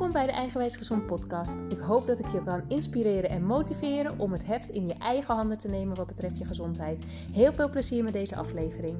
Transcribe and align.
Welkom 0.00 0.18
bij 0.18 0.30
de 0.30 0.38
Eigenwijs 0.38 0.76
Gezond 0.76 1.06
podcast. 1.06 1.60
Ik 1.68 1.78
hoop 1.78 2.06
dat 2.06 2.18
ik 2.18 2.26
je 2.26 2.44
kan 2.44 2.68
inspireren 2.68 3.30
en 3.30 3.44
motiveren 3.44 4.18
om 4.18 4.32
het 4.32 4.46
heft 4.46 4.70
in 4.70 4.86
je 4.86 4.94
eigen 4.94 5.34
handen 5.34 5.58
te 5.58 5.68
nemen 5.68 5.96
wat 5.96 6.06
betreft 6.06 6.38
je 6.38 6.44
gezondheid. 6.44 7.00
Heel 7.32 7.52
veel 7.52 7.70
plezier 7.70 8.04
met 8.04 8.12
deze 8.12 8.36
aflevering. 8.36 8.96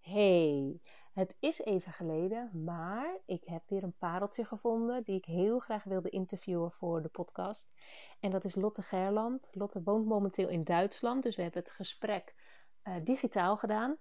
Hey, 0.00 0.80
het 1.12 1.36
is 1.40 1.60
even 1.60 1.92
geleden, 1.92 2.64
maar 2.64 3.18
ik 3.26 3.42
heb 3.44 3.62
weer 3.68 3.82
een 3.82 3.96
pareltje 3.98 4.44
gevonden 4.44 5.02
die 5.02 5.16
ik 5.16 5.24
heel 5.24 5.58
graag 5.58 5.84
wilde 5.84 6.10
interviewen 6.10 6.72
voor 6.72 7.02
de 7.02 7.08
podcast. 7.08 7.76
En 8.20 8.30
dat 8.30 8.44
is 8.44 8.54
Lotte 8.54 8.82
Gerland. 8.82 9.50
Lotte 9.52 9.82
woont 9.82 10.06
momenteel 10.06 10.48
in 10.48 10.64
Duitsland, 10.64 11.22
dus 11.22 11.36
we 11.36 11.42
hebben 11.42 11.62
het 11.62 11.70
gesprek 11.70 12.34
uh, 12.82 12.94
digitaal 13.04 13.56
gedaan 13.56 13.98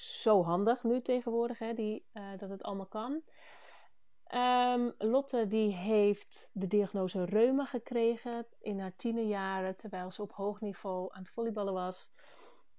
zo 0.00 0.42
handig 0.42 0.82
nu 0.84 1.00
tegenwoordig, 1.00 1.58
hè, 1.58 1.74
die, 1.74 2.06
uh, 2.12 2.22
dat 2.38 2.50
het 2.50 2.62
allemaal 2.62 2.86
kan. 2.86 3.22
Um, 4.34 4.94
Lotte 4.98 5.46
die 5.46 5.72
heeft 5.72 6.50
de 6.52 6.66
diagnose 6.66 7.24
reuma 7.24 7.64
gekregen 7.64 8.46
in 8.60 8.80
haar 8.80 8.96
tienerjaren, 8.96 9.76
terwijl 9.76 10.10
ze 10.10 10.22
op 10.22 10.32
hoog 10.32 10.60
niveau 10.60 11.08
aan 11.12 11.22
het 11.22 11.30
volleyballen 11.30 11.72
was. 11.72 12.10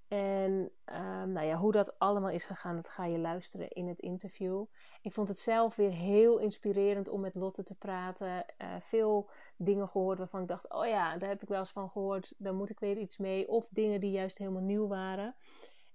En 0.08 0.72
um, 0.86 1.32
nou 1.32 1.46
ja, 1.46 1.56
hoe 1.56 1.72
dat 1.72 2.00
allemaal 2.00 2.30
is 2.30 2.46
gegaan, 2.46 2.76
dat 2.76 2.90
ga 2.90 3.06
je 3.06 3.18
luisteren 3.18 3.70
in 3.70 3.88
het 3.88 4.00
interview. 4.00 4.66
Ik 5.02 5.14
vond 5.14 5.28
het 5.28 5.40
zelf 5.40 5.76
weer 5.76 5.92
heel 5.92 6.38
inspirerend 6.40 7.10
om 7.10 7.22
met 7.22 7.36
Lotte 7.36 7.64
te 7.64 7.78
praten. 7.78 8.46
Uh, 8.58 8.76
veel 8.80 9.30
dingen 9.58 9.88
gehoord 9.88 10.18
waarvan 10.18 10.42
ik 10.42 10.48
dacht: 10.48 10.70
oh 10.70 10.86
ja, 10.86 11.18
daar 11.18 11.30
heb 11.30 11.42
ik 11.42 11.48
wel 11.48 11.60
eens 11.60 11.72
van 11.72 11.90
gehoord, 11.90 12.34
daar 12.38 12.54
moet 12.54 12.70
ik 12.70 12.80
weer 12.80 12.98
iets 12.98 13.18
mee. 13.18 13.48
Of 13.48 13.68
dingen 13.70 14.00
die 14.00 14.12
juist 14.12 14.38
helemaal 14.38 14.62
nieuw 14.62 14.88
waren. 14.88 15.36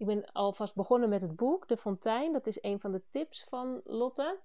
Ik 0.02 0.08
ben 0.08 0.32
alvast 0.32 0.74
begonnen 0.74 1.08
met 1.08 1.20
het 1.20 1.36
boek 1.36 1.68
De 1.68 1.76
Fontein. 1.76 2.32
Dat 2.32 2.46
is 2.46 2.62
een 2.62 2.80
van 2.80 2.90
de 2.90 3.02
tips 3.08 3.44
van 3.48 3.80
Lotte. 3.84 4.40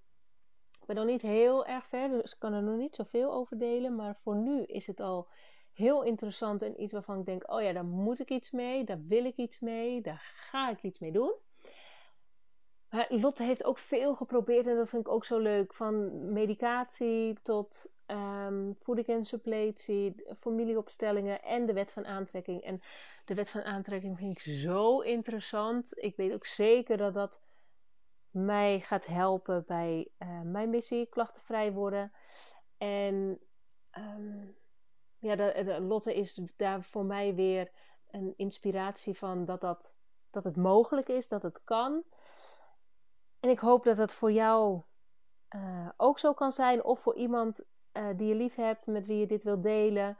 Ik 0.79 0.85
ben 0.85 0.95
nog 0.95 1.05
niet 1.05 1.21
heel 1.21 1.65
erg 1.65 1.85
ver, 1.85 2.09
dus 2.09 2.31
ik 2.31 2.39
kan 2.39 2.53
er 2.53 2.63
nog 2.63 2.77
niet 2.77 2.95
zoveel 2.95 3.31
over 3.31 3.57
delen. 3.57 3.95
Maar 3.95 4.15
voor 4.15 4.35
nu 4.35 4.63
is 4.63 4.87
het 4.87 4.99
al 4.99 5.27
heel 5.73 6.03
interessant 6.03 6.61
en 6.61 6.81
iets 6.81 6.93
waarvan 6.93 7.19
ik 7.19 7.25
denk: 7.25 7.51
oh 7.51 7.61
ja, 7.61 7.73
daar 7.73 7.85
moet 7.85 8.19
ik 8.19 8.29
iets 8.29 8.51
mee, 8.51 8.83
daar 8.83 9.01
wil 9.07 9.25
ik 9.25 9.35
iets 9.35 9.59
mee, 9.59 10.01
daar 10.01 10.21
ga 10.49 10.69
ik 10.69 10.83
iets 10.83 10.99
mee 10.99 11.11
doen. 11.11 11.33
Maar 12.89 13.07
Lotte 13.09 13.43
heeft 13.43 13.63
ook 13.63 13.77
veel 13.77 14.15
geprobeerd 14.15 14.67
en 14.67 14.75
dat 14.75 14.89
vind 14.89 15.05
ik 15.05 15.11
ook 15.11 15.25
zo 15.25 15.37
leuk. 15.37 15.73
Van 15.73 16.31
medicatie 16.33 17.41
tot 17.41 17.91
um, 18.07 18.75
voeding 18.79 19.07
en 19.07 19.25
suppletie, 19.25 20.15
familieopstellingen 20.39 21.43
en 21.43 21.65
de 21.65 21.73
wet 21.73 21.91
van 21.91 22.05
aantrekking. 22.05 22.61
En 22.61 22.81
de 23.25 23.33
wet 23.33 23.49
van 23.49 23.63
aantrekking 23.63 24.17
vind 24.17 24.35
ik 24.35 24.41
zo 24.41 24.99
interessant. 24.99 25.91
Ik 25.95 26.15
weet 26.15 26.33
ook 26.33 26.45
zeker 26.45 26.97
dat 26.97 27.13
dat 27.13 27.41
mij 28.29 28.79
gaat 28.79 29.05
helpen 29.05 29.63
bij 29.67 30.07
uh, 30.19 30.41
mijn 30.41 30.69
missie, 30.69 31.05
klachtenvrij 31.05 31.73
worden. 31.73 32.11
En 32.77 33.39
um, 33.97 34.55
ja, 35.19 35.79
Lotte 35.79 36.15
is 36.15 36.41
daar 36.55 36.83
voor 36.83 37.05
mij 37.05 37.35
weer 37.35 37.71
een 38.11 38.33
inspiratie 38.37 39.17
van 39.17 39.45
dat, 39.45 39.61
dat, 39.61 39.93
dat 40.29 40.43
het 40.43 40.55
mogelijk 40.55 41.09
is, 41.09 41.27
dat 41.27 41.41
het 41.41 41.63
kan. 41.63 42.03
En 43.39 43.49
ik 43.49 43.59
hoop 43.59 43.83
dat 43.83 43.97
dat 43.97 44.13
voor 44.13 44.31
jou 44.31 44.81
uh, 45.55 45.89
ook 45.97 46.19
zo 46.19 46.33
kan 46.33 46.51
zijn, 46.51 46.83
of 46.83 46.99
voor 46.99 47.15
iemand 47.15 47.65
uh, 47.97 48.07
die 48.15 48.27
je 48.27 48.35
lief 48.35 48.55
hebt, 48.55 48.87
met 48.87 49.05
wie 49.05 49.17
je 49.17 49.25
dit 49.25 49.43
wilt 49.43 49.63
delen. 49.63 50.17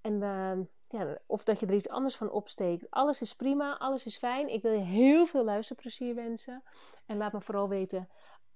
En 0.00 0.12
uh, 0.12 0.58
ja, 0.88 1.18
of 1.26 1.44
dat 1.44 1.60
je 1.60 1.66
er 1.66 1.74
iets 1.74 1.88
anders 1.88 2.16
van 2.16 2.30
opsteekt. 2.30 2.90
Alles 2.90 3.20
is 3.20 3.34
prima, 3.34 3.78
alles 3.78 4.06
is 4.06 4.18
fijn. 4.18 4.48
Ik 4.48 4.62
wil 4.62 4.72
je 4.72 4.84
heel 4.84 5.26
veel 5.26 5.44
luisterplezier 5.44 6.14
wensen. 6.14 6.62
En 7.06 7.16
laat 7.16 7.32
me 7.32 7.40
vooral 7.40 7.68
weten 7.68 8.08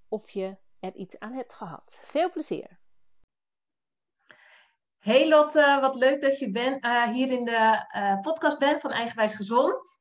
of 0.08 0.30
je 0.30 0.56
er 0.80 0.94
iets 0.94 1.18
aan 1.18 1.32
hebt 1.32 1.52
gehad. 1.52 1.98
Veel 2.04 2.30
plezier! 2.30 2.78
Hey 4.98 5.28
Lotte, 5.28 5.78
wat 5.80 5.94
leuk 5.94 6.22
dat 6.22 6.38
je 6.38 6.50
ben, 6.50 6.86
uh, 6.86 7.12
hier 7.12 7.30
in 7.32 7.44
de 7.44 7.86
uh, 7.96 8.20
podcast 8.20 8.58
bent 8.58 8.80
van 8.80 8.90
Eigenwijs 8.90 9.34
Gezond. 9.34 9.98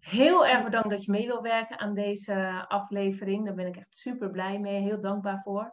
Heel 0.00 0.46
erg 0.46 0.64
bedankt 0.64 0.90
dat 0.90 1.04
je 1.04 1.10
mee 1.10 1.26
wil 1.26 1.42
werken 1.42 1.78
aan 1.78 1.94
deze 1.94 2.64
aflevering. 2.68 3.44
Daar 3.44 3.54
ben 3.54 3.66
ik 3.66 3.76
echt 3.76 3.94
super 3.94 4.30
blij 4.30 4.58
mee, 4.58 4.80
heel 4.80 5.00
dankbaar 5.00 5.40
voor. 5.42 5.70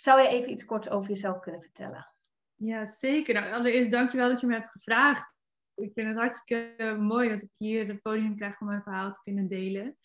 Zou 0.00 0.20
je 0.20 0.28
even 0.28 0.50
iets 0.50 0.64
kort 0.64 0.90
over 0.90 1.08
jezelf 1.08 1.40
kunnen 1.40 1.60
vertellen? 1.60 2.08
Ja, 2.54 2.86
zeker. 2.86 3.34
Nou, 3.34 3.52
allereerst 3.52 3.90
dankjewel 3.90 4.28
dat 4.28 4.40
je 4.40 4.46
me 4.46 4.54
hebt 4.54 4.70
gevraagd. 4.70 5.34
Ik 5.74 5.92
vind 5.92 6.08
het 6.08 6.16
hartstikke 6.16 6.96
mooi 7.00 7.28
dat 7.28 7.42
ik 7.42 7.50
hier 7.56 7.86
het 7.86 8.02
podium 8.02 8.36
krijg 8.36 8.60
om 8.60 8.66
mijn 8.66 8.82
verhaal 8.82 9.12
te 9.12 9.20
kunnen 9.22 9.48
delen. 9.48 9.96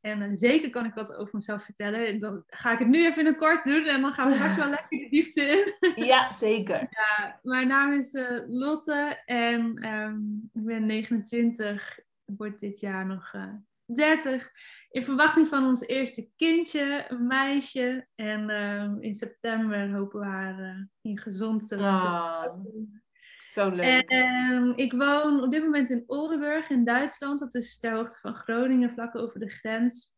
En 0.00 0.22
uh, 0.22 0.28
zeker 0.32 0.70
kan 0.70 0.84
ik 0.84 0.94
wat 0.94 1.14
over 1.14 1.36
mezelf 1.36 1.64
vertellen. 1.64 2.18
Dan 2.18 2.44
ga 2.46 2.72
ik 2.72 2.78
het 2.78 2.88
nu 2.88 3.04
even 3.04 3.20
in 3.20 3.26
het 3.26 3.36
kort 3.36 3.64
doen 3.64 3.86
en 3.86 4.00
dan 4.00 4.12
gaan 4.12 4.28
we 4.28 4.34
straks 4.34 4.56
wel 4.64 4.68
lekker 4.68 4.98
de 4.98 5.08
diepte 5.08 5.42
in. 5.42 6.04
Ja, 6.04 6.32
zeker. 6.32 6.88
Ja, 6.90 7.38
mijn 7.42 7.68
naam 7.68 7.92
is 7.92 8.14
uh, 8.14 8.38
Lotte 8.46 9.22
en 9.24 9.86
um, 9.86 10.50
ik 10.52 10.64
ben 10.64 10.86
29. 10.86 11.98
Word 12.24 12.60
dit 12.60 12.80
jaar 12.80 13.06
nog 13.06 13.32
uh, 13.32 13.52
30. 13.94 14.50
In 14.90 15.04
verwachting 15.04 15.48
van 15.48 15.66
ons 15.66 15.86
eerste 15.86 16.30
kindje, 16.36 17.04
een 17.08 17.26
meisje. 17.26 18.06
En 18.14 18.50
uh, 18.50 19.04
in 19.04 19.14
september 19.14 19.92
hopen 19.92 20.20
we 20.20 20.26
haar 20.26 20.60
uh, 20.60 20.84
in 21.00 21.18
gezond 21.18 21.68
te 21.68 21.76
laten. 21.76 22.50
Oh, 22.50 23.00
zo 23.48 23.68
leuk. 23.68 24.10
En 24.10 24.76
ik 24.76 24.92
woon 24.92 25.42
op 25.42 25.50
dit 25.50 25.62
moment 25.62 25.90
in 25.90 26.04
Oldenburg 26.06 26.70
in 26.70 26.84
Duitsland. 26.84 27.40
Dat 27.40 27.54
is 27.54 27.78
ter 27.78 27.92
hoogte 27.92 28.18
van 28.20 28.34
Groningen, 28.34 28.90
vlak 28.90 29.16
over 29.16 29.40
de 29.40 29.48
grens. 29.50 30.11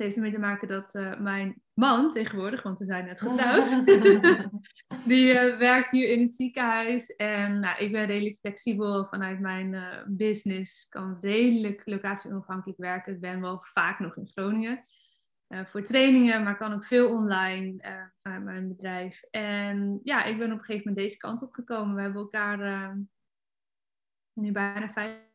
Het 0.00 0.08
heeft 0.08 0.24
ermee 0.24 0.40
te 0.40 0.46
maken 0.46 0.68
dat 0.68 0.94
uh, 0.94 1.20
mijn 1.20 1.62
man 1.74 2.10
tegenwoordig, 2.10 2.62
want 2.62 2.78
we 2.78 2.84
zijn 2.84 3.04
net 3.04 3.20
getrouwd, 3.20 3.86
die 5.10 5.32
uh, 5.32 5.58
werkt 5.58 5.90
hier 5.90 6.08
in 6.08 6.20
het 6.20 6.32
ziekenhuis. 6.32 7.16
En 7.16 7.58
nou, 7.58 7.78
ik 7.78 7.92
ben 7.92 8.06
redelijk 8.06 8.38
flexibel 8.38 9.06
vanuit 9.06 9.40
mijn 9.40 9.72
uh, 9.72 10.02
business. 10.06 10.88
kan 10.88 11.16
redelijk 11.20 11.82
locatie 11.84 12.30
onafhankelijk 12.30 12.78
werken. 12.78 13.14
Ik 13.14 13.20
ben 13.20 13.40
wel 13.40 13.58
vaak 13.62 13.98
nog 13.98 14.16
in 14.16 14.28
Groningen 14.28 14.82
voor 15.48 15.82
trainingen, 15.82 16.42
maar 16.42 16.56
kan 16.56 16.72
ook 16.72 16.84
veel 16.84 17.08
online 17.08 17.76
vanuit 18.22 18.44
mijn 18.44 18.68
bedrijf. 18.68 19.22
En 19.30 20.00
ja, 20.02 20.24
ik 20.24 20.38
ben 20.38 20.52
op 20.52 20.58
een 20.58 20.64
gegeven 20.64 20.88
moment 20.88 21.06
deze 21.06 21.16
kant 21.16 21.42
op 21.42 21.52
gekomen. 21.52 21.94
We 21.94 22.00
hebben 22.00 22.22
elkaar 22.22 22.96
nu 24.32 24.52
bijna 24.52 24.88
vijf 24.88 25.29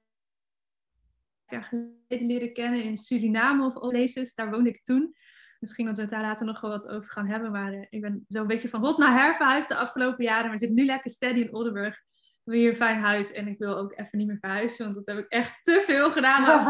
jaar 1.51 1.63
geleden 1.63 2.27
leren 2.27 2.53
kennen 2.53 2.83
in 2.83 2.97
Suriname 2.97 3.65
of 3.65 3.89
places. 3.89 4.33
Daar 4.33 4.51
woonde 4.51 4.69
ik 4.69 4.83
toen. 4.83 5.15
Misschien 5.59 5.85
dat 5.85 5.95
we 5.95 6.01
het 6.01 6.11
daar 6.11 6.21
later 6.21 6.45
nog 6.45 6.61
wel 6.61 6.71
wat 6.71 6.87
over 6.87 7.09
gaan 7.09 7.27
hebben. 7.27 7.51
Maar 7.51 7.73
uh, 7.73 7.85
ik 7.89 8.01
ben 8.01 8.25
zo'n 8.27 8.47
beetje 8.47 8.69
van 8.69 8.81
hot 8.81 8.97
naar 8.97 9.19
her 9.19 9.35
verhuisd 9.35 9.67
de 9.67 9.75
afgelopen 9.75 10.23
jaren. 10.23 10.47
Maar 10.49 10.59
zit 10.59 10.71
nu 10.71 10.85
lekker 10.85 11.11
steady 11.11 11.39
in 11.39 11.53
Oldenburg. 11.53 12.01
We 12.43 12.57
hier 12.57 12.69
een 12.69 12.75
fijn 12.75 12.99
huis. 12.99 13.31
En 13.31 13.47
ik 13.47 13.57
wil 13.57 13.77
ook 13.77 13.97
even 13.97 14.17
niet 14.17 14.27
meer 14.27 14.37
verhuizen. 14.39 14.83
Want 14.83 14.95
dat 14.95 15.15
heb 15.15 15.25
ik 15.25 15.31
echt 15.31 15.63
te 15.63 15.83
veel 15.85 16.11
gedaan. 16.11 16.67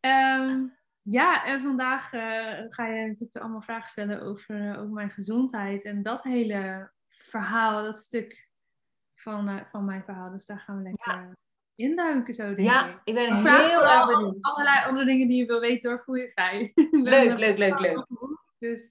um, 0.00 0.76
ja, 1.18 1.44
en 1.44 1.62
vandaag 1.62 2.12
uh, 2.12 2.20
ga 2.68 2.86
je 2.86 3.06
natuurlijk 3.06 3.36
allemaal 3.36 3.62
vragen 3.62 3.90
stellen 3.90 4.22
over, 4.22 4.60
uh, 4.60 4.78
over 4.78 4.92
mijn 4.92 5.10
gezondheid. 5.10 5.84
En 5.84 6.02
dat 6.02 6.22
hele 6.22 6.90
verhaal, 7.08 7.82
dat 7.82 7.98
stuk 7.98 8.48
van, 9.14 9.66
van 9.70 9.84
mijn 9.84 10.04
verhaal. 10.04 10.30
Dus 10.30 10.46
daar 10.46 10.58
gaan 10.58 10.76
we 10.76 10.82
lekker... 10.82 11.12
Ja 11.12 11.40
induiken 11.74 12.34
zo. 12.34 12.54
Denk 12.54 12.68
ja, 12.68 13.00
ik 13.04 13.14
ben 13.14 13.34
heel 13.34 13.86
erg 13.86 14.06
benieuwd. 14.06 14.36
Allerlei 14.40 14.86
andere 14.86 15.06
dingen 15.06 15.28
die 15.28 15.36
je 15.36 15.46
wil 15.46 15.60
weten 15.60 15.90
hoor, 15.90 16.00
voel 16.00 16.14
je 16.14 16.30
vrij. 16.30 16.72
Leuk, 16.90 17.38
leuk, 17.38 17.58
leuk, 17.58 17.78
leuk. 17.78 18.06
Dus 18.58 18.90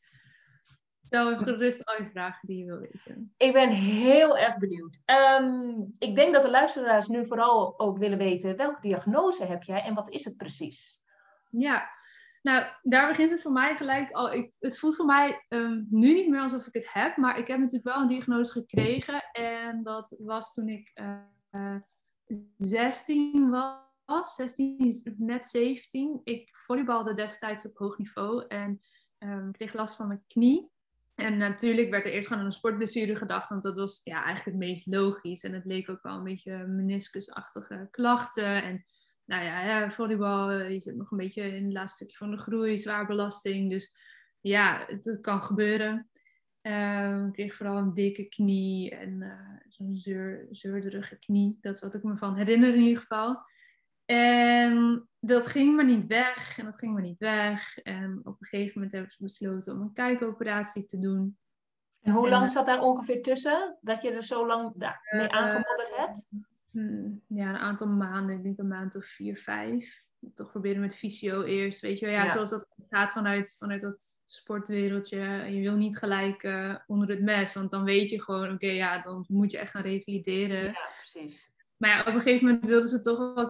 stel 1.03 1.37
gerust 1.37 1.85
al 1.85 2.03
je 2.03 2.09
vragen 2.09 2.47
die 2.47 2.57
je 2.57 2.65
wil 2.65 2.79
weten. 2.79 3.33
Ik 3.37 3.53
ben 3.53 3.69
heel 3.69 4.37
erg 4.37 4.57
benieuwd. 4.57 4.99
Um, 5.05 5.95
ik 5.99 6.15
denk 6.15 6.33
dat 6.33 6.41
de 6.41 6.49
luisteraars 6.49 7.07
nu 7.07 7.27
vooral 7.27 7.79
ook 7.79 7.97
willen 7.97 8.17
weten, 8.17 8.57
welke 8.57 8.81
diagnose 8.81 9.45
heb 9.45 9.63
jij 9.63 9.81
en 9.81 9.93
wat 9.93 10.09
is 10.09 10.25
het 10.25 10.37
precies? 10.37 10.99
Ja, 11.49 11.89
nou, 12.41 12.65
daar 12.81 13.07
begint 13.07 13.31
het 13.31 13.41
voor 13.41 13.51
mij 13.51 13.75
gelijk 13.75 14.11
al. 14.11 14.33
Ik, 14.33 14.55
het 14.59 14.79
voelt 14.79 14.95
voor 14.95 15.05
mij 15.05 15.45
um, 15.49 15.87
nu 15.89 16.13
niet 16.13 16.29
meer 16.29 16.41
alsof 16.41 16.67
ik 16.67 16.73
het 16.73 16.93
heb, 16.93 17.17
maar 17.17 17.37
ik 17.37 17.47
heb 17.47 17.57
natuurlijk 17.57 17.95
wel 17.95 18.01
een 18.01 18.07
diagnose 18.07 18.51
gekregen. 18.51 19.21
En 19.31 19.83
dat 19.83 20.15
was 20.19 20.53
toen 20.53 20.67
ik 20.67 20.91
uh, 21.51 21.75
16 22.57 23.49
was, 23.49 24.35
16, 24.35 25.15
net 25.17 25.45
17. 25.45 26.21
Ik 26.23 26.49
volleybalde 26.55 27.13
destijds 27.13 27.65
op 27.65 27.77
hoog 27.77 27.97
niveau 27.97 28.45
en 28.47 28.81
um, 29.19 29.51
kreeg 29.51 29.73
last 29.73 29.95
van 29.95 30.07
mijn 30.07 30.23
knie. 30.27 30.69
En 31.15 31.37
natuurlijk 31.37 31.89
werd 31.89 32.05
er 32.05 32.11
eerst 32.11 32.27
gewoon 32.27 32.41
aan 32.41 32.47
een 32.47 32.55
sportblessure 32.55 33.15
gedacht, 33.15 33.49
want 33.49 33.63
dat 33.63 33.75
was 33.75 34.01
ja, 34.03 34.23
eigenlijk 34.23 34.45
het 34.45 34.69
meest 34.69 34.87
logisch. 34.87 35.43
En 35.43 35.53
het 35.53 35.65
leek 35.65 35.89
ook 35.89 36.01
wel 36.01 36.17
een 36.17 36.23
beetje 36.23 36.57
meniscusachtige 36.67 37.87
klachten. 37.91 38.63
En 38.63 38.85
nou 39.25 39.43
ja, 39.43 39.91
volleybal, 39.91 40.49
eh, 40.49 40.71
je 40.71 40.81
zit 40.81 40.95
nog 40.95 41.11
een 41.11 41.17
beetje 41.17 41.55
in 41.55 41.63
het 41.63 41.73
laatste 41.73 41.95
stukje 41.95 42.17
van 42.17 42.31
de 42.31 42.37
groei, 42.37 42.77
zwaar 42.77 43.05
belasting. 43.05 43.69
Dus 43.69 43.91
ja, 44.41 44.85
het 44.87 45.17
kan 45.21 45.43
gebeuren. 45.43 46.09
Um, 46.61 47.27
ik 47.27 47.33
kreeg 47.33 47.55
vooral 47.55 47.77
een 47.77 47.93
dikke 47.93 48.23
knie 48.23 48.95
en 48.95 49.21
uh, 49.21 49.59
zo'n 49.67 49.95
zeur, 49.95 50.47
zeurderige 50.49 51.19
knie. 51.19 51.57
Dat 51.61 51.75
is 51.75 51.81
wat 51.81 51.95
ik 51.95 52.03
me 52.03 52.17
van 52.17 52.35
herinner 52.35 52.73
in 52.73 52.81
ieder 52.81 53.01
geval. 53.01 53.41
En 54.05 55.07
dat 55.19 55.47
ging 55.47 55.75
maar 55.75 55.85
niet 55.85 56.05
weg 56.05 56.57
en 56.57 56.65
dat 56.65 56.77
ging 56.77 56.93
maar 56.93 57.01
niet 57.01 57.19
weg. 57.19 57.77
En 57.77 58.19
op 58.23 58.41
een 58.41 58.47
gegeven 58.47 58.73
moment 58.73 58.91
hebben 58.91 59.11
ze 59.11 59.23
besloten 59.23 59.73
om 59.73 59.81
een 59.81 59.93
kijkoperatie 59.93 60.85
te 60.85 60.99
doen. 60.99 61.37
En 62.01 62.13
hoe 62.13 62.29
lang 62.29 62.51
zat 62.51 62.65
daar 62.65 62.81
ongeveer 62.81 63.21
tussen 63.21 63.77
dat 63.81 64.01
je 64.01 64.11
er 64.11 64.23
zo 64.23 64.47
lang 64.47 64.73
mee 65.11 65.31
aangemodderd 65.31 65.95
hebt? 65.95 66.27
Hmm, 66.71 67.21
ja, 67.27 67.49
een 67.49 67.57
aantal 67.57 67.87
maanden. 67.87 68.35
Ik 68.35 68.43
denk 68.43 68.57
een 68.57 68.67
maand 68.67 68.95
of 68.95 69.05
vier, 69.05 69.37
vijf. 69.37 70.03
Toch 70.33 70.51
proberen 70.51 70.81
met 70.81 70.95
fysio 70.95 71.43
eerst. 71.43 71.81
Weet 71.81 71.99
je 71.99 72.05
wel, 72.05 72.15
ja, 72.15 72.27
zoals 72.27 72.49
dat 72.49 72.67
gaat 72.87 73.11
vanuit, 73.11 73.55
vanuit 73.57 73.81
dat 73.81 74.21
sportwereldje. 74.25 75.17
Je 75.49 75.61
wil 75.61 75.75
niet 75.75 75.97
gelijk 75.97 76.43
uh, 76.43 76.75
onder 76.87 77.09
het 77.09 77.21
mes, 77.21 77.53
want 77.53 77.71
dan 77.71 77.83
weet 77.83 78.09
je 78.09 78.21
gewoon, 78.21 78.51
oké, 78.51 78.67
ja, 78.67 79.01
dan 79.01 79.25
moet 79.27 79.51
je 79.51 79.57
echt 79.57 79.71
gaan 79.71 79.81
revalideren. 79.81 80.63
Ja, 80.63 80.89
precies. 81.11 81.51
Maar 81.77 81.89
ja, 81.89 81.99
op 81.99 82.05
een 82.05 82.21
gegeven 82.21 82.45
moment 82.45 82.65
wilden 82.65 82.89
ze 82.89 82.99
toch 82.99 83.33
wel 83.33 83.49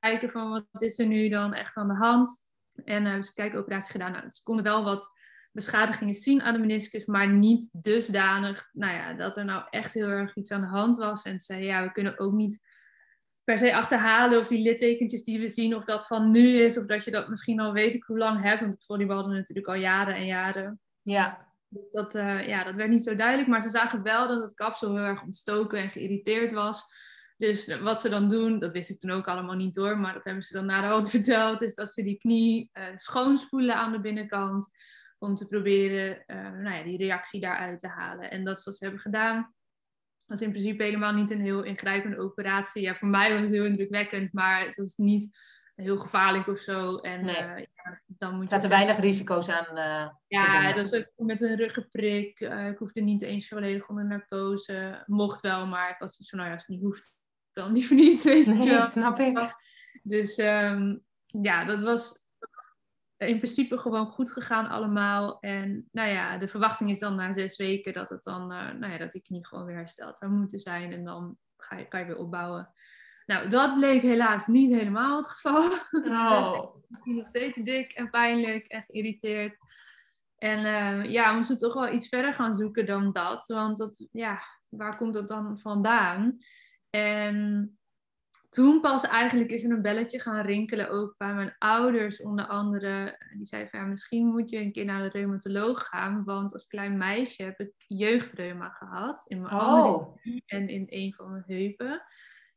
kijken 0.00 0.30
van 0.30 0.50
wat 0.50 0.82
is 0.82 0.98
er 0.98 1.06
nu 1.06 1.28
dan 1.28 1.54
echt 1.54 1.76
aan 1.76 1.88
de 1.88 1.96
hand. 1.96 2.46
En 2.84 3.02
uh, 3.02 3.08
hebben 3.08 3.24
ze 3.24 3.28
een 3.28 3.50
kijkoperatie 3.50 3.90
gedaan. 3.90 4.12
Nou, 4.12 4.30
ze 4.30 4.42
konden 4.42 4.64
wel 4.64 4.84
wat 4.84 5.14
beschadigingen 5.52 6.14
zien 6.14 6.42
aan 6.42 6.54
de 6.54 6.60
meniscus, 6.60 7.04
maar 7.04 7.28
niet 7.28 7.68
dusdanig 7.72 8.68
nou 8.72 8.94
ja, 8.94 9.12
dat 9.12 9.36
er 9.36 9.44
nou 9.44 9.64
echt 9.70 9.94
heel 9.94 10.08
erg 10.08 10.36
iets 10.36 10.50
aan 10.50 10.60
de 10.60 10.66
hand 10.66 10.96
was. 10.96 11.22
En 11.22 11.38
ze 11.38 11.44
zei, 11.44 11.64
ja, 11.64 11.82
we 11.82 11.92
kunnen 11.92 12.18
ook 12.18 12.32
niet 12.32 12.60
per 13.46 13.58
se 13.58 13.74
achterhalen 13.74 14.38
of 14.38 14.46
die 14.46 14.62
littekentjes 14.62 15.24
die 15.24 15.40
we 15.40 15.48
zien, 15.48 15.74
of 15.74 15.84
dat 15.84 16.06
van 16.06 16.30
nu 16.30 16.58
is, 16.58 16.78
of 16.78 16.86
dat 16.86 17.04
je 17.04 17.10
dat 17.10 17.28
misschien 17.28 17.60
al 17.60 17.72
weet 17.72 17.94
ik 17.94 18.02
hoe 18.02 18.18
lang 18.18 18.42
hebt. 18.42 18.60
Want 18.60 18.84
volleybalden 18.84 19.34
natuurlijk 19.34 19.66
al 19.66 19.74
jaren 19.74 20.14
en 20.14 20.26
jaren. 20.26 20.80
Ja. 21.02 21.46
Dat, 21.90 22.14
uh, 22.14 22.48
ja, 22.48 22.64
dat 22.64 22.74
werd 22.74 22.90
niet 22.90 23.02
zo 23.02 23.16
duidelijk, 23.16 23.48
maar 23.48 23.62
ze 23.62 23.68
zagen 23.68 24.02
wel 24.02 24.28
dat 24.28 24.42
het 24.42 24.54
kapsel 24.54 24.96
heel 24.96 25.04
erg 25.04 25.22
ontstoken 25.22 25.78
en 25.78 25.90
geïrriteerd 25.90 26.52
was. 26.52 26.84
Dus 27.36 27.78
wat 27.80 28.00
ze 28.00 28.08
dan 28.08 28.28
doen, 28.28 28.58
dat 28.58 28.72
wist 28.72 28.90
ik 28.90 29.00
toen 29.00 29.10
ook 29.10 29.26
allemaal 29.26 29.56
niet 29.56 29.74
door, 29.74 29.98
maar 29.98 30.14
dat 30.14 30.24
hebben 30.24 30.42
ze 30.42 30.52
dan 30.52 30.66
na 30.66 30.80
de 30.80 30.86
hand 30.86 31.10
verteld, 31.16 31.62
is 31.62 31.74
dat 31.74 31.92
ze 31.92 32.02
die 32.02 32.18
knie 32.18 32.70
uh, 32.72 32.84
schoonspoelen 32.94 33.76
aan 33.76 33.92
de 33.92 34.00
binnenkant 34.00 34.70
om 35.18 35.34
te 35.34 35.46
proberen 35.46 36.24
uh, 36.26 36.50
nou 36.50 36.76
ja, 36.76 36.82
die 36.82 36.98
reactie 36.98 37.40
daaruit 37.40 37.78
te 37.78 37.88
halen. 37.88 38.30
En 38.30 38.44
dat 38.44 38.58
is 38.58 38.64
wat 38.64 38.76
ze 38.76 38.84
hebben 38.84 39.02
gedaan. 39.02 39.54
Dat 40.26 40.40
is 40.40 40.46
in 40.46 40.50
principe 40.50 40.82
helemaal 40.82 41.12
niet 41.12 41.30
een 41.30 41.40
heel 41.40 41.62
ingrijpende 41.62 42.18
operatie. 42.18 42.82
Ja, 42.82 42.94
voor 42.94 43.08
mij 43.08 43.32
was 43.32 43.40
het 43.40 43.50
heel 43.50 43.64
indrukwekkend, 43.64 44.32
maar 44.32 44.66
het 44.66 44.76
was 44.76 44.96
niet 44.96 45.38
heel 45.76 45.96
gevaarlijk 45.96 46.46
of 46.46 46.58
zo. 46.58 46.96
En 46.96 47.24
nee. 47.24 47.34
uh, 47.34 47.58
ja, 47.58 48.00
dan 48.06 48.36
moet 48.36 48.50
je. 48.50 48.56
er 48.56 48.68
weinig 48.68 48.98
risico's 48.98 49.48
aan. 49.48 49.78
Uh, 49.78 50.08
ja, 50.26 50.62
het 50.62 50.76
was 50.76 50.94
ook 50.94 51.12
met 51.16 51.40
een 51.40 51.56
ruggenprik. 51.56 52.40
Uh, 52.40 52.68
ik 52.68 52.78
hoefde 52.78 53.00
niet 53.00 53.22
eens 53.22 53.48
volledig 53.48 53.88
onder 53.88 54.06
narcose. 54.06 55.02
Mocht 55.06 55.40
wel, 55.40 55.66
maar 55.66 55.90
ik 55.90 55.96
had 55.98 56.12
zoiets 56.12 56.28
van, 56.28 56.38
nou 56.38 56.50
ja, 56.50 56.54
als 56.56 56.66
het 56.66 56.76
niet 56.76 56.84
hoeft, 56.84 57.16
dan 57.52 57.72
liever 57.72 57.96
niet. 57.96 58.22
Weet 58.32 58.46
nee, 58.46 58.62
je 58.62 58.86
snap 58.90 59.18
ik. 59.18 59.54
Dus 60.02 60.38
um, 60.38 61.04
ja, 61.26 61.64
dat 61.64 61.80
was 61.80 62.25
in 63.16 63.36
principe 63.36 63.78
gewoon 63.78 64.06
goed 64.06 64.32
gegaan 64.32 64.68
allemaal. 64.68 65.40
En 65.40 65.88
nou 65.92 66.08
ja, 66.08 66.38
de 66.38 66.48
verwachting 66.48 66.90
is 66.90 66.98
dan 66.98 67.14
na 67.14 67.32
zes 67.32 67.56
weken 67.56 67.92
dat 67.92 68.08
het 68.10 68.24
dan, 68.24 68.52
uh, 68.52 68.72
nou 68.72 68.92
ja, 68.92 68.98
dat 68.98 69.12
die 69.12 69.22
knie 69.22 69.46
gewoon 69.46 69.64
weer 69.64 69.76
hersteld 69.76 70.18
zou 70.18 70.32
moeten 70.32 70.58
zijn. 70.58 70.92
En 70.92 71.04
dan 71.04 71.36
ga 71.56 71.76
je, 71.76 71.88
kan 71.88 72.00
je 72.00 72.06
weer 72.06 72.18
opbouwen. 72.18 72.70
Nou, 73.26 73.48
dat 73.48 73.74
bleek 73.74 74.02
helaas 74.02 74.46
niet 74.46 74.72
helemaal 74.72 75.16
het 75.16 75.28
geval. 75.28 75.70
Oh. 76.04 76.74
dus 77.04 77.14
nog 77.16 77.26
steeds 77.26 77.58
dik 77.58 77.92
en 77.92 78.10
pijnlijk 78.10 78.66
en 78.66 78.82
geïrriteerd. 78.82 79.58
En 80.36 80.58
uh, 80.58 81.10
ja, 81.10 81.30
we 81.30 81.36
moesten 81.36 81.58
toch 81.58 81.74
wel 81.74 81.92
iets 81.92 82.08
verder 82.08 82.34
gaan 82.34 82.54
zoeken 82.54 82.86
dan 82.86 83.12
dat. 83.12 83.46
Want 83.46 83.76
dat, 83.78 84.06
ja, 84.12 84.40
waar 84.68 84.96
komt 84.96 85.14
dat 85.14 85.28
dan 85.28 85.58
vandaan? 85.58 86.38
En 86.90 87.75
toen 88.56 88.80
pas 88.80 89.06
eigenlijk 89.06 89.50
is 89.50 89.64
er 89.64 89.70
een 89.70 89.82
belletje 89.82 90.20
gaan 90.20 90.46
rinkelen, 90.46 90.90
ook 90.90 91.14
bij 91.16 91.34
mijn 91.34 91.54
ouders 91.58 92.22
onder 92.22 92.46
andere. 92.46 93.18
Die 93.36 93.46
zeiden 93.46 93.70
van 93.70 93.80
ja, 93.80 93.86
misschien 93.86 94.26
moet 94.26 94.50
je 94.50 94.58
een 94.58 94.72
keer 94.72 94.84
naar 94.84 95.02
de 95.02 95.18
reumatoloog 95.18 95.86
gaan, 95.86 96.24
want 96.24 96.52
als 96.52 96.66
klein 96.66 96.96
meisje 96.96 97.42
heb 97.42 97.60
ik 97.60 97.72
jeugdreuma 97.86 98.68
gehad 98.68 99.26
in 99.26 99.40
mijn 99.40 99.54
oh. 99.54 99.60
andere 99.60 100.42
en 100.46 100.68
in 100.68 100.86
een 100.88 101.14
van 101.14 101.30
mijn 101.30 101.44
heupen. 101.46 102.02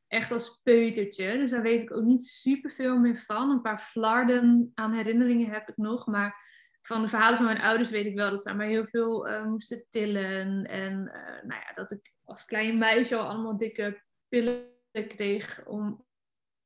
Echt 0.08 0.32
als 0.32 0.60
peutertje, 0.64 1.38
dus 1.38 1.52
daar 1.52 1.62
weet 1.62 1.82
ik 1.82 1.96
ook 1.96 2.04
niet 2.04 2.24
super 2.24 2.72
veel 2.72 2.98
meer 2.98 3.18
van. 3.18 3.50
Een 3.50 3.62
paar 3.62 3.80
flarden 3.80 4.72
aan 4.76 4.94
herinneringen 4.94 5.52
heb 5.52 5.70
ik 5.70 5.78
nog, 5.78 6.08
maar 6.08 6.48
van 6.82 7.02
de 7.02 7.08
verhalen 7.08 7.38
van 7.38 7.46
mijn 7.46 7.62
ouders 7.62 7.90
weet 7.90 8.06
ik 8.06 8.16
wel 8.16 8.30
dat 8.30 8.42
ze 8.42 8.50
aan 8.50 8.58
mij 8.58 8.70
heel 8.70 8.88
veel 8.88 9.30
uh, 9.30 9.46
moesten 9.46 9.86
tillen. 9.90 10.66
En 10.66 10.94
uh, 10.94 11.50
nou 11.50 11.62
ja, 11.68 11.74
dat 11.76 11.92
ik 11.92 12.14
als 12.24 12.46
klein 12.46 12.78
meisje 12.78 13.16
al 13.16 13.28
allemaal 13.28 13.58
dikke 13.58 14.04
pillen 14.28 14.78
kreeg 14.92 15.66
om, 15.66 16.06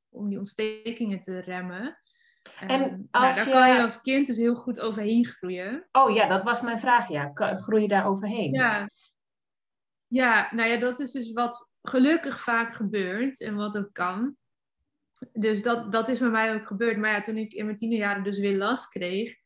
om 0.08 0.28
die 0.28 0.38
ontstekingen 0.38 1.20
te 1.20 1.38
remmen. 1.38 1.98
En 2.60 2.82
um, 2.82 3.08
als 3.10 3.34
nou, 3.34 3.34
daar 3.34 3.46
je... 3.46 3.52
kan 3.52 3.74
je 3.74 3.82
als 3.82 4.00
kind 4.00 4.26
dus 4.26 4.36
heel 4.36 4.54
goed 4.54 4.80
overheen 4.80 5.24
groeien. 5.24 5.88
Oh 5.92 6.14
ja, 6.14 6.28
dat 6.28 6.42
was 6.42 6.60
mijn 6.60 6.78
vraag. 6.78 7.08
Ja, 7.08 7.30
groei 7.34 7.82
je 7.82 7.88
daar 7.88 8.06
overheen? 8.06 8.52
Ja. 8.52 8.90
ja, 10.06 10.48
nou 10.50 10.68
ja, 10.68 10.76
dat 10.76 11.00
is 11.00 11.12
dus 11.12 11.32
wat 11.32 11.68
gelukkig 11.82 12.40
vaak 12.40 12.72
gebeurt 12.72 13.40
en 13.40 13.54
wat 13.54 13.78
ook 13.78 13.92
kan. 13.92 14.36
Dus 15.32 15.62
dat, 15.62 15.92
dat 15.92 16.08
is 16.08 16.18
bij 16.18 16.30
mij 16.30 16.54
ook 16.54 16.66
gebeurd. 16.66 16.96
Maar 16.96 17.10
ja, 17.10 17.20
toen 17.20 17.36
ik 17.36 17.52
in 17.52 17.64
mijn 17.64 17.76
tienerjaren 17.76 18.24
dus 18.24 18.38
weer 18.38 18.56
last 18.56 18.88
kreeg, 18.88 19.36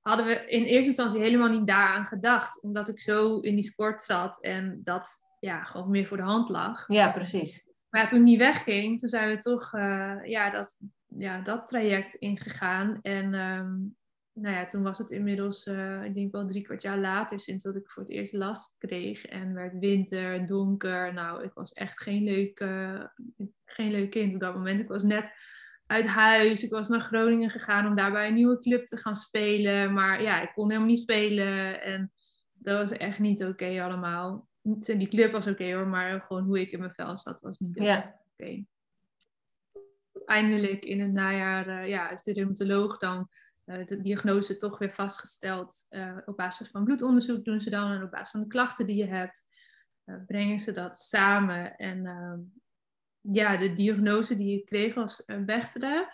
hadden 0.00 0.26
we 0.26 0.46
in 0.46 0.62
eerste 0.62 0.86
instantie 0.86 1.20
helemaal 1.20 1.48
niet 1.48 1.66
daaraan 1.66 2.06
gedacht. 2.06 2.62
Omdat 2.62 2.88
ik 2.88 3.00
zo 3.00 3.40
in 3.40 3.54
die 3.54 3.64
sport 3.64 4.02
zat 4.02 4.42
en 4.42 4.80
dat 4.84 5.22
ja, 5.40 5.64
gewoon 5.64 5.90
meer 5.90 6.06
voor 6.06 6.16
de 6.16 6.22
hand 6.22 6.48
lag. 6.48 6.88
Ja, 6.88 7.12
precies. 7.12 7.64
Maar 7.94 8.08
toen 8.08 8.24
die 8.24 8.38
wegging, 8.38 8.98
toen 8.98 9.08
zijn 9.08 9.30
we 9.30 9.38
toch 9.38 9.72
uh, 9.74 10.16
ja, 10.24 10.50
dat, 10.50 10.80
ja, 11.18 11.40
dat 11.40 11.68
traject 11.68 12.14
ingegaan. 12.14 12.98
En 13.02 13.34
um, 13.34 13.96
nou 14.32 14.54
ja, 14.54 14.64
toen 14.64 14.82
was 14.82 14.98
het 14.98 15.10
inmiddels, 15.10 15.66
uh, 15.66 16.04
ik 16.04 16.14
denk 16.14 16.32
wel 16.32 16.46
drie 16.46 16.62
kwart 16.62 16.82
jaar 16.82 16.98
later, 16.98 17.40
sinds 17.40 17.64
dat 17.64 17.76
ik 17.76 17.90
voor 17.90 18.02
het 18.02 18.12
eerst 18.12 18.32
last 18.32 18.74
kreeg. 18.78 19.24
En 19.24 19.54
werd 19.54 19.78
winter, 19.78 20.46
donker. 20.46 21.12
Nou, 21.12 21.44
ik 21.44 21.52
was 21.52 21.72
echt 21.72 22.02
geen 22.02 22.22
leuk, 22.22 22.60
uh, 22.60 23.04
geen 23.64 23.90
leuk 23.90 24.10
kind 24.10 24.34
op 24.34 24.40
dat 24.40 24.54
moment. 24.54 24.80
Ik 24.80 24.88
was 24.88 25.02
net 25.02 25.32
uit 25.86 26.06
huis. 26.06 26.62
Ik 26.62 26.70
was 26.70 26.88
naar 26.88 27.00
Groningen 27.00 27.50
gegaan 27.50 27.86
om 27.86 27.94
daar 27.94 28.12
bij 28.12 28.28
een 28.28 28.34
nieuwe 28.34 28.58
club 28.58 28.86
te 28.86 28.96
gaan 28.96 29.16
spelen. 29.16 29.92
Maar 29.92 30.22
ja, 30.22 30.42
ik 30.42 30.52
kon 30.54 30.68
helemaal 30.68 30.90
niet 30.90 31.00
spelen. 31.00 31.82
En 31.82 32.12
dat 32.52 32.78
was 32.88 32.98
echt 32.98 33.18
niet 33.18 33.44
oké 33.44 33.82
allemaal 33.82 34.48
die 34.98 35.08
club 35.08 35.32
was 35.32 35.46
oké 35.46 35.62
okay, 35.62 35.74
hoor, 35.74 35.86
maar 35.86 36.22
gewoon 36.22 36.44
hoe 36.44 36.60
ik 36.60 36.72
in 36.72 36.78
mijn 36.78 36.92
vel 36.92 37.18
zat 37.18 37.40
was 37.40 37.58
niet 37.58 37.76
oké. 37.76 37.86
Ja. 37.86 38.20
Okay. 38.32 38.66
Eindelijk 40.26 40.84
in 40.84 41.00
het 41.00 41.12
najaar 41.12 41.68
uh, 41.68 41.88
ja, 41.88 42.08
heeft 42.08 42.24
de 42.24 42.32
reumatoloog 42.32 42.98
dan 42.98 43.28
uh, 43.66 43.86
de 43.86 44.00
diagnose 44.00 44.56
toch 44.56 44.78
weer 44.78 44.90
vastgesteld. 44.92 45.86
Uh, 45.90 46.16
op 46.24 46.36
basis 46.36 46.68
van 46.68 46.84
bloedonderzoek 46.84 47.44
doen 47.44 47.60
ze 47.60 47.70
dan 47.70 47.90
en 47.90 48.02
op 48.02 48.10
basis 48.10 48.30
van 48.30 48.40
de 48.40 48.46
klachten 48.46 48.86
die 48.86 48.96
je 48.96 49.06
hebt, 49.06 49.48
brengen 50.26 50.60
ze 50.60 50.72
dat 50.72 50.98
samen. 50.98 51.76
En 51.76 52.06
ehm, 52.06 52.38
ja, 53.20 53.56
de 53.56 53.72
diagnose 53.72 54.36
die 54.36 54.58
ik 54.58 54.66
kreeg 54.66 54.94
was 54.94 55.22
een 55.26 55.44
Bechterew. 55.44 56.04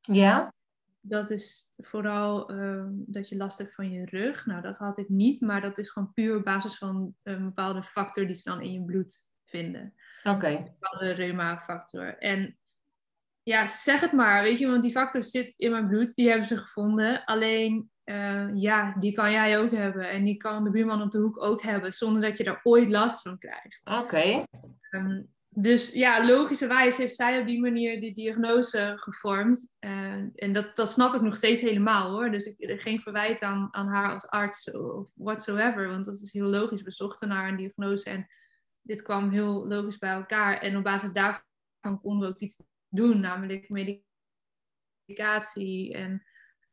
Ja 0.00 0.52
dat 1.00 1.30
is 1.30 1.72
vooral 1.76 2.52
uh, 2.52 2.84
dat 2.88 3.28
je 3.28 3.36
last 3.36 3.58
hebt 3.58 3.74
van 3.74 3.90
je 3.90 4.04
rug. 4.04 4.46
Nou, 4.46 4.62
dat 4.62 4.76
had 4.76 4.98
ik 4.98 5.08
niet, 5.08 5.40
maar 5.40 5.60
dat 5.60 5.78
is 5.78 5.90
gewoon 5.90 6.12
puur 6.12 6.36
op 6.36 6.44
basis 6.44 6.78
van 6.78 7.14
een 7.22 7.44
bepaalde 7.44 7.82
factor 7.82 8.26
die 8.26 8.36
ze 8.36 8.50
dan 8.50 8.62
in 8.62 8.72
je 8.72 8.84
bloed 8.84 9.28
vinden. 9.44 9.94
Oké. 10.22 10.36
Okay. 10.36 10.56
Een 10.56 10.64
bepaalde 10.64 11.10
reuma-factor. 11.10 12.18
En 12.18 12.58
ja, 13.42 13.66
zeg 13.66 14.00
het 14.00 14.12
maar, 14.12 14.42
weet 14.42 14.58
je, 14.58 14.66
want 14.66 14.82
die 14.82 14.90
factor 14.90 15.22
zit 15.22 15.54
in 15.56 15.70
mijn 15.70 15.88
bloed, 15.88 16.14
die 16.14 16.28
hebben 16.28 16.46
ze 16.46 16.56
gevonden. 16.56 17.24
Alleen, 17.24 17.90
uh, 18.04 18.50
ja, 18.54 18.94
die 18.98 19.12
kan 19.12 19.32
jij 19.32 19.58
ook 19.58 19.70
hebben 19.70 20.10
en 20.10 20.24
die 20.24 20.36
kan 20.36 20.64
de 20.64 20.70
buurman 20.70 21.02
op 21.02 21.10
de 21.10 21.18
hoek 21.18 21.42
ook 21.42 21.62
hebben, 21.62 21.92
zonder 21.92 22.22
dat 22.22 22.38
je 22.38 22.44
daar 22.44 22.60
ooit 22.62 22.88
last 22.88 23.22
van 23.22 23.38
krijgt. 23.38 23.80
Oké. 23.84 23.98
Okay. 23.98 24.46
Um, 24.90 25.28
dus 25.60 25.92
ja, 25.92 26.26
logischerwijs 26.26 26.96
heeft 26.96 27.14
zij 27.14 27.40
op 27.40 27.46
die 27.46 27.60
manier 27.60 28.00
die 28.00 28.14
diagnose 28.14 28.92
gevormd. 28.96 29.76
En, 29.78 30.32
en 30.34 30.52
dat, 30.52 30.76
dat 30.76 30.90
snap 30.90 31.14
ik 31.14 31.20
nog 31.20 31.36
steeds 31.36 31.60
helemaal 31.60 32.10
hoor. 32.10 32.30
Dus 32.30 32.44
ik 32.44 32.80
geen 32.80 33.00
verwijt 33.00 33.42
aan, 33.42 33.68
aan 33.70 33.86
haar 33.86 34.12
als 34.12 34.26
arts 34.26 34.70
of 34.70 35.10
whatsoever. 35.14 35.88
Want 35.88 36.04
dat 36.04 36.14
is 36.14 36.32
heel 36.32 36.46
logisch. 36.46 36.82
We 36.82 36.90
zochten 36.90 37.28
naar 37.28 37.48
een 37.48 37.56
diagnose 37.56 38.10
en 38.10 38.26
dit 38.82 39.02
kwam 39.02 39.30
heel 39.30 39.66
logisch 39.66 39.98
bij 39.98 40.12
elkaar. 40.12 40.60
En 40.60 40.76
op 40.76 40.82
basis 40.82 41.12
daarvan 41.12 42.00
konden 42.00 42.28
we 42.28 42.34
ook 42.34 42.40
iets 42.40 42.62
doen, 42.88 43.20
namelijk 43.20 43.68
medicatie. 45.06 45.94
En 45.94 46.22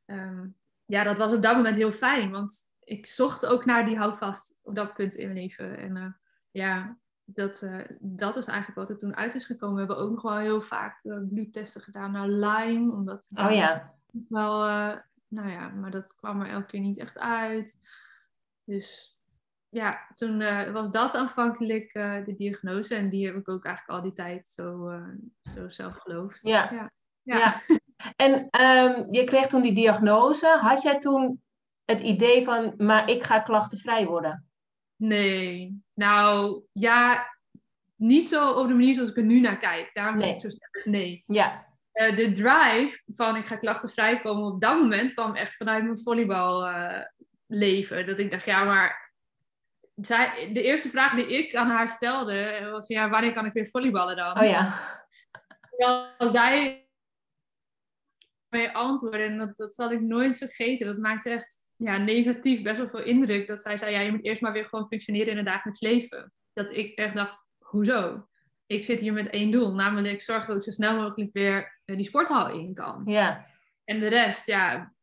um, 0.06 0.58
ja, 0.86 1.04
dat 1.04 1.18
was 1.18 1.34
op 1.34 1.42
dat 1.42 1.56
moment 1.56 1.76
heel 1.76 1.92
fijn. 1.92 2.32
Want 2.32 2.62
ik 2.84 3.08
zocht 3.08 3.46
ook 3.46 3.66
naar 3.66 3.86
die 3.86 3.98
houvast 3.98 4.60
op 4.62 4.76
dat 4.76 4.94
punt 4.94 5.16
in 5.16 5.28
mijn 5.28 5.40
leven. 5.40 5.78
En 5.78 5.96
uh, 5.96 6.12
ja, 6.52 7.00
dat, 7.26 7.62
uh, 7.62 7.80
dat 8.00 8.36
is 8.36 8.46
eigenlijk 8.46 8.80
wat 8.80 8.90
er 8.90 8.98
toen 8.98 9.16
uit 9.16 9.36
is 9.36 9.46
gekomen. 9.46 9.74
We 9.74 9.80
hebben 9.80 9.98
ook 9.98 10.12
nog 10.12 10.22
wel 10.22 10.38
heel 10.38 10.62
vaak 10.62 11.00
uh, 11.04 11.18
bloedtesten 11.30 11.82
gedaan 11.82 12.12
naar 12.12 12.28
Lyme. 12.28 12.92
Omdat 12.92 13.30
oh 13.36 13.52
ja. 13.52 13.94
Wel, 14.30 14.68
uh, 14.68 14.96
nou 15.28 15.50
ja, 15.50 15.70
maar 15.70 15.92
dat 15.92 16.16
kwam 16.16 16.42
er 16.42 16.50
elke 16.50 16.66
keer 16.66 16.80
niet 16.80 17.00
echt 17.00 17.20
uit. 17.20 17.80
Dus 18.64 19.18
ja, 19.70 20.08
toen 20.14 20.38
was 20.72 20.92
dat 20.92 21.16
aanvankelijk 21.16 21.94
de 21.94 22.34
diagnose. 22.38 22.96
En 22.96 23.10
die 23.10 23.26
heb 23.26 23.36
ik 23.36 23.50
ook 23.50 23.66
eigenlijk 23.66 23.98
al 23.98 24.04
die 24.04 24.14
tijd 24.14 24.48
zo, 24.48 25.00
zo 25.42 25.70
zelf 25.70 25.98
geloofd. 25.98 26.46
Ja. 26.46 26.72
ja. 26.72 26.92
Ja. 27.26 27.62
En 28.16 28.50
ehm, 28.50 29.14
je 29.14 29.24
kreeg 29.24 29.48
toen 29.48 29.62
die 29.62 29.74
diagnose. 29.74 30.58
Had 30.62 30.82
jij 30.82 31.00
toen 31.00 31.42
het 31.86 32.02
idee 32.02 32.44
van, 32.44 32.74
maar 32.78 33.10
ik 33.10 33.24
ga 33.24 33.40
klachtenvrij 33.40 34.06
worden? 34.06 34.48
Nee. 35.08 35.84
Nou, 35.94 36.64
ja, 36.72 37.30
niet 37.96 38.30
zo 38.30 38.52
op 38.52 38.68
de 38.68 38.74
manier 38.74 38.94
zoals 38.94 39.10
ik 39.10 39.18
er 39.18 39.24
nu 39.24 39.40
naar 39.40 39.58
kijk. 39.58 39.90
Daarom 39.94 40.18
nee. 40.18 40.34
ik 40.34 40.40
zo 40.40 40.50
sterk 40.50 40.86
nee. 40.86 41.24
Ja. 41.28 41.66
Uh, 41.94 42.16
de 42.16 42.32
drive 42.32 43.02
van 43.06 43.36
ik 43.36 43.46
ga 43.46 43.56
klachtenvrij 43.56 44.22
komen 44.22 44.54
op 44.54 44.62
dat 44.62 44.80
moment 44.80 45.14
kwam 45.14 45.36
echt 45.36 45.56
vanuit 45.56 45.84
mijn 45.84 46.00
volleybal 46.00 46.70
uh, 46.70 47.02
leven. 47.48 48.06
Dat 48.06 48.20
ik 48.20 48.32
dacht, 48.32 48.46
ja, 48.46 48.64
maar 48.64 49.14
zij, 49.96 50.50
de 50.54 50.62
eerste 50.62 50.90
vraag 50.90 51.16
die 51.16 51.38
ik 51.38 51.56
aan 51.56 51.70
haar 51.70 51.88
stelde 51.88 52.70
was, 52.72 52.88
ja, 52.88 53.10
wanneer 53.10 53.34
kan 53.34 53.46
ik 53.46 53.54
weer 53.54 53.68
volleyballen 53.68 54.16
dan? 54.16 54.40
Oh 54.40 54.48
ja. 54.48 54.80
Terwijl 55.70 56.32
zij 56.32 56.88
mee 58.50 58.70
antwoorden, 58.70 59.28
en 59.28 59.38
dat, 59.38 59.58
dat 59.58 59.76
zal 59.76 59.92
ik 59.92 60.02
nooit 60.02 60.38
vergeten. 60.38 60.88
Dat 60.88 60.98
maakte 60.98 61.30
echt 61.30 61.62
ja, 61.78 61.98
negatief 61.98 62.62
best 62.62 62.78
wel 62.78 62.90
veel 62.90 63.04
indruk. 63.04 63.48
Dat 63.48 63.62
zij 63.62 63.78
zei, 63.78 63.92
ja, 63.92 64.00
je 64.00 64.12
moet 64.12 64.24
eerst 64.24 64.42
maar 64.42 64.54
weer 64.54 64.66
gewoon 64.66 64.88
functioneren 64.88 65.32
in 65.32 65.38
het 65.38 65.46
dagelijks 65.46 65.82
leven. 65.82 66.34
Dat 66.54 66.74
ik 66.74 66.98
echt 66.98 67.16
dacht, 67.16 67.38
hoezo? 67.60 68.28
Ik 68.66 68.84
zit 68.84 69.00
hier 69.00 69.14
met 69.14 69.30
één 69.30 69.52
doel, 69.52 69.74
namelijk 69.74 70.22
zorgen 70.22 70.48
dat 70.48 70.58
ik 70.58 70.64
zo 70.64 70.72
snel 70.72 70.96
mogelijk 71.02 71.34
weer 71.34 71.82
uh, 71.86 71.96
die 71.96 72.06
sporthal 72.06 72.50
in 72.50 72.74
kan. 72.74 73.02
Ja. 73.06 73.46
En 73.84 74.00
de 74.00 74.08
rest, 74.08 74.48
ja, 74.48 74.94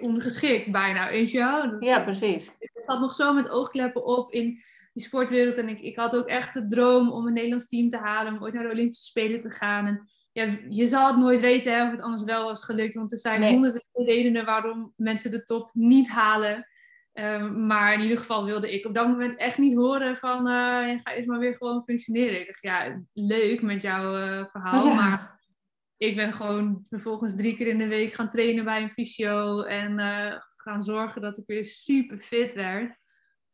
ongeschikt 0.00 0.70
bijna, 0.70 1.08
weet 1.08 1.30
je 1.30 1.38
wel? 1.38 1.70
Dat, 1.70 1.82
ja, 1.82 2.00
precies. 2.00 2.54
Ik 2.58 2.70
zat 2.84 3.00
nog 3.00 3.14
zo 3.14 3.32
met 3.32 3.48
oogkleppen 3.48 4.04
op 4.04 4.32
in 4.32 4.62
die 4.92 5.04
sportwereld. 5.04 5.56
En 5.56 5.68
ik, 5.68 5.80
ik 5.80 5.96
had 5.96 6.16
ook 6.16 6.26
echt 6.26 6.54
de 6.54 6.66
droom 6.66 7.12
om 7.12 7.26
een 7.26 7.32
Nederlands 7.32 7.68
team 7.68 7.88
te 7.88 7.96
halen, 7.96 8.32
om 8.32 8.42
ooit 8.42 8.54
naar 8.54 8.62
de 8.62 8.70
Olympische 8.70 9.04
Spelen 9.04 9.40
te 9.40 9.50
gaan. 9.50 9.86
En 9.86 10.08
ja, 10.32 10.58
je 10.68 10.86
zal 10.86 11.06
het 11.06 11.16
nooit 11.16 11.40
weten 11.40 11.72
hè, 11.72 11.84
of 11.84 11.90
het 11.90 12.00
anders 12.00 12.24
wel 12.24 12.44
was 12.44 12.64
gelukt. 12.64 12.94
Want 12.94 13.12
er 13.12 13.18
zijn 13.18 13.40
nee. 13.40 13.52
honderden 13.52 13.82
redenen 13.92 14.44
waarom 14.44 14.92
mensen 14.96 15.30
de 15.30 15.42
top 15.42 15.70
niet 15.72 16.08
halen. 16.08 16.66
Um, 17.14 17.66
maar 17.66 17.94
in 17.94 18.00
ieder 18.00 18.18
geval 18.18 18.44
wilde 18.44 18.72
ik 18.72 18.86
op 18.86 18.94
dat 18.94 19.08
moment 19.08 19.36
echt 19.36 19.58
niet 19.58 19.76
horen 19.76 20.16
van 20.16 20.38
uh, 20.38 21.00
ga 21.02 21.12
eens 21.12 21.26
maar 21.26 21.38
weer 21.38 21.54
gewoon 21.54 21.82
functioneren. 21.82 22.40
Ik 22.40 22.46
dacht, 22.46 22.62
ja, 22.62 23.02
leuk 23.12 23.62
met 23.62 23.82
jouw 23.82 24.16
uh, 24.18 24.46
verhaal, 24.46 24.86
ja. 24.86 24.94
maar 24.94 25.40
ik 25.96 26.16
ben 26.16 26.32
gewoon 26.32 26.84
vervolgens 26.88 27.36
drie 27.36 27.56
keer 27.56 27.66
in 27.66 27.78
de 27.78 27.86
week 27.86 28.14
gaan 28.14 28.28
trainen 28.28 28.64
bij 28.64 28.82
een 28.82 28.90
fysio 28.90 29.62
en 29.62 29.98
uh, 29.98 30.34
gaan 30.56 30.82
zorgen 30.82 31.20
dat 31.20 31.38
ik 31.38 31.46
weer 31.46 31.64
super 31.64 32.20
fit 32.20 32.54
werd. 32.54 32.96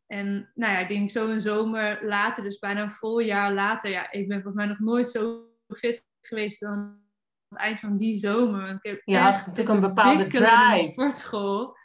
En 0.06 0.50
nou 0.54 0.72
ja, 0.72 0.78
ik 0.78 0.88
denk 0.88 1.10
zo 1.10 1.28
een 1.28 1.40
zomer 1.40 1.98
later, 2.02 2.42
dus 2.42 2.58
bijna 2.58 2.82
een 2.82 2.92
vol 2.92 3.18
jaar 3.18 3.52
later, 3.52 3.90
ja, 3.90 4.12
ik 4.12 4.28
ben 4.28 4.42
volgens 4.42 4.54
mij 4.54 4.66
nog 4.66 4.78
nooit 4.78 5.10
zo 5.10 5.46
fit 5.68 6.06
geweest 6.28 6.60
dan 6.60 6.70
aan 6.72 7.02
het 7.48 7.58
eind 7.58 7.80
van 7.80 7.96
die 7.96 8.18
zomer. 8.18 8.66
Want 8.66 8.84
ik 8.84 8.90
heb 8.90 9.02
je 9.04 9.18
had 9.18 9.46
natuurlijk 9.46 9.68
een 9.68 9.80
bepaalde 9.80 10.26
drive. 10.26 10.92
Sportschool. 10.92 11.76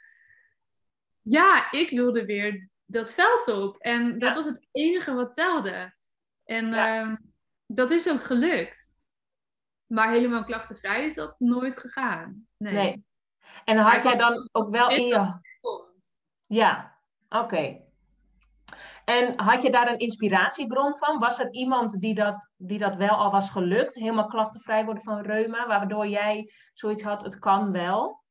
Ja, 1.22 1.72
ik 1.72 1.90
wilde 1.90 2.26
weer 2.26 2.70
dat 2.86 3.14
veld 3.14 3.48
op. 3.48 3.78
En 3.78 4.20
dat 4.20 4.36
was 4.36 4.46
het 4.46 4.68
enige 4.72 5.14
wat 5.14 5.34
telde. 5.34 5.94
En 6.44 6.68
ja. 6.68 7.04
uh, 7.04 7.16
dat 7.66 7.92
is 7.92 8.10
ook 8.10 8.24
gelukt. 8.24 8.96
Maar 9.86 10.12
helemaal 10.12 10.44
klachtenvrij 10.44 11.06
is 11.06 11.16
dat 11.16 11.40
nooit 11.40 11.78
gegaan. 11.78 12.48
Nee. 12.58 12.74
nee. 12.74 13.06
En 13.66 13.78
had 13.78 14.04
jij 14.04 14.16
dan 14.16 14.50
ook 14.52 14.70
wel 14.70 14.90
in 14.90 15.06
je... 15.06 15.40
Ja, 16.48 16.98
oké. 17.30 17.44
Okay. 17.44 17.83
En 19.06 19.40
had 19.40 19.62
je 19.62 19.72
daar 19.72 19.92
een 19.92 20.00
inspiratiebron 20.00 20.98
van? 20.98 21.20
Was 21.20 21.40
er 21.40 21.52
iemand 21.52 22.00
die 22.00 22.16
dat, 22.16 22.52
die 22.58 22.78
dat 22.78 22.96
wel 22.96 23.10
al 23.10 23.32
was 23.32 23.50
gelukt? 23.50 23.94
Helemaal 23.94 24.28
klachtenvrij 24.28 24.86
worden 24.86 25.04
van 25.04 25.22
reuma, 25.22 25.68
waardoor 25.68 26.08
jij 26.08 26.52
zoiets 26.74 27.04
had, 27.04 27.24
het 27.24 27.40
kan 27.40 27.72
wel? 27.72 28.24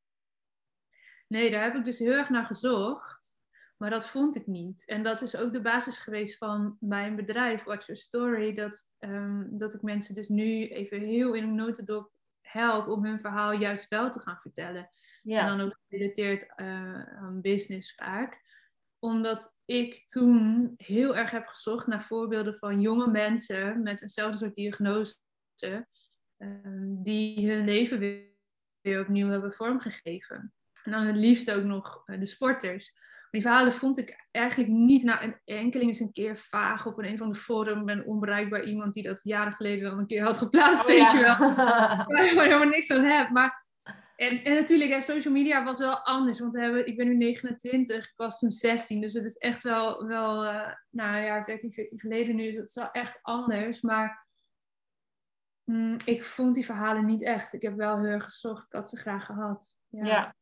Nee, 1.27 1.51
daar 1.51 1.63
heb 1.63 1.75
ik 1.75 1.85
dus 1.85 1.99
heel 1.99 2.13
erg 2.13 2.29
naar 2.29 2.45
gezocht. 2.45 3.35
Maar 3.77 3.89
dat 3.89 4.07
vond 4.07 4.35
ik 4.35 4.47
niet. 4.47 4.85
En 4.85 5.03
dat 5.03 5.21
is 5.21 5.35
ook 5.35 5.53
de 5.53 5.61
basis 5.61 5.97
geweest 5.97 6.37
van 6.37 6.77
mijn 6.79 7.15
bedrijf, 7.15 7.63
Watch 7.63 7.85
Your 7.85 8.01
Story. 8.01 8.53
Dat, 8.53 8.87
um, 8.99 9.47
dat 9.51 9.73
ik 9.73 9.81
mensen 9.81 10.15
dus 10.15 10.27
nu 10.27 10.67
even 10.67 10.99
heel 10.99 11.33
in 11.33 11.43
een 11.43 11.55
notendop 11.55 12.11
help 12.41 12.87
om 12.87 13.05
hun 13.05 13.19
verhaal 13.19 13.51
juist 13.51 13.87
wel 13.87 14.11
te 14.11 14.19
gaan 14.19 14.39
vertellen. 14.41 14.89
Ja. 15.23 15.39
En 15.39 15.57
dan 15.57 15.65
ook 15.65 15.79
gerelateerd 15.89 16.53
uh, 16.55 17.17
aan 17.17 17.41
business 17.41 17.95
vaak 17.95 18.42
omdat 19.03 19.55
ik 19.65 20.07
toen 20.07 20.73
heel 20.77 21.15
erg 21.17 21.31
heb 21.31 21.47
gezocht 21.47 21.87
naar 21.87 22.03
voorbeelden 22.03 22.57
van 22.57 22.81
jonge 22.81 23.07
mensen 23.07 23.81
met 23.81 24.01
eenzelfde 24.01 24.37
soort 24.37 24.55
diagnose, 24.55 25.15
um, 26.37 27.03
die 27.03 27.51
hun 27.51 27.65
leven 27.65 27.99
weer, 27.99 28.25
weer, 28.81 29.01
opnieuw 29.01 29.29
hebben 29.29 29.53
vormgegeven. 29.53 30.53
En 30.83 30.91
dan 30.91 31.05
het 31.05 31.15
liefst 31.15 31.51
ook 31.51 31.63
nog 31.63 32.03
uh, 32.05 32.19
de 32.19 32.25
sporters. 32.25 32.91
Maar 32.93 33.31
die 33.31 33.41
verhalen 33.41 33.73
vond 33.73 33.97
ik 33.97 34.27
eigenlijk 34.31 34.69
niet. 34.69 35.03
Nou, 35.03 35.23
een 35.23 35.39
enkeling 35.45 35.89
is 35.89 35.99
een 35.99 36.11
keer 36.11 36.37
vaag 36.37 36.85
op 36.85 36.97
een, 36.97 37.05
een 37.05 37.17
van 37.17 37.31
de 37.31 37.39
forum. 37.39 37.85
Ben 37.85 38.05
onbereikbaar 38.05 38.63
iemand 38.63 38.93
die 38.93 39.03
dat 39.03 39.23
jaren 39.23 39.53
geleden 39.53 39.91
al 39.91 39.97
een 39.97 40.07
keer 40.07 40.23
had 40.23 40.37
geplaatst, 40.37 40.89
oh, 40.89 40.95
weet 40.95 40.97
ja. 40.97 41.17
je 41.17 41.21
wel. 41.21 41.55
Waar 41.55 42.25
je 42.25 42.41
helemaal 42.41 42.67
niks 42.67 42.91
aan 42.91 43.03
hebt. 43.03 43.29
Maar 43.29 43.62
en, 44.15 44.43
en 44.43 44.53
natuurlijk, 44.53 44.91
hè, 44.91 45.01
social 45.01 45.33
media 45.33 45.63
was 45.63 45.77
wel 45.77 45.97
anders. 45.97 46.39
Want 46.39 46.53
we 46.53 46.61
hebben, 46.61 46.87
ik 46.87 46.97
ben 46.97 47.07
nu 47.07 47.15
29, 47.17 48.05
ik 48.05 48.13
was 48.15 48.39
toen 48.39 48.51
16. 48.51 49.01
Dus 49.01 49.13
het 49.13 49.25
is 49.25 49.37
echt 49.37 49.63
wel, 49.63 50.05
wel 50.07 50.45
uh, 50.45 50.71
nou 50.89 51.23
ja, 51.23 51.43
13, 51.43 51.71
14 51.71 51.99
geleden 51.99 52.35
nu. 52.35 52.45
Dus 52.45 52.55
het 52.55 52.67
is 52.67 52.75
wel 52.75 52.91
echt 52.91 53.19
anders. 53.21 53.81
Maar 53.81 54.27
mm, 55.63 55.97
ik 56.05 56.25
vond 56.25 56.55
die 56.55 56.65
verhalen 56.65 57.05
niet 57.05 57.23
echt. 57.23 57.53
Ik 57.53 57.61
heb 57.61 57.75
wel 57.75 57.97
heel 57.97 58.05
erg 58.05 58.23
gezocht. 58.23 58.65
Ik 58.65 58.71
had 58.71 58.89
ze 58.89 58.97
graag 58.97 59.25
gehad. 59.25 59.77
Ja. 59.87 60.05
ja. 60.05 60.35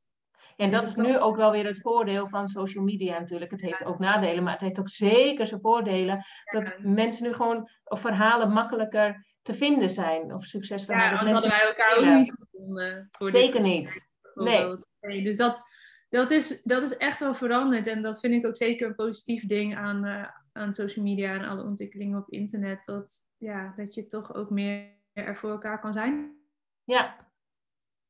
En 0.58 0.70
dat 0.70 0.80
dus 0.80 0.90
is 0.90 0.96
nu 0.96 1.20
ook 1.20 1.36
wel 1.36 1.52
weer 1.52 1.66
het 1.66 1.82
voordeel 1.82 2.28
van 2.28 2.48
social 2.48 2.84
media 2.84 3.20
natuurlijk. 3.20 3.52
Het 3.52 3.62
heeft 3.62 3.86
ook 3.86 4.00
nadelen, 4.00 4.44
maar 4.44 4.54
het 4.54 4.62
heeft 4.62 4.80
ook 4.80 4.90
zeker 4.90 5.48
zijn 5.48 5.62
voordelen. 5.62 6.24
Dat 6.44 6.78
mensen 6.80 7.24
nu 7.24 7.34
gewoon 7.34 7.70
verhalen 7.84 8.52
makkelijker 8.52 9.26
te 9.42 9.54
vinden 9.54 9.90
zijn. 9.90 10.34
Of 10.34 10.46
succesverhalen. 10.46 11.18
Ja, 11.18 11.24
mensen 11.24 11.50
hadden 11.50 11.50
wij 11.50 11.68
elkaar 11.68 11.98
ook 11.98 12.18
niet 12.20 12.34
gevonden. 12.36 13.08
Voor 13.12 13.30
Zeker 13.30 13.62
niet. 13.62 14.10
Nee. 14.34 14.76
nee. 15.02 15.24
Dus 15.24 15.38
dat, 15.38 15.64
dat, 16.10 16.32
is, 16.32 16.62
dat 16.62 16.84
is 16.84 16.98
echt 16.98 17.20
wel 17.20 17.36
veranderd. 17.36 17.88
En 17.88 18.02
dat 18.02 18.20
vind 18.20 18.34
ik 18.34 18.46
ook 18.46 18.58
zeker 18.58 18.88
een 18.88 18.96
positief 18.96 19.46
ding 19.46 19.76
aan, 19.78 20.06
uh, 20.06 20.28
aan 20.52 20.74
social 20.74 21.06
media 21.06 21.34
en 21.34 21.46
alle 21.46 21.64
ontwikkelingen 21.64 22.20
op 22.20 22.30
internet. 22.30 22.86
Dat, 22.86 23.26
ja, 23.38 23.74
dat 23.76 23.94
je 23.94 24.08
toch 24.08 24.34
ook 24.34 24.50
meer 24.50 25.00
er 25.14 25.38
voor 25.38 25.50
elkaar 25.50 25.80
kan 25.80 25.94
zijn. 25.94 26.36
Ja, 26.84 27.30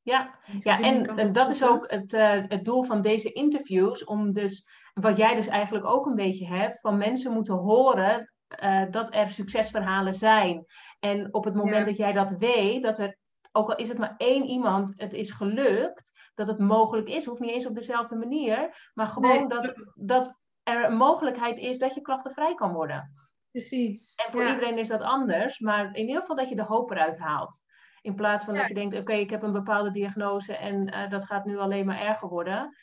ja, 0.04 0.36
ja 0.64 0.80
en, 0.80 1.18
en 1.18 1.34
dat 1.34 1.50
is 1.50 1.64
ook 1.64 1.92
het, 1.92 2.14
uh, 2.14 2.44
het 2.48 2.66
doel 2.66 2.84
van 2.84 3.02
deze 3.02 3.32
interviews. 3.32 4.04
Om 4.04 4.34
dus, 4.34 4.68
wat 4.94 5.18
jij 5.18 5.36
dus 5.36 5.48
eigenlijk 5.48 5.86
ook 5.86 6.06
een 6.06 6.16
beetje 6.16 6.48
hebt, 6.48 6.80
van 6.80 6.98
mensen 6.98 7.34
moeten 7.34 7.54
horen 7.54 8.31
uh, 8.60 8.84
dat 8.90 9.14
er 9.14 9.30
succesverhalen 9.30 10.14
zijn. 10.14 10.66
En 11.00 11.34
op 11.34 11.44
het 11.44 11.54
moment 11.54 11.78
ja. 11.78 11.86
dat 11.86 11.98
jij 11.98 12.14
dat 12.14 12.32
weet, 12.32 12.84
dat 12.84 12.98
er, 12.98 13.18
ook 13.52 13.70
al 13.70 13.76
is 13.76 13.88
het 13.88 13.98
maar 13.98 14.14
één 14.18 14.46
iemand, 14.46 14.94
het 14.96 15.14
is 15.14 15.32
gelukt, 15.32 16.32
dat 16.34 16.48
het 16.48 16.60
mogelijk 16.60 17.10
is, 17.10 17.26
hoeft 17.26 17.40
niet 17.40 17.52
eens 17.52 17.66
op 17.66 17.76
dezelfde 17.76 18.16
manier, 18.16 18.90
maar 18.94 19.08
gewoon 19.08 19.38
nee. 19.38 19.48
dat, 19.48 19.74
dat 19.96 20.40
er 20.64 20.86
een 20.86 20.98
mogelijkheid 20.98 21.58
is 21.58 21.78
dat 21.78 21.96
je 21.96 22.02
klachtenvrij 22.02 22.54
kan 22.54 22.74
worden. 22.74 23.16
Precies. 23.52 24.14
En 24.16 24.32
voor 24.32 24.44
ja. 24.44 24.54
iedereen 24.54 24.78
is 24.78 24.88
dat 24.88 25.02
anders, 25.02 25.60
maar 25.60 25.86
in 25.86 26.08
ieder 26.08 26.22
geval 26.22 26.36
dat 26.36 26.50
je 26.50 26.56
de 26.56 26.64
hoop 26.64 26.92
eruit 26.92 27.20
haalt. 27.20 27.64
In 28.02 28.16
plaats 28.16 28.46
van 28.46 28.54
ja. 28.54 28.60
dat 28.60 28.70
je 28.70 28.76
denkt, 28.76 28.94
oké, 28.94 29.02
okay, 29.02 29.20
ik 29.20 29.30
heb 29.30 29.44
een 29.44 29.52
bepaalde 29.52 29.92
diagnose 29.92 30.56
en 30.56 30.94
uh, 30.94 31.10
dat 31.10 31.26
gaat 31.26 31.46
nu 31.46 31.58
alleen 31.58 31.86
maar 31.86 32.00
erger 32.00 32.30
worden 32.30 32.76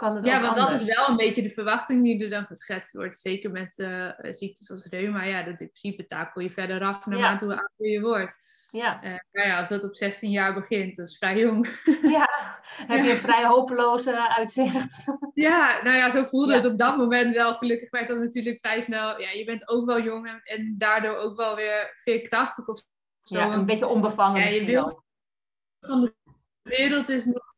kan 0.00 0.14
het 0.14 0.24
ja, 0.24 0.40
want 0.40 0.58
anders. 0.58 0.78
dat 0.78 0.88
is 0.88 0.94
wel 0.94 1.08
een 1.08 1.16
beetje 1.16 1.42
de 1.42 1.50
verwachting 1.50 2.02
die 2.02 2.24
er 2.24 2.30
dan 2.30 2.46
geschetst 2.46 2.94
wordt. 2.94 3.18
Zeker 3.18 3.50
met 3.50 3.78
uh, 3.78 4.10
ziektes 4.20 4.70
als 4.70 4.86
reuma. 4.86 5.24
Ja, 5.24 5.42
dat 5.42 5.60
in 5.60 5.70
principe 5.70 6.06
takel 6.06 6.40
je 6.40 6.50
verder 6.50 6.82
af 6.82 7.06
naarmate 7.06 7.44
ja. 7.44 7.50
hoe 7.50 7.60
ouder 7.60 7.88
je 7.88 8.00
wordt. 8.00 8.36
Ja. 8.70 9.04
Uh, 9.04 9.18
nou 9.32 9.48
ja, 9.48 9.58
als 9.58 9.68
dat 9.68 9.84
op 9.84 9.94
16 9.94 10.30
jaar 10.30 10.54
begint, 10.54 10.96
dat 10.96 11.08
is 11.08 11.18
vrij 11.18 11.38
jong. 11.38 11.68
Ja, 12.16 12.28
heb 12.86 13.04
je 13.04 13.10
een 13.10 13.18
vrij 13.18 13.46
hopeloze 13.46 14.28
uitzicht. 14.28 15.06
Ja, 15.34 15.82
nou 15.82 15.96
ja, 15.96 16.10
zo 16.10 16.22
voelde 16.22 16.52
ja. 16.52 16.56
het 16.56 16.66
op 16.66 16.78
dat 16.78 16.96
moment 16.96 17.34
wel. 17.34 17.54
Gelukkig 17.54 17.90
werd 17.90 18.08
dat 18.08 18.18
natuurlijk 18.18 18.58
vrij 18.60 18.80
snel. 18.80 19.20
Ja, 19.20 19.30
je 19.30 19.44
bent 19.44 19.68
ook 19.68 19.86
wel 19.86 20.00
jong 20.00 20.28
en, 20.28 20.40
en 20.44 20.74
daardoor 20.78 21.16
ook 21.16 21.36
wel 21.36 21.56
weer 21.56 21.92
veerkrachtig 21.94 22.68
of 22.68 22.82
zo. 23.22 23.38
Ja, 23.38 23.44
een 23.44 23.50
want, 23.50 23.66
beetje 23.66 23.86
onbevangen 23.86 24.40
ja, 24.40 24.46
je 24.46 24.64
beeld 24.64 25.02
van 25.80 26.00
de 26.00 26.14
wereld 26.62 27.08
is 27.08 27.24
nog 27.24 27.49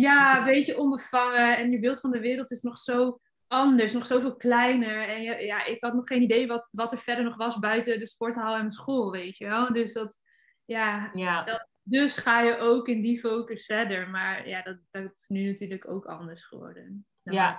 ja, 0.00 0.38
een 0.38 0.44
beetje 0.44 0.78
onbevangen. 0.78 1.56
En 1.56 1.70
je 1.70 1.78
beeld 1.78 2.00
van 2.00 2.10
de 2.10 2.20
wereld 2.20 2.50
is 2.50 2.62
nog 2.62 2.78
zo 2.78 3.20
anders, 3.46 3.92
nog 3.92 4.06
zoveel 4.06 4.36
kleiner. 4.36 5.08
En 5.08 5.22
ja, 5.22 5.38
ja, 5.38 5.64
ik 5.64 5.82
had 5.84 5.94
nog 5.94 6.06
geen 6.06 6.22
idee 6.22 6.46
wat, 6.46 6.68
wat 6.72 6.92
er 6.92 6.98
verder 6.98 7.24
nog 7.24 7.36
was 7.36 7.58
buiten 7.58 7.98
de 7.98 8.06
sporthal 8.06 8.54
en 8.54 8.64
de 8.64 8.72
school, 8.72 9.10
weet 9.10 9.36
je 9.36 9.46
wel. 9.46 9.72
Dus 9.72 9.92
dat, 9.92 10.18
ja, 10.64 11.10
ja. 11.14 11.44
Dat, 11.44 11.68
dus 11.82 12.16
ga 12.16 12.40
je 12.40 12.56
ook 12.56 12.88
in 12.88 13.02
die 13.02 13.18
focus 13.18 13.64
verder. 13.64 14.08
Maar 14.08 14.48
ja, 14.48 14.62
dat, 14.62 14.78
dat 14.90 15.12
is 15.12 15.28
nu 15.28 15.46
natuurlijk 15.46 15.90
ook 15.90 16.04
anders 16.06 16.44
geworden. 16.44 17.06
Ja, 17.22 17.58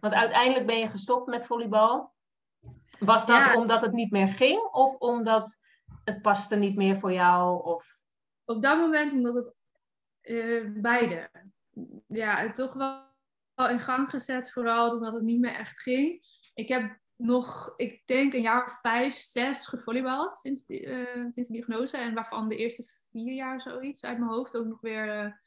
want 0.00 0.14
uiteindelijk 0.14 0.66
ben 0.66 0.78
je 0.78 0.90
gestopt 0.90 1.26
met 1.26 1.46
volleybal. 1.46 2.14
Was 2.98 3.26
dat 3.26 3.44
ja. 3.44 3.56
omdat 3.56 3.80
het 3.80 3.92
niet 3.92 4.10
meer 4.10 4.28
ging? 4.28 4.60
Of 4.60 4.94
omdat 4.94 5.58
het 6.04 6.22
paste 6.22 6.56
niet 6.56 6.76
meer 6.76 6.96
voor 6.96 7.12
jou? 7.12 7.62
Of... 7.62 7.98
op 8.44 8.62
dat 8.62 8.78
moment, 8.78 9.12
omdat 9.12 9.34
het 9.34 9.54
uh, 10.22 10.70
beide, 10.74 11.30
ja, 12.06 12.36
het 12.36 12.54
toch 12.54 12.74
wel 12.74 13.68
in 13.68 13.80
gang 13.80 14.10
gezet, 14.10 14.52
vooral 14.52 14.90
omdat 14.90 15.12
het 15.12 15.22
niet 15.22 15.40
meer 15.40 15.54
echt 15.54 15.80
ging. 15.80 16.22
Ik 16.54 16.68
heb 16.68 16.98
nog, 17.16 17.72
ik 17.76 18.02
denk, 18.06 18.34
een 18.34 18.42
jaar 18.42 18.64
of 18.64 18.80
vijf, 18.80 19.14
zes 19.14 19.66
gevolleybald 19.66 20.36
sinds, 20.36 20.66
die, 20.66 20.82
uh, 20.82 21.24
sinds 21.28 21.48
de 21.48 21.52
diagnose. 21.52 21.96
En 21.96 22.14
waarvan 22.14 22.48
de 22.48 22.56
eerste 22.56 22.84
vier 23.10 23.34
jaar 23.34 23.60
zoiets 23.60 24.04
uit 24.04 24.18
mijn 24.18 24.30
hoofd 24.30 24.56
ook 24.56 24.66
nog 24.66 24.80
weer, 24.80 25.40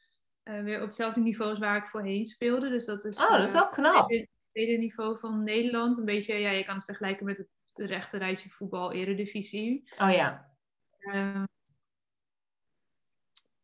uh, 0.44 0.62
weer 0.62 0.80
op 0.80 0.86
hetzelfde 0.86 1.20
niveau 1.20 1.50
als 1.50 1.58
waar 1.58 1.76
ik 1.76 1.88
voorheen 1.88 2.26
speelde. 2.26 2.68
Dus 2.68 2.84
dat 2.84 3.04
is, 3.04 3.18
oh, 3.20 3.30
dat 3.30 3.46
is 3.46 3.52
wel 3.52 3.68
knap. 3.68 4.10
Het 4.10 4.28
tweede 4.52 4.78
niveau 4.78 5.18
van 5.18 5.42
Nederland. 5.42 5.98
Een 5.98 6.04
beetje, 6.04 6.34
ja, 6.34 6.50
je 6.50 6.64
kan 6.64 6.74
het 6.74 6.84
vergelijken 6.84 7.26
met 7.26 7.38
het 7.38 7.48
rechte 7.74 8.18
rijtje 8.18 8.50
voetbal 8.50 8.92
eredivisie. 8.92 9.92
Oh 9.98 10.12
ja. 10.12 10.46
Um, 11.14 11.46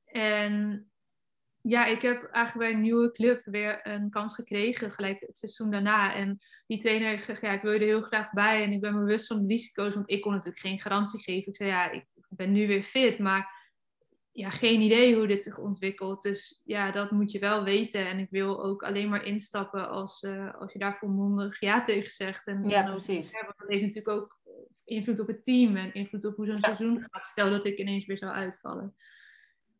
en 0.04 0.88
ja, 1.66 1.86
ik 1.86 2.02
heb 2.02 2.24
eigenlijk 2.30 2.66
bij 2.66 2.72
een 2.72 2.84
nieuwe 2.84 3.12
club 3.12 3.44
weer 3.44 3.80
een 3.82 4.10
kans 4.10 4.34
gekregen, 4.34 4.90
gelijk 4.90 5.20
het 5.20 5.38
seizoen 5.38 5.70
daarna. 5.70 6.14
En 6.14 6.38
die 6.66 6.78
trainer 6.78 7.08
heeft 7.08 7.24
gezegd, 7.24 7.42
ja, 7.42 7.52
ik 7.52 7.62
wil 7.62 7.72
je 7.72 7.78
er 7.78 7.84
heel 7.84 8.02
graag 8.02 8.30
bij 8.30 8.62
en 8.62 8.72
ik 8.72 8.80
ben 8.80 8.94
me 8.94 8.98
bewust 8.98 9.26
van 9.26 9.40
de 9.40 9.46
risico's, 9.46 9.94
want 9.94 10.10
ik 10.10 10.20
kon 10.20 10.32
natuurlijk 10.32 10.60
geen 10.60 10.80
garantie 10.80 11.22
geven. 11.22 11.48
Ik 11.48 11.56
zei, 11.56 11.70
ja, 11.70 11.90
ik 11.90 12.06
ben 12.28 12.52
nu 12.52 12.66
weer 12.66 12.82
fit, 12.82 13.18
maar 13.18 13.62
ja, 14.32 14.50
geen 14.50 14.80
idee 14.80 15.16
hoe 15.16 15.26
dit 15.26 15.42
zich 15.42 15.58
ontwikkelt. 15.58 16.22
Dus 16.22 16.62
ja, 16.64 16.90
dat 16.90 17.10
moet 17.10 17.32
je 17.32 17.38
wel 17.38 17.64
weten. 17.64 18.06
En 18.06 18.18
ik 18.18 18.30
wil 18.30 18.64
ook 18.64 18.82
alleen 18.82 19.08
maar 19.08 19.24
instappen 19.24 19.88
als, 19.88 20.22
uh, 20.22 20.54
als 20.54 20.72
je 20.72 20.78
daar 20.78 20.96
volmondig 20.96 21.60
ja 21.60 21.80
tegen 21.80 22.10
zegt. 22.10 22.46
En, 22.46 22.68
ja, 22.68 22.82
precies. 22.82 23.30
ja, 23.30 23.44
want 23.44 23.58
dat 23.58 23.68
heeft 23.68 23.82
natuurlijk 23.82 24.16
ook 24.16 24.40
invloed 24.84 25.20
op 25.20 25.26
het 25.26 25.44
team 25.44 25.76
en 25.76 25.94
invloed 25.94 26.24
op 26.24 26.36
hoe 26.36 26.46
zo'n 26.46 26.60
seizoen 26.60 27.06
gaat. 27.10 27.24
Stel 27.24 27.50
dat 27.50 27.64
ik 27.64 27.78
ineens 27.78 28.06
weer 28.06 28.18
zou 28.18 28.32
uitvallen 28.32 28.94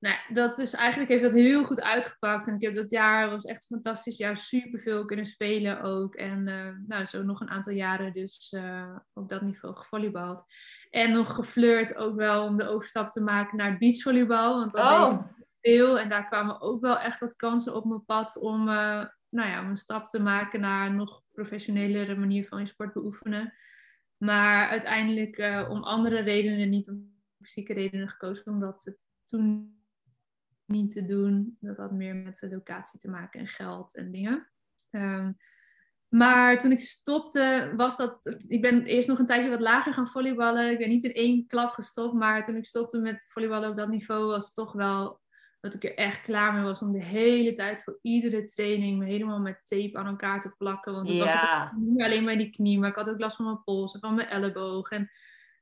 nou 0.04 0.16
dat 0.28 0.58
is 0.58 0.72
eigenlijk 0.72 1.10
heeft 1.10 1.22
dat 1.22 1.32
heel 1.32 1.64
goed 1.64 1.82
uitgepakt. 1.82 2.46
En 2.46 2.54
ik 2.54 2.62
heb 2.62 2.74
dat 2.74 2.90
jaar, 2.90 3.30
was 3.30 3.44
echt 3.44 3.62
een 3.62 3.76
fantastisch 3.76 4.16
jaar, 4.16 4.36
super 4.36 4.80
veel 4.80 5.04
kunnen 5.04 5.26
spelen 5.26 5.82
ook. 5.82 6.14
En 6.14 6.46
uh, 6.46 6.68
nou, 6.86 7.06
zo 7.06 7.22
nog 7.22 7.40
een 7.40 7.50
aantal 7.50 7.72
jaren 7.72 8.12
dus 8.12 8.52
uh, 8.56 8.96
op 9.12 9.28
dat 9.28 9.42
niveau 9.42 9.76
gevolleybald. 9.76 10.44
En 10.90 11.12
nog 11.12 11.34
geflirt 11.34 11.96
ook 11.96 12.16
wel 12.16 12.44
om 12.44 12.56
de 12.56 12.68
overstap 12.68 13.10
te 13.10 13.20
maken 13.20 13.56
naar 13.56 13.78
beachvolleybal. 13.78 14.58
Want 14.58 14.72
dat 14.72 14.84
oh. 14.84 15.08
deed 15.08 15.46
veel. 15.60 15.98
En 15.98 16.08
daar 16.08 16.26
kwamen 16.26 16.60
ook 16.60 16.80
wel 16.80 16.98
echt 16.98 17.20
wat 17.20 17.36
kansen 17.36 17.74
op 17.74 17.84
mijn 17.84 18.04
pad 18.04 18.36
om, 18.36 18.60
uh, 18.68 19.04
nou 19.28 19.48
ja, 19.48 19.62
om 19.62 19.68
een 19.68 19.76
stap 19.76 20.08
te 20.08 20.20
maken 20.20 20.60
naar 20.60 20.86
een 20.86 20.96
nog 20.96 21.22
professionelere 21.32 22.16
manier 22.16 22.48
van 22.48 22.60
je 22.60 22.66
sport 22.66 22.92
beoefenen. 22.92 23.54
Maar 24.16 24.68
uiteindelijk 24.68 25.66
om 25.68 25.82
andere 25.82 26.20
redenen, 26.20 26.70
niet 26.70 26.88
om 26.88 27.12
fysieke 27.40 27.72
redenen 27.72 28.08
gekozen, 28.08 28.52
omdat 28.52 28.84
het 28.84 28.98
toen 29.24 29.74
niet 30.66 30.92
te 30.92 31.04
doen. 31.04 31.56
Dat 31.60 31.76
had 31.76 31.92
meer 31.92 32.16
met 32.16 32.38
de 32.38 32.48
locatie 32.48 32.98
te 32.98 33.10
maken 33.10 33.40
en 33.40 33.46
geld 33.46 33.96
en 33.96 34.10
dingen. 34.10 34.50
Ehm, 34.90 35.32
maar 36.08 36.58
toen 36.58 36.72
ik 36.72 36.80
stopte, 36.80 37.72
was 37.76 37.96
dat. 37.96 38.44
Ik 38.48 38.62
ben 38.62 38.84
eerst 38.84 39.08
nog 39.08 39.18
een 39.18 39.26
tijdje 39.26 39.50
wat 39.50 39.60
lager 39.60 39.92
gaan 39.92 40.08
volleyballen. 40.08 40.70
Ik 40.70 40.78
ben 40.78 40.88
niet 40.88 41.04
in 41.04 41.12
één 41.12 41.46
klap 41.46 41.72
gestopt. 41.72 42.14
Maar 42.14 42.44
toen 42.44 42.56
ik 42.56 42.66
stopte 42.66 42.98
met 42.98 43.26
volleyballen 43.28 43.70
op 43.70 43.76
dat 43.76 43.88
niveau, 43.88 44.26
was 44.26 44.44
het 44.44 44.54
toch 44.54 44.72
wel 44.72 45.22
dat 45.60 45.74
ik 45.74 45.84
er 45.84 45.94
echt 45.94 46.20
klaar 46.20 46.54
mee 46.54 46.62
was 46.62 46.80
om 46.80 46.92
de 46.92 47.02
hele 47.02 47.52
tijd 47.52 47.82
voor 47.82 47.98
iedere 48.02 48.44
training 48.44 48.98
me 48.98 49.04
helemaal 49.04 49.40
met 49.40 49.60
tape 49.62 49.98
aan 49.98 50.06
elkaar 50.06 50.40
te 50.40 50.54
plakken. 50.56 50.92
Want 50.92 51.08
ik 51.08 51.14
ja. 51.14 51.70
was 51.72 51.86
niet 51.86 52.02
alleen 52.02 52.24
maar 52.24 52.36
die 52.36 52.50
knie, 52.50 52.78
maar 52.78 52.88
ik 52.88 52.94
had 52.94 53.10
ook 53.10 53.20
last 53.20 53.36
van 53.36 53.44
mijn 53.44 53.62
pols 53.64 53.94
en 53.94 54.00
van 54.00 54.14
mijn 54.14 54.28
elleboog. 54.28 54.90
En 54.90 55.10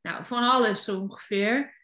nou, 0.02 0.24
van 0.24 0.42
alles 0.42 0.84
zo 0.84 1.00
ongeveer. 1.00 1.74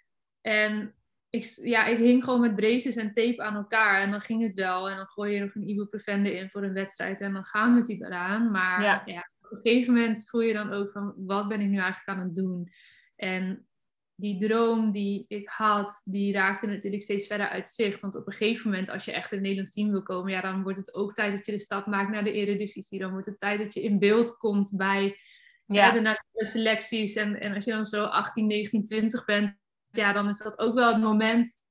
En 0.41 0.95
ik, 1.30 1.44
ja, 1.62 1.87
ik 1.87 1.99
hing 1.99 2.25
gewoon 2.25 2.40
met 2.40 2.56
braces 2.56 2.97
en 2.97 3.12
tape 3.12 3.43
aan 3.43 3.54
elkaar. 3.54 4.02
En 4.02 4.10
dan 4.10 4.21
ging 4.21 4.43
het 4.43 4.54
wel. 4.54 4.91
En 4.91 4.97
dan 4.97 5.06
gooi 5.06 5.34
je 5.34 5.41
nog 5.41 5.54
een 5.54 5.69
ibuprofen 5.69 6.26
in 6.26 6.50
voor 6.50 6.62
een 6.62 6.73
wedstrijd. 6.73 7.21
En 7.21 7.32
dan 7.32 7.45
gaan 7.45 7.73
we 7.73 7.78
het 7.78 7.86
die 7.86 8.04
eraan. 8.04 8.50
Maar 8.50 8.82
ja. 8.82 9.30
op 9.41 9.50
een 9.50 9.58
gegeven 9.58 9.95
moment 9.95 10.28
voel 10.28 10.41
je 10.41 10.52
dan 10.52 10.73
ook 10.73 10.93
van... 10.93 11.14
Wat 11.17 11.49
ben 11.49 11.60
ik 11.60 11.69
nu 11.69 11.78
eigenlijk 11.78 12.08
aan 12.08 12.25
het 12.25 12.34
doen? 12.34 12.69
En 13.17 13.69
die 14.14 14.41
droom 14.41 14.93
die 14.93 15.25
ik 15.28 15.49
had, 15.49 16.02
die 16.04 16.32
raakte 16.32 16.67
natuurlijk 16.67 17.02
steeds 17.02 17.26
verder 17.26 17.49
uit 17.49 17.69
zicht. 17.69 18.00
Want 18.00 18.17
op 18.17 18.26
een 18.26 18.32
gegeven 18.32 18.71
moment, 18.71 18.88
als 18.88 19.04
je 19.04 19.12
echt 19.12 19.30
in 19.30 19.36
het 19.36 19.47
Nederlands 19.47 19.75
team 19.75 19.91
wil 19.91 20.02
komen... 20.02 20.32
Ja, 20.32 20.41
dan 20.41 20.62
wordt 20.62 20.78
het 20.78 20.95
ook 20.95 21.14
tijd 21.14 21.36
dat 21.36 21.47
je 21.47 21.52
de 21.52 21.58
stap 21.58 21.86
maakt 21.86 22.10
naar 22.10 22.25
de 22.25 22.32
Eredivisie. 22.32 22.99
Dan 22.99 23.10
wordt 23.10 23.26
het 23.26 23.38
tijd 23.38 23.58
dat 23.58 23.75
je 23.75 23.82
in 23.82 23.99
beeld 23.99 24.36
komt 24.36 24.76
bij... 24.76 25.19
Ja. 25.67 25.93
de 25.93 26.00
nationale 26.00 26.47
selecties. 26.47 27.14
En, 27.14 27.41
en 27.41 27.54
als 27.54 27.64
je 27.64 27.71
dan 27.71 27.84
zo 27.84 28.04
18, 28.04 28.47
19, 28.47 28.84
20 28.84 29.25
bent, 29.25 29.56
ja, 29.91 30.13
dan 30.13 30.29
is 30.29 30.39
dat 30.39 30.59
ook 30.59 30.75
wel 30.75 30.93
het 30.93 31.03
moment 31.03 31.63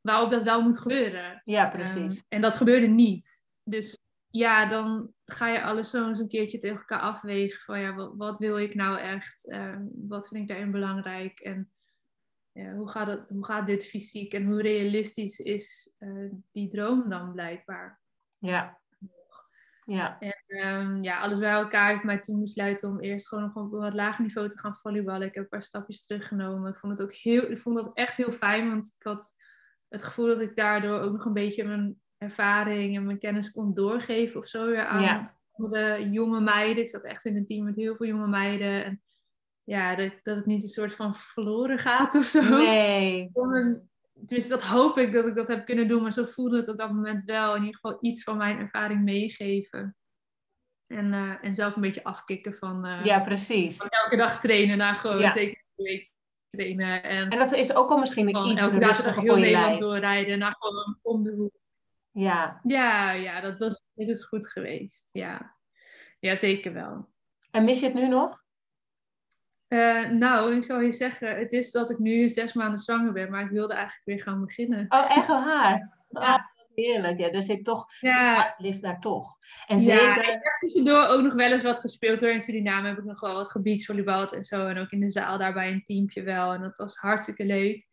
waarop 0.00 0.30
dat 0.30 0.42
wel 0.42 0.62
moet 0.62 0.78
gebeuren. 0.78 1.42
Ja, 1.44 1.68
precies. 1.68 2.16
Um, 2.16 2.22
en 2.28 2.40
dat 2.40 2.54
gebeurde 2.54 2.86
niet. 2.86 3.44
Dus 3.62 3.98
ja, 4.30 4.68
dan 4.68 5.12
ga 5.24 5.48
je 5.48 5.62
alles 5.62 5.90
zo 5.90 6.08
eens 6.08 6.18
een 6.18 6.28
keertje 6.28 6.58
tegen 6.58 6.76
elkaar 6.76 7.00
afwegen. 7.00 7.60
Van 7.60 7.80
ja, 7.80 7.94
wat, 7.94 8.14
wat 8.16 8.38
wil 8.38 8.58
ik 8.58 8.74
nou 8.74 8.98
echt? 8.98 9.52
Um, 9.52 9.90
wat 10.08 10.28
vind 10.28 10.42
ik 10.42 10.48
daarin 10.48 10.70
belangrijk? 10.70 11.40
En 11.40 11.72
ja, 12.52 12.74
hoe, 12.74 12.88
gaat 12.88 13.06
het, 13.06 13.28
hoe 13.28 13.44
gaat 13.44 13.66
dit 13.66 13.86
fysiek? 13.86 14.32
En 14.32 14.46
hoe 14.46 14.62
realistisch 14.62 15.38
is 15.38 15.92
uh, 15.98 16.32
die 16.52 16.68
droom 16.68 17.08
dan 17.08 17.32
blijkbaar? 17.32 18.00
Ja. 18.38 18.77
Ja. 19.88 20.18
En 20.18 20.66
um, 20.66 21.02
ja, 21.02 21.20
alles 21.20 21.38
bij 21.38 21.50
elkaar 21.50 21.90
heeft 21.90 22.04
mij 22.04 22.18
toen 22.18 22.40
besluiten 22.40 22.88
om 22.88 23.00
eerst 23.00 23.28
gewoon 23.28 23.44
nog 23.44 23.54
op 23.54 23.72
een 23.72 23.78
wat 23.78 23.94
lager 23.94 24.24
niveau 24.24 24.48
te 24.48 24.58
gaan 24.58 24.76
volleyballen. 24.76 25.26
Ik 25.26 25.34
heb 25.34 25.42
een 25.42 25.48
paar 25.48 25.62
stapjes 25.62 26.06
teruggenomen. 26.06 26.70
Ik 26.70 26.78
vond 26.78 26.98
het 26.98 27.08
ook 27.08 27.14
heel, 27.14 27.50
ik 27.50 27.58
vond 27.58 27.76
dat 27.76 27.90
echt 27.94 28.16
heel 28.16 28.32
fijn, 28.32 28.68
want 28.68 28.96
ik 28.98 29.06
had 29.06 29.36
het 29.88 30.02
gevoel 30.02 30.26
dat 30.26 30.40
ik 30.40 30.56
daardoor 30.56 31.00
ook 31.00 31.12
nog 31.12 31.24
een 31.24 31.32
beetje 31.32 31.64
mijn 31.64 32.00
ervaring 32.18 32.96
en 32.96 33.06
mijn 33.06 33.18
kennis 33.18 33.50
kon 33.50 33.74
doorgeven 33.74 34.40
of 34.40 34.46
zo 34.46 34.66
weer 34.66 34.86
aan 34.86 35.02
ja. 35.02 35.34
de 35.54 36.08
jonge 36.10 36.40
meiden. 36.40 36.82
Ik 36.82 36.90
zat 36.90 37.04
echt 37.04 37.24
in 37.24 37.36
een 37.36 37.46
team 37.46 37.64
met 37.64 37.76
heel 37.76 37.96
veel 37.96 38.06
jonge 38.06 38.28
meiden. 38.28 38.84
En 38.84 39.02
ja, 39.64 39.96
dat, 39.96 40.14
dat 40.22 40.36
het 40.36 40.46
niet 40.46 40.62
een 40.62 40.68
soort 40.68 40.94
van 40.94 41.14
verloren 41.14 41.78
gaat 41.78 42.14
of 42.14 42.24
zo. 42.24 42.42
Nee. 42.42 43.30
Tenminste, 44.26 44.52
dat 44.52 44.62
hoop 44.62 44.98
ik 44.98 45.12
dat 45.12 45.26
ik 45.26 45.34
dat 45.34 45.48
heb 45.48 45.66
kunnen 45.66 45.88
doen, 45.88 46.02
maar 46.02 46.12
zo 46.12 46.24
voelde 46.24 46.56
het 46.56 46.68
op 46.68 46.78
dat 46.78 46.92
moment 46.92 47.22
wel. 47.24 47.54
In 47.54 47.64
ieder 47.64 47.80
geval 47.80 47.98
iets 48.00 48.22
van 48.22 48.36
mijn 48.36 48.58
ervaring 48.58 49.02
meegeven. 49.02 49.96
En, 50.86 51.12
uh, 51.12 51.44
en 51.44 51.54
zelf 51.54 51.74
een 51.74 51.82
beetje 51.82 52.04
afkicken 52.04 52.54
van, 52.54 52.86
uh, 52.86 53.04
ja, 53.04 53.20
precies. 53.20 53.76
Van 53.76 53.88
elke 53.88 54.16
dag 54.16 54.40
trainen 54.40 54.76
naar 54.76 54.94
gewoon 54.94 55.20
ja. 55.20 55.30
zeker 55.30 55.64
week 55.74 56.10
trainen. 56.50 57.02
En, 57.02 57.30
en 57.30 57.38
dat 57.38 57.52
is 57.52 57.74
ook 57.74 57.90
al 57.90 57.98
misschien 57.98 58.30
van 58.30 58.50
iets 58.50 58.62
elke 58.62 58.78
dag 58.78 59.16
heel 59.16 59.36
Nederland 59.36 59.80
doorrijden 59.80 60.38
naar 60.38 60.56
gewoon 60.58 60.98
om 61.02 61.22
de 61.22 61.30
hoek. 61.30 61.56
Ja. 62.10 62.60
Ja, 62.62 63.12
ja, 63.12 63.40
dat 63.40 63.58
was, 63.58 63.82
dit 63.94 64.08
is 64.08 64.24
goed 64.24 64.48
geweest. 64.48 65.08
Ja. 65.12 65.56
ja, 66.18 66.36
zeker 66.36 66.72
wel. 66.72 67.08
En 67.50 67.64
mis 67.64 67.80
je 67.80 67.86
het 67.86 67.94
nu 67.94 68.08
nog? 68.08 68.42
Uh, 69.68 70.08
nou, 70.10 70.56
ik 70.56 70.64
zou 70.64 70.84
je 70.84 70.92
zeggen, 70.92 71.36
het 71.36 71.52
is 71.52 71.70
dat 71.70 71.90
ik 71.90 71.98
nu 71.98 72.28
zes 72.30 72.52
maanden 72.52 72.78
zwanger 72.78 73.12
ben, 73.12 73.30
maar 73.30 73.44
ik 73.44 73.50
wilde 73.50 73.74
eigenlijk 73.74 74.04
weer 74.04 74.22
gaan 74.22 74.44
beginnen. 74.44 74.86
Oh, 74.88 75.16
echt 75.16 75.26
wel 75.26 75.42
haar? 75.42 75.96
Ja. 76.08 76.34
Oh, 76.34 76.40
heerlijk. 76.74 77.18
Ja, 77.18 77.30
dus 77.30 77.48
ik 77.48 77.64
toch, 77.64 77.86
ja. 78.00 78.54
ligt 78.58 78.82
daar 78.82 79.00
toch. 79.00 79.36
En 79.66 79.78
zeker... 79.78 80.04
Ja, 80.04 80.16
ik 80.16 80.38
heb 80.42 80.58
tussendoor 80.60 81.06
ook 81.06 81.22
nog 81.22 81.34
wel 81.34 81.52
eens 81.52 81.62
wat 81.62 81.80
gespeeld 81.80 82.20
hoor. 82.20 82.30
In 82.30 82.40
Suriname 82.40 82.88
heb 82.88 82.98
ik 82.98 83.04
nog 83.04 83.20
wel 83.20 83.34
wat 83.34 83.50
gebiedsvolleybald 83.50 84.32
en 84.32 84.44
zo. 84.44 84.66
En 84.66 84.78
ook 84.78 84.90
in 84.90 85.00
de 85.00 85.10
zaal 85.10 85.38
daarbij 85.38 85.72
een 85.72 85.84
teampje 85.84 86.22
wel. 86.22 86.52
En 86.52 86.60
dat 86.60 86.76
was 86.76 86.96
hartstikke 86.96 87.44
leuk. 87.44 87.86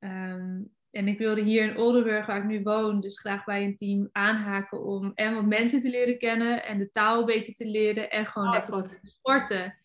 Um, 0.00 0.72
en 0.90 1.08
ik 1.08 1.18
wilde 1.18 1.42
hier 1.42 1.64
in 1.64 1.76
Oldenburg, 1.76 2.26
waar 2.26 2.36
ik 2.36 2.44
nu 2.44 2.62
woon, 2.62 3.00
dus 3.00 3.20
graag 3.20 3.44
bij 3.44 3.64
een 3.64 3.76
team 3.76 4.08
aanhaken 4.12 4.84
om 4.84 5.12
en 5.14 5.34
wat 5.34 5.44
mensen 5.44 5.80
te 5.80 5.90
leren 5.90 6.18
kennen 6.18 6.64
en 6.64 6.78
de 6.78 6.90
taal 6.90 7.24
beter 7.24 7.54
te 7.54 7.66
leren 7.66 8.10
en 8.10 8.26
gewoon 8.26 8.48
oh, 8.48 8.54
lekker 8.54 8.82
te 8.82 8.98
sporten. 9.02 9.76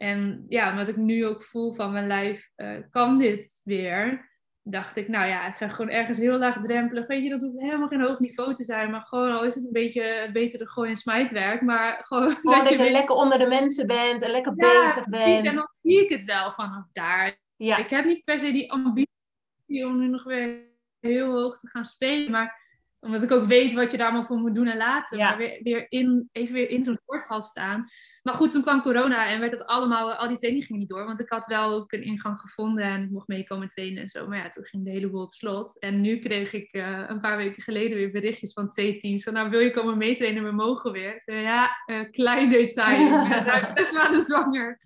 En 0.00 0.44
ja, 0.48 0.70
omdat 0.70 0.88
ik 0.88 0.96
nu 0.96 1.26
ook 1.26 1.42
voel 1.42 1.72
van 1.72 1.92
mijn 1.92 2.06
lijf, 2.06 2.50
uh, 2.56 2.76
kan 2.90 3.18
dit 3.18 3.60
weer? 3.64 4.28
Dacht 4.62 4.96
ik, 4.96 5.08
nou 5.08 5.26
ja, 5.28 5.46
ik 5.46 5.56
ga 5.56 5.68
gewoon 5.68 5.90
ergens 5.90 6.18
heel 6.18 6.38
laagdrempelig. 6.38 7.06
Weet 7.06 7.22
je, 7.22 7.28
dat 7.28 7.42
hoeft 7.42 7.60
helemaal 7.60 7.88
geen 7.88 8.00
hoog 8.00 8.18
niveau 8.18 8.54
te 8.54 8.64
zijn. 8.64 8.90
Maar 8.90 9.00
gewoon, 9.00 9.32
al 9.32 9.44
is 9.44 9.54
het 9.54 9.64
een 9.64 9.72
beetje 9.72 10.30
beter 10.32 10.58
de 10.58 10.68
gooi- 10.68 10.90
en 10.90 10.96
smijtwerk. 10.96 11.60
Maar 11.60 12.04
gewoon, 12.06 12.30
gewoon 12.30 12.58
dat, 12.64 12.68
je, 12.68 12.90
lekker 12.90 13.14
onder 13.14 13.38
de 13.38 13.46
mensen 13.46 13.86
bent 13.86 14.22
en 14.22 14.30
lekker 14.30 14.54
bezig 14.54 15.04
bent. 15.08 15.46
En 15.46 15.54
dan 15.54 15.68
zie 15.82 16.04
ik 16.04 16.10
het 16.10 16.24
wel 16.24 16.52
vanaf 16.52 16.88
daar. 16.92 17.38
Ja. 17.56 17.76
Ik 17.76 17.90
heb 17.90 18.04
niet 18.04 18.24
per 18.24 18.38
se 18.38 18.52
die 18.52 18.72
ambitie 18.72 19.86
om 19.86 19.98
nu 19.98 20.08
nog 20.08 20.24
weer 20.24 20.68
heel 21.00 21.30
hoog 21.30 21.58
te 21.58 21.68
gaan 21.68 21.84
spelen. 21.84 22.30
Maar 22.30 22.69
omdat 23.00 23.22
ik 23.22 23.30
ook 23.30 23.44
weet 23.44 23.74
wat 23.74 23.90
je 23.90 23.96
daar 23.96 24.12
maar 24.12 24.24
voor 24.24 24.36
moet 24.36 24.54
doen 24.54 24.66
en 24.66 24.76
laten. 24.76 25.18
Maar 25.18 25.36
weer, 25.36 25.60
weer 25.62 25.86
in, 25.88 26.28
even 26.32 26.54
weer 26.54 26.70
in 26.70 26.84
zo'n 26.84 26.96
sporthal 26.96 27.42
staan. 27.42 27.88
Maar 28.22 28.34
goed, 28.34 28.52
toen 28.52 28.62
kwam 28.62 28.82
corona 28.82 29.28
en 29.28 29.40
werd 29.40 29.52
het 29.52 29.66
allemaal, 29.66 30.14
al 30.14 30.28
die 30.28 30.36
training 30.36 30.64
ging 30.64 30.78
niet 30.78 30.88
door. 30.88 31.04
Want 31.04 31.20
ik 31.20 31.28
had 31.28 31.46
wel 31.46 31.72
ook 31.72 31.92
een 31.92 32.02
ingang 32.02 32.38
gevonden 32.38 32.84
en 32.84 33.02
ik 33.02 33.10
mocht 33.10 33.28
meekomen 33.28 33.68
trainen 33.68 34.02
en 34.02 34.08
zo. 34.08 34.26
Maar 34.26 34.38
ja, 34.38 34.48
toen 34.48 34.64
ging 34.64 34.84
de 34.84 34.90
hele 34.90 35.10
boel 35.10 35.22
op 35.22 35.32
slot. 35.32 35.78
En 35.78 36.00
nu 36.00 36.18
kreeg 36.18 36.52
ik 36.52 36.74
uh, 36.74 37.04
een 37.06 37.20
paar 37.20 37.36
weken 37.36 37.62
geleden 37.62 37.96
weer 37.96 38.10
berichtjes 38.10 38.52
van 38.52 38.70
twee 38.70 38.96
teams. 38.96 39.22
Van 39.22 39.32
nou, 39.32 39.50
wil 39.50 39.60
je 39.60 39.70
komen 39.70 39.98
meetrainen? 39.98 40.44
We 40.44 40.52
mogen 40.52 40.92
weer. 40.92 41.22
Ja, 41.24 41.70
uh, 41.86 42.10
klein 42.10 42.48
detail. 42.48 43.24
Ik 43.24 43.44
ben 43.44 43.72
zes 43.76 43.92
maanden 43.92 44.22
zwanger. 44.22 44.76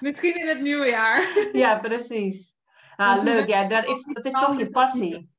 Misschien 0.00 0.40
in 0.40 0.46
het 0.48 0.60
nieuwe 0.60 0.86
jaar. 0.86 1.48
Ja, 1.52 1.78
precies. 1.78 2.56
Ah, 2.96 3.22
leuk. 3.22 3.48
Ja, 3.48 3.68
dat 3.68 3.86
is, 3.88 4.04
dat 4.12 4.24
is 4.24 4.32
toch 4.32 4.58
je 4.58 4.70
passie. 4.70 5.36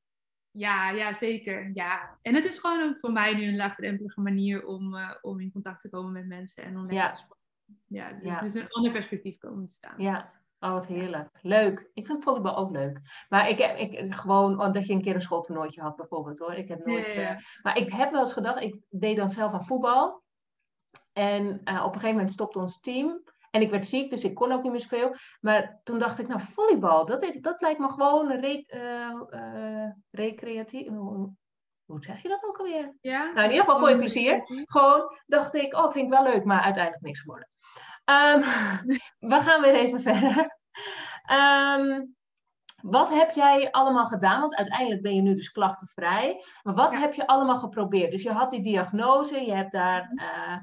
Ja, 0.52 0.90
ja, 0.90 1.14
zeker. 1.14 1.70
Ja. 1.74 2.18
En 2.22 2.36
het 2.36 2.46
is 2.46 2.58
gewoon 2.58 2.82
ook 2.82 3.00
voor 3.00 3.12
mij 3.12 3.34
nu 3.34 3.48
een 3.48 3.56
laagdrempelige 3.56 4.22
manier 4.22 4.66
om, 4.66 4.96
uh, 4.96 5.16
om 5.22 5.40
in 5.40 5.52
contact 5.52 5.82
te 5.82 5.90
komen 5.90 6.12
met 6.12 6.28
mensen 6.28 6.64
en 6.64 6.78
om 6.78 6.92
ja. 6.92 7.08
te 7.08 7.16
sporten. 7.16 7.38
Ja, 7.88 8.12
dus 8.14 8.40
het 8.40 8.42
is 8.42 8.54
een 8.54 8.70
ander 8.70 8.92
perspectief 8.92 9.38
komen 9.38 9.66
te 9.66 9.74
staan. 9.74 10.02
Ja, 10.02 10.40
Oh, 10.60 10.72
wat 10.72 10.88
heerlijk. 10.88 11.30
Leuk. 11.42 11.90
Ik 11.94 12.06
vind 12.06 12.24
volleybal 12.24 12.56
ook 12.56 12.72
leuk. 12.72 13.26
Maar 13.30 13.50
ik 13.50 13.58
heb 13.58 13.78
ik, 13.78 14.16
gewoon, 14.16 14.62
oh, 14.62 14.74
dat 14.74 14.86
je 14.86 14.94
een 14.94 15.02
keer 15.02 15.16
een 15.16 15.22
schooltoernooitje 15.22 15.82
had 15.82 15.96
bijvoorbeeld 15.96 16.40
hoor. 16.40 16.54
Ik 16.54 16.68
heb 16.68 16.86
nooit, 16.86 17.14
ja. 17.14 17.34
Uh, 17.34 17.40
maar 17.64 17.78
ik 17.78 17.92
heb 17.92 18.12
wel 18.12 18.20
eens 18.20 18.34
gedacht, 18.34 18.62
ik 18.62 18.76
deed 18.90 19.16
dan 19.16 19.30
zelf 19.30 19.54
aan 19.54 19.66
voetbal. 19.66 20.24
En 21.14 21.44
uh, 21.44 21.50
op 21.54 21.86
een 21.86 21.94
gegeven 21.94 22.10
moment 22.10 22.32
stopte 22.32 22.60
ons 22.60 22.80
team. 22.80 23.24
En 23.52 23.62
ik 23.62 23.70
werd 23.70 23.86
ziek, 23.86 24.10
dus 24.10 24.24
ik 24.24 24.36
kon 24.36 24.52
ook 24.52 24.64
niet 24.64 24.72
meer 24.72 24.82
zoveel. 24.82 25.16
Maar 25.40 25.80
toen 25.84 26.00
dacht 26.00 26.20
ik, 26.20 26.28
nou, 26.28 26.42
volleybal, 26.42 27.06
dat, 27.06 27.38
dat 27.42 27.62
lijkt 27.62 27.80
me 27.80 27.90
gewoon 27.90 28.32
re, 28.32 28.64
uh, 29.32 29.90
recreatief. 30.12 30.88
Hoe 31.86 32.04
zeg 32.04 32.22
je 32.22 32.30
dat 32.30 32.46
ook 32.46 32.58
alweer? 32.58 32.96
Ja. 33.02 33.24
Nou, 33.24 33.44
in 33.44 33.50
ieder 33.50 33.64
geval 33.64 33.80
voor 33.80 33.90
je 33.90 33.98
plezier. 33.98 34.42
Gewoon 34.66 35.18
dacht 35.26 35.54
ik, 35.54 35.76
oh, 35.76 35.92
vind 35.92 36.06
ik 36.06 36.20
wel 36.20 36.24
leuk, 36.24 36.44
maar 36.44 36.62
uiteindelijk 36.62 37.04
niks 37.04 37.20
geworden. 37.20 37.50
Um, 38.06 38.42
we 39.36 39.40
gaan 39.40 39.62
weer 39.62 39.76
even 39.76 40.02
verder. 40.02 40.58
Um, 41.32 42.18
wat 42.82 43.14
heb 43.14 43.32
jij 43.32 43.72
allemaal 43.72 44.06
gedaan? 44.06 44.42
Want 44.42 44.56
uiteindelijk 44.56 45.02
ben 45.02 45.16
je 45.16 45.22
nu 45.22 45.36
dus 45.36 45.52
klachtenvrij. 45.52 46.44
Maar 46.64 46.74
wat 46.74 46.96
heb 46.96 47.14
je 47.14 47.28
allemaal 47.28 47.56
geprobeerd? 47.56 48.12
Dus 48.12 48.24
je 48.24 48.32
had 48.32 48.52
die 48.52 48.62
diagnose, 48.62 49.46
je 49.46 49.54
hebt 49.54 49.72
daar 49.72 50.12
uh, 50.16 50.58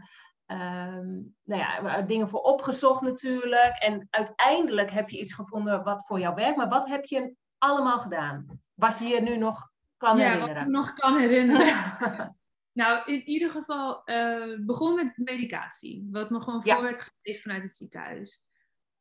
um, 0.46 1.34
nou 1.42 1.60
ja, 1.60 2.02
dingen 2.02 2.28
voor 2.28 2.40
opgezocht 2.40 3.00
natuurlijk. 3.00 3.78
En 3.78 4.06
uiteindelijk 4.10 4.90
heb 4.90 5.08
je 5.08 5.20
iets 5.20 5.32
gevonden 5.32 5.84
wat 5.84 6.06
voor 6.06 6.18
jou 6.18 6.34
werkt. 6.34 6.56
Maar 6.56 6.68
wat 6.68 6.88
heb 6.88 7.04
je 7.04 7.34
allemaal 7.58 7.98
gedaan? 7.98 8.60
Wat 8.74 8.98
je 8.98 9.04
je 9.04 9.20
nu 9.20 9.36
nog 9.36 9.70
kan 9.96 10.16
ja, 10.16 10.24
herinneren? 10.24 10.54
Wat 10.54 10.64
ik 10.64 10.70
nog 10.70 10.92
kan 10.92 11.18
herinneren. 11.18 12.34
Nou, 12.76 13.12
in 13.12 13.22
ieder 13.22 13.50
geval 13.50 14.02
uh, 14.04 14.58
begon 14.60 14.94
met 14.94 15.12
medicatie. 15.16 16.08
Wat 16.10 16.30
me 16.30 16.42
gewoon 16.42 16.62
voor 16.62 16.82
werd 16.82 17.00
gegeven 17.00 17.42
vanuit 17.42 17.62
het 17.62 17.76
ziekenhuis. 17.76 18.42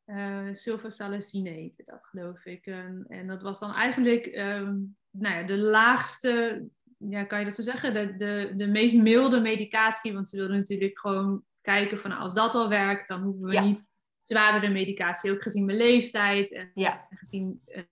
Uh, 0.06 0.48
sulfasalazine 0.52 1.50
heette 1.50 1.82
dat, 1.86 2.04
geloof 2.04 2.44
ik. 2.44 2.66
En, 2.66 3.04
en 3.08 3.26
dat 3.26 3.42
was 3.42 3.58
dan 3.58 3.72
eigenlijk 3.72 4.26
um, 4.26 4.96
nou 5.10 5.34
ja, 5.34 5.42
de 5.42 5.58
laagste, 5.58 6.66
ja, 6.96 7.24
kan 7.24 7.38
je 7.38 7.44
dat 7.44 7.54
zo 7.54 7.62
zeggen? 7.62 7.94
De, 7.94 8.16
de, 8.16 8.52
de 8.56 8.66
meest 8.66 8.94
milde 8.94 9.40
medicatie. 9.40 10.12
Want 10.12 10.28
ze 10.28 10.36
wilden 10.36 10.56
natuurlijk 10.56 10.98
gewoon 10.98 11.44
kijken 11.60 11.98
van 11.98 12.10
nou, 12.10 12.22
als 12.22 12.34
dat 12.34 12.54
al 12.54 12.68
werkt, 12.68 13.08
dan 13.08 13.22
hoeven 13.22 13.46
we 13.46 13.52
ja. 13.52 13.62
niet 13.62 13.86
zwaardere 14.20 14.72
medicatie. 14.72 15.32
Ook 15.32 15.42
gezien 15.42 15.64
mijn 15.64 15.78
leeftijd 15.78 16.52
en 16.52 16.70
ja. 16.74 17.06
gezien 17.10 17.62
uh, 17.66 17.82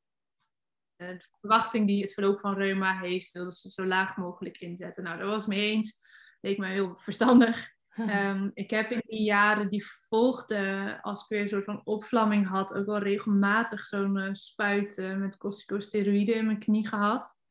de 0.96 1.20
verwachting 1.40 1.86
die 1.86 2.02
het 2.02 2.12
verloop 2.12 2.40
van 2.40 2.54
reuma 2.54 2.98
heeft, 3.00 3.32
wilden 3.32 3.52
ze 3.52 3.70
zo 3.70 3.86
laag 3.86 4.16
mogelijk 4.16 4.58
inzetten. 4.58 5.04
Nou, 5.04 5.18
daar 5.18 5.26
was 5.26 5.38
het 5.38 5.46
mee 5.46 5.70
eens. 5.70 5.98
Leek 6.40 6.58
me 6.58 6.66
heel 6.66 6.94
verstandig. 6.98 7.72
Um, 7.96 8.50
ik 8.54 8.70
heb 8.70 8.90
in 8.90 9.02
die 9.06 9.22
jaren 9.22 9.68
die 9.68 9.86
volgden, 10.08 11.00
als 11.00 11.22
ik 11.22 11.28
weer 11.28 11.40
een 11.40 11.48
soort 11.48 11.64
van 11.64 11.80
opvlamming 11.84 12.48
had, 12.48 12.74
ook 12.74 12.86
wel 12.86 12.98
regelmatig 12.98 13.86
zo'n 13.86 14.16
uh, 14.16 14.28
spuit 14.32 14.98
uh, 14.98 15.16
met 15.16 15.36
corticosteroïden 15.36 16.34
in 16.34 16.46
mijn 16.46 16.58
knie 16.58 16.88
gehad. 16.88 17.42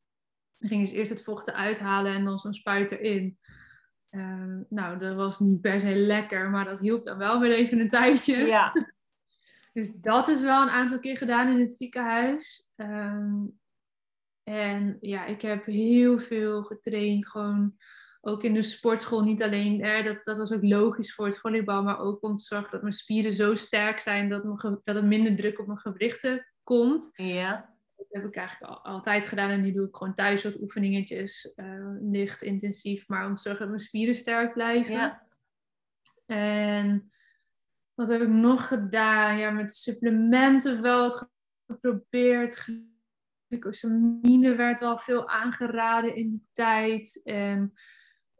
Dan 0.58 0.68
ging 0.68 0.88
ze 0.88 0.94
eerst 0.94 1.10
het 1.10 1.22
vochten 1.22 1.54
uithalen 1.54 2.14
en 2.14 2.24
dan 2.24 2.38
zo'n 2.38 2.54
spuit 2.54 2.90
erin. 2.90 3.38
Uh, 4.10 4.60
nou, 4.68 4.98
dat 4.98 5.14
was 5.14 5.38
niet 5.38 5.60
per 5.60 5.80
se 5.80 5.96
lekker, 5.96 6.50
maar 6.50 6.64
dat 6.64 6.78
hielp 6.78 7.04
dan 7.04 7.18
wel 7.18 7.40
weer 7.40 7.52
even 7.52 7.80
een 7.80 7.88
tijdje. 7.88 8.36
Ja. 8.36 8.72
Dus 9.72 9.94
dat 9.94 10.28
is 10.28 10.40
wel 10.40 10.62
een 10.62 10.68
aantal 10.68 10.98
keer 10.98 11.16
gedaan 11.16 11.48
in 11.48 11.60
het 11.60 11.74
ziekenhuis. 11.74 12.68
Um, 12.76 13.58
en 14.44 14.96
ja, 15.00 15.24
ik 15.24 15.42
heb 15.42 15.64
heel 15.64 16.18
veel 16.18 16.62
getraind. 16.62 17.28
Gewoon 17.28 17.74
ook 18.20 18.42
in 18.42 18.54
de 18.54 18.62
sportschool. 18.62 19.22
Niet 19.22 19.42
alleen, 19.42 19.82
eh, 19.82 20.04
dat, 20.04 20.24
dat 20.24 20.38
was 20.38 20.52
ook 20.52 20.62
logisch 20.62 21.14
voor 21.14 21.26
het 21.26 21.38
volleybal. 21.38 21.82
Maar 21.82 21.98
ook 21.98 22.22
om 22.22 22.36
te 22.36 22.44
zorgen 22.44 22.70
dat 22.70 22.80
mijn 22.80 22.94
spieren 22.94 23.32
zo 23.32 23.54
sterk 23.54 23.98
zijn 23.98 24.28
dat, 24.28 24.42
dat 24.84 24.96
er 24.96 25.04
minder 25.04 25.36
druk 25.36 25.58
op 25.58 25.66
mijn 25.66 25.78
gewrichten 25.78 26.46
komt. 26.62 27.10
Ja. 27.12 27.73
Dat 27.96 28.06
heb 28.10 28.24
ik 28.24 28.36
eigenlijk 28.36 28.72
al, 28.72 28.84
altijd 28.84 29.24
gedaan. 29.24 29.50
En 29.50 29.60
nu 29.60 29.72
doe 29.72 29.88
ik 29.88 29.96
gewoon 29.96 30.14
thuis 30.14 30.42
wat 30.42 30.60
oefeningetjes. 30.60 31.52
Uh, 31.56 31.96
licht, 32.00 32.42
intensief. 32.42 33.08
Maar 33.08 33.26
om 33.26 33.34
te 33.34 33.42
zorgen 33.42 33.60
dat 33.60 33.68
mijn 33.68 33.80
spieren 33.80 34.14
sterk 34.14 34.52
blijven. 34.52 34.94
Ja. 34.94 35.26
En 36.26 37.12
wat 37.94 38.08
heb 38.08 38.20
ik 38.20 38.28
nog 38.28 38.68
gedaan? 38.68 39.38
Ja, 39.38 39.50
met 39.50 39.76
supplementen 39.76 40.82
wel 40.82 40.98
wat 40.98 41.30
geprobeerd. 41.66 42.68
Glucosamine 43.48 44.56
werd 44.56 44.80
wel 44.80 44.98
veel 44.98 45.28
aangeraden 45.28 46.16
in 46.16 46.30
die 46.30 46.46
tijd. 46.52 47.20
En 47.24 47.72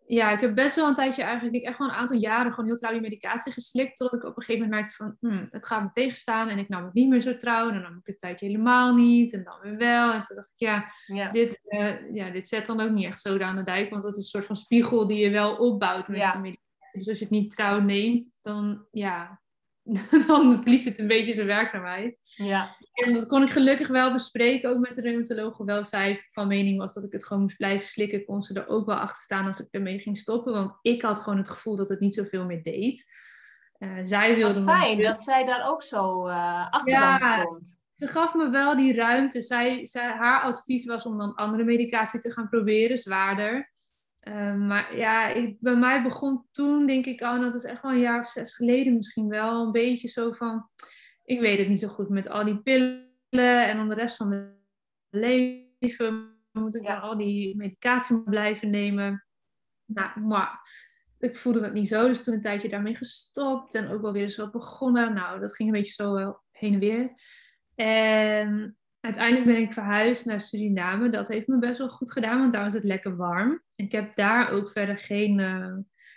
ja, 0.07 0.31
ik 0.31 0.40
heb 0.40 0.55
best 0.55 0.77
wel 0.77 0.88
een 0.88 0.95
tijdje 0.95 1.23
eigenlijk, 1.23 1.57
ik 1.57 1.62
echt 1.62 1.79
wel 1.79 1.88
een 1.88 1.95
aantal 1.95 2.17
jaren 2.17 2.51
gewoon 2.51 2.67
heel 2.67 2.77
trouw 2.77 2.93
die 2.93 3.01
medicatie 3.01 3.53
geslikt. 3.53 3.97
Totdat 3.97 4.21
ik 4.21 4.29
op 4.29 4.37
een 4.37 4.43
gegeven 4.43 4.69
moment 4.69 4.81
merkte 4.81 4.97
van, 4.97 5.17
hmm, 5.21 5.49
het 5.51 5.67
gaat 5.67 5.83
me 5.83 5.90
tegenstaan. 5.93 6.49
En 6.49 6.59
ik 6.59 6.69
nam 6.69 6.85
het 6.85 6.95
niet 6.95 7.09
meer 7.09 7.21
zo 7.21 7.37
trouw. 7.37 7.67
En 7.69 7.73
dan 7.73 7.83
nam 7.83 7.97
ik 7.97 8.07
het 8.07 8.19
tijdje 8.19 8.47
helemaal 8.47 8.95
niet. 8.95 9.33
En 9.33 9.45
dan 9.45 9.61
weer 9.62 9.77
wel. 9.77 10.12
En 10.12 10.21
toen 10.21 10.37
dacht 10.37 10.53
ik, 10.55 10.61
ja, 10.61 10.93
ja. 11.07 11.31
Dit, 11.31 11.61
uh, 11.64 12.14
ja 12.14 12.31
dit 12.31 12.49
zet 12.49 12.67
dan 12.67 12.81
ook 12.81 12.90
niet 12.90 13.05
echt 13.05 13.21
zo 13.21 13.38
aan 13.38 13.57
de 13.57 13.62
dijk. 13.62 13.90
Want 13.90 14.03
dat 14.03 14.12
is 14.12 14.19
een 14.19 14.29
soort 14.29 14.45
van 14.45 14.57
spiegel 14.57 15.07
die 15.07 15.19
je 15.19 15.31
wel 15.31 15.57
opbouwt 15.57 16.09
met 16.09 16.19
ja. 16.19 16.33
de 16.33 16.38
medicatie. 16.38 16.62
Dus 16.93 17.09
als 17.09 17.19
je 17.19 17.25
het 17.25 17.33
niet 17.33 17.57
trouw 17.57 17.81
neemt, 17.81 18.33
dan 18.43 18.87
ja, 18.90 19.40
dan 20.27 20.61
verliest 20.61 20.85
het 20.85 20.99
een 20.99 21.07
beetje 21.07 21.35
zijn 21.35 21.47
werkzaamheid. 21.47 22.16
Ja. 22.20 22.77
En 22.92 23.12
dat 23.12 23.27
kon 23.27 23.42
ik 23.42 23.51
gelukkig 23.51 23.88
wel 23.88 24.12
bespreken, 24.12 24.70
ook 24.70 24.79
met 24.79 24.94
de 24.94 25.01
reumatoloog. 25.01 25.57
Hoewel 25.57 25.85
zij 25.85 26.25
van 26.27 26.49
mening 26.49 26.79
was 26.79 26.94
dat 26.94 27.05
ik 27.05 27.12
het 27.12 27.27
gewoon 27.27 27.42
moest 27.42 27.57
blijven 27.57 27.87
slikken, 27.87 28.25
kon 28.25 28.42
ze 28.42 28.55
er 28.55 28.68
ook 28.68 28.87
wel 28.87 28.97
achter 28.97 29.23
staan 29.23 29.47
als 29.47 29.61
ik 29.61 29.68
ermee 29.70 29.99
ging 29.99 30.18
stoppen. 30.18 30.53
Want 30.53 30.79
ik 30.83 31.03
had 31.03 31.18
gewoon 31.18 31.38
het 31.38 31.49
gevoel 31.49 31.77
dat 31.77 31.88
het 31.88 32.01
niet 32.01 32.14
zoveel 32.14 32.44
meer 32.44 32.62
deed. 32.62 33.07
Uh, 33.79 33.90
zij 34.03 34.37
wilde 34.37 34.64
dat 34.64 34.64
fijn 34.64 35.03
dat 35.03 35.20
zij 35.20 35.44
daar 35.44 35.68
ook 35.68 35.83
zo 35.83 36.29
uh, 36.29 36.70
achter 36.70 36.92
ja, 36.92 37.16
stond. 37.16 37.83
Ze 37.97 38.07
gaf 38.07 38.35
me 38.35 38.51
wel 38.51 38.77
die 38.77 38.94
ruimte. 38.94 39.40
Zij, 39.40 39.87
zij, 39.87 40.07
haar 40.07 40.40
advies 40.40 40.85
was 40.87 41.07
om 41.07 41.18
dan 41.18 41.35
andere 41.35 41.64
medicatie 41.64 42.20
te 42.20 42.31
gaan 42.31 42.49
proberen, 42.49 42.99
zwaarder. 42.99 43.73
Uh, 44.29 44.55
maar 44.55 44.97
ja, 44.97 45.29
ik, 45.29 45.57
bij 45.61 45.77
mij 45.77 46.03
begon 46.03 46.47
toen, 46.51 46.87
denk 46.87 47.07
ik, 47.07 47.21
oh, 47.21 47.41
dat 47.41 47.55
is 47.55 47.65
echt 47.65 47.83
wel 47.83 47.93
een 47.93 47.99
jaar 47.99 48.21
of 48.21 48.31
zes 48.31 48.55
geleden 48.55 48.95
misschien 48.97 49.29
wel, 49.29 49.65
een 49.65 49.73
beetje 49.73 50.09
zo 50.09 50.33
van, 50.33 50.69
ik 51.25 51.41
weet 51.41 51.59
het 51.59 51.69
niet 51.69 51.81
zo 51.81 51.89
goed 51.89 52.09
met 52.09 52.29
al 52.29 52.45
die 52.45 52.63
pillen 52.63 53.13
en 53.31 53.77
dan 53.77 53.89
de 53.89 53.95
rest 53.95 54.17
van 54.17 54.29
mijn 54.29 54.57
leven 55.11 56.39
moet 56.53 56.75
ik 56.75 56.83
ja. 56.83 56.93
dan 56.93 57.01
al 57.03 57.17
die 57.17 57.57
medicatie 57.57 58.23
blijven 58.23 58.71
nemen. 58.71 59.27
Nou, 59.85 60.21
maar 60.21 60.61
ik 61.19 61.37
voelde 61.37 61.61
dat 61.61 61.73
niet 61.73 61.89
zo, 61.89 62.07
dus 62.07 62.25
toen 62.25 62.35
een 62.35 62.41
tijdje 62.41 62.69
daarmee 62.69 62.97
gestopt 62.97 63.75
en 63.75 63.89
ook 63.89 64.01
wel 64.01 64.13
weer 64.13 64.23
eens 64.23 64.37
wat 64.37 64.53
begonnen. 64.53 65.15
Nou, 65.15 65.41
dat 65.41 65.55
ging 65.55 65.69
een 65.69 65.75
beetje 65.75 65.93
zo 65.93 66.17
uh, 66.17 66.31
heen 66.51 66.73
en 66.73 66.79
weer. 66.79 67.13
En 67.75 68.77
uiteindelijk 69.05 69.47
ben 69.47 69.62
ik 69.62 69.73
verhuisd 69.73 70.27
naar 70.27 70.40
Suriname. 70.40 71.09
Dat 71.09 71.29
heeft 71.29 71.47
me 71.47 71.59
best 71.59 71.79
wel 71.79 71.88
goed 71.88 72.12
gedaan, 72.12 72.38
want 72.38 72.53
daar 72.53 72.64
was 72.64 72.75
het 72.75 72.85
lekker 72.85 73.17
warm. 73.17 73.62
Ik 73.75 73.93
heb 73.93 74.14
daar 74.14 74.51
ook 74.51 74.71
verder 74.71 74.99
geen, 74.99 75.38
uh, 75.38 75.77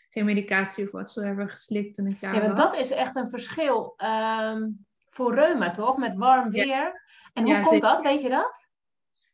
geen 0.09 0.25
medicatie 0.25 0.85
of 0.85 0.91
whatsoever 0.91 1.49
geslikt 1.49 1.95
toen 1.95 2.07
ik 2.07 2.21
daar 2.21 2.33
Ja, 2.33 2.41
want 2.41 2.57
dat 2.57 2.75
is 2.75 2.91
echt 2.91 3.15
een 3.15 3.29
verschil 3.29 3.95
um, 3.97 4.85
voor 5.09 5.35
reuma, 5.35 5.71
toch? 5.71 5.97
Met 5.97 6.15
warm 6.15 6.49
weer. 6.49 6.65
Ja. 6.65 7.01
En 7.33 7.43
hoe 7.43 7.51
ja, 7.51 7.61
komt 7.61 7.81
dat? 7.81 8.01
Weet 8.01 8.21
je 8.21 8.29
dat? 8.29 8.66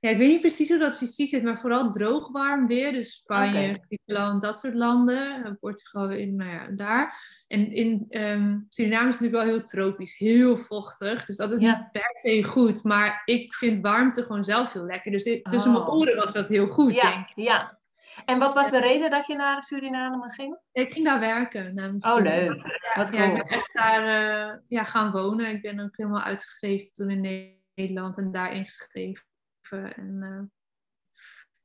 Ja, 0.04 0.10
ik 0.10 0.18
weet 0.18 0.30
niet 0.30 0.40
precies 0.40 0.70
hoe 0.70 0.78
dat 0.78 0.98
fysiek 0.98 1.30
zit, 1.30 1.44
maar 1.44 1.58
vooral 1.58 1.92
droog 1.92 2.32
warm 2.32 2.68
weer. 2.68 2.94
Dus 2.94 3.14
Spanje, 3.14 3.50
okay. 3.50 3.82
Griekenland, 3.86 4.42
dat 4.42 4.60
soort 4.60 4.74
landen. 4.74 5.58
Portugal, 5.60 6.10
in, 6.10 6.36
nou 6.36 6.52
ja, 6.52 6.68
daar. 6.68 7.18
En 7.48 7.72
in 7.72 8.06
um, 8.10 8.66
Suriname 8.70 9.08
is 9.08 9.16
het 9.16 9.22
natuurlijk 9.24 9.44
wel 9.44 9.56
heel 9.56 9.66
tropisch, 9.66 10.18
heel 10.18 10.58
vochtig. 10.58 11.26
Dus 11.26 11.38
dat 11.38 11.52
is 11.52 11.60
ja. 11.60 11.78
niet 11.78 11.92
per 11.92 12.20
se 12.22 12.44
goed. 12.44 12.84
Maar 12.84 13.22
ik 13.26 13.54
vind 13.54 13.82
warmte 13.82 14.24
gewoon 14.24 14.44
zelf 14.44 14.74
heel 14.74 14.86
lekker. 14.86 15.12
Dus 15.12 15.24
tussen 15.24 15.76
oh. 15.76 15.78
mijn 15.78 15.98
oren 15.98 16.16
was 16.16 16.34
dat 16.34 16.50
heel 16.50 16.68
goed, 16.68 16.94
ja, 16.94 17.12
denk 17.12 17.30
ik. 17.30 17.44
Ja, 17.44 17.80
en 18.26 18.40
wat 18.40 18.54
was 18.54 18.70
de 18.70 18.80
reden 18.80 19.10
dat 19.10 19.28
je 19.28 19.36
naar 19.36 19.64
Suriname 19.64 20.34
ging? 20.34 20.58
Ik 20.72 20.92
ging 20.92 21.06
daar 21.06 21.20
werken. 21.20 22.00
oh, 22.00 22.22
leuk. 22.22 22.56
Ja, 22.56 22.94
wat 22.96 23.10
cool. 23.10 23.22
ja, 23.22 23.28
ik 23.28 23.34
ben 23.34 23.58
echt 23.58 23.74
daar 23.74 24.02
uh, 24.02 24.58
ja, 24.68 24.84
gaan 24.84 25.12
wonen. 25.12 25.50
Ik 25.50 25.62
ben 25.62 25.80
ook 25.80 25.98
helemaal 25.98 26.22
uitgeschreven 26.22 26.92
toen 26.94 27.10
in 27.10 27.56
Nederland 27.76 28.18
en 28.18 28.32
daar 28.32 28.54
ingeschreven. 28.54 29.32
En, 29.72 30.20
uh, 30.20 30.42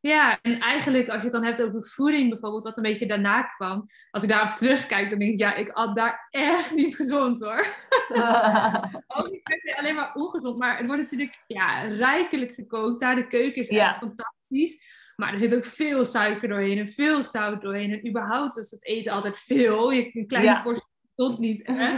ja, 0.00 0.38
en 0.42 0.60
eigenlijk 0.60 1.08
als 1.08 1.16
je 1.16 1.22
het 1.22 1.32
dan 1.32 1.44
hebt 1.44 1.62
over 1.62 1.82
voeding 1.82 2.30
bijvoorbeeld, 2.30 2.64
wat 2.64 2.76
een 2.76 2.82
beetje 2.82 3.06
daarna 3.06 3.42
kwam. 3.42 3.86
Als 4.10 4.22
ik 4.22 4.28
daarop 4.28 4.54
terugkijk, 4.54 5.10
dan 5.10 5.18
denk 5.18 5.32
ik, 5.32 5.38
ja, 5.38 5.54
ik 5.54 5.70
had 5.72 5.96
daar 5.96 6.26
echt 6.30 6.74
niet 6.74 6.96
gezond 6.96 7.40
hoor. 7.40 7.66
Ook 9.16 9.30
niet 9.30 9.42
per 9.42 9.60
se 9.60 9.76
alleen 9.78 9.94
maar 9.94 10.14
ongezond, 10.14 10.58
maar 10.58 10.76
het 10.76 10.86
wordt 10.86 11.02
natuurlijk 11.02 11.44
ja, 11.46 11.80
rijkelijk 11.80 12.54
gekookt 12.54 13.00
daar. 13.00 13.14
De 13.14 13.28
keuken 13.28 13.60
is 13.60 13.68
echt 13.68 13.96
fantastisch. 13.96 14.96
Maar 15.16 15.32
er 15.32 15.38
zit 15.38 15.54
ook 15.54 15.64
veel 15.64 16.04
suiker 16.04 16.48
doorheen 16.48 16.78
en 16.78 16.88
veel 16.88 17.22
zout 17.22 17.62
doorheen. 17.62 17.90
En 17.90 18.08
überhaupt 18.08 18.56
is 18.56 18.70
het 18.70 18.84
eten 18.84 19.12
altijd 19.12 19.38
veel. 19.38 19.90
Je, 19.90 20.10
een 20.12 20.26
kleine 20.26 20.50
ja. 20.50 20.62
portie 20.62 20.82
stond 21.06 21.38
niet. 21.38 21.66
Hè? 21.66 21.92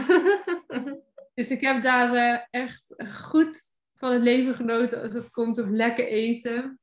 dus 1.34 1.50
ik 1.50 1.60
heb 1.60 1.82
daar 1.82 2.14
uh, 2.14 2.38
echt 2.50 2.94
goed 3.10 3.62
van 4.00 4.12
het 4.12 4.22
leven 4.22 4.54
genoten 4.54 5.02
als 5.02 5.12
het 5.12 5.30
komt 5.30 5.58
op 5.58 5.68
lekker 5.68 6.06
eten. 6.08 6.78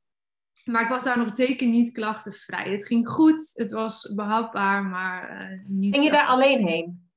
Maar 0.63 0.82
ik 0.82 0.89
was 0.89 1.03
daar 1.03 1.17
nog 1.17 1.36
zeker 1.36 1.67
niet 1.67 1.91
klachtenvrij. 1.91 2.71
Het 2.71 2.86
ging 2.86 3.08
goed, 3.08 3.51
het 3.53 3.71
was 3.71 4.13
behapbaar, 4.15 4.84
maar 4.84 5.41
uh, 5.41 5.60
niet. 5.63 5.93
Ging 5.93 6.06
je 6.06 6.12
daar 6.12 6.27
alleen 6.27 6.67
heen? 6.67 7.10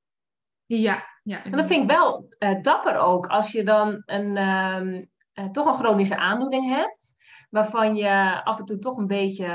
Ja, 0.65 1.03
ja. 1.23 1.43
En 1.43 1.51
dat 1.51 1.65
vind 1.65 1.81
ik 1.81 1.89
wel 1.89 2.27
uh, 2.39 2.61
dapper 2.61 2.97
ook. 2.97 3.27
Als 3.27 3.51
je 3.51 3.63
dan 3.63 4.01
een, 4.05 4.35
uh, 4.35 5.01
uh, 5.45 5.51
toch 5.51 5.65
een 5.65 5.73
chronische 5.73 6.17
aandoening 6.17 6.75
hebt, 6.75 7.15
waarvan 7.49 7.95
je 7.95 8.41
af 8.43 8.59
en 8.59 8.65
toe 8.65 8.79
toch 8.79 8.97
een 8.97 9.07
beetje, 9.07 9.45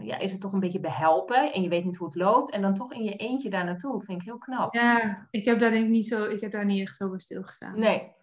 ja, 0.00 0.18
is 0.18 0.32
het 0.32 0.40
toch 0.40 0.52
een 0.52 0.60
beetje 0.60 0.80
behelpen 0.80 1.52
en 1.52 1.62
je 1.62 1.68
weet 1.68 1.84
niet 1.84 1.96
hoe 1.96 2.06
het 2.06 2.16
loopt. 2.16 2.50
En 2.50 2.62
dan 2.62 2.74
toch 2.74 2.92
in 2.92 3.04
je 3.04 3.16
eentje 3.16 3.50
daar 3.50 3.64
naartoe, 3.64 4.04
vind 4.04 4.20
ik 4.20 4.26
heel 4.26 4.38
knap. 4.38 4.74
Ja, 4.74 5.26
ik 5.30 5.44
heb 5.44 5.58
daar 5.58 5.70
denk 5.70 5.84
ik 5.84 5.90
niet 5.90 6.06
zo, 6.06 6.24
ik 6.24 6.40
heb 6.40 6.52
daar 6.52 6.64
niet 6.64 6.80
echt 6.80 6.96
zo 6.96 7.10
bij 7.10 7.20
stilgestaan. 7.20 7.78
Nee. 7.78 8.20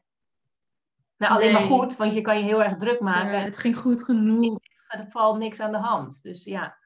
Nou, 1.19 1.33
alleen 1.33 1.53
nee. 1.53 1.53
maar 1.53 1.77
goed, 1.77 1.95
want 1.95 2.13
je 2.13 2.21
kan 2.21 2.37
je 2.37 2.43
heel 2.43 2.63
erg 2.63 2.75
druk 2.75 2.99
maken. 2.99 3.37
Ja, 3.37 3.43
het 3.43 3.57
ging 3.57 3.77
goed 3.77 4.03
genoeg. 4.03 4.59
Er 4.87 5.07
valt 5.09 5.37
niks 5.37 5.59
aan 5.59 5.71
de 5.71 5.77
hand. 5.77 6.23
Dus 6.23 6.43
ja. 6.43 6.77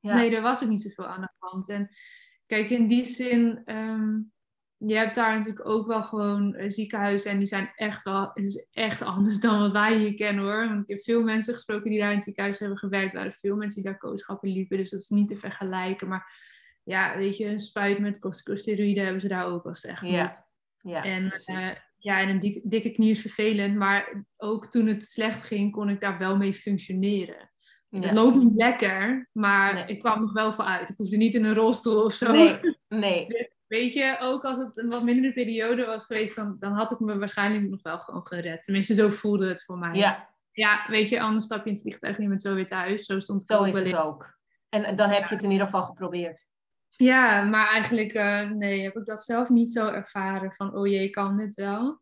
ja. 0.00 0.14
Nee, 0.14 0.36
er 0.36 0.42
was 0.42 0.62
ook 0.62 0.68
niet 0.68 0.82
zoveel 0.82 1.06
aan 1.06 1.20
de 1.20 1.32
hand. 1.38 1.68
En 1.68 1.88
kijk, 2.46 2.70
in 2.70 2.86
die 2.86 3.04
zin, 3.04 3.62
um, 3.64 4.32
je 4.76 4.94
hebt 4.94 5.14
daar 5.14 5.34
natuurlijk 5.36 5.68
ook 5.68 5.86
wel 5.86 6.02
gewoon 6.02 6.54
uh, 6.54 6.70
ziekenhuizen 6.70 7.30
en 7.30 7.38
die 7.38 7.48
zijn 7.48 7.72
echt 7.74 8.02
wel, 8.02 8.30
het 8.34 8.44
is 8.44 8.66
echt 8.70 9.02
anders 9.02 9.40
dan 9.46 9.60
wat 9.60 9.72
wij 9.72 9.96
hier 9.96 10.14
kennen 10.14 10.44
hoor. 10.44 10.68
Want 10.68 10.82
ik 10.82 10.88
heb 10.88 11.04
veel 11.04 11.22
mensen 11.22 11.54
gesproken 11.54 11.90
die 11.90 11.98
daar 11.98 12.10
in 12.10 12.14
het 12.14 12.24
ziekenhuis 12.24 12.58
hebben 12.58 12.78
gewerkt. 12.78 13.12
Er 13.12 13.18
waren 13.18 13.32
veel 13.32 13.56
mensen 13.56 13.82
die 13.82 13.90
daar 13.90 14.00
kooschappen 14.00 14.48
liepen, 14.48 14.76
dus 14.76 14.90
dat 14.90 15.00
is 15.00 15.08
niet 15.08 15.28
te 15.28 15.36
vergelijken. 15.36 16.08
Maar 16.08 16.32
ja, 16.82 17.16
weet 17.16 17.36
je, 17.36 17.46
een 17.46 17.60
spuit 17.60 17.98
met 17.98 18.18
corticosteroïden 18.18 19.04
hebben 19.04 19.22
ze 19.22 19.28
daar 19.28 19.46
ook 19.46 19.64
als 19.64 19.82
het 19.82 19.90
echt 19.90 20.02
ja. 20.02 20.22
moet. 20.22 20.44
Ja, 20.92 21.04
en 21.04 21.42
uh, 21.46 21.68
ja, 22.06 22.20
en 22.20 22.28
een 22.28 22.38
dikke, 22.38 22.60
dikke 22.64 22.90
knie 22.90 23.10
is 23.10 23.20
vervelend, 23.20 23.76
maar 23.76 24.24
ook 24.36 24.66
toen 24.66 24.86
het 24.86 25.04
slecht 25.04 25.46
ging, 25.46 25.72
kon 25.72 25.88
ik 25.88 26.00
daar 26.00 26.18
wel 26.18 26.36
mee 26.36 26.54
functioneren. 26.54 27.50
Ja. 27.88 28.00
Het 28.00 28.12
loopt 28.12 28.36
niet 28.36 28.54
lekker, 28.54 29.28
maar 29.32 29.74
nee. 29.74 29.86
ik 29.86 29.98
kwam 29.98 30.20
nog 30.20 30.32
wel 30.32 30.52
vooruit. 30.52 30.88
Ik 30.88 30.96
hoefde 30.96 31.16
niet 31.16 31.34
in 31.34 31.44
een 31.44 31.54
rolstoel 31.54 32.04
of 32.04 32.12
zo. 32.12 32.32
Nee, 32.32 32.58
nee. 32.88 33.28
Dus, 33.28 33.48
weet 33.66 33.92
je, 33.92 34.16
ook 34.20 34.44
als 34.44 34.56
het 34.56 34.76
een 34.76 34.90
wat 34.90 35.02
mindere 35.02 35.32
periode 35.32 35.84
was 35.84 36.04
geweest, 36.04 36.36
dan, 36.36 36.56
dan 36.58 36.72
had 36.72 36.90
ik 36.90 36.98
me 36.98 37.18
waarschijnlijk 37.18 37.68
nog 37.68 37.82
wel 37.82 37.98
gewoon 37.98 38.26
gered. 38.26 38.64
Tenminste, 38.64 38.94
zo 38.94 39.08
voelde 39.08 39.48
het 39.48 39.64
voor 39.64 39.78
mij. 39.78 39.94
Ja. 39.94 40.34
Ja, 40.52 40.84
weet 40.88 41.08
je, 41.08 41.20
anders 41.20 41.44
stap 41.44 41.58
je 41.58 41.68
in 41.68 41.72
het 41.72 41.82
vliegtuig 41.82 42.18
je 42.18 42.28
bent 42.28 42.42
zo 42.42 42.54
weer 42.54 42.66
thuis. 42.66 43.04
Zo 43.04 43.18
stond 43.18 43.42
ik 43.42 43.50
zo 43.50 43.58
ook 43.58 43.66
is 43.66 43.72
wel 43.72 43.82
het 43.82 43.92
in. 43.92 43.98
ook. 43.98 44.38
En 44.68 44.96
dan 44.96 45.10
heb 45.10 45.28
je 45.28 45.34
het 45.34 45.44
in 45.44 45.50
ieder 45.50 45.66
geval 45.66 45.82
geprobeerd. 45.82 46.46
Ja, 46.88 47.42
maar 47.42 47.68
eigenlijk 47.68 48.14
uh, 48.14 48.50
nee, 48.50 48.82
heb 48.82 48.96
ik 48.96 49.04
dat 49.04 49.24
zelf 49.24 49.48
niet 49.48 49.70
zo 49.70 49.88
ervaren 49.88 50.52
van, 50.52 50.74
oh 50.74 50.86
jee, 50.86 51.10
kan 51.10 51.36
dit 51.36 51.54
wel. 51.54 52.00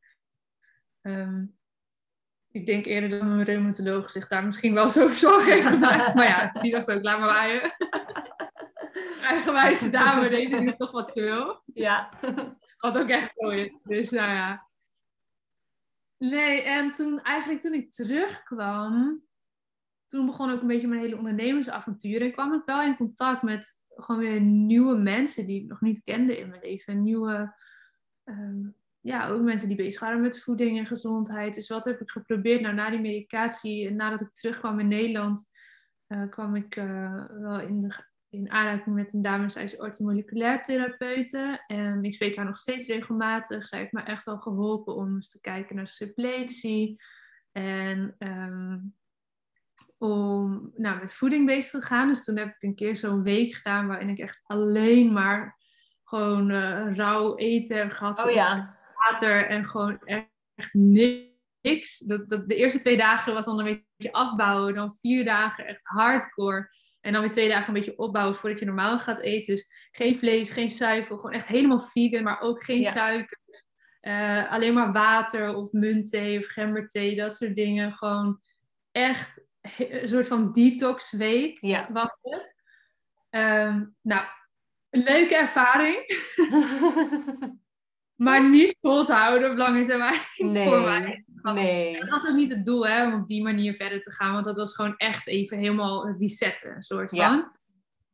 Um, 1.01 1.57
ik 2.51 2.67
denk 2.67 2.87
eerder 2.87 3.11
dat 3.11 3.23
mijn 3.23 3.43
reumatoloog 3.43 4.11
zich 4.11 4.29
daar 4.29 4.45
misschien 4.45 4.75
wel 4.75 4.91
zo 4.91 5.09
zorgen 5.27 5.53
heeft 5.53 5.67
gemaakt. 5.67 6.15
maar 6.15 6.27
ja, 6.27 6.61
die 6.61 6.71
dacht 6.71 6.91
ook, 6.91 7.03
laat 7.03 7.19
maar 7.19 7.29
waaien. 7.29 7.75
Eigenwijze 9.31 9.91
dame, 9.91 10.29
deze 10.29 10.65
doet 10.65 10.79
toch 10.79 10.91
wat 10.91 11.11
ze 11.11 11.23
wil. 11.23 11.63
Ja. 11.65 12.11
Wat 12.79 12.99
ook 12.99 13.09
echt 13.09 13.33
zo 13.33 13.49
is. 13.49 13.79
Dus 13.83 14.11
nou 14.11 14.31
ja. 14.31 14.69
Nee, 16.19 16.63
en 16.63 16.93
toen 16.93 17.23
eigenlijk 17.23 17.61
toen 17.61 17.75
ik 17.75 17.93
terugkwam, 17.93 19.23
toen 20.07 20.27
begon 20.27 20.51
ook 20.51 20.61
een 20.61 20.67
beetje 20.67 20.89
mijn 20.89 21.01
hele 21.01 21.17
ondernemersavontuur. 21.17 22.21
En 22.21 22.33
kwam 22.33 22.55
ik 22.55 22.63
wel 22.65 22.83
in 22.83 22.97
contact 22.97 23.43
met 23.43 23.84
gewoon 23.97 24.21
weer 24.21 24.41
nieuwe 24.41 24.97
mensen 24.97 25.47
die 25.47 25.63
ik 25.63 25.69
nog 25.69 25.81
niet 25.81 26.03
kende 26.03 26.39
in 26.39 26.49
mijn 26.49 26.63
leven. 26.63 27.03
Nieuwe, 27.03 27.55
um, 28.25 28.75
ja, 29.01 29.29
ook 29.29 29.43
mensen 29.43 29.69
die 29.69 29.77
bezig 29.77 30.01
waren 30.01 30.21
met 30.21 30.43
voeding 30.43 30.79
en 30.79 30.87
gezondheid. 30.87 31.55
Dus 31.55 31.69
wat 31.69 31.85
heb 31.85 32.01
ik 32.01 32.11
geprobeerd? 32.11 32.61
Nou, 32.61 32.75
na 32.75 32.91
die 32.91 33.01
medicatie, 33.01 33.91
nadat 33.91 34.21
ik 34.21 34.33
terugkwam 34.33 34.81
in 34.81 34.89
Nederland, 34.89 35.51
uh, 36.09 36.29
kwam 36.29 36.55
ik 36.55 36.77
uh, 36.77 37.25
wel 37.29 37.61
in, 37.61 37.81
de, 37.81 38.05
in 38.29 38.51
aanraking 38.51 38.95
met 38.95 39.13
een 39.13 39.23
dame, 39.23 39.51
zij 39.51 39.65
is 39.65 39.77
orthomoleculair 39.77 40.63
therapeute. 40.63 41.63
En 41.67 42.03
ik 42.03 42.15
spreek 42.15 42.37
haar 42.37 42.45
nog 42.45 42.59
steeds 42.59 42.89
regelmatig. 42.89 43.67
Zij 43.67 43.79
heeft 43.79 43.93
me 43.93 44.01
echt 44.01 44.25
wel 44.25 44.39
geholpen 44.39 44.95
om 44.95 45.15
eens 45.15 45.31
te 45.31 45.41
kijken 45.41 45.77
naar 45.77 45.87
suppletie. 45.87 47.01
En 47.53 48.15
um, 48.19 48.95
om 50.05 50.73
nou, 50.77 51.01
met 51.01 51.15
voeding 51.15 51.47
bezig 51.47 51.81
te 51.81 51.87
gaan. 51.87 52.09
Dus 52.09 52.25
toen 52.25 52.37
heb 52.37 52.49
ik 52.49 52.63
een 52.63 52.75
keer 52.75 52.97
zo'n 52.97 53.23
week 53.23 53.55
gedaan 53.55 53.87
waarin 53.87 54.09
ik 54.09 54.19
echt 54.19 54.43
alleen 54.47 55.13
maar 55.13 55.59
gewoon 56.05 56.51
uh, 56.51 56.95
rauw 56.95 57.37
eten 57.37 57.91
gehad. 57.91 58.25
Oh 58.25 58.31
ja. 58.31 58.77
Water 58.95 59.47
en 59.47 59.65
gewoon 59.65 59.99
echt, 60.05 60.29
echt 60.55 60.75
niks. 60.75 61.99
Dat, 61.99 62.29
dat, 62.29 62.49
de 62.49 62.57
eerste 62.57 62.79
twee 62.79 62.97
dagen 62.97 63.35
was 63.35 63.45
dan 63.45 63.59
een 63.59 63.85
beetje 63.97 64.13
afbouwen. 64.13 64.75
Dan 64.75 64.97
vier 65.01 65.25
dagen 65.25 65.67
echt 65.67 65.87
hardcore. 65.87 66.71
En 67.01 67.13
dan 67.13 67.21
weer 67.21 67.31
twee 67.31 67.49
dagen 67.49 67.69
een 67.69 67.75
beetje 67.75 67.99
opbouwen 67.99 68.37
voordat 68.37 68.59
je 68.59 68.65
normaal 68.65 68.99
gaat 68.99 69.21
eten. 69.21 69.55
Dus 69.55 69.89
geen 69.91 70.17
vlees, 70.17 70.51
geen 70.51 70.71
zuivel. 70.71 71.17
Gewoon 71.17 71.33
echt 71.33 71.47
helemaal 71.47 71.81
vegan, 71.81 72.23
maar 72.23 72.41
ook 72.41 72.65
geen 72.65 72.81
Ja. 72.81 72.91
suiker. 72.91 73.39
Uh, 74.03 74.53
alleen 74.53 74.75
maar 74.75 74.93
water 74.93 75.55
of 75.55 75.73
muntthee 75.73 76.39
of 76.39 76.47
gemberthee. 76.47 77.17
Dat 77.17 77.37
soort 77.37 77.57
dingen. 77.57 77.93
Gewoon 77.93 78.41
echt 78.93 79.45
een 79.79 80.09
soort 80.09 80.27
van 80.27 80.53
detox 80.53 81.13
week 81.13 81.59
Ja. 81.61 81.89
was 81.93 82.19
het. 82.23 82.55
Ehm, 83.31 83.85
nou, 84.01 84.27
een 84.91 85.03
leuke 85.03 85.37
ervaring. 85.37 85.97
maar 88.25 88.49
niet 88.51 88.77
vol 88.81 89.05
te 89.05 89.13
houden 89.13 89.51
op 89.51 89.57
lange 89.57 89.85
termijn 89.87 90.21
voor 90.69 90.81
mij. 90.81 91.25
Nee. 91.43 92.01
Dat 92.01 92.09
was 92.09 92.29
ook 92.29 92.35
niet 92.37 92.51
het 92.51 92.67
doel, 92.67 92.87
hè, 92.87 93.07
om 93.07 93.15
op 93.21 93.27
die 93.29 93.43
manier 93.43 93.75
verder 93.75 94.01
te 94.01 94.11
gaan. 94.11 94.33
Want 94.33 94.45
dat 94.45 94.57
was 94.57 94.75
gewoon 94.75 94.97
echt 94.97 95.27
even 95.27 95.59
helemaal 95.59 96.11
resetten, 96.11 96.83
soort 96.83 97.11
van. 97.11 97.19
Ja. 97.19 97.53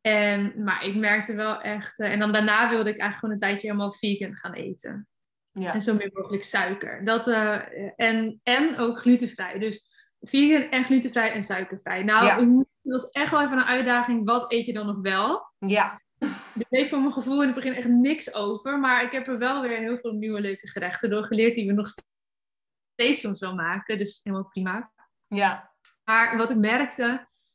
En, 0.01 0.63
maar 0.63 0.85
ik 0.85 0.95
merkte 0.95 1.35
wel 1.35 1.61
echt... 1.61 1.99
eh, 1.99 2.11
en 2.11 2.19
dan 2.19 2.31
daarna 2.31 2.69
wilde 2.69 2.89
ik 2.89 2.97
eigenlijk 2.99 3.15
gewoon 3.19 3.31
een 3.33 3.39
tijdje 3.39 3.67
helemaal 3.67 3.91
vegan 3.91 4.35
gaan 4.35 4.53
eten. 4.53 5.07
Ja. 5.51 5.73
En 5.73 5.81
zo 5.81 5.95
min 5.95 6.09
mogelijk 6.13 6.43
suiker. 6.43 7.05
Dat, 7.05 7.27
eh, 7.27 7.59
en, 7.95 8.39
en 8.43 8.77
ook 8.77 8.99
glutenvrij. 8.99 9.59
Dus 9.59 9.90
vegan 10.21 10.69
en 10.69 10.83
glutenvrij 10.83 11.31
en 11.31 11.43
suikervrij. 11.43 12.03
Nou, 12.03 12.25
Ja. 12.25 12.35
ik 12.37 12.47
het 12.81 12.91
was 12.91 13.09
echt 13.09 13.31
wel 13.31 13.41
even 13.41 13.57
een 13.57 13.63
uitdaging. 13.63 14.25
Wat 14.25 14.51
eet 14.51 14.65
je 14.65 14.73
dan 14.73 14.85
nog 14.85 15.01
wel? 15.01 15.51
Ja. 15.57 16.01
Er 16.19 16.65
bleef 16.69 16.89
voor 16.89 16.99
mijn 16.99 17.13
gevoel 17.13 17.39
in 17.41 17.45
het 17.47 17.55
begin 17.55 17.73
echt 17.73 17.87
niks 17.87 18.33
over. 18.33 18.79
Maar 18.79 19.03
ik 19.03 19.11
heb 19.11 19.27
er 19.27 19.37
wel 19.37 19.61
weer 19.61 19.77
heel 19.77 19.97
veel 19.97 20.11
nieuwe 20.11 20.41
leuke 20.41 20.67
gerechten 20.67 21.09
door 21.09 21.23
geleerd. 21.23 21.55
Die 21.55 21.67
we 21.67 21.73
nog 21.73 21.87
steeds 22.93 23.21
soms 23.21 23.39
wel 23.39 23.55
maken. 23.55 23.97
Dus 23.97 24.19
helemaal 24.23 24.47
prima. 24.47 24.91
Ja. 25.27 25.71
Maar 26.03 26.37
wat 26.37 26.49
ik 26.49 26.57
merkte, 26.57 27.03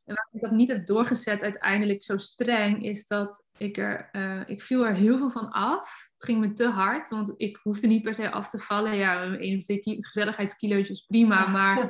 en 0.05 0.15
waarom 0.15 0.33
ik 0.35 0.41
dat 0.41 0.51
niet 0.51 0.69
heb 0.69 0.87
doorgezet 0.87 1.43
uiteindelijk 1.43 2.05
zo 2.05 2.17
streng, 2.17 2.85
is 2.85 3.07
dat 3.07 3.51
ik 3.59 3.77
er, 3.77 4.09
eh, 4.13 4.41
ik 4.47 4.63
viel 4.63 4.87
er 4.87 4.95
heel 4.95 5.19
veel 5.19 5.31
van 5.31 5.51
af. 5.51 6.09
Het 6.13 6.25
ging 6.25 6.41
me 6.41 6.53
te 6.53 6.69
hard, 6.69 7.09
want 7.09 7.35
ik 7.37 7.59
hoefde 7.63 7.87
niet 7.87 8.03
per 8.03 8.15
se 8.15 8.31
af 8.31 8.49
te 8.49 8.59
vallen. 8.59 8.97
Ja, 8.97 9.23
een 9.23 9.57
of 9.59 9.65
twee 9.65 9.79
ki- 9.79 9.99
gezelligheidskilootjes 10.01 11.03
prima, 11.03 11.49
maar 11.57 11.89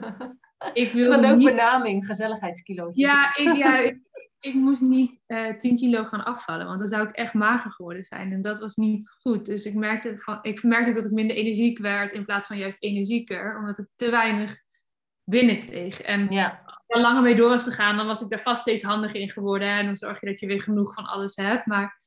ik 0.73 0.93
Wat 0.93 0.93
een 0.93 0.93
wilde 0.93 1.21
leuke 1.21 1.37
niet... 1.37 1.47
benaming, 1.47 2.07
gezelligheidskilootjes. 2.07 2.97
Ja, 2.97 3.37
ik, 3.37 3.57
ja 3.57 3.79
ik, 3.79 3.99
ik 4.41 4.55
moest 4.55 4.81
niet 4.81 5.23
eh 5.27 5.57
10 5.57 5.77
kilo 5.77 6.05
gaan 6.05 6.25
afvallen, 6.25 6.67
want 6.67 6.79
dan 6.79 6.89
zou 6.89 7.09
ik 7.09 7.15
echt 7.15 7.35
mager 7.35 7.71
geworden 7.71 8.05
zijn. 8.05 8.33
En 8.33 8.43
dat 8.43 8.59
was 8.59 8.77
niet 8.77 9.11
goed. 9.21 9.47
Dus 9.47 9.65
ik 9.65 9.75
merkte, 9.75 10.19
van, 10.19 10.39
ik 10.43 10.63
merkte 10.63 10.89
ook 10.89 10.95
dat 10.97 11.05
ik 11.05 11.11
minder 11.11 11.37
energiek 11.37 11.79
werd 11.79 12.13
in 12.13 12.25
plaats 12.25 12.47
van 12.47 12.59
juist 12.59 12.83
energieker, 12.83 13.59
omdat 13.59 13.79
ik 13.79 13.87
te 13.97 14.11
weinig 14.11 14.65
binnenkreeg. 15.25 16.01
En 16.01 16.31
Ja. 16.31 16.63
als 16.67 16.85
ik 16.87 16.95
er 16.97 17.01
langer 17.01 17.23
mee 17.23 17.35
door 17.35 17.49
was 17.49 17.65
gegaan, 17.65 17.97
dan 17.97 18.07
was 18.07 18.21
ik 18.21 18.29
daar 18.29 18.41
vast 18.41 18.61
steeds 18.61 18.83
handiger 18.83 19.21
in 19.21 19.31
geworden. 19.31 19.69
En 19.69 19.87
dan 19.87 19.97
zorg 19.97 20.21
je 20.21 20.27
dat 20.27 20.41
je 20.41 20.47
weer 20.47 20.63
genoeg 20.63 20.95
van 20.95 21.05
alles 21.05 21.37
hebt. 21.37 21.67
Maar 21.67 21.99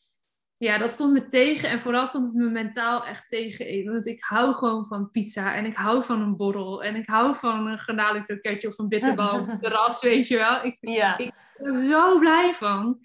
ja, 0.60 0.78
dat 0.78 0.92
stond 0.92 1.14
me 1.14 1.26
tegen. 1.26 1.70
En 1.70 1.80
vooral 1.80 2.08
stond 2.08 2.26
het 2.26 2.36
me 2.36 2.50
mentaal 2.50 3.06
echt 3.06 3.30
tegen. 3.30 3.92
Want 3.92 4.06
ik 4.06 4.24
hou 4.24 4.54
gewoon 4.54 4.86
van 4.86 5.12
pizza. 5.12 5.56
En 5.56 5.66
ik 5.66 5.76
hou 5.76 6.04
van 6.04 6.22
een 6.22 6.36
borrel. 6.36 6.84
En 6.84 6.96
ik 6.96 7.08
hou 7.08 7.36
van 7.36 7.68
een 7.68 7.78
garnalen 7.78 8.26
kroketje 8.26 8.68
of 8.68 8.78
een 8.78 8.88
bitterbal 8.88 9.40
op 9.40 9.48
het 9.48 9.62
terras, 9.64 10.02
weet 10.02 10.28
je 10.28 10.38
wel. 10.38 10.64
Ik 10.64 10.78
Ja. 10.80 11.18
ik 11.18 11.34
ben 11.56 11.74
er 11.74 11.90
zo 11.90 12.20
blij 12.20 12.54
van. 12.54 13.00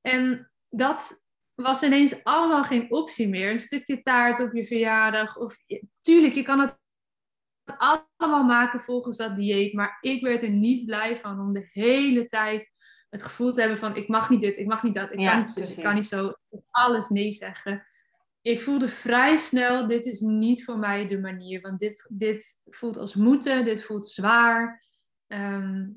En 0.00 0.50
dat 0.68 1.24
was 1.54 1.82
ineens 1.82 2.24
allemaal 2.24 2.64
geen 2.64 2.90
optie 2.90 3.28
meer. 3.28 3.50
Een 3.50 3.58
stukje 3.58 4.02
taart 4.02 4.40
op 4.40 4.52
je 4.52 4.64
verjaardag. 4.64 5.36
Of, 5.36 5.56
tuurlijk, 6.00 6.34
je 6.34 6.42
kan 6.42 6.60
het 6.60 6.78
allemaal 8.16 8.44
maken 8.44 8.80
volgens 8.80 9.16
dat 9.16 9.36
dieet. 9.36 9.72
Maar 9.72 9.98
ik 10.00 10.22
werd 10.22 10.42
er 10.42 10.50
niet 10.50 10.86
blij 10.86 11.16
van 11.16 11.40
om 11.40 11.52
de 11.52 11.68
hele 11.72 12.24
tijd 12.24 12.70
het 13.10 13.22
gevoel 13.22 13.52
te 13.52 13.60
hebben 13.60 13.78
van... 13.78 13.96
ik 13.96 14.08
mag 14.08 14.30
niet 14.30 14.40
dit, 14.40 14.56
ik 14.56 14.66
mag 14.66 14.82
niet 14.82 14.94
dat, 14.94 15.12
ik 15.12 15.20
Ja, 15.20 15.30
kan 15.30 15.38
niet 15.38 15.50
zus, 15.50 15.76
ik 15.76 15.82
kan 15.82 15.94
niet 15.94 16.06
zo. 16.06 16.34
Alles 16.70 17.08
nee 17.08 17.32
zeggen. 17.32 17.84
Ik 18.42 18.60
voelde 18.60 18.88
vrij 18.88 19.36
snel, 19.36 19.86
dit 19.86 20.06
is 20.06 20.20
niet 20.20 20.64
voor 20.64 20.78
mij 20.78 21.06
de 21.06 21.18
manier. 21.18 21.60
Want 21.60 21.78
dit, 21.78 22.06
dit 22.08 22.60
voelt 22.64 22.96
als 22.96 23.14
moeten, 23.14 23.64
dit 23.64 23.82
voelt 23.84 24.08
zwaar. 24.08 24.84
Ehm, 25.26 25.88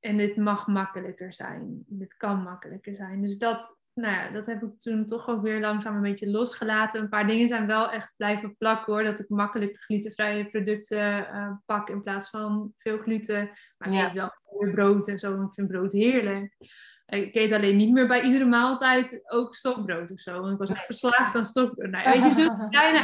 en 0.00 0.16
dit 0.16 0.36
mag 0.36 0.66
makkelijker 0.66 1.32
zijn. 1.32 1.84
Dit 1.86 2.16
kan 2.16 2.42
makkelijker 2.42 2.96
zijn. 2.96 3.22
Dus 3.22 3.38
dat, 3.38 3.75
nou 3.96 4.14
ja, 4.14 4.30
dat 4.30 4.46
heb 4.46 4.62
ik 4.62 4.78
toen 4.78 5.06
toch 5.06 5.28
ook 5.28 5.42
weer 5.42 5.60
langzaam 5.60 5.96
een 5.96 6.02
beetje 6.02 6.30
losgelaten. 6.30 7.00
Een 7.00 7.08
paar 7.08 7.26
dingen 7.26 7.48
zijn 7.48 7.66
wel 7.66 7.90
echt 7.90 8.12
blijven 8.16 8.56
plakken 8.56 8.92
hoor. 8.92 9.02
Dat 9.02 9.18
ik 9.18 9.28
makkelijk 9.28 9.78
glutenvrije 9.78 10.46
producten 10.46 11.18
uh, 11.18 11.50
pak 11.64 11.88
in 11.88 12.02
plaats 12.02 12.30
van 12.30 12.72
veel 12.78 12.98
gluten. 12.98 13.50
Maar 13.78 13.92
ik 13.92 14.06
eet 14.06 14.12
wel 14.12 14.32
weer 14.58 14.70
brood 14.70 15.08
en 15.08 15.18
zo. 15.18 15.42
Ik 15.42 15.54
vind 15.54 15.68
brood 15.68 15.92
heerlijk. 15.92 16.56
Ik 17.06 17.34
eet 17.34 17.52
alleen 17.52 17.76
niet 17.76 17.92
meer 17.92 18.06
bij 18.06 18.22
iedere 18.22 18.44
maaltijd 18.44 19.22
ook 19.30 19.54
stokbrood 19.54 20.10
of 20.10 20.18
zo. 20.18 20.40
Want 20.40 20.52
ik 20.52 20.58
was 20.58 20.70
echt 20.70 20.84
verslaafd 20.84 21.34
aan 21.34 21.44
stokbrood. 21.44 21.90
Nou, 21.90 22.10
weet 22.10 22.24
je, 22.24 22.42
zo'n 22.42 22.68
kleine 22.70 22.98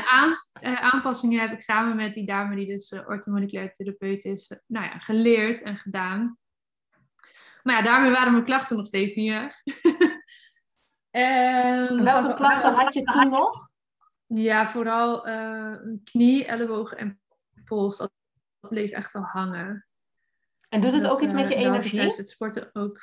uh, 0.62 0.74
aanpassingen 0.92 1.40
heb 1.40 1.52
ik 1.52 1.62
samen 1.62 1.96
met 1.96 2.14
die 2.14 2.26
dame 2.26 2.56
die 2.56 2.66
dus 2.66 2.90
uh, 2.90 3.08
orthomoleculair 3.08 3.72
therapeut 3.72 4.24
is, 4.24 4.52
nou 4.66 4.86
ja, 4.86 4.98
geleerd 4.98 5.62
en 5.62 5.76
gedaan. 5.76 6.38
Maar 7.62 7.76
ja, 7.76 7.82
daarmee 7.82 8.10
waren 8.10 8.32
mijn 8.32 8.44
klachten 8.44 8.76
nog 8.76 8.86
steeds 8.86 9.14
niet 9.14 9.30
weg. 9.30 9.54
en 11.12 12.04
welke 12.04 12.34
klachten 12.34 12.74
had 12.74 12.94
je 12.94 13.02
toen 13.02 13.28
nog? 13.28 13.70
Ja, 14.26 14.66
vooral 14.68 15.28
uh, 15.28 15.76
knie, 16.04 16.46
elleboog 16.46 16.92
en 16.92 17.20
pols. 17.64 17.98
Dat, 17.98 18.12
bleef 18.68 18.90
echt 18.90 19.12
wel 19.12 19.22
hangen. 19.22 19.86
En 20.68 20.80
doet 20.80 20.92
het 20.92 21.06
ook 21.06 21.20
iets 21.20 21.32
met 21.32 21.48
je 21.48 21.54
energie? 21.54 21.94
Tijdens 21.94 22.16
het 22.16 22.30
sporten 22.30 22.70
ook. 22.72 23.00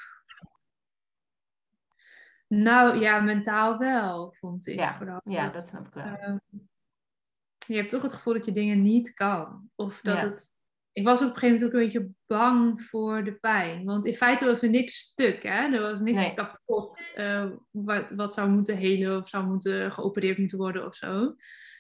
Nou 2.48 3.00
ja, 3.00 3.20
mentaal 3.20 3.78
wel, 3.78 4.34
vond 4.34 4.68
ik 4.68 4.76
ja, 4.76 4.98
vooral. 4.98 5.22
Ja, 5.24 5.44
dat, 5.44 5.54
dat 5.54 5.68
snap 5.68 5.88
ik 5.88 5.94
wel. 5.94 6.06
Uh, 6.06 6.36
je 7.68 7.76
hebt 7.76 7.90
toch 7.90 8.02
het 8.02 8.14
gevoel 8.14 8.34
dat 8.34 8.46
je 8.46 8.52
dingen 8.52 8.82
niet 8.82 9.14
kan. 9.14 9.70
Of 9.76 10.02
dat 10.02 10.22
het 10.22 10.54
ik 11.00 11.06
was 11.06 11.22
op 11.22 11.28
een 11.28 11.34
gegeven 11.34 11.56
moment 11.56 11.66
ook 11.66 11.82
een 11.82 11.86
beetje 11.86 12.10
bang 12.28 12.82
voor 12.82 13.24
de 13.24 13.34
pijn. 13.34 13.86
Want 13.86 14.06
in 14.06 14.14
feite 14.14 14.46
was 14.46 14.62
er 14.62 14.70
niks 14.70 14.98
stuk. 14.98 15.44
Hè? 15.44 15.74
Er 15.74 15.82
was 15.82 16.00
niks 16.00 16.34
kapot 16.34 17.02
uh, 17.16 17.46
wat, 17.72 18.06
wat 18.16 18.34
zou 18.34 18.50
moeten 18.50 18.78
helen 18.78 19.18
of 19.18 19.30
zou 19.30 19.46
moeten 19.46 19.92
geopereerd 19.92 20.38
moeten 20.38 20.58
worden 20.58 20.86
of 20.86 20.96
zo. 20.96 21.36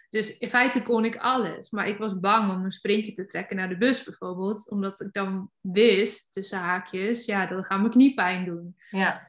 Dus 0.10 0.38
in 0.38 0.50
feite 0.50 0.82
kon 0.82 1.06
ik 1.06 1.16
alles. 1.16 1.70
Maar 1.70 1.88
ik 1.88 1.98
was 1.98 2.20
bang 2.20 2.52
om 2.52 2.64
een 2.64 2.72
sprintje 2.72 3.12
te 3.12 3.26
trekken 3.26 3.56
naar 3.56 3.70
de 3.70 3.78
bus 3.78 4.04
bijvoorbeeld. 4.04 4.70
Omdat 4.70 5.02
ik 5.02 5.14
dan 5.14 5.52
wist, 5.62 6.34
tussen 6.34 6.60
haakjes, 6.60 7.26
ja, 7.26 7.46
dat 7.46 7.66
gaat 7.66 7.80
mijn 7.80 7.92
kniepijn 7.92 8.46
doen. 8.46 8.76
Ja. 8.90 9.29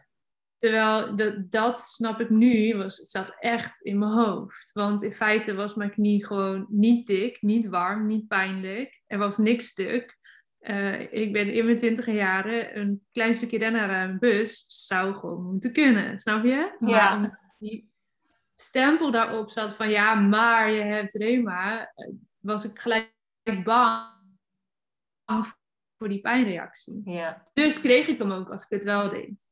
Terwijl 0.61 1.17
dat, 1.17 1.51
dat 1.51 1.79
snap 1.79 2.21
ik 2.21 2.31
nu, 2.31 2.77
was, 2.77 2.95
zat 2.95 3.37
echt 3.39 3.81
in 3.81 3.99
mijn 3.99 4.13
hoofd. 4.13 4.73
Want 4.73 5.03
in 5.03 5.13
feite 5.13 5.55
was 5.55 5.75
mijn 5.75 5.91
knie 5.91 6.27
gewoon 6.27 6.67
niet 6.69 7.07
dik, 7.07 7.43
niet 7.43 7.67
warm, 7.67 8.07
niet 8.07 8.29
pijnlijk. 8.29 9.03
Er 9.07 9.19
was 9.19 9.39
niks 9.39 9.67
stuk. 9.67 10.19
Uh, 10.61 11.13
ik 11.13 11.33
ben 11.33 11.53
in 11.53 11.65
mijn 11.65 11.77
twintig 11.77 12.07
jaren 12.07 12.79
een 12.79 13.07
klein 13.13 13.35
stukje 13.35 13.71
naar 13.71 14.09
een 14.09 14.19
bus 14.19 14.65
zou 14.67 15.15
gewoon 15.15 15.43
moeten 15.43 15.73
kunnen, 15.73 16.19
snap 16.19 16.45
je? 16.45 16.77
Ja. 16.81 17.17
Maar 17.17 17.55
die 17.59 17.93
stempel 18.55 19.11
daarop 19.11 19.51
zat 19.51 19.75
van 19.75 19.91
ja, 19.91 20.15
maar 20.15 20.71
je 20.71 20.83
hebt 20.83 21.15
reuma, 21.15 21.93
eh, 21.95 22.09
was 22.39 22.65
ik 22.65 22.79
gelijk 22.79 23.13
bang 23.65 24.13
voor 25.99 26.09
die 26.09 26.21
pijnreactie. 26.21 27.01
Ja. 27.05 27.49
Dus 27.53 27.81
kreeg 27.81 28.07
ik 28.07 28.19
hem 28.19 28.33
ook 28.33 28.51
als 28.51 28.63
ik 28.63 28.71
het 28.71 28.85
wel 28.85 29.09
deed. 29.09 29.49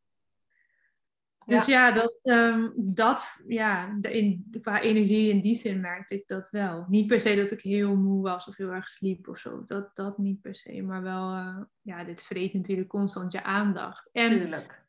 Dus 1.48 1.66
ja, 1.66 1.92
dat, 1.92 2.18
um, 2.22 2.72
dat 2.76 3.40
ja, 3.46 3.98
in, 4.00 4.58
qua 4.60 4.80
energie 4.80 5.30
in 5.30 5.40
die 5.40 5.54
zin 5.54 5.80
merkte 5.80 6.14
ik 6.14 6.26
dat 6.26 6.50
wel. 6.50 6.84
Niet 6.88 7.06
per 7.06 7.20
se 7.20 7.36
dat 7.36 7.50
ik 7.50 7.60
heel 7.60 7.96
moe 7.96 8.22
was 8.22 8.46
of 8.46 8.56
heel 8.56 8.70
erg 8.70 8.88
sliep 8.88 9.28
of 9.28 9.38
zo. 9.38 9.64
Dat, 9.64 9.96
dat 9.96 10.18
niet 10.18 10.40
per 10.40 10.54
se. 10.54 10.82
Maar 10.82 11.02
wel, 11.02 11.32
uh, 11.32 11.60
ja, 11.82 12.04
dit 12.04 12.22
vreet 12.22 12.52
natuurlijk 12.52 12.88
constant 12.88 13.32
je 13.32 13.42
aandacht. 13.42 14.08
En, 14.12 14.26
Tuurlijk. 14.26 14.86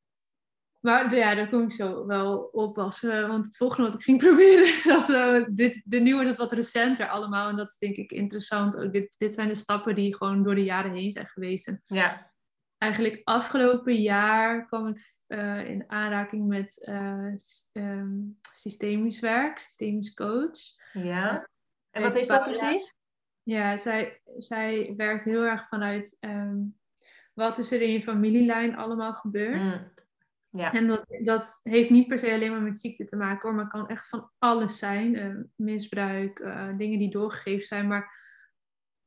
Maar 0.80 1.16
ja, 1.16 1.36
daar 1.36 1.50
kom 1.50 1.64
ik 1.64 1.72
zo 1.72 2.06
wel 2.06 2.38
op. 2.40 2.78
Als, 2.78 3.04
uh, 3.04 3.28
want 3.28 3.46
het 3.46 3.58
volgende 3.58 3.90
wat 3.90 4.00
ik 4.00 4.04
ging 4.04 4.18
proberen, 4.28 4.84
dat, 4.84 5.10
uh, 5.10 5.48
dit, 5.52 5.82
de, 5.86 6.00
nu 6.00 6.14
wordt 6.14 6.30
het 6.30 6.38
wat 6.38 6.54
recenter 6.54 7.08
allemaal. 7.08 7.50
En 7.50 7.56
dat 7.56 7.70
is 7.70 7.78
denk 7.78 7.96
ik 7.96 8.12
interessant. 8.12 8.78
Ook 8.78 8.94
dit, 8.94 9.16
dit 9.18 9.34
zijn 9.34 9.48
de 9.48 9.56
stappen 9.56 9.96
die 9.96 10.16
gewoon 10.16 10.44
door 10.44 10.56
de 10.56 10.64
jaren 10.64 10.94
heen 10.94 11.12
zijn 11.12 11.28
geweest. 11.28 11.68
En 11.68 11.84
ja. 11.86 12.32
Eigenlijk 12.78 13.22
afgelopen 13.24 13.96
jaar 13.96 14.66
kwam 14.66 14.88
ik 14.88 15.19
uh, 15.30 15.70
in 15.70 15.84
aanraking 15.88 16.48
met 16.48 16.86
uh, 16.90 17.34
um, 17.74 18.38
systemisch 18.52 19.20
werk, 19.20 19.60
systemisch 19.60 20.14
coach. 20.14 20.60
Ja. 20.94 21.50
En 21.92 22.02
wat 22.02 22.16
is 22.16 22.28
dat 22.28 22.44
precies? 22.44 22.96
Ja, 23.44 23.78
zij, 23.78 24.22
zij 24.38 24.94
werkt 24.98 25.24
heel 25.24 25.44
erg 25.44 25.68
vanuit 25.68 26.18
um, 26.22 26.78
wat 27.34 27.58
is 27.58 27.72
er 27.72 27.82
in 27.82 27.92
je 27.92 28.02
familielijn 28.02 28.76
allemaal 28.76 29.14
gebeurd. 29.14 29.80
Mm. 29.80 29.92
Ja. 30.60 30.74
En 30.74 30.88
dat, 30.88 31.06
dat 31.24 31.60
heeft 31.64 31.90
niet 31.90 32.08
per 32.08 32.20
se 32.20 32.34
alleen 32.34 32.52
maar 32.52 32.62
met 32.62 32.80
ziekte 32.80 33.06
te 33.06 33.16
maken 33.16 33.42
hoor, 33.42 33.58
maar 33.58 33.68
kan 33.68 33.88
echt 33.88 34.08
van 34.08 34.30
alles 34.38 34.78
zijn. 34.78 35.16
Uh, 35.16 35.44
misbruik, 35.56 36.38
dingen 36.78 37.00
die 37.00 37.12
doorgegeven 37.12 37.68
zijn, 37.68 37.88
maar 37.88 38.18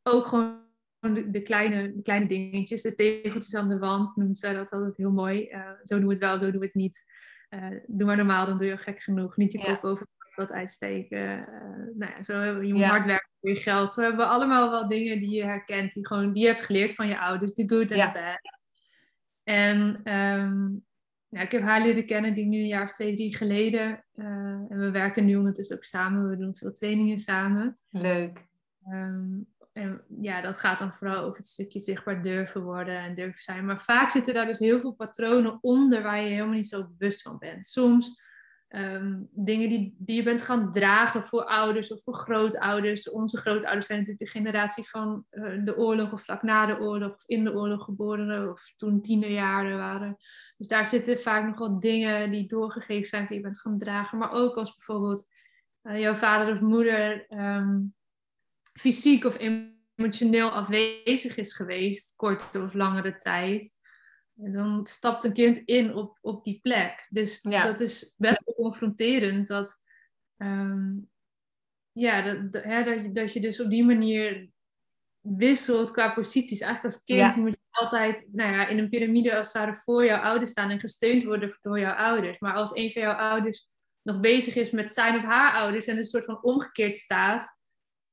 ook 0.03 0.27
gewoon 0.27 0.62
de, 1.03 1.31
de, 1.31 1.43
kleine, 1.43 1.95
de 1.95 2.03
kleine 2.03 2.27
dingetjes, 2.27 2.83
de 2.83 2.95
tegeltjes 2.95 3.55
aan 3.55 3.69
de 3.69 3.79
wand, 3.79 4.17
noemt 4.17 4.39
zij 4.39 4.55
dat 4.55 4.71
altijd 4.71 4.97
heel 4.97 5.11
mooi. 5.11 5.49
Uh, 5.51 5.71
zo 5.83 5.99
doen 5.99 6.07
we 6.07 6.13
het 6.13 6.23
wel, 6.23 6.39
zo 6.39 6.51
doen 6.51 6.61
we 6.61 6.67
het 6.67 6.75
niet. 6.75 7.05
Uh, 7.51 7.67
doe 7.87 8.07
maar 8.07 8.17
normaal, 8.17 8.47
dan 8.47 8.59
doe 8.59 8.67
je 8.67 8.77
gek 8.77 9.01
genoeg. 9.01 9.37
Niet 9.37 9.53
je 9.53 9.59
ja. 9.59 9.65
kop 9.65 9.85
over 9.85 10.07
wat 10.35 10.53
uitsteken. 10.53 11.39
Uh, 11.39 11.47
nou 11.95 12.13
ja, 12.17 12.23
zo 12.23 12.43
je 12.43 12.73
moet 12.73 12.83
ja. 12.83 12.89
hard 12.89 13.07
werken 13.07 13.31
voor 13.41 13.51
je 13.51 13.57
geld. 13.57 13.93
Zo 13.93 14.01
hebben 14.01 14.21
we 14.21 14.33
allemaal 14.33 14.71
wel 14.71 14.89
dingen 14.89 15.21
die 15.21 15.31
je 15.31 15.45
herkent, 15.45 15.93
die, 15.93 16.07
gewoon, 16.07 16.33
die 16.33 16.43
je 16.43 16.49
hebt 16.49 16.63
geleerd 16.63 16.95
van 16.95 17.09
je 17.09 17.19
ouders. 17.19 17.55
De 17.55 17.69
good 17.69 17.91
en 17.91 18.07
de 18.07 18.13
bad. 18.13 18.59
En 19.43 20.13
um, 20.15 20.85
ja, 21.29 21.41
ik 21.41 21.53
heb 21.53 21.63
haar 21.63 21.83
leren 21.83 22.07
kennen, 22.07 22.35
die 22.35 22.47
nu 22.47 22.59
een 22.59 22.67
jaar 22.67 22.85
of 22.85 22.93
twee, 22.93 23.15
drie 23.15 23.37
geleden. 23.37 24.05
en 24.15 24.79
we 24.79 24.91
werken 24.91 25.25
nu 25.25 25.37
ondertussen 25.37 25.77
ook 25.77 25.85
samen. 25.85 26.29
We 26.29 26.37
doen 26.37 26.57
veel 26.57 26.73
trainingen 26.73 27.19
samen. 27.19 27.79
Leuk. 27.91 28.47
Um, 28.89 29.52
en 29.73 30.05
ja, 30.21 30.41
dat 30.41 30.61
gaat 30.61 30.79
dan 30.79 30.93
vooral 30.93 31.25
over 31.25 31.37
het 31.37 31.47
stukje 31.47 31.81
zichtbaar 31.81 32.23
durven 32.23 32.63
worden 32.63 32.99
en 32.99 33.15
durven 33.15 33.43
zijn. 33.43 33.67
Maar 33.67 33.81
vaak 33.81 34.11
zitten 34.11 34.35
daar 34.35 34.47
dus 34.47 34.59
heel 34.59 34.81
veel 34.81 34.93
patronen 34.93 35.59
onder 35.61 36.03
waar 36.03 36.21
je 36.21 36.29
helemaal 36.29 36.55
niet 36.55 36.69
zo 36.69 36.87
bewust 36.97 37.23
van 37.23 37.39
bent. 37.39 37.67
Soms 37.67 38.21
um, 38.69 39.29
dingen 39.31 39.69
die, 39.69 39.95
die 39.99 40.17
je 40.17 40.23
bent 40.23 40.43
gaan 40.43 40.73
dragen 40.73 41.25
voor 41.25 41.45
ouders 41.45 41.93
of 41.93 42.03
voor 42.03 42.15
grootouders. 42.15 43.11
Onze 43.11 43.37
grootouders 43.37 43.87
zijn 43.87 43.99
natuurlijk 43.99 44.25
de 44.25 44.39
generatie 44.39 44.89
van 44.89 45.25
uh, 45.31 45.65
de 45.65 45.77
oorlog 45.77 46.13
of 46.13 46.23
vlak 46.23 46.43
na 46.43 46.67
de 46.67 46.79
oorlog, 46.79 47.15
of 47.15 47.23
in 47.27 47.45
de 47.45 47.55
oorlog 47.55 47.85
geboren 47.85 48.51
of 48.51 48.75
toen 48.77 49.01
tienerjaren 49.01 49.77
waren. 49.77 50.17
Dus 50.57 50.69
daar 50.69 50.87
zitten 50.87 51.19
vaak 51.19 51.47
nog 51.47 51.59
wel 51.59 51.81
dingen 51.81 52.31
die 52.31 52.49
doorgegeven 52.49 53.09
zijn 53.09 53.27
die 53.27 53.37
je 53.37 53.43
bent 53.43 53.61
gaan 53.61 53.79
dragen. 53.79 54.19
Maar 54.19 54.33
ook 54.33 54.57
als 54.57 54.75
bijvoorbeeld 54.75 55.33
uh, 55.83 56.01
jouw 56.01 56.15
vader 56.15 56.55
of 56.55 56.61
moeder. 56.61 57.27
Um, 57.29 57.95
fysiek 58.73 59.25
of 59.25 59.39
emotioneel 59.97 60.51
afwezig 60.51 61.37
is 61.37 61.53
geweest, 61.53 62.17
korte 62.17 62.63
of 62.63 62.75
langere 62.75 63.17
tijd, 63.17 63.77
dan 64.35 64.87
stapt 64.87 65.25
een 65.25 65.33
kind 65.33 65.57
in 65.57 65.95
op, 65.95 66.19
op 66.21 66.45
die 66.45 66.59
plek. 66.63 67.07
Dus 67.11 67.43
ja. 67.43 67.63
dat 67.63 67.81
is 67.81 68.15
best 68.17 68.43
wel 68.45 68.55
confronterend 68.55 69.47
dat, 69.47 69.81
um, 70.37 71.11
ja, 71.93 72.23
dat, 72.23 72.53
dat, 72.53 72.63
hè, 72.63 72.83
dat, 72.85 73.15
dat 73.15 73.33
je 73.33 73.41
dus 73.41 73.61
op 73.61 73.71
die 73.71 73.85
manier 73.85 74.51
wisselt 75.21 75.91
qua 75.91 76.13
posities. 76.13 76.61
Eigenlijk 76.61 76.95
als 76.95 77.05
kind 77.05 77.19
Ja. 77.19 77.37
moet 77.37 77.51
je 77.51 77.59
altijd 77.71 78.29
nou 78.33 78.53
ja, 78.53 78.67
in 78.67 78.79
een 78.79 78.89
piramide 78.89 79.37
als 79.37 79.53
het 79.53 79.57
ware 79.57 79.75
voor 79.75 80.05
jouw 80.05 80.21
ouders 80.21 80.51
staan 80.51 80.71
en 80.71 80.81
gesteund 80.81 81.25
worden 81.25 81.59
door 81.61 81.81
jouw 81.81 81.95
ouders. 81.95 82.39
Maar 82.39 82.55
als 82.55 82.77
een 82.77 82.91
van 82.91 83.03
jouw 83.03 83.15
ouders 83.15 83.67
nog 84.03 84.21
bezig 84.21 84.55
is 84.55 84.71
met 84.71 84.93
zijn 84.93 85.17
of 85.17 85.25
haar 85.25 85.53
ouders 85.53 85.87
en 85.87 85.97
een 85.97 86.05
soort 86.05 86.25
van 86.25 86.43
omgekeerd 86.43 86.97
staat, 86.99 87.61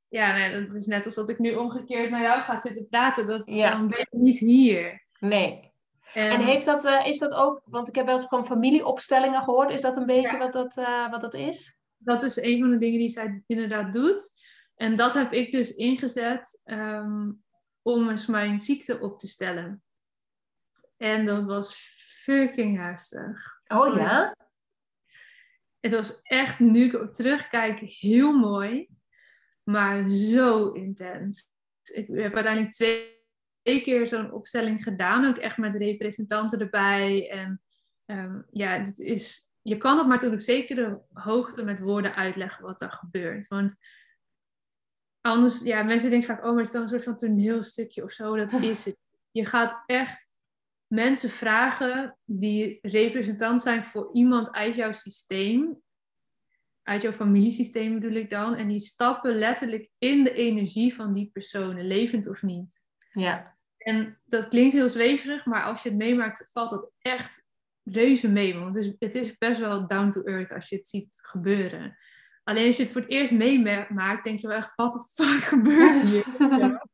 ja, 0.10 0.34
nee, 0.34 0.65
dat 0.65 0.76
is 0.76 0.86
net 0.86 1.06
als 1.06 1.15
dat 1.15 1.30
ik 1.30 1.39
nu 1.39 1.56
omgekeerd 1.56 2.10
naar 2.10 2.22
jou 2.22 2.41
ga 2.41 2.58
zitten 2.58 2.88
praten. 2.88 3.28
Dat, 3.28 3.41
Ja. 3.45 3.72
Dan 3.72 3.88
ben 3.88 4.00
je 4.00 4.17
niet 4.17 4.39
hier. 4.39 5.06
Nee. 5.19 5.67
En 6.13 6.43
heeft 6.45 6.65
dat, 6.65 6.86
eh, 6.86 7.06
is 7.06 7.17
dat 7.17 7.34
ook, 7.34 7.62
want 7.65 7.88
ik 7.88 7.95
heb 7.95 8.06
wel 8.06 8.15
eens 8.17 8.28
van 8.28 8.45
familieopstellingen 8.45 9.42
gehoord. 9.42 9.69
Is 9.69 9.81
dat 9.81 9.98
een 9.98 10.06
beetje 10.06 10.31
Ja. 10.31 10.38
wat, 10.38 10.54
dat, 10.54 10.77
eh, 10.77 11.12
wat 11.12 11.21
dat 11.21 11.33
is? 11.33 11.77
Dat 11.98 12.23
is 12.23 12.38
een 12.42 12.60
van 12.60 12.69
de 12.69 12.77
dingen 12.77 13.00
die 13.00 13.10
zij 13.10 13.44
inderdaad 13.48 13.94
doet. 13.94 14.29
En 14.75 14.96
dat 14.96 15.13
heb 15.13 15.31
ik 15.33 15.52
dus 15.52 15.75
ingezet 15.75 16.62
ehm, 16.63 17.31
om 17.81 18.10
eens 18.10 18.25
mijn 18.25 18.60
ziekte 18.60 19.00
op 19.00 19.19
te 19.19 19.27
stellen. 19.27 19.83
En 20.98 21.25
dat 21.25 21.44
was 21.46 21.75
fucking 22.23 22.77
heftig. 22.77 23.60
Oh 23.67 23.81
Sorry. 23.81 24.00
ja? 24.02 24.36
Het 25.79 25.94
was 25.94 26.21
echt, 26.21 26.60
nu 26.60 26.83
ik 26.83 26.94
op 26.94 27.13
terugkijk, 27.13 27.79
heel 27.79 28.38
mooi. 28.38 28.88
Maar 29.70 30.10
zo 30.10 30.72
intens. 30.72 31.52
Ik 31.94 32.08
heb 32.08 32.34
uiteindelijk 32.34 32.74
twee, 32.74 33.24
twee 33.62 33.82
keer 33.82 34.08
zo'n 34.08 34.32
opstelling 34.32 34.84
gedaan. 34.84 35.26
Ook 35.26 35.38
echt 35.38 35.58
met 35.58 35.76
representanten 35.76 36.60
erbij. 36.60 37.30
En 37.30 37.62
ehm, 38.06 38.42
ja, 38.52 38.80
het 38.80 39.00
is, 39.00 39.52
je 39.62 39.78
kan 39.78 39.98
het 39.98 40.08
maar 40.08 40.20
tot 40.20 40.34
op 40.34 40.42
zekere 40.42 41.02
hoogte 41.13 41.63
met 41.63 41.80
woorden 41.80 42.15
uitleggen 42.15 42.63
wat 42.63 42.82
er 42.82 42.92
gebeurt. 42.92 43.48
Want 43.48 43.76
anders, 45.22 45.63
ja, 45.63 45.84
mensen 45.84 46.10
denken 46.10 46.28
vaak, 46.28 46.46
oh, 46.46 46.50
maar 46.50 46.58
het 46.58 46.67
is 46.67 46.72
dan 46.72 46.82
een 46.82 46.88
soort 46.88 47.04
van 47.04 47.17
toneelstukje 47.17 48.04
of 48.04 48.12
zo. 48.12 48.36
Dat 48.36 48.52
is 48.52 48.86
het. 48.86 48.98
Je 49.32 49.46
gaat 49.46 49.84
echt 49.86 50.28
mensen 50.88 51.30
vragen 51.30 52.17
die 52.26 52.80
representant 52.82 53.62
zijn 53.62 53.84
voor 53.84 54.10
iemand 54.13 54.52
uit 54.52 54.76
jouw 54.76 54.94
systeem, 54.94 55.82
uit 56.90 57.02
jouw 57.02 57.12
familiesysteem 57.12 57.94
bedoel 57.94 58.15
ik 58.15 58.29
dan, 58.29 58.56
en 58.56 58.67
die 58.67 58.79
stappen 58.79 59.33
letterlijk 59.35 59.90
in 59.98 60.23
de 60.23 60.33
energie 60.33 60.96
van 60.96 61.13
die 61.13 61.29
personen, 61.33 61.87
levend 61.87 62.29
of 62.29 62.42
niet. 62.42 62.85
Ja. 63.12 63.58
En 63.77 64.19
dat 64.25 64.48
klinkt 64.48 64.73
heel 64.73 64.90
zweverig, 64.90 65.46
maar 65.46 65.63
als 65.63 65.83
je 65.83 65.90
het 65.90 65.98
meemaakt, 65.98 66.50
valt 66.52 66.69
dat 66.69 66.92
echt 67.02 67.46
reuze 67.83 68.31
mee. 68.31 68.54
Want 68.56 68.75
het 68.75 68.85
is, 68.85 68.96
het 69.00 69.15
is 69.15 69.37
best 69.37 69.60
wel 69.60 69.87
down 69.87 70.10
to 70.10 70.21
earth 70.23 70.52
als 70.52 70.69
je 70.69 70.75
het 70.75 70.87
ziet 70.87 71.19
gebeuren. 71.21 71.98
Alleen 72.44 72.67
als 72.67 72.75
je 72.75 72.83
het 72.83 72.92
voor 72.92 73.02
het 73.02 73.10
eerst 73.10 73.31
meemaakt, 73.31 74.23
denk 74.23 74.40
je 74.40 74.48
wel 74.48 74.58
echt, 74.58 74.75
wat 74.75 74.94
de 74.94 75.23
fuck 75.23 75.44
gebeurt 75.54 76.02
hier? 76.02 76.25
Ja. 76.40 76.81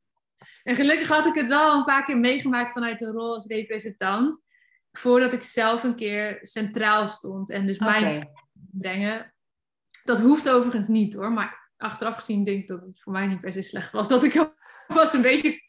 En 0.64 0.76
gelukkig 0.76 1.08
had 1.08 1.26
ik 1.26 1.34
het 1.34 1.48
wel 1.48 1.78
een 1.78 1.86
paar 1.86 2.06
keer 2.06 2.18
meegemaakt 2.18 2.72
vanuit 2.72 3.00
de 3.00 3.12
rol 3.12 3.34
als 3.34 3.46
representant. 3.46 4.44
Voordat 4.92 5.34
ik 5.34 5.44
zelf 5.44 5.84
een 5.84 5.96
keer 5.96 6.40
centraal 6.42 7.08
stond 7.08 7.50
en 7.50 7.68
dus 7.68 7.80
mijn 7.80 8.30
brengen. 8.54 9.35
Dat 10.06 10.20
hoeft 10.20 10.50
overigens 10.50 10.88
niet 10.88 11.14
hoor, 11.14 11.32
maar 11.32 11.72
achteraf 11.78 12.16
gezien 12.16 12.44
denk 12.44 12.62
ik 12.62 12.68
dat 12.68 12.82
het 12.82 13.02
voor 13.02 13.14
mij 13.14 13.28
niet 13.28 13.42
per 13.42 13.54
se 13.54 13.62
slecht 13.62 13.92
was. 13.92 14.08
Dat 14.08 14.24
ik 14.24 14.54
alvast 14.88 15.14
een 15.14 15.22
beetje 15.22 15.62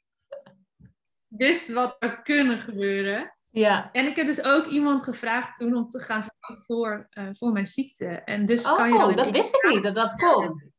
wist 1.27 1.73
wat 1.73 1.97
er 1.99 2.23
kunnen 2.23 2.59
gebeuren. 2.59 3.35
Ja. 3.51 3.93
En 3.93 4.07
ik 4.07 4.17
heb 4.17 4.27
dus 4.27 4.45
ook 4.45 4.67
iemand 4.67 5.03
gevraagd 5.03 5.57
toen 5.57 5.75
om 5.75 5.89
te 5.89 5.99
gaan 5.99 6.23
staan 6.23 6.57
voor, 6.67 7.07
eh, 7.11 7.29
voor 7.33 7.53
mijn 7.53 7.67
ziekte. 7.67 8.07
En 8.07 8.47
dus 8.47 8.63
kan 8.63 8.89
je 8.89 8.95
dan 8.99 9.05
Oh, 9.05 9.11
in 9.11 9.17
dat 9.17 9.31
wist 9.31 9.55
ik 9.55 9.71
niet, 9.71 9.83
dat 9.83 9.95
dat 9.95 10.15
kon. 10.15 10.73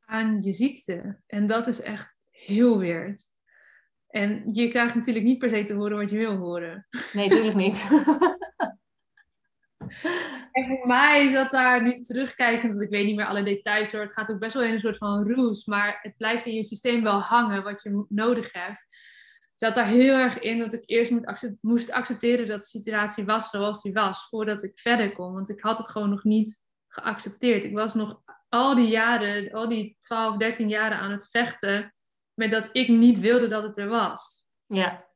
aan 0.00 0.42
je 0.42 0.52
ziekte. 0.52 1.20
En 1.26 1.46
dat 1.46 1.66
is 1.66 1.80
echt 1.80 2.26
heel 2.30 2.78
weird. 2.78 3.22
En 4.08 4.54
je 4.54 4.68
krijgt 4.68 4.94
natuurlijk 4.94 5.24
niet 5.24 5.38
per 5.38 5.50
se 5.50 5.62
te 5.62 5.74
horen 5.74 5.96
wat 5.96 6.10
je 6.10 6.16
wil 6.16 6.36
horen. 6.36 6.86
Nee, 7.12 7.28
tuurlijk 7.28 7.56
niet. 7.56 7.88
En 10.58 10.66
voor 10.66 10.86
mij 10.86 11.28
zat 11.28 11.50
daar 11.50 11.82
nu 11.82 12.00
terugkijkend, 12.00 12.72
want 12.72 12.84
ik 12.84 12.90
weet 12.90 13.04
niet 13.04 13.16
meer 13.16 13.26
alle 13.26 13.42
details 13.42 13.92
hoor. 13.92 14.00
Het 14.00 14.12
gaat 14.12 14.30
ook 14.30 14.38
best 14.38 14.54
wel 14.54 14.62
in 14.62 14.72
een 14.72 14.80
soort 14.80 14.96
van 14.96 15.32
roes, 15.32 15.66
maar 15.66 15.98
het 16.02 16.16
blijft 16.16 16.46
in 16.46 16.54
je 16.54 16.64
systeem 16.64 17.02
wel 17.02 17.20
hangen 17.20 17.62
wat 17.62 17.82
je 17.82 18.04
nodig 18.08 18.52
hebt. 18.52 18.84
Zat 19.54 19.74
daar 19.74 19.86
heel 19.86 20.14
erg 20.14 20.38
in 20.38 20.58
dat 20.58 20.72
ik 20.72 20.82
eerst 20.86 21.12
moest 21.60 21.90
accepteren 21.90 22.46
dat 22.46 22.60
de 22.60 22.68
situatie 22.68 23.24
was 23.24 23.50
zoals 23.50 23.82
die 23.82 23.92
was, 23.92 24.28
voordat 24.28 24.62
ik 24.62 24.78
verder 24.78 25.12
kon. 25.12 25.32
Want 25.32 25.48
ik 25.48 25.60
had 25.60 25.78
het 25.78 25.88
gewoon 25.88 26.10
nog 26.10 26.24
niet 26.24 26.64
geaccepteerd. 26.88 27.64
Ik 27.64 27.74
was 27.74 27.94
nog 27.94 28.22
al 28.48 28.74
die 28.74 28.88
jaren, 28.88 29.52
al 29.52 29.68
die 29.68 29.96
12, 30.00 30.36
13 30.36 30.68
jaren 30.68 30.98
aan 30.98 31.10
het 31.10 31.28
vechten 31.30 31.94
met 32.34 32.50
dat 32.50 32.68
ik 32.72 32.88
niet 32.88 33.20
wilde 33.20 33.48
dat 33.48 33.62
het 33.62 33.78
er 33.78 33.88
was. 33.88 34.44
Ja. 34.66 35.06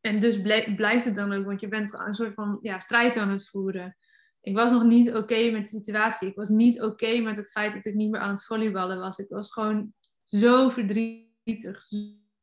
En 0.00 0.20
dus 0.20 0.40
blijft 0.76 1.04
het 1.04 1.14
dan 1.14 1.32
ook, 1.32 1.44
want 1.44 1.60
je 1.60 1.68
bent 1.68 1.92
een 1.92 2.14
soort 2.14 2.34
van 2.34 2.58
ja, 2.62 2.78
strijd 2.78 3.16
aan 3.16 3.30
het 3.30 3.48
voeren. 3.48 3.96
Ik 4.42 4.54
was 4.54 4.70
nog 4.70 4.84
niet 4.84 5.14
oké 5.14 5.50
met 5.50 5.62
de 5.62 5.68
situatie. 5.68 6.28
Ik 6.28 6.36
was 6.36 6.48
niet 6.48 6.82
oké 6.82 7.20
met 7.20 7.36
het 7.36 7.50
feit 7.50 7.72
dat 7.72 7.84
ik 7.84 7.94
niet 7.94 8.10
meer 8.10 8.20
aan 8.20 8.30
het 8.30 8.44
volleyballen 8.44 8.98
was. 8.98 9.18
Ik 9.18 9.28
was 9.28 9.52
gewoon 9.52 9.94
zo 10.24 10.68
verdrietig, 10.68 11.84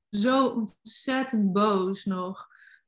zo 0.09 0.47
ontzettend 0.47 1.53
boos 1.53 2.05
nog 2.05 2.47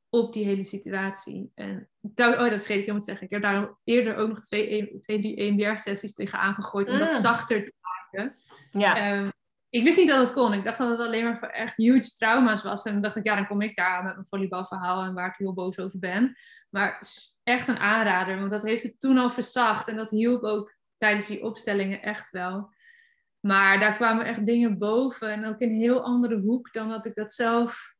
op 0.09 0.33
die 0.33 0.45
hele 0.45 0.63
situatie. 0.63 1.51
En 1.55 1.89
oh, 2.01 2.13
dat 2.15 2.35
vergeet 2.35 2.59
ik 2.61 2.67
helemaal 2.67 2.99
te 2.99 3.05
zeggen. 3.05 3.25
Ik 3.25 3.31
heb 3.31 3.41
daar 3.41 3.77
eerder 3.83 4.15
ook 4.15 4.29
nog 4.29 4.39
twee, 4.39 4.99
twee 4.99 5.35
EMDR-sessies 5.35 6.13
tegen 6.13 6.39
aangegooid 6.39 6.89
om 6.89 6.99
dat 6.99 7.11
Mm. 7.11 7.19
zachter 7.19 7.65
te 7.65 7.73
maken. 7.81 8.35
Ja. 8.71 8.95
Ehm, 8.95 9.29
ik 9.69 9.83
wist 9.83 9.97
niet 9.97 10.09
dat 10.09 10.19
het 10.19 10.33
kon. 10.33 10.53
Ik 10.53 10.63
dacht 10.63 10.77
dat 10.77 10.89
het 10.89 10.99
alleen 11.07 11.23
maar 11.23 11.37
voor 11.37 11.47
echt 11.47 11.77
huge 11.77 12.15
trauma's 12.15 12.63
was. 12.63 12.83
En 12.83 12.93
dan 12.93 13.01
dacht 13.01 13.15
ik, 13.15 13.25
ja, 13.25 13.35
dan 13.35 13.47
kom 13.47 13.61
ik 13.61 13.75
daar 13.75 14.03
met 14.03 14.13
mijn 14.13 14.25
volleybalverhaal 14.25 15.03
en 15.03 15.13
waar 15.13 15.27
ik 15.27 15.35
heel 15.37 15.53
boos 15.53 15.79
over 15.79 15.99
ben. 15.99 16.35
Maar 16.69 17.03
echt 17.51 17.67
een 17.67 17.77
aanrader, 17.77 18.39
want 18.39 18.51
dat 18.51 18.61
heeft 18.61 18.83
het 18.83 18.99
toen 18.99 19.17
al 19.17 19.29
verzacht. 19.29 19.87
En 19.87 19.95
dat 19.95 20.09
hielp 20.09 20.43
ook 20.43 20.75
tijdens 20.97 21.27
die 21.27 21.43
opstellingen 21.43 22.01
echt 22.01 22.29
wel. 22.29 22.73
Maar 23.39 23.79
daar 23.79 23.95
kwamen 23.95 24.25
echt 24.25 24.45
dingen 24.45 24.77
boven. 24.77 25.31
En 25.31 25.45
ook 25.45 25.59
in 25.59 25.69
een 25.69 25.79
heel 25.79 26.03
andere 26.03 26.39
hoek 26.39 26.73
dan 26.73 26.89
dat 26.89 27.05
ik 27.05 27.15
dat 27.15 27.33
zelf 27.33 27.95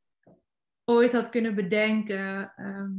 ooit 0.85 1.13
had 1.13 1.29
kunnen 1.29 1.55
bedenken. 1.55 2.53
Ehm, 2.55 2.91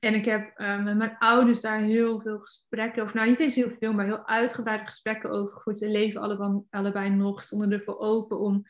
en 0.00 0.14
ik 0.14 0.24
heb 0.24 0.58
eh, 0.58 0.82
met 0.84 0.96
mijn 0.96 1.18
ouders 1.18 1.60
daar 1.60 1.80
heel 1.80 2.20
veel 2.20 2.38
gesprekken 2.38 3.02
over. 3.02 3.16
Nou, 3.16 3.28
niet 3.28 3.40
eens 3.40 3.54
heel 3.54 3.70
veel, 3.70 3.92
maar 3.92 4.04
heel 4.04 4.26
uitgebreide 4.26 4.84
gesprekken 4.84 5.30
over 5.30 5.56
gevoerd. 5.56 5.78
Ze 5.78 5.88
leven 5.88 6.20
allebei, 6.20 6.62
allebei 6.70 7.10
nog, 7.10 7.42
stonden 7.42 7.72
ervoor 7.72 7.98
open 7.98 8.38
om 8.38 8.66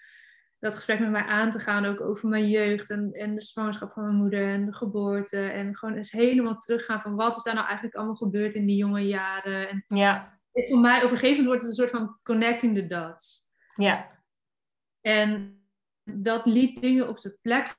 dat 0.64 0.74
gesprek 0.74 1.00
met 1.00 1.10
mij 1.10 1.22
aan 1.22 1.50
te 1.50 1.58
gaan. 1.58 1.84
Ook 1.84 2.00
over 2.00 2.28
mijn 2.28 2.48
jeugd 2.48 2.90
en, 2.90 3.12
en 3.12 3.34
de 3.34 3.40
zwangerschap 3.40 3.92
van 3.92 4.02
mijn 4.02 4.16
moeder 4.16 4.48
en 4.48 4.64
de 4.64 4.74
geboorte. 4.74 5.46
En 5.46 5.76
gewoon 5.76 5.94
eens 5.94 6.10
helemaal 6.10 6.56
teruggaan 6.56 7.00
van 7.00 7.14
wat 7.14 7.36
is 7.36 7.42
daar 7.42 7.54
nou 7.54 7.66
eigenlijk 7.66 7.96
allemaal 7.96 8.14
gebeurd 8.14 8.54
in 8.54 8.66
die 8.66 8.76
jonge 8.76 9.06
jaren. 9.06 9.68
En 9.68 9.84
Ja. 9.88 10.38
voor 10.52 10.78
mij, 10.78 11.04
op 11.04 11.10
een 11.10 11.16
gegeven 11.16 11.44
moment 11.44 11.46
wordt 11.46 11.60
het 11.60 11.70
een 11.70 11.76
soort 11.76 11.90
van 11.90 12.18
connecting 12.22 12.76
the 12.76 12.86
dots. 12.86 13.40
Ja. 13.76 14.22
En 15.00 15.62
dat 16.04 16.46
liet 16.46 16.80
dingen 16.80 17.08
op 17.08 17.18
zijn 17.18 17.36
plek 17.40 17.76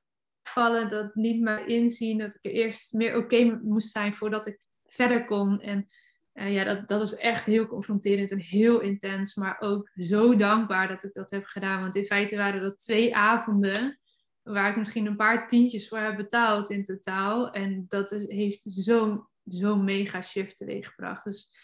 vallen. 0.50 0.90
Dat 0.90 1.12
liet 1.14 1.42
mij 1.42 1.66
inzien 1.66 2.18
dat 2.18 2.36
ik 2.36 2.46
er 2.46 2.52
eerst 2.52 2.94
meer 2.94 3.16
oké 3.16 3.44
mee 3.44 3.60
moest 3.62 3.92
zijn 3.92 4.14
voordat 4.14 4.48
ik 4.48 4.60
verder 4.86 5.26
kon. 5.26 5.62
En 5.62 5.88
eh, 6.36 6.54
ja, 6.54 6.64
dat, 6.64 6.88
dat 6.88 7.00
was 7.00 7.16
echt 7.16 7.46
heel 7.46 7.68
confronterend 7.68 8.32
en 8.32 8.40
heel 8.40 8.80
intens. 8.80 9.36
Maar 9.36 9.58
ook 9.60 9.90
zo 9.96 10.36
dankbaar 10.36 10.88
dat 10.88 11.04
ik 11.04 11.14
dat 11.14 11.32
heb 11.32 11.46
gedaan. 11.46 11.82
Want 11.82 11.96
in 11.96 12.06
feite 12.06 12.38
waren 12.38 12.62
dat 12.62 12.80
twee 12.80 13.16
avonden 13.16 14.00
waar 14.44 14.70
ik 14.70 14.78
misschien 14.78 15.06
een 15.06 15.16
paar 15.16 15.48
tientjes 15.48 15.88
voor 15.88 15.98
heb 15.98 16.16
betaald 16.16 16.70
in 16.70 16.84
totaal. 16.84 17.52
En 17.52 17.86
dat 17.88 18.12
is, 18.12 18.28
heeft 18.28 18.62
zo'n 18.66 19.28
zo 19.50 19.76
mega 19.76 20.22
shift 20.22 20.58
teweeggebracht. 20.58 21.24
Dus 21.24 21.56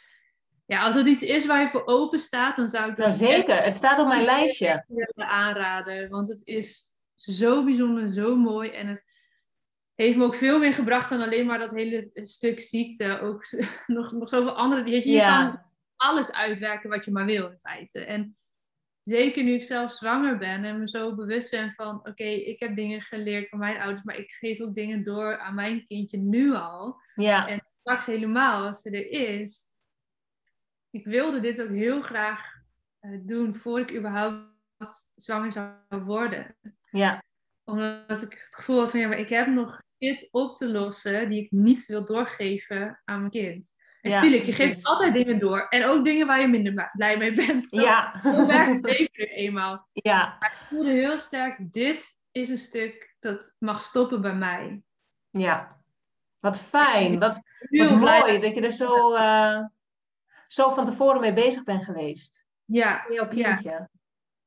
ja, 0.66 0.84
als 0.84 0.96
dat 0.96 1.08
iets 1.08 1.24
is 1.24 1.46
waar 1.46 1.62
je 1.62 1.68
voor 1.68 1.86
open 1.86 2.20
staat, 2.20 2.56
dan 2.56 2.70
zou 2.70 2.92
ik 2.92 2.98
dat 2.98 3.16
zeker, 3.16 3.64
het 3.64 3.76
staat 3.76 4.00
op 4.00 4.08
mijn 4.08 4.24
lijstje. 4.24 4.86
aanraden. 5.16 6.10
Want 6.10 6.28
het 6.28 6.42
is 6.44 6.92
zo 7.16 7.64
bijzonder, 7.64 8.10
zo 8.10 8.36
mooi. 8.36 8.70
En 8.70 8.88
het 8.88 9.04
heeft 9.96 10.18
me 10.18 10.24
ook 10.24 10.36
veel 10.36 10.60
meer 10.60 10.74
gebracht 10.74 11.10
dan 11.10 11.22
alleen 11.22 11.46
maar 11.46 11.60
dat 11.60 11.72
hele 11.72 12.10
stuk 12.14 12.62
ziekte. 12.62 13.20
Ook 13.20 13.46
nog, 13.88 14.12
nog 14.12 14.30
zoveel 14.30 14.56
andere. 14.56 14.90
Je 14.90 15.10
Ja. 15.10 15.46
kan 15.46 15.62
alles 15.96 16.32
uitwerken 16.34 16.90
wat 16.90 17.06
je 17.06 17.12
maar 17.12 17.26
wil 17.26 17.50
in 17.50 17.60
feite. 17.62 18.00
En 18.06 18.36
zeker 19.02 19.44
nu 19.44 19.54
ik 19.54 19.64
zelf 19.64 19.92
zwanger 19.92 20.38
ben 20.38 20.64
en 20.64 20.80
me 20.80 20.88
zo 20.88 21.16
bewust 21.16 21.52
ben 21.52 21.74
van... 21.74 21.96
Oké, 22.08 22.24
ik 22.24 22.60
heb 22.60 22.76
dingen 22.76 23.02
geleerd 23.02 23.50
van 23.50 23.60
mijn 23.60 23.78
ouders, 23.82 24.04
maar 24.04 24.18
ik 24.18 24.32
geef 24.32 24.60
ook 24.60 24.76
dingen 24.76 25.04
door 25.04 25.40
aan 25.40 25.56
mijn 25.56 25.88
kindje 25.88 26.18
nu 26.18 26.54
al. 26.54 27.02
Ja. 27.16 27.48
En 27.48 27.68
straks 27.80 28.06
helemaal, 28.06 28.68
als 28.68 28.82
ze 28.82 28.90
er 28.90 29.10
is. 29.40 29.70
Ik 30.90 31.06
wilde 31.06 31.40
dit 31.40 31.62
ook 31.62 31.70
heel 31.70 32.02
graag 32.02 32.54
eh, 33.00 33.12
doen 33.22 33.56
voordat 33.56 33.90
ik 33.90 33.98
überhaupt 33.98 34.50
zwanger 35.16 35.52
zou 35.52 35.70
worden. 36.04 36.56
Ja. 36.92 37.24
Omdat 37.72 38.22
ik 38.22 38.32
het 38.46 38.56
gevoel 38.56 38.80
had 38.80 38.92
van, 38.92 39.00
ja, 39.00 39.08
maar 39.08 39.18
ik 39.20 39.30
heb 39.30 39.48
nog 39.48 39.82
shit 40.04 40.28
op 40.32 40.56
te 40.56 40.68
lossen 40.70 41.30
die 41.30 41.44
ik 41.44 41.52
niet 41.52 41.86
wil 41.86 42.06
doorgeven 42.06 43.02
aan 43.06 43.20
mijn 43.20 43.32
kind. 43.32 43.80
En 44.02 44.12
Ja, 44.12 44.18
tuurlijk, 44.20 44.44
je 44.44 44.52
geeft 44.54 44.84
altijd 44.84 45.14
dingen 45.14 45.40
door. 45.40 45.68
En 45.70 45.86
ook 45.86 46.04
dingen 46.04 46.28
waar 46.28 46.42
je 46.42 46.48
minder 46.48 46.92
blij 46.94 47.18
mee 47.18 47.34
bent. 47.34 47.68
Ja. 47.70 48.14
Zo 48.24 48.48
werkt 48.48 48.72
het 48.72 48.86
leven 48.86 49.12
nu 49.14 49.26
eenmaal. 49.26 49.88
Ja. 49.94 50.38
Maar 50.40 50.52
ik 50.62 50.68
voelde 50.68 50.92
heel 50.92 51.20
sterk, 51.20 51.74
dit 51.74 52.06
is 52.32 52.50
een 52.50 52.58
stuk 52.58 53.16
dat 53.20 53.56
mag 53.60 53.82
stoppen 53.82 54.22
bij 54.22 54.36
mij. 54.36 54.82
Ja. 55.30 55.80
Wat 56.40 56.62
fijn. 56.62 57.20
Wat, 57.20 57.42
Heel 57.60 57.90
wat 57.90 58.00
blij. 58.00 58.20
mooi 58.20 58.40
dat 58.40 58.54
je 58.56 58.62
er 58.62 58.72
zo, 58.72 59.14
eh, 59.14 59.60
zo 60.48 60.72
van 60.72 60.86
tevoren 60.86 61.22
mee 61.22 61.34
bezig 61.34 61.64
bent 61.64 61.86
geweest. 61.86 62.46
Ja, 62.66 63.02
Voor 63.06 63.14
jouw 63.16 63.28
kindje. 63.28 63.70
Ja, 63.70 63.90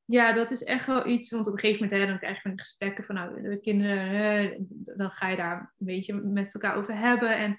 dat 0.05 0.51
is 0.51 0.63
echt 0.63 0.85
wel 0.85 1.07
iets. 1.07 1.31
Want 1.31 1.47
op 1.47 1.53
een 1.53 1.59
gegeven 1.59 1.83
moment 1.83 2.01
hè, 2.01 2.07
dan 2.07 2.17
krijg 2.19 2.35
je 2.35 2.41
van 2.41 2.51
die 2.51 2.59
gesprekken 2.59 3.03
van 3.03 3.15
nou, 3.15 3.41
de 3.41 3.59
kinderen, 3.59 4.07
hè, 4.07 4.55
dan 4.95 5.09
ga 5.09 5.27
je 5.29 5.35
daar 5.35 5.73
een 5.77 5.85
beetje 5.85 6.13
met 6.13 6.53
elkaar 6.53 6.75
over 6.75 6.97
hebben. 6.97 7.37
En 7.37 7.57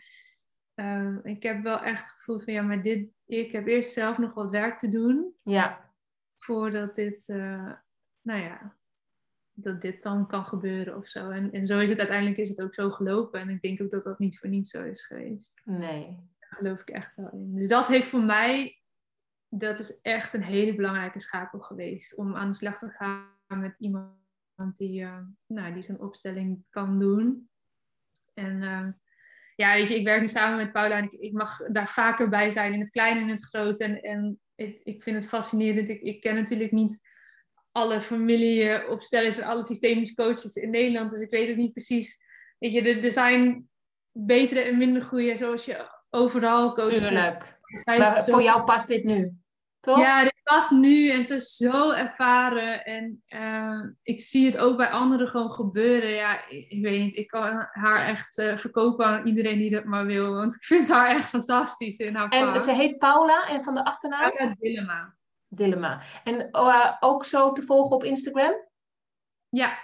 eh, 0.74 1.16
ik 1.22 1.42
heb 1.42 1.62
wel 1.62 1.82
echt 1.82 2.10
gevoeld 2.10 2.44
van 2.44 2.52
ja, 2.52 2.62
maar 2.62 2.82
dit, 2.82 3.08
ik 3.26 3.52
heb 3.52 3.66
eerst 3.66 3.92
zelf 3.92 4.18
nog 4.18 4.34
wat 4.34 4.50
werk 4.50 4.78
te 4.78 4.88
doen 4.88 5.34
Ja. 5.42 5.92
voordat 6.36 6.94
dit, 6.94 7.28
eh, 7.28 7.72
nou 8.22 8.40
ja, 8.40 8.76
dat 9.52 9.80
dit 9.80 10.02
dan 10.02 10.26
kan 10.26 10.46
gebeuren 10.46 10.96
of 10.96 11.06
zo. 11.08 11.30
En, 11.30 11.52
en 11.52 11.66
zo 11.66 11.78
is 11.78 11.88
het 11.88 11.98
uiteindelijk 11.98 12.38
is 12.38 12.48
het 12.48 12.62
ook 12.62 12.74
zo 12.74 12.90
gelopen. 12.90 13.40
En 13.40 13.48
ik 13.48 13.62
denk 13.62 13.82
ook 13.82 13.90
dat 13.90 14.02
dat 14.02 14.18
niet 14.18 14.38
voor 14.38 14.48
niets 14.48 14.70
zo 14.70 14.84
is 14.84 15.06
geweest. 15.06 15.60
Nee. 15.64 16.04
Daar 16.40 16.58
geloof 16.58 16.80
ik 16.80 16.88
echt 16.90 17.14
wel 17.14 17.30
in. 17.32 17.54
Dus 17.54 17.68
dat 17.68 17.86
heeft 17.86 18.06
voor 18.06 18.22
mij, 18.22 18.80
dat 19.48 19.78
is 19.78 20.00
echt 20.00 20.32
een 20.32 20.42
hele 20.42 20.74
belangrijke 20.74 21.20
schakel 21.20 21.58
geweest. 21.58 22.16
Om 22.16 22.34
aan 22.34 22.50
de 22.50 22.56
slag 22.56 22.78
te 22.78 22.88
gaan 22.88 23.60
met 23.60 23.76
iemand 23.78 24.76
die, 24.76 25.02
eh, 25.02 25.18
nou, 25.46 25.74
die 25.74 25.82
zo'n 25.82 26.00
opstelling 26.00 26.64
kan 26.70 26.98
doen. 26.98 27.48
En 28.34 28.62
eh, 28.62 28.88
ja, 29.56 29.74
weet 29.74 29.88
je, 29.88 29.98
ik 29.98 30.04
werk 30.04 30.20
nu 30.20 30.28
samen 30.28 30.56
met 30.56 30.72
Paula 30.72 30.96
en 30.96 31.20
ik, 31.20 31.32
mag 31.32 31.58
daar 31.58 31.88
vaker 31.88 32.28
bij 32.28 32.50
zijn 32.50 32.72
in 32.72 32.80
het 32.80 32.90
kleine 32.90 33.20
en 33.20 33.28
het 33.28 33.44
grote. 33.44 33.84
En, 33.84 34.00
en 34.00 34.40
ik, 34.54 34.80
ik 34.84 35.02
vind 35.02 35.16
het 35.16 35.26
fascinerend. 35.26 35.88
Ik, 35.88 36.00
ik 36.00 36.20
ken 36.20 36.34
natuurlijk 36.34 36.72
niet 36.72 37.00
alle 37.72 38.00
familieopstellers 38.00 39.38
en 39.38 39.48
alle 39.48 39.64
systemische 39.64 40.14
coaches 40.14 40.54
in 40.54 40.70
Nederland. 40.70 41.10
Dus 41.10 41.20
ik 41.20 41.30
weet 41.30 41.50
ook 41.50 41.56
niet 41.56 41.72
precies 41.72 42.24
weet 42.58 42.72
je, 42.72 42.82
er, 42.82 43.04
er 43.04 43.12
zijn 43.12 43.68
betere 44.12 44.60
en 44.60 44.78
minder 44.78 45.02
goede, 45.02 45.36
zoals 45.36 45.64
je 45.64 45.90
overal 46.10 46.74
coaches. 46.74 46.98
Tuurlijk. 46.98 47.55
Zij 47.66 47.98
Maar 47.98 48.22
zo- 48.22 48.32
voor 48.32 48.42
jou 48.42 48.64
past 48.64 48.88
dit 48.88 49.04
nu, 49.04 49.32
toch? 49.80 49.98
Ja, 49.98 50.22
dit 50.22 50.40
past 50.42 50.70
nu 50.70 51.10
en 51.10 51.24
ze 51.24 51.34
is 51.34 51.56
zo 51.56 51.90
ervaren. 51.92 52.84
En 52.84 53.22
eh, 53.26 53.80
ik 54.02 54.20
zie 54.20 54.46
het 54.46 54.58
ook 54.58 54.76
bij 54.76 54.88
anderen 54.90 55.28
gewoon 55.28 55.50
gebeuren. 55.50 56.10
Ja, 56.10 56.48
ik, 56.48 56.70
ik 56.70 56.82
weet 56.82 57.00
niet, 57.00 57.16
ik 57.16 57.26
kan 57.26 57.68
haar 57.70 58.08
echt 58.08 58.38
eh, 58.38 58.56
verkopen 58.56 59.06
aan 59.06 59.26
iedereen 59.26 59.58
die 59.58 59.70
dat 59.70 59.84
maar 59.84 60.06
wil. 60.06 60.34
Want 60.34 60.54
ik 60.54 60.62
vind 60.62 60.88
haar 60.88 61.16
echt 61.16 61.28
fantastisch 61.28 61.98
in 61.98 62.14
haar 62.14 62.28
En 62.28 62.60
ze 62.60 62.72
heet 62.72 62.98
Paula 62.98 63.48
en 63.48 63.62
van 63.62 63.74
de 63.74 63.84
achternaam? 63.84 64.30
Paula. 64.30 64.54
Dillema. 65.48 66.02
En 66.24 66.50
eh, 66.50 66.96
ook 67.00 67.24
zo 67.24 67.52
te 67.52 67.62
volgen 67.62 67.96
op 67.96 68.04
Instagram? 68.04 68.54
Ja, 69.48 69.78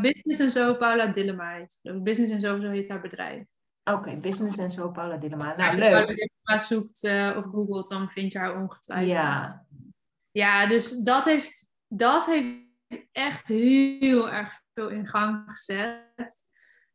Business 0.00 0.38
en 0.38 0.50
Zo, 0.50 0.74
Paula 0.74 1.12
heet 1.12 1.78
ze. 1.82 2.00
Business 2.02 2.32
en 2.32 2.40
Zo, 2.40 2.60
zo 2.60 2.70
heet 2.70 2.88
haar 2.88 3.00
bedrijf. 3.00 3.44
Oké, 3.92 4.16
business 4.16 4.58
en 4.58 4.70
zo 4.70 4.90
Paula 4.90 5.16
Dillema. 5.16 5.48
Als 5.48 5.56
Nou, 5.56 5.72
je 5.72 5.78
leuk. 5.78 5.90
Paula 5.90 6.06
Dilemma 6.06 6.64
zoekt 6.64 7.04
eh, 7.04 7.34
of 7.36 7.44
googelt, 7.44 7.88
dan 7.88 8.10
vind 8.10 8.32
je 8.32 8.38
haar 8.38 8.60
ongetwijfeld. 8.60 9.10
Ja, 9.10 9.66
Ja, 10.30 10.66
dus 10.66 10.90
dat 10.90 11.24
heeft, 11.24 11.72
dat 11.88 12.26
heeft 12.26 12.56
echt 13.12 13.46
heel 13.46 14.30
erg 14.30 14.60
veel 14.74 14.88
in 14.88 15.06
gang 15.06 15.42
gezet. 15.46 16.48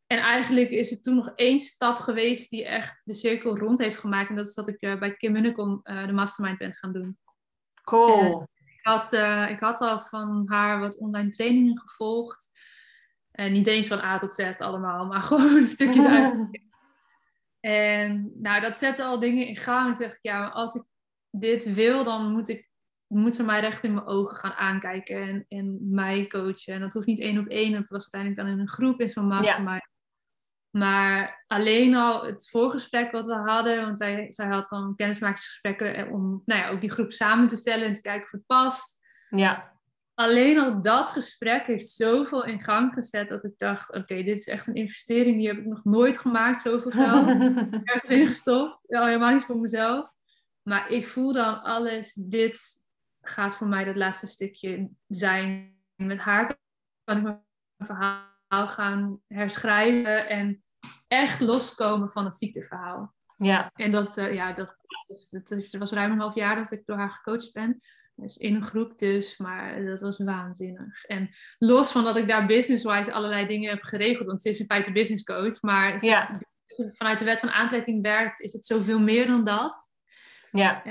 En 0.08 0.18
eigenlijk 0.18 0.70
is 0.70 0.92
er 0.92 1.02
toen 1.02 1.16
nog 1.16 1.32
één 1.36 1.60
stap 1.60 1.98
geweest 1.98 2.50
die 2.50 2.66
echt 2.66 3.02
de 3.04 3.14
cirkel 3.14 3.58
rond 3.58 3.80
heeft 3.80 3.98
gemaakt. 3.98 4.30
En 4.30 4.36
dat 4.36 4.48
is 4.48 4.54
dat 4.54 4.68
ik 4.68 4.82
eh, 4.82 5.00
bij 5.00 5.16
Kim 5.16 5.32
Munnekom 5.32 5.80
eh, 5.84 6.06
de 6.06 6.14
mastermind 6.14 6.58
ben 6.58 6.74
gaan 6.74 6.94
doen. 6.94 7.18
cool. 7.84 8.50
Ik 8.54 8.88
had, 8.88 9.14
ik 9.50 9.60
had 9.60 9.80
al 9.80 10.02
van 10.02 10.44
haar 10.46 10.80
wat 10.80 10.98
online 10.98 11.30
trainingen 11.30 11.80
gevolgd. 11.80 12.60
En 13.32 13.52
niet 13.52 13.68
eens 13.68 13.88
van 13.88 14.00
A 14.00 14.18
tot 14.18 14.34
Z 14.34 14.54
allemaal, 14.58 15.06
maar 15.06 15.22
gewoon 15.32 15.64
stukjes 15.64 16.06
uit. 16.06 16.34
En 17.62 18.32
nou, 18.36 18.62
dat 18.62 18.78
zette 18.78 19.04
al 19.04 19.20
dingen 19.20 19.48
in 19.48 19.56
gang. 19.56 19.88
En 19.88 19.94
toen 19.94 20.02
dacht 20.02 20.16
ik, 20.16 20.24
ja, 20.32 20.48
als 20.48 20.76
ik 20.76 20.84
dit 21.30 21.74
wil, 21.74 22.04
dan 22.04 22.32
moet, 22.32 22.50
ik, 22.50 22.70
moet 23.08 23.36
ze 23.36 23.44
mij 23.44 23.60
recht 23.60 23.84
in 23.84 23.94
mijn 23.94 24.06
ogen 24.06 24.36
gaan 24.36 24.54
aankijken 24.54 25.28
en, 25.28 25.46
en 25.48 25.78
mij 25.90 26.28
coachen. 26.28 26.74
En 26.74 26.80
dat 26.80 26.94
hoeft 26.94 27.08
niet 27.08 27.20
één 27.20 27.40
op 27.40 27.48
één, 27.48 27.72
dat 27.72 27.90
was 27.90 28.02
uiteindelijk 28.02 28.42
dan 28.42 28.52
in 28.52 28.60
een 28.60 28.74
groep 28.74 29.02
in 29.02 29.10
zo'n 29.10 29.28
mastermind. 29.28 29.90
Maar 30.70 31.44
alleen 31.48 31.96
al 31.96 32.26
het 32.26 32.50
voorgesprek 32.50 33.12
wat 33.12 33.26
we 33.26 33.34
hadden, 33.34 33.82
want 33.82 33.98
zij, 33.98 34.28
zij 34.30 34.48
had 34.48 34.68
dan 34.68 34.96
kennismakingsgesprekken 34.96 36.10
om 36.10 36.42
nou 36.46 36.62
ja, 36.62 36.70
ook 36.70 36.82
die 36.82 36.92
groep 36.92 37.12
samen 37.12 37.48
te 37.48 37.56
stellen 37.56 37.88
en 37.88 37.94
te 37.94 38.02
kijken 38.02 38.26
of 38.26 38.32
het 38.32 38.46
past 38.46 39.00
Ja, 39.30 39.81
alleen 40.22 40.60
al 40.60 40.82
dat 40.82 41.10
gesprek 41.10 41.66
heeft 41.66 41.90
zoveel 41.90 42.46
in 42.46 42.62
gang 42.62 42.94
gezet 42.94 43.30
dat 43.30 43.44
ik 43.44 43.54
dacht: 43.58 43.94
oké, 43.94 44.24
dit 44.24 44.40
is 44.40 44.48
echt 44.48 44.68
een 44.68 44.74
investering 44.74 45.38
die 45.38 45.48
heb 45.48 45.58
ik 45.58 45.66
nog 45.66 45.84
nooit 45.84 46.18
gemaakt, 46.18 46.62
zoveel 46.62 46.92
geld 46.92 47.28
ergens 47.84 48.12
ingestopt. 48.12 48.84
Ja, 48.88 49.06
helemaal 49.06 49.34
niet 49.34 49.44
voor 49.44 49.58
mezelf. 49.58 50.14
Maar 50.62 50.92
ik 50.92 51.08
voel 51.08 51.34
dan 51.34 51.62
alles, 51.62 52.14
dit 52.14 52.60
gaat 53.22 53.56
voor 53.56 53.68
mij 53.68 53.84
dat 53.84 53.96
laatste 53.96 54.28
stukje 54.28 54.90
zijn. 55.08 55.76
Met 55.96 56.20
haar 56.20 56.58
kan 57.04 57.18
ik 57.18 57.24
mijn 57.24 57.44
verhaal 57.78 58.68
gaan 58.68 59.22
herschrijven 59.28 60.30
en 60.30 60.64
echt 61.08 61.40
loskomen 61.40 62.10
van 62.10 62.24
het 62.24 62.36
ziekteverhaal. 62.36 63.14
ja, 63.38 63.72
En 63.76 63.92
dat, 63.92 64.18
eh, 64.18 64.34
ja, 64.34 64.54
dat, 64.54 64.76
dat, 65.32 65.50
het 65.50 65.78
was 65.78 65.92
ruim 65.92 66.12
een 66.12 66.20
half 66.20 66.36
jaar 66.36 66.56
dat 66.56 66.72
ik 66.72 66.86
door 66.86 66.98
haar 66.98 67.12
gecoacht 67.12 67.54
ben. 67.54 67.82
Dus 68.22 68.38
in 68.38 68.56
een 68.56 68.64
groep 68.64 69.00
dus, 69.00 69.38
maar 69.38 69.86
dat 69.86 70.02
was 70.02 70.18
waanzinnig. 70.18 71.04
En 71.04 71.30
los 71.60 71.92
van 71.92 72.04
dat 72.04 72.18
ik 72.18 72.28
daar 72.28 72.46
business-wise 72.46 73.12
allerlei 73.14 73.48
dingen 73.48 73.70
heb 73.70 73.82
geregeld, 73.82 74.28
want 74.28 74.42
ze 74.42 74.50
is 74.50 74.60
in 74.60 74.66
feite 74.66 74.92
business 74.92 75.24
coach, 75.24 75.62
maar 75.62 76.00
ze- 76.00 76.06
ja, 76.06 76.42
vanuit 76.92 77.20
de 77.20 77.26
wet 77.26 77.40
van 77.40 77.50
aantrekking 77.50 78.02
werkt, 78.02 78.40
is 78.40 78.54
het 78.54 78.66
zoveel 78.66 79.00
meer 79.00 79.28
dan 79.28 79.44
dat. 79.44 79.94
ja, 80.52 80.84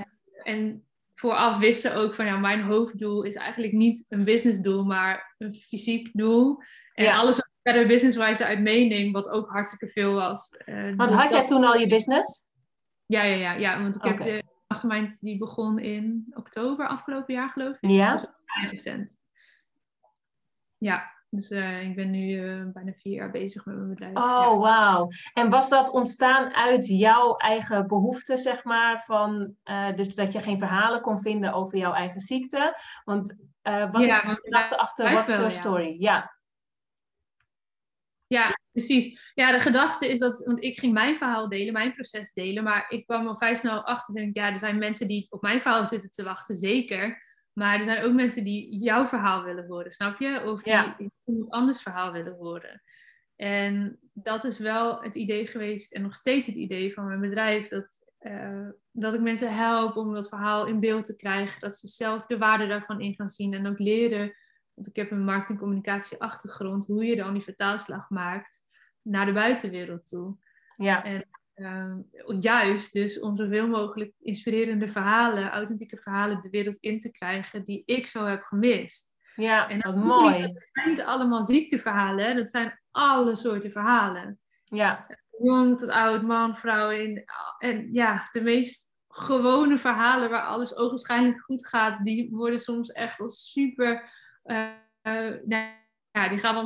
En 0.42 0.84
vooraf 1.14 1.58
wisten 1.58 1.94
ook 1.96 2.14
van 2.14 2.26
ja, 2.26 2.36
mijn 2.36 2.62
hoofddoel 2.62 3.22
is 3.22 3.34
eigenlijk 3.34 3.72
niet 3.72 4.04
een 4.08 4.24
businessdoel, 4.24 4.84
maar 4.84 5.34
een 5.38 5.54
fysiek 5.54 6.10
doel. 6.12 6.58
En 6.94 7.04
Ja. 7.04 7.16
alles 7.16 7.36
wat 7.36 7.46
ik 7.46 7.52
verder 7.62 7.86
business-wise 7.86 8.42
eruit 8.42 8.60
meeneem, 8.60 9.12
wat 9.12 9.28
ook 9.28 9.48
hartstikke 9.50 9.86
veel 9.86 10.12
was. 10.14 10.48
eh, 10.56 10.96
Want 10.96 11.10
had 11.10 11.22
dat- 11.22 11.30
jij 11.30 11.44
toen 11.44 11.64
al 11.64 11.74
je 11.78 11.86
business? 11.86 12.48
Ja, 13.06 13.22
ja, 13.22 13.34
ja, 13.36 13.52
ja, 13.52 13.82
want 13.82 13.96
ik 13.96 14.02
heb 14.02 14.16
de 14.16 14.42
mastermind 14.70 15.20
die 15.20 15.38
begon 15.38 15.78
in 15.78 16.26
oktober 16.34 16.88
afgelopen 16.88 17.34
jaar, 17.34 17.50
geloof 17.50 17.76
ik. 17.80 17.90
Ja? 17.90 18.16
Dat 18.16 18.42
recent. 18.68 19.18
Ja, 20.78 21.10
dus 21.30 21.50
eh, 21.50 21.82
ik 21.82 21.94
ben 21.94 22.10
nu 22.10 22.38
eh, 22.38 22.72
bijna 22.72 22.92
vier 22.92 23.14
jaar 23.14 23.30
bezig 23.30 23.64
met 23.64 23.76
mijn 23.76 23.88
bedrijf. 23.88 24.14
Ja. 24.14 24.50
Oh, 24.50 24.60
wauw. 24.60 25.08
En 25.32 25.50
was 25.50 25.68
dat 25.68 25.90
ontstaan 25.90 26.54
uit 26.54 26.86
jouw 26.86 27.36
eigen 27.36 27.86
behoefte, 27.86 28.36
zeg 28.36 28.64
maar, 28.64 29.02
van, 29.04 29.54
eh, 29.62 29.96
dus 29.96 30.14
dat 30.14 30.32
je 30.32 30.40
geen 30.40 30.58
verhalen 30.58 31.00
kon 31.00 31.20
vinden 31.20 31.52
over 31.52 31.78
jouw 31.78 31.92
eigen 31.92 32.20
ziekte? 32.20 32.76
Want 33.04 33.36
wat 33.62 34.02
Ja, 34.02 34.22
is 34.22 34.34
de 34.34 34.40
gedachte 34.42 34.78
achter 34.78 35.12
What's 35.12 35.32
Your 35.32 35.50
ja. 35.50 35.56
Story? 35.56 35.96
Ja, 35.98 36.38
Ja, 38.26 38.59
precies. 38.86 39.32
Ja, 39.34 39.52
de 39.52 39.60
gedachte 39.60 40.08
is 40.08 40.18
dat, 40.18 40.44
want 40.44 40.62
ik 40.62 40.78
ging 40.78 40.92
mijn 40.92 41.16
verhaal 41.16 41.48
delen, 41.48 41.72
mijn 41.72 41.94
proces 41.94 42.32
delen, 42.32 42.64
maar 42.64 42.86
ik 42.88 43.06
kwam 43.06 43.26
al 43.26 43.36
vrij 43.36 43.54
snel 43.54 43.84
achter, 43.86 44.14
denk 44.14 44.28
ik, 44.28 44.36
ja, 44.36 44.48
er 44.48 44.58
zijn 44.58 44.78
mensen 44.78 45.06
die 45.06 45.26
op 45.30 45.42
mijn 45.42 45.60
verhaal 45.60 45.86
zitten 45.86 46.10
te 46.10 46.22
wachten, 46.22 46.56
zeker. 46.56 47.28
Maar 47.52 47.78
er 47.78 47.84
zijn 47.84 48.04
ook 48.04 48.12
mensen 48.14 48.44
die 48.44 48.78
jouw 48.78 49.06
verhaal 49.06 49.44
willen 49.44 49.66
horen, 49.66 49.90
snap 49.90 50.18
je? 50.18 50.42
Of 50.44 50.62
die 50.62 50.72
Ja. 50.72 50.96
iemand 51.24 51.50
anders 51.50 51.82
verhaal 51.82 52.12
willen 52.12 52.34
horen. 52.34 52.82
En 53.36 53.98
dat 54.12 54.44
is 54.44 54.58
wel 54.58 55.02
het 55.02 55.14
idee 55.14 55.46
geweest, 55.46 55.92
en 55.92 56.02
nog 56.02 56.14
steeds 56.14 56.46
het 56.46 56.56
idee 56.56 56.92
van 56.92 57.06
mijn 57.06 57.20
bedrijf, 57.20 57.68
dat, 57.68 58.00
eh, 58.18 58.68
dat 58.90 59.14
ik 59.14 59.20
mensen 59.20 59.54
help 59.56 59.96
om 59.96 60.14
dat 60.14 60.28
verhaal 60.28 60.66
in 60.66 60.80
beeld 60.80 61.04
te 61.04 61.16
krijgen, 61.16 61.60
dat 61.60 61.78
ze 61.78 61.86
zelf 61.86 62.26
de 62.26 62.38
waarde 62.38 62.66
daarvan 62.66 63.00
in 63.00 63.14
gaan 63.14 63.30
zien 63.30 63.54
en 63.54 63.66
ook 63.66 63.78
leren 63.78 64.34
want 64.80 64.96
ik 64.96 65.02
heb 65.02 65.10
een 65.10 65.24
marketingcommunicatie 65.24 66.20
achtergrond, 66.20 66.86
hoe 66.86 67.04
je 67.04 67.16
dan 67.16 67.34
die 67.34 67.42
vertaalslag 67.42 68.10
maakt 68.10 68.62
naar 69.02 69.26
de 69.26 69.32
buitenwereld 69.32 70.08
toe. 70.08 70.36
ja, 70.76 71.04
Ehm, 71.54 71.98
juist 72.40 72.92
dus 72.92 73.20
om 73.20 73.36
zoveel 73.36 73.68
mogelijk 73.68 74.12
inspirerende 74.20 74.88
verhalen, 74.88 75.50
authentieke 75.50 75.96
verhalen 75.96 76.40
de 76.42 76.50
wereld 76.50 76.76
in 76.76 77.00
te 77.00 77.10
krijgen 77.10 77.64
die 77.64 77.82
ik 77.86 78.06
zo 78.06 78.24
heb 78.24 78.42
gemist. 78.42 79.14
ja, 79.34 79.68
En 79.68 79.78
dat 79.78 79.94
niet- 79.94 80.04
mooi. 80.04 80.40
dat 80.42 80.68
zijn 80.72 80.88
niet 80.88 81.02
allemaal 81.02 81.44
ziekteverhalen, 81.44 82.36
dat 82.36 82.50
zijn 82.50 82.80
alle 82.90 83.34
soorten 83.34 83.70
verhalen. 83.70 84.38
Ja, 84.64 85.06
Jong 85.38 85.78
tot 85.78 85.88
oud, 85.88 86.22
man, 86.22 86.56
vrouw. 86.56 86.90
En, 86.90 87.24
en 87.58 87.92
ja, 87.92 88.28
de 88.32 88.40
meest 88.40 88.94
gewone 89.08 89.78
verhalen 89.78 90.30
waar 90.30 90.44
alles 90.46 90.76
ogenschijnlijk 90.76 91.40
goed 91.40 91.66
gaat, 91.66 92.04
die 92.04 92.30
worden 92.30 92.60
soms 92.60 92.92
echt 92.92 93.20
als 93.20 93.50
super. 93.52 94.10
nou 94.42 95.72
ja, 96.12 96.28
die 96.28 96.38
gaan 96.38 96.54
dan 96.54 96.64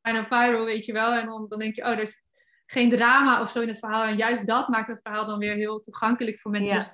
bijna 0.00 0.24
viral, 0.24 0.64
weet 0.64 0.84
je 0.84 0.92
wel. 0.92 1.12
En 1.12 1.26
dan, 1.26 1.48
dan 1.48 1.58
denk 1.58 1.74
je, 1.74 1.82
oh, 1.82 1.88
er 1.88 1.98
is 1.98 2.28
geen 2.66 2.90
drama 2.90 3.42
of 3.42 3.50
zo 3.50 3.60
in 3.60 3.68
het 3.68 3.78
verhaal. 3.78 4.04
En 4.04 4.16
juist 4.16 4.46
dat 4.46 4.68
maakt 4.68 4.88
het 4.88 5.00
verhaal 5.00 5.26
dan 5.26 5.38
weer 5.38 5.54
heel 5.54 5.80
toegankelijk 5.80 6.40
voor 6.40 6.50
mensen. 6.50 6.74
Ja. 6.74 6.80
Dus 6.80 6.92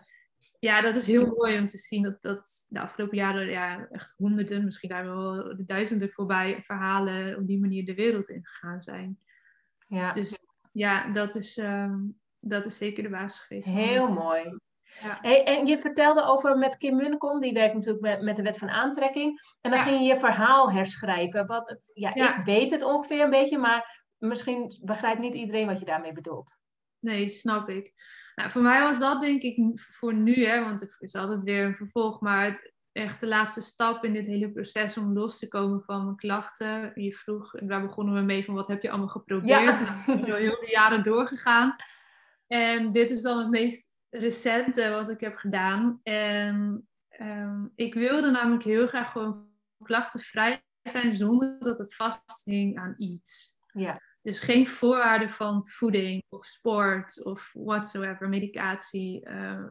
ja, 0.59 0.80
dat 0.80 0.94
is 0.94 1.07
heel 1.07 1.26
mooi 1.26 1.59
om 1.59 1.68
te 1.68 1.78
zien 1.78 2.02
dat, 2.02 2.22
dat 2.22 2.66
de 2.68 2.80
afgelopen 2.80 3.16
jaren 3.16 3.50
ja, 3.50 3.88
echt 3.90 4.14
honderden, 4.16 4.64
misschien 4.64 4.88
daar 4.88 5.04
wel 5.04 5.57
de 5.57 5.64
duizenden 5.66 6.11
voorbij 6.11 6.62
verhalen 6.62 7.36
op 7.36 7.46
die 7.46 7.61
manier 7.61 7.84
de 7.84 7.94
wereld 7.94 8.28
ingegaan 8.28 8.82
zijn. 8.82 9.18
ja. 9.88 10.11
Dus 10.11 10.36
ja, 10.72 11.12
dat 11.12 11.34
is, 11.34 11.57
ehm, 11.57 11.98
dat 12.40 12.66
is 12.66 12.76
zeker 12.76 13.02
de 13.02 13.09
basis 13.09 13.40
geweest. 13.40 13.68
Heel 13.68 14.09
mooi. 14.09 14.59
Ja. 15.03 15.18
Hey, 15.22 15.45
en 15.45 15.66
je 15.66 15.78
vertelde 15.78 16.22
over 16.24 16.59
met 16.59 16.76
Kim 16.76 16.97
Munnekom, 16.97 17.41
die 17.41 17.53
werkt 17.53 17.74
natuurlijk 17.74 18.03
met, 18.03 18.22
met 18.22 18.37
de 18.37 18.43
wet 18.43 18.59
van 18.59 18.68
aantrekking. 18.70 19.41
En 19.61 19.70
dan 19.70 19.78
Ja. 19.80 19.84
ging 19.87 19.99
je 20.01 20.05
je 20.07 20.16
verhaal 20.16 20.72
herschrijven. 20.72 21.47
Wat, 21.47 21.68
het- 21.68 21.80
ja, 21.95 22.11
Ja. 22.14 22.39
Ik 22.39 22.45
weet 22.45 22.70
het 22.70 22.82
ongeveer 22.82 23.20
een 23.24 23.30
beetje, 23.30 23.59
maar 23.59 24.05
misschien 24.18 24.72
begrijpt 24.84 25.20
niet 25.20 25.34
iedereen 25.34 25.66
wat 25.66 25.78
je 25.78 25.84
daarmee 25.84 26.12
bedoelt. 26.12 26.57
Nee, 26.99 27.28
snap 27.28 27.68
ik. 27.68 27.93
Nou, 28.34 28.51
voor 28.51 28.62
mij 28.62 28.80
was 28.80 28.99
dat 28.99 29.20
denk 29.20 29.43
ik 29.43 29.59
voor 29.80 30.14
nu, 30.14 30.47
hè, 30.47 30.64
want 30.64 30.82
er 30.82 30.97
is 30.99 31.14
altijd 31.14 31.43
weer 31.43 31.64
een 31.64 31.74
vervolg, 31.74 32.20
maar 32.20 32.45
het 32.45 32.72
echt 32.93 33.20
de 33.20 33.26
laatste 33.26 33.61
stap 33.61 34.05
in 34.05 34.12
dit 34.12 34.26
hele 34.26 34.51
proces 34.51 34.97
om 34.97 35.12
los 35.12 35.39
te 35.39 35.49
komen 35.49 35.82
van 35.82 36.05
mijn 36.05 36.16
klachten. 36.16 36.93
Je 36.95 37.12
vroeg, 37.12 37.55
en 37.55 37.66
daar 37.66 37.80
begonnen 37.82 38.14
we 38.14 38.20
mee 38.20 38.45
van 38.45 38.55
wat 38.55 38.68
heb 38.68 38.82
je 38.82 38.89
allemaal 38.91 39.09
geprobeerd? 39.09 39.49
Ja. 39.78 39.80
Nou, 40.07 40.18
ik 40.18 40.24
ben 40.24 40.37
heel 40.37 40.61
de 40.61 40.70
jaren 40.70 41.03
doorgegaan. 41.03 41.76
En 42.47 42.93
dit 42.93 43.11
is 43.11 43.22
dan 43.22 43.39
het 43.39 43.49
meest 43.51 43.95
recente 44.11 44.90
wat 44.90 45.11
ik 45.11 45.20
heb 45.20 45.36
gedaan. 45.36 46.00
En 46.02 46.88
ehm, 47.09 47.66
ik 47.74 47.94
wilde 47.94 48.30
namelijk 48.30 48.64
heel 48.64 48.86
graag 48.86 49.12
gewoon 49.12 49.48
klachtenvrij 49.84 50.62
zijn 50.82 51.14
zonder 51.14 51.59
dat 51.59 51.78
het 51.78 51.94
vasthing 51.94 52.78
aan 52.78 52.94
iets. 52.98 53.54
Ja, 53.72 54.00
Dus 54.22 54.40
geen 54.40 54.66
voorwaarden 54.66 55.30
van 55.30 55.66
voeding 55.66 56.22
of 56.28 56.44
sport 56.44 57.24
of 57.24 57.50
whatsoever, 57.52 58.28
medicatie. 58.28 59.22
eh, 59.24 59.64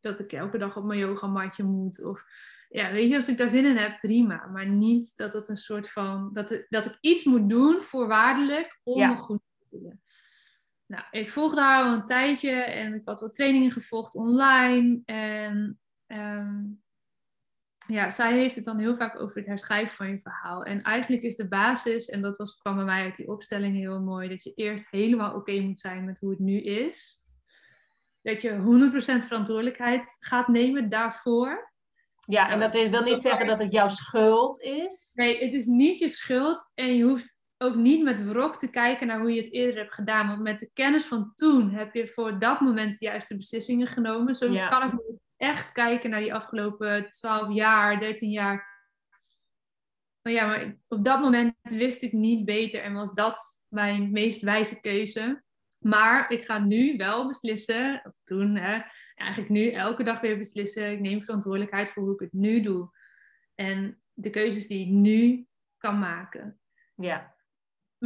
dat 0.00 0.20
ik 0.20 0.32
elke 0.32 0.58
dag 0.58 0.76
op 0.76 0.84
mijn 0.84 0.98
yogamatje 0.98 1.62
moet. 1.62 2.04
Of 2.04 2.24
ja, 2.68 2.92
weet 2.92 3.10
je, 3.10 3.16
als 3.16 3.28
ik 3.28 3.38
daar 3.38 3.48
zin 3.48 3.64
in 3.64 3.76
heb, 3.76 4.00
prima. 4.00 4.46
Maar 4.46 4.66
niet 4.68 5.16
dat 5.16 5.32
het 5.32 5.48
een 5.48 5.56
soort 5.56 5.90
van, 5.90 6.32
dat, 6.32 6.64
dat 6.68 6.86
ik 6.86 6.98
iets 7.00 7.24
moet 7.24 7.48
doen, 7.48 7.82
voorwaardelijk, 7.82 8.80
om 8.82 8.98
Ja. 8.98 9.08
me 9.08 9.16
goed 9.16 9.38
te 9.58 9.66
voelen. 9.70 10.02
Nou, 10.86 11.04
ik 11.10 11.30
volgde 11.30 11.60
haar 11.60 11.84
al 11.84 11.92
een 11.92 12.04
tijdje 12.04 12.50
en 12.50 12.94
ik 12.94 13.04
had 13.04 13.20
wat 13.20 13.34
trainingen 13.34 13.70
gevolgd 13.70 14.14
online. 14.14 15.02
En 15.04 15.80
ehm, 16.06 16.64
ja, 17.86 18.10
zij 18.10 18.32
heeft 18.32 18.54
het 18.54 18.64
dan 18.64 18.78
heel 18.78 18.96
vaak 18.96 19.20
over 19.20 19.36
het 19.36 19.46
herschrijven 19.46 19.96
van 19.96 20.08
je 20.08 20.18
verhaal. 20.18 20.64
En 20.64 20.82
eigenlijk 20.82 21.22
is 21.22 21.36
de 21.36 21.48
basis, 21.48 22.08
en 22.08 22.22
dat 22.22 22.36
was, 22.36 22.58
kwam 22.58 22.76
bij 22.76 22.84
mij 22.84 23.02
uit 23.02 23.16
die 23.16 23.28
opstelling 23.28 23.76
heel 23.76 24.00
mooi, 24.00 24.28
dat 24.28 24.42
je 24.42 24.52
eerst 24.54 24.90
helemaal 24.90 25.34
oké 25.34 25.60
moet 25.60 25.78
zijn 25.78 26.04
met 26.04 26.18
hoe 26.18 26.30
het 26.30 26.38
nu 26.38 26.60
is. 26.60 27.22
Dat 28.22 28.42
je 28.42 28.50
100% 29.22 29.26
verantwoordelijkheid 29.26 30.16
gaat 30.18 30.48
nemen 30.48 30.88
daarvoor. 30.88 31.72
Ja, 32.26 32.50
en 32.50 32.60
dat 32.60 32.74
is, 32.74 32.88
wil 32.88 33.02
niet 33.02 33.20
zeggen 33.20 33.46
dat 33.46 33.58
het 33.58 33.72
jouw 33.72 33.88
schuld 33.88 34.60
is. 34.60 35.10
Nee, 35.14 35.44
het 35.44 35.52
is 35.52 35.66
niet 35.66 35.98
je 35.98 36.08
schuld 36.08 36.70
en 36.74 36.96
je 36.96 37.04
hoeft 37.04 37.44
ook 37.58 37.74
niet 37.74 38.02
met 38.04 38.24
wrok 38.24 38.58
te 38.58 38.70
kijken 38.70 39.06
naar 39.06 39.20
hoe 39.20 39.32
je 39.32 39.40
het 39.40 39.52
eerder 39.52 39.80
hebt 39.80 39.94
gedaan. 39.94 40.28
Want 40.28 40.40
met 40.40 40.58
de 40.58 40.70
kennis 40.72 41.04
van 41.04 41.32
toen 41.34 41.70
heb 41.70 41.94
je 41.94 42.08
voor 42.08 42.38
dat 42.38 42.60
moment 42.60 42.98
de 42.98 43.04
juiste 43.04 43.36
beslissingen 43.36 43.86
genomen. 43.86 44.34
Zo 44.34 44.52
Ja. 44.52 44.68
kan 44.68 44.92
ik 44.92 45.00
echt 45.36 45.72
kijken 45.72 46.10
naar 46.10 46.20
die 46.20 46.34
afgelopen 46.34 47.10
12 47.10 47.54
jaar, 47.54 48.00
13 48.00 48.30
jaar. 48.30 48.74
Maar 50.22 50.32
ja, 50.32 50.46
maar 50.46 50.76
op 50.88 51.04
dat 51.04 51.20
moment 51.20 51.54
wist 51.62 52.02
ik 52.02 52.12
niet 52.12 52.44
beter 52.44 52.82
en 52.82 52.92
was 52.92 53.14
dat 53.14 53.64
mijn 53.68 54.10
meest 54.10 54.42
wijze 54.42 54.80
keuze. 54.80 55.44
Maar 55.78 56.30
ik 56.30 56.44
ga 56.44 56.58
nu 56.58 56.96
wel 56.96 57.26
beslissen, 57.26 58.00
of 58.04 58.20
toen, 58.24 58.56
hè, 58.56 58.80
eigenlijk 59.14 59.50
nu 59.50 59.70
elke 59.70 60.02
dag 60.02 60.20
weer 60.20 60.38
beslissen. 60.38 60.92
Ik 60.92 61.00
neem 61.00 61.22
verantwoordelijkheid 61.22 61.88
voor 61.88 62.02
hoe 62.02 62.12
ik 62.14 62.20
het 62.20 62.32
nu 62.32 62.60
doe. 62.60 62.90
En 63.54 64.02
de 64.12 64.30
keuzes 64.30 64.66
die 64.66 64.86
ik 64.86 64.92
nu 64.92 65.46
kan 65.78 65.98
maken. 65.98 66.60
Ja, 66.94 67.35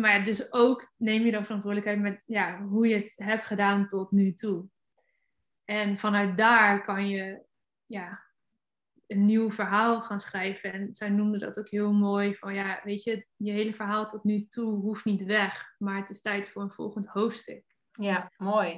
Maar 0.01 0.24
dus 0.24 0.53
ook 0.53 0.92
neem 0.96 1.24
je 1.24 1.30
dan 1.30 1.44
verantwoordelijkheid 1.44 2.01
met 2.01 2.24
ja, 2.26 2.62
hoe 2.62 2.88
je 2.88 2.94
het 2.94 3.12
hebt 3.16 3.44
gedaan 3.44 3.86
tot 3.86 4.11
nu 4.11 4.32
toe. 4.32 4.66
En 5.64 5.98
vanuit 5.98 6.36
daar 6.36 6.84
kan 6.84 7.09
je 7.09 7.42
ja, 7.86 8.30
een 9.11 9.24
nieuw 9.24 9.51
verhaal 9.51 10.03
gaan 10.03 10.20
schrijven. 10.20 10.72
En 10.72 10.94
zij 10.94 11.09
noemde 11.09 11.38
dat 11.38 11.59
ook 11.59 11.68
heel 11.68 11.92
mooi. 11.92 12.34
Van 12.34 12.55
ja, 12.55 12.80
weet 12.84 13.03
je, 13.03 13.26
je 13.36 13.51
hele 13.51 13.74
verhaal 13.74 14.09
tot 14.09 14.24
nu 14.24 14.46
toe 14.48 14.72
hoeft 14.72 15.05
niet 15.05 15.24
weg. 15.24 15.74
Maar 15.78 15.96
het 15.96 16.11
is 16.11 16.20
tijd 16.20 16.48
voor 16.48 16.62
een 16.62 16.70
volgend 16.70 17.07
hoofdstuk. 17.07 17.64
ja, 17.92 18.32
mooi. 18.36 18.76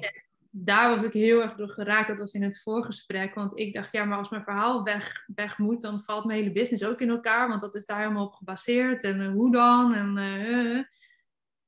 Daar 0.50 0.90
was 0.90 1.02
ik 1.02 1.12
heel 1.12 1.42
erg 1.42 1.54
door 1.54 1.68
geraakt. 1.68 2.08
Dat 2.08 2.16
was 2.16 2.32
in 2.32 2.42
het 2.42 2.62
voorgesprek. 2.62 3.34
Want 3.34 3.58
ik 3.58 3.74
dacht, 3.74 3.92
ja, 3.92 4.04
maar 4.04 4.18
als 4.18 4.28
mijn 4.28 4.42
verhaal 4.42 4.82
weg, 4.82 5.24
weg 5.34 5.58
moet, 5.58 5.80
dan 5.80 6.00
valt 6.00 6.24
mijn 6.24 6.38
hele 6.38 6.52
business 6.52 6.84
ook 6.84 7.00
in 7.00 7.10
elkaar. 7.10 7.48
Want 7.48 7.60
dat 7.60 7.74
is 7.74 7.86
daar 7.86 7.98
helemaal 7.98 8.26
op 8.26 8.34
gebaseerd. 8.34 9.04
En 9.04 9.20
eh, 9.20 9.30
hoe 9.30 9.52
dan? 9.52 9.94
En, 9.94 10.18
eh, 10.18 10.78
eh. 10.78 10.84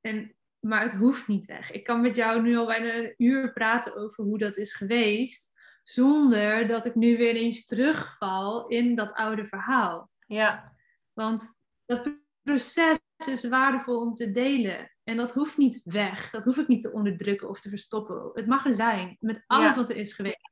En, 0.05 0.35
maar 0.61 0.83
het 0.83 0.95
hoeft 0.95 1.29
niet 1.29 1.45
weg. 1.45 1.71
Ik 1.71 1.85
kan 1.85 2.01
met 2.01 2.15
jou 2.17 2.43
nu 2.43 2.57
al 2.57 2.67
bijna 2.67 2.95
een 2.95 3.15
uur 3.17 3.53
praten 3.53 3.97
over 3.97 4.25
hoe 4.25 4.39
dat 4.39 4.57
is 4.57 4.75
geweest. 4.75 5.53
Zonder 5.83 6.67
dat 6.67 6.85
ik 6.85 6.95
nu 6.95 7.17
weer 7.17 7.35
eens 7.35 7.67
terugval 7.67 8.69
in 8.69 8.95
dat 8.95 9.13
oude 9.13 9.45
verhaal. 9.45 10.11
Ja, 10.27 10.73
Want 11.13 11.63
dat 11.87 12.09
proces 12.43 12.99
is 13.27 13.49
waardevol 13.49 14.01
om 14.01 14.15
te 14.15 14.31
delen. 14.31 14.93
En 15.05 15.17
dat 15.17 15.33
hoeft 15.33 15.57
niet 15.57 15.81
weg. 15.85 16.31
Dat 16.31 16.45
hoef 16.45 16.57
ik 16.59 16.69
niet 16.69 16.83
te 16.83 16.93
onderdrukken 16.93 17.49
of 17.49 17.61
te 17.61 17.69
verstoppen. 17.69 18.31
Het 18.33 18.47
mag 18.47 18.67
er 18.67 18.75
zijn. 18.75 19.17
Met 19.21 19.45
alles 19.47 19.75
Ja. 19.75 19.81
wat 19.81 19.91
er 19.91 19.97
is 19.97 20.13
geweest. 20.13 20.51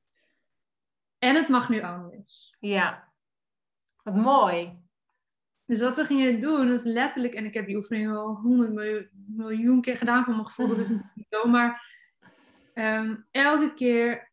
En 1.18 1.34
het 1.34 1.48
mag 1.48 1.68
nu 1.68 1.82
anders. 1.82 2.56
ja. 2.60 3.12
Wat 4.02 4.14
mooi. 4.14 4.81
Dus 5.72 5.80
wat 5.80 5.96
we 5.96 6.04
gingen 6.04 6.40
doen, 6.40 6.66
dat 6.66 6.78
is 6.78 6.92
letterlijk... 6.92 7.34
En 7.34 7.44
ik 7.44 7.54
heb 7.54 7.66
die 7.66 7.76
oefening 7.76 8.12
al 8.12 8.34
honderd 8.34 8.72
miljoen, 9.26 9.80
keer 9.80 9.96
gedaan 9.96 10.24
voor 10.24 10.34
mijn 10.34 10.46
gevoel. 10.46 10.68
Dat 10.68 10.78
is 10.78 10.88
natuurlijk 10.88 11.16
niet 11.16 11.26
zo. 11.30 11.48
Maar 11.48 12.00
ehm, 12.74 13.16
elke 13.30 13.74
keer 13.74 14.32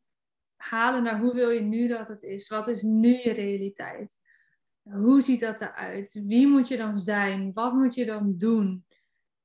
halen 0.55 1.03
naar 1.03 1.19
hoe 1.19 1.33
wil 1.33 1.49
je 1.49 1.59
nu 1.59 1.87
dat 1.87 2.07
het 2.07 2.23
is? 2.23 2.47
Wat 2.47 2.67
is 2.67 2.81
nu 2.81 3.09
je 3.09 3.31
realiteit? 3.31 4.17
Hoe 4.83 5.21
ziet 5.21 5.39
dat 5.39 5.61
eruit? 5.61 6.21
Wie 6.25 6.47
moet 6.47 6.67
je 6.67 6.77
dan 6.77 6.99
zijn? 6.99 7.53
Wat 7.53 7.73
moet 7.73 7.95
je 7.95 8.05
dan 8.05 8.37
doen? 8.37 8.85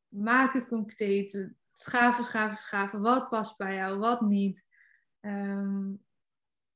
Maak 0.08 0.52
het 0.52 0.68
concreet. 0.68 1.52
Schaven, 1.72 2.24
schaven, 2.24 2.58
schaven. 2.58 3.00
Wat 3.00 3.28
past 3.28 3.56
bij 3.56 3.74
jou? 3.74 3.98
Wat 3.98 4.20
niet? 4.20 4.66
Ehm, 5.20 5.92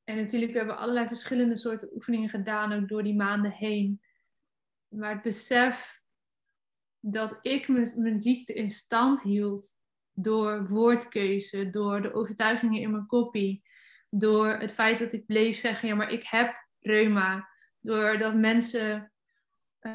en 0.04 0.16
natuurlijk, 0.16 0.52
we 0.52 0.58
hebben 0.58 0.78
allerlei 0.78 1.06
verschillende 1.06 1.56
soorten 1.56 1.94
oefeningen 1.94 2.28
gedaan, 2.28 2.72
ook 2.72 2.88
door 2.88 3.02
die 3.02 3.16
maanden 3.16 3.52
heen. 3.52 4.00
Maar 4.88 5.12
het 5.12 5.22
besef 5.22 6.00
dat 7.00 7.38
ik 7.42 7.68
mijn, 7.68 8.18
ziekte 8.18 8.54
in 8.54 8.70
stand 8.70 9.22
hield 9.22 9.68
door 10.12 10.68
woordkeuze, 10.68 11.70
door 11.70 12.02
de 12.02 12.14
overtuigingen 12.14 12.80
in 12.80 12.90
mijn 12.90 13.06
koppie, 13.06 13.62
door 14.10 14.46
het 14.46 14.74
feit 14.74 14.98
dat 14.98 15.12
ik 15.12 15.26
bleef 15.26 15.58
zeggen, 15.58 15.88
ja, 15.88 15.94
maar 15.94 16.10
ik 16.10 16.24
heb 16.24 16.66
reuma, 16.80 17.48
doordat 17.80 18.34
mensen 18.34 19.12
eh, 19.78 19.92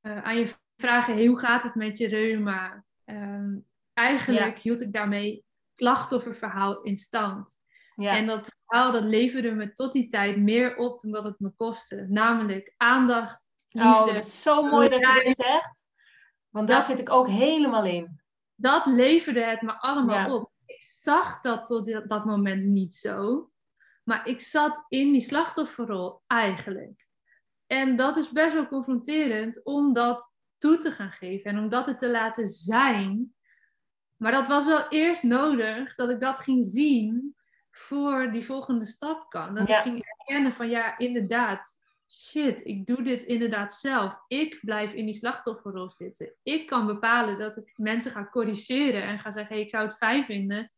eh, 0.00 0.24
aan 0.24 0.38
je 0.38 0.54
vragen, 0.76 1.14
hey, 1.14 1.26
hoe 1.26 1.38
gaat 1.38 1.62
het 1.62 1.74
met 1.74 1.98
je 1.98 2.08
reuma? 2.08 2.84
Ehm, 3.04 3.56
eigenlijk 3.92 4.58
hield 4.58 4.80
ik 4.80 4.92
daarmee 4.92 5.44
slachtofferverhaal 5.74 6.82
in 6.82 6.96
stand. 6.96 7.64
Ja, 7.94 8.16
En 8.16 8.26
dat 8.26 8.50
verhaal 8.66 8.92
dat 8.92 9.04
leverde 9.04 9.50
me 9.50 9.72
tot 9.72 9.92
die 9.92 10.06
tijd 10.06 10.36
meer 10.36 10.76
op 10.76 11.00
dan 11.00 11.10
dat 11.10 11.24
het 11.24 11.40
me 11.40 11.52
kostte. 11.56 12.06
Namelijk 12.08 12.74
aandacht, 12.76 13.45
liefde. 13.76 13.98
oh, 13.98 14.06
dat 14.06 14.14
is 14.24 14.42
zo 14.42 14.62
mooi 14.62 14.88
dat 14.88 15.00
je 15.00 15.22
dit 15.24 15.36
zegt. 15.36 15.84
Want 16.48 16.68
daar 16.68 16.76
Dat- 16.78 16.86
zit 16.86 16.98
ik 16.98 17.10
ook 17.10 17.28
helemaal 17.28 17.84
in. 17.84 18.20
Dat 18.54 18.86
leverde 18.86 19.40
het 19.44 19.62
me 19.62 19.80
allemaal 19.80 20.26
Ja. 20.28 20.34
op. 20.34 20.50
Ik 20.66 20.98
zag 21.00 21.40
dat 21.40 21.66
tot 21.66 22.08
dat 22.08 22.24
moment 22.24 22.64
niet 22.64 22.94
zo. 22.94 23.50
Maar 24.04 24.26
ik 24.26 24.40
zat 24.40 24.84
in 24.88 25.12
die 25.12 25.20
slachtofferrol 25.20 26.22
eigenlijk. 26.26 27.06
En 27.66 27.96
dat 27.96 28.16
is 28.16 28.30
best 28.30 28.54
wel 28.54 28.68
confronterend 28.68 29.64
om 29.64 29.92
dat 29.92 30.32
toe 30.58 30.78
te 30.78 30.90
gaan 30.90 31.10
geven 31.12 31.50
en 31.50 31.58
om 31.58 31.68
dat 31.68 31.98
te 31.98 32.10
laten 32.10 32.48
zijn. 32.48 33.34
Maar 34.16 34.32
dat 34.32 34.48
was 34.48 34.66
wel 34.66 34.88
eerst 34.88 35.22
nodig 35.22 35.94
dat 35.94 36.10
ik 36.10 36.20
dat 36.20 36.38
ging 36.38 36.66
zien 36.66 37.36
voor 37.70 38.30
die 38.32 38.44
volgende 38.44 38.84
stap 38.86 39.30
kan. 39.30 39.54
Dat 39.54 39.68
Ja. 39.68 39.76
ik 39.76 39.82
ging 39.82 40.04
erkennen 40.18 40.52
van 40.52 40.68
ja, 40.68 40.98
inderdaad, 40.98 41.78
shit, 42.08 42.66
ik 42.66 42.86
doe 42.86 43.02
dit 43.02 43.22
inderdaad 43.22 43.74
zelf. 43.74 44.24
Ik 44.28 44.58
blijf 44.60 44.92
in 44.92 45.04
die 45.04 45.14
slachtofferrol 45.14 45.90
zitten. 45.90 46.34
Ik 46.42 46.66
kan 46.66 46.86
bepalen 46.86 47.38
dat 47.38 47.56
ik 47.56 47.72
mensen 47.76 48.10
ga 48.10 48.28
corrigeren 48.30 49.02
en 49.02 49.18
ga 49.18 49.30
zeggen, 49.30 49.54
hey, 49.54 49.64
ik 49.64 49.70
zou 49.70 49.86
het 49.86 49.96
fijn 49.96 50.24
vinden 50.24 50.70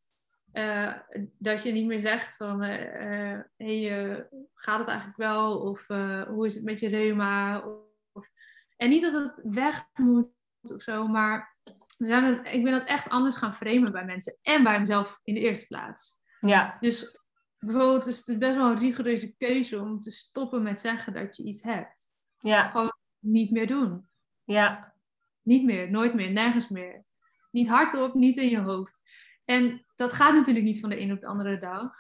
eh, 0.52 0.94
dat 1.38 1.62
je 1.62 1.72
niet 1.72 1.86
meer 1.86 2.00
zegt 2.00 2.36
van, 2.36 2.62
eh, 2.62 3.32
eh, 3.32 3.40
hey, 3.56 4.08
eh, 4.08 4.24
gaat 4.54 4.78
het 4.78 4.88
eigenlijk 4.88 5.18
wel? 5.18 5.60
Of 5.60 5.86
hoe 6.26 6.46
is 6.46 6.54
het 6.54 6.64
met 6.64 6.80
je 6.80 6.88
reuma? 6.88 7.64
Of, 8.12 8.30
en 8.76 8.88
niet 8.88 9.02
dat 9.02 9.12
het 9.12 9.40
weg 9.42 9.84
moet 9.94 10.26
of 10.60 10.82
zo, 10.82 11.06
maar 11.06 11.56
we 11.96 12.08
zijn 12.08 12.24
het, 12.24 12.46
ik 12.52 12.62
ben 12.62 12.72
dat 12.72 12.84
echt 12.84 13.08
anders 13.08 13.36
gaan 13.36 13.54
framen 13.54 13.92
bij 13.92 14.04
mensen 14.04 14.38
en 14.42 14.62
bij 14.62 14.80
mezelf 14.80 15.20
in 15.22 15.34
de 15.34 15.40
eerste 15.40 15.66
plaats. 15.66 16.16
Ja, 16.40 16.76
Dus 16.80 17.20
bijvoorbeeld 17.58 18.06
is 18.06 18.26
het 18.26 18.38
best 18.38 18.56
wel 18.56 18.70
een 18.70 18.78
rigoureuze 18.78 19.34
keuze 19.36 19.80
om 19.80 20.00
te 20.00 20.10
stoppen 20.10 20.62
met 20.62 20.80
zeggen 20.80 21.12
dat 21.12 21.36
je 21.36 21.42
iets 21.42 21.62
hebt. 21.62 22.02
ja, 22.38 22.92
Niet 23.18 23.50
meer 23.50 23.66
doen. 23.66 24.08
ja, 24.44 24.94
Niet 25.42 25.64
meer, 25.64 25.90
nooit 25.90 26.14
meer, 26.14 26.30
nergens 26.30 26.68
meer. 26.68 27.04
Niet 27.50 27.68
hardop, 27.68 28.14
niet 28.14 28.36
in 28.36 28.48
je 28.48 28.58
hoofd. 28.60 29.00
En 29.44 29.84
dat 29.96 30.12
gaat 30.12 30.34
natuurlijk 30.34 30.64
niet 30.64 30.80
van 30.80 30.88
de 30.90 31.00
een 31.00 31.12
op 31.12 31.20
de 31.20 31.26
andere 31.26 31.58
dag. 31.58 31.92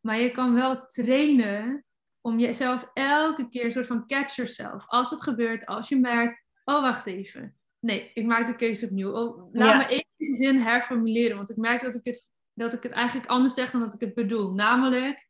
Maar 0.00 0.18
je 0.18 0.30
kan 0.30 0.54
wel 0.54 0.84
trainen 0.86 1.84
om 2.20 2.38
jezelf 2.38 2.90
elke 2.94 3.48
keer 3.48 3.64
een 3.64 3.72
soort 3.72 3.86
van 3.86 4.06
catch 4.06 4.34
yourself. 4.36 4.84
Als 4.86 5.10
het 5.10 5.22
gebeurt, 5.22 5.66
als 5.66 5.88
je 5.88 5.96
merkt, 5.96 6.44
oh 6.64 6.80
wacht 6.80 7.06
even. 7.06 7.56
Nee, 7.78 8.10
ik 8.14 8.24
maak 8.26 8.46
de 8.46 8.56
keuze 8.56 8.84
opnieuw. 8.84 9.12
Oh, 9.12 9.48
laat 9.52 9.68
Ja. 9.70 9.76
me 9.76 9.86
even 9.86 10.06
de 10.16 10.34
zin 10.34 10.56
herformuleren. 10.60 11.36
Want 11.36 11.50
ik 11.50 11.56
merk 11.56 11.82
dat 11.82 11.94
ik, 11.94 12.04
het, 12.04 12.30
dat 12.60 12.72
ik 12.72 12.82
het 12.82 12.92
eigenlijk 12.92 13.28
anders 13.28 13.54
zeg 13.54 13.70
dan 13.70 13.80
dat 13.80 13.94
ik 13.94 14.00
het 14.00 14.14
bedoel. 14.14 14.54
Namelijk, 14.54 15.26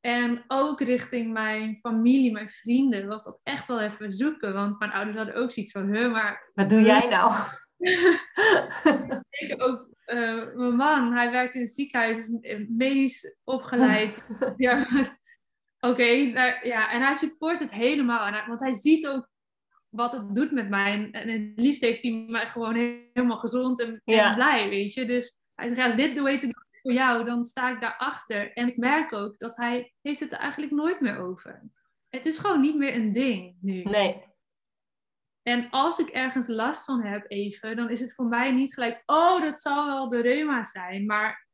en 0.00 0.44
ook 0.48 0.80
richting 0.80 1.32
mijn 1.32 1.78
familie, 1.80 2.32
mijn 2.32 2.48
vrienden, 2.48 3.06
was 3.06 3.24
dat 3.24 3.40
echt 3.42 3.68
wel 3.68 3.80
even 3.80 4.12
zoeken. 4.12 4.52
Want 4.52 4.78
mijn 4.78 4.92
ouders 4.92 5.16
hadden 5.16 5.34
ook 5.34 5.50
zoiets 5.50 5.72
van, 5.72 5.94
huh, 5.94 6.12
maar 6.12 6.50
wat 6.54 6.68
doe 6.70 6.82
jij 6.82 7.08
nou? 7.08 7.32
zeker 9.30 9.60
ook 9.60 9.88
eh, 10.04 10.54
mijn 10.54 10.76
man, 10.76 11.12
hij 11.12 11.30
werkt 11.30 11.54
in 11.54 11.60
het 11.60 11.72
ziekenhuis, 11.74 12.18
is 12.18 12.66
medisch 12.68 13.36
opgeleid. 13.44 14.24
ja, 14.56 14.86
oké, 15.90 16.24
nou, 16.24 16.66
ja, 16.66 16.90
en 16.90 17.02
hij 17.02 17.14
support 17.14 17.60
het 17.60 17.72
helemaal. 17.72 18.26
En 18.26 18.32
hij- 18.32 18.46
want 18.46 18.60
hij 18.60 18.72
ziet 18.72 19.06
ook 19.06 19.30
wat 19.88 20.12
het 20.12 20.34
doet 20.34 20.50
met 20.50 20.68
mij. 20.68 20.92
En, 20.92 21.12
en 21.12 21.28
het 21.28 21.52
liefst 21.54 21.80
heeft 21.80 22.02
hij 22.02 22.26
mij 22.28 22.46
gewoon 22.46 22.74
helemaal 22.74 23.38
gezond 23.38 23.80
en, 23.80 24.02
en 24.04 24.34
blij, 24.34 24.68
weet 24.68 24.94
je. 24.94 25.04
Dus 25.04 25.41
hij 25.62 25.74
zegt, 25.74 25.86
als 25.86 25.96
dit 25.96 26.14
de 26.14 26.22
way 26.22 26.38
to 26.38 26.46
go 26.46 26.60
is 26.70 26.80
voor 26.80 26.92
jou, 26.92 27.24
dan 27.24 27.44
sta 27.44 27.70
ik 27.70 27.80
daarachter. 27.80 28.52
En 28.52 28.68
ik 28.68 28.76
merk 28.76 29.12
ook 29.12 29.38
dat 29.38 29.56
hij 29.56 29.92
heeft 30.00 30.20
het 30.20 30.32
er 30.32 30.38
eigenlijk 30.38 30.72
nooit 30.72 31.00
meer 31.00 31.18
over. 31.18 31.62
het 32.08 32.26
is 32.26 32.38
gewoon 32.38 32.60
niet 32.60 32.76
meer 32.76 32.94
een 32.94 33.12
ding 33.12 33.56
nu. 33.60 33.82
Nee. 33.82 34.30
En 35.42 35.70
als 35.70 35.98
ik 35.98 36.08
ergens 36.08 36.48
last 36.48 36.84
van 36.84 37.02
heb 37.02 37.24
even, 37.28 37.76
dan 37.76 37.90
is 37.90 38.00
het 38.00 38.14
voor 38.14 38.26
mij 38.26 38.52
niet 38.52 38.74
gelijk, 38.74 39.02
oh, 39.06 39.40
dat 39.40 39.60
zal 39.60 39.86
wel 39.86 40.08
de 40.08 40.20
reuma 40.20 40.64
zijn. 40.64 41.06
Maar, 41.06 41.46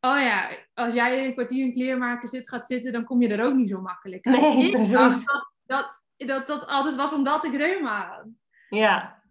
oh 0.00 0.20
ja, 0.20 0.50
als 0.74 0.94
jij 0.94 1.26
een 1.26 1.32
kwartier 1.32 1.64
in 1.64 1.72
kleermaken 1.72 2.28
zit, 2.28 2.48
gaat 2.48 2.66
zitten, 2.66 2.92
dan 2.92 3.04
kom 3.04 3.22
je 3.22 3.28
er 3.28 3.44
ook 3.44 3.54
niet 3.54 3.68
zo 3.68 3.80
makkelijk 3.80 4.26
uit. 4.26 4.40
Nee, 4.40 4.70
precies. 4.70 4.92
dat, 4.92 5.52
dat, 5.64 6.02
dat 6.16 6.46
dat 6.46 6.66
altijd 6.66 6.94
was 6.94 7.12
omdat 7.12 7.44
ik 7.44 7.54
reuma 7.54 8.06
had. 8.06 8.44
Ja. 8.68 9.22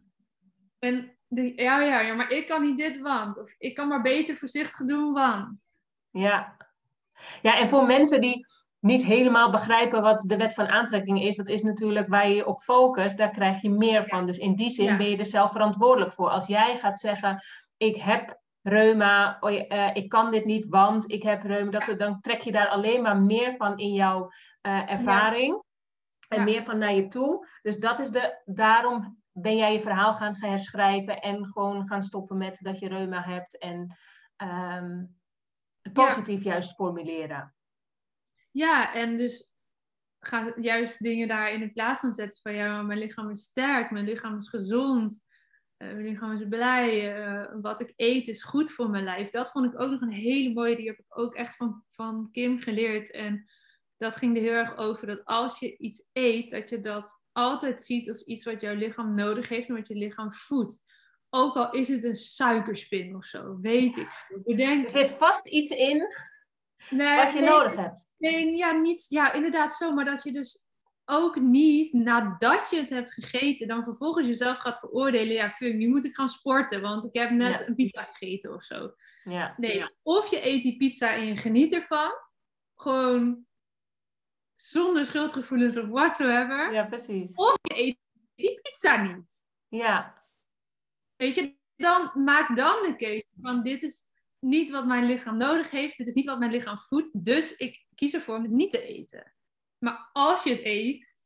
En 0.79 1.12
de, 1.35 1.53
ja, 1.55 1.81
ja, 1.81 1.99
ja, 1.99 2.13
maar 2.13 2.31
ik 2.31 2.47
kan 2.47 2.61
niet 2.61 2.77
dit, 2.77 2.99
want. 2.99 3.39
Of 3.39 3.55
ik 3.57 3.75
kan 3.75 3.87
maar 3.87 4.01
beter 4.01 4.35
voorzichtig 4.35 4.85
doen, 4.85 5.13
want. 5.13 5.61
Ja. 6.09 6.57
Ja, 7.41 7.57
en 7.57 7.69
voor 7.69 7.85
mensen 7.85 8.21
die 8.21 8.45
niet 8.79 9.03
helemaal 9.03 9.51
begrijpen 9.51 10.01
wat 10.01 10.19
de 10.19 10.37
wet 10.37 10.53
van 10.53 10.67
aantrekking 10.67 11.21
is, 11.21 11.35
dat 11.35 11.47
is 11.47 11.61
natuurlijk 11.61 12.07
waar 12.07 12.29
je 12.29 12.45
op 12.45 12.59
focust, 12.59 13.17
daar 13.17 13.29
krijg 13.29 13.61
je 13.61 13.69
meer 13.69 14.03
van. 14.03 14.25
Dus 14.25 14.37
in 14.37 14.55
die 14.55 14.69
zin 14.69 14.85
Ja. 14.85 14.97
ben 14.97 15.09
je 15.09 15.17
er 15.17 15.25
zelf 15.25 15.51
verantwoordelijk 15.51 16.13
voor. 16.13 16.29
Als 16.29 16.47
jij 16.47 16.77
gaat 16.77 16.99
zeggen, 16.99 17.43
ik 17.77 17.95
heb 17.95 18.41
reuma, 18.61 19.37
oh 19.39 19.51
eh, 19.51 19.89
ik 19.93 20.09
kan 20.09 20.31
dit 20.31 20.45
niet, 20.45 20.67
want 20.67 21.11
ik 21.11 21.23
heb 21.23 21.43
reuma, 21.43 21.71
dat, 21.71 21.99
dan 21.99 22.21
trek 22.21 22.41
je 22.41 22.51
daar 22.51 22.67
alleen 22.67 23.01
maar 23.01 23.17
meer 23.17 23.55
van 23.55 23.77
in 23.77 23.93
jouw 23.93 24.31
eh, 24.61 24.91
ervaring. 24.91 25.63
En 26.27 26.43
meer 26.43 26.63
van 26.63 26.77
naar 26.77 26.93
je 26.93 27.07
toe. 27.07 27.47
Dus 27.61 27.77
dat 27.77 27.99
is 27.99 28.09
de, 28.09 28.41
daarom 28.45 29.22
ben 29.33 29.55
jij 29.55 29.73
je 29.73 29.79
verhaal 29.81 30.13
gaan 30.13 30.35
herschrijven 30.35 31.19
en 31.21 31.45
gewoon 31.45 31.87
gaan 31.87 32.01
stoppen 32.01 32.37
met 32.37 32.57
dat 32.61 32.79
je 32.79 32.87
reuma 32.87 33.21
hebt 33.23 33.57
en 33.57 33.97
het 35.81 35.95
Ja. 35.97 36.05
positief 36.05 36.43
juist 36.43 36.75
formuleren. 36.75 37.55
Ja, 38.51 38.93
en 38.93 39.17
dus 39.17 39.53
ga 40.19 40.53
juist 40.55 41.03
dingen 41.03 41.27
daar 41.27 41.51
in 41.51 41.59
de 41.59 41.71
plaats 41.71 41.99
gaan 41.99 42.13
zetten 42.13 42.39
van 42.41 42.53
ja, 42.53 42.81
mijn 42.81 42.99
lichaam 42.99 43.29
is 43.29 43.41
sterk, 43.41 43.91
mijn 43.91 44.05
lichaam 44.05 44.37
is 44.37 44.49
gezond, 44.49 45.25
eh, 45.77 45.87
mijn 45.87 46.03
lichaam 46.03 46.31
is 46.31 46.47
blij, 46.49 47.15
eh, 47.15 47.55
wat 47.61 47.81
ik 47.81 47.93
eet 47.95 48.27
is 48.27 48.43
goed 48.43 48.71
voor 48.71 48.89
mijn 48.89 49.03
lijf. 49.03 49.29
Dat 49.29 49.51
vond 49.51 49.65
ik 49.73 49.81
ook 49.81 49.91
nog 49.91 50.01
een 50.01 50.11
hele 50.11 50.53
mooie, 50.53 50.75
die 50.75 50.87
heb 50.87 50.99
ik 50.99 51.17
ook 51.17 51.35
echt 51.35 51.55
van, 51.55 51.83
van 51.91 52.31
Kim 52.31 52.59
geleerd. 52.59 53.11
En 53.11 53.45
dat 53.97 54.15
ging 54.15 54.35
er 54.35 54.41
heel 54.41 54.51
erg 54.53 54.77
over 54.77 55.07
dat 55.07 55.25
als 55.25 55.59
je 55.59 55.77
iets 55.77 56.09
eet, 56.13 56.51
dat 56.51 56.69
je 56.69 56.81
dat 56.81 57.22
altijd 57.33 57.81
ziet 57.81 58.09
als 58.09 58.23
iets 58.23 58.45
wat 58.45 58.61
jouw 58.61 58.75
lichaam 58.75 59.13
nodig 59.13 59.47
heeft 59.49 59.69
en 59.69 59.75
wat 59.75 59.87
je 59.87 59.95
lichaam 59.95 60.33
voedt. 60.33 60.91
Ook 61.29 61.55
al 61.55 61.71
is 61.71 61.87
het 61.87 62.03
een 62.03 62.15
suikerspin 62.15 63.15
of 63.15 63.25
zo, 63.25 63.57
weet 63.61 63.97
ik 63.97 64.07
veel. 64.07 64.41
Bedenk, 64.43 64.85
Er 64.85 64.91
zit 64.91 65.11
vast 65.11 65.47
iets 65.47 65.71
in 65.71 66.07
Nee, 66.89 67.17
wat 67.17 67.33
je 67.33 67.39
nee, 67.39 67.49
nodig 67.49 67.75
hebt. 67.75 68.05
Nee, 68.17 68.55
ja, 68.55 68.71
niet, 68.71 69.05
ja, 69.09 69.33
inderdaad 69.33 69.73
zo. 69.73 69.93
Maar 69.93 70.05
dat 70.05 70.23
je 70.23 70.31
dus 70.31 70.65
ook 71.05 71.39
niet 71.39 71.93
nadat 71.93 72.69
je 72.69 72.77
het 72.77 72.89
hebt 72.89 73.13
gegeten, 73.13 73.67
dan 73.67 73.83
vervolgens 73.83 74.27
jezelf 74.27 74.57
gaat 74.57 74.79
veroordelen. 74.79 75.33
Ja, 75.33 75.49
fuck, 75.49 75.73
nu 75.75 75.87
moet 75.87 76.05
ik 76.05 76.15
gaan 76.15 76.29
sporten, 76.29 76.81
want 76.81 77.05
ik 77.05 77.13
heb 77.13 77.29
net 77.29 77.59
Ja. 77.59 77.67
een 77.67 77.75
pizza 77.75 78.03
gegeten 78.03 78.53
of 78.53 78.63
zo. 78.63 78.93
Ja. 79.23 79.53
Nee, 79.57 79.85
of 80.01 80.29
je 80.29 80.45
eet 80.47 80.63
die 80.63 80.77
pizza 80.77 81.13
en 81.13 81.25
je 81.25 81.35
geniet 81.37 81.73
ervan. 81.73 82.11
Gewoon 82.75 83.45
zonder 84.65 85.05
schuldgevoelens 85.05 85.77
of 85.77 85.87
whatsoever. 85.87 86.73
ja, 86.73 86.85
precies. 86.85 87.31
Of 87.33 87.57
je 87.61 87.77
eet 87.77 87.97
die 88.35 88.61
pizza 88.61 89.01
niet. 89.01 89.41
Ja, 89.67 90.13
Weet 91.15 91.35
je, 91.35 91.55
dan 91.75 92.11
maak 92.23 92.55
dan 92.55 92.83
de 92.87 92.95
keuze 92.95 93.25
van 93.41 93.63
dit 93.63 93.83
is 93.83 94.03
niet 94.39 94.69
wat 94.69 94.85
mijn 94.85 95.05
lichaam 95.05 95.37
nodig 95.37 95.69
heeft, 95.69 95.97
dit 95.97 96.07
is 96.07 96.13
niet 96.13 96.25
wat 96.25 96.39
mijn 96.39 96.51
lichaam 96.51 96.77
voedt, 96.77 97.25
dus 97.25 97.55
ik 97.55 97.85
kies 97.95 98.13
ervoor 98.13 98.35
om 98.35 98.41
het 98.41 98.51
niet 98.51 98.71
te 98.71 98.81
eten. 98.81 99.33
Maar 99.77 100.09
als 100.13 100.43
je 100.43 100.49
het 100.49 100.63
eet, 100.63 101.21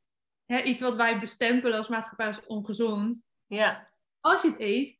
hè, 0.46 0.62
iets 0.62 0.82
wat 0.82 0.96
wij 0.96 1.20
bestempelen 1.20 1.78
als 1.78 1.88
maatschappij 1.88 2.26
als 2.26 2.46
ongezond, 2.46 3.28
ja, 3.46 3.92
als 4.20 4.42
je 4.42 4.50
het 4.50 4.60
eet, 4.60 4.98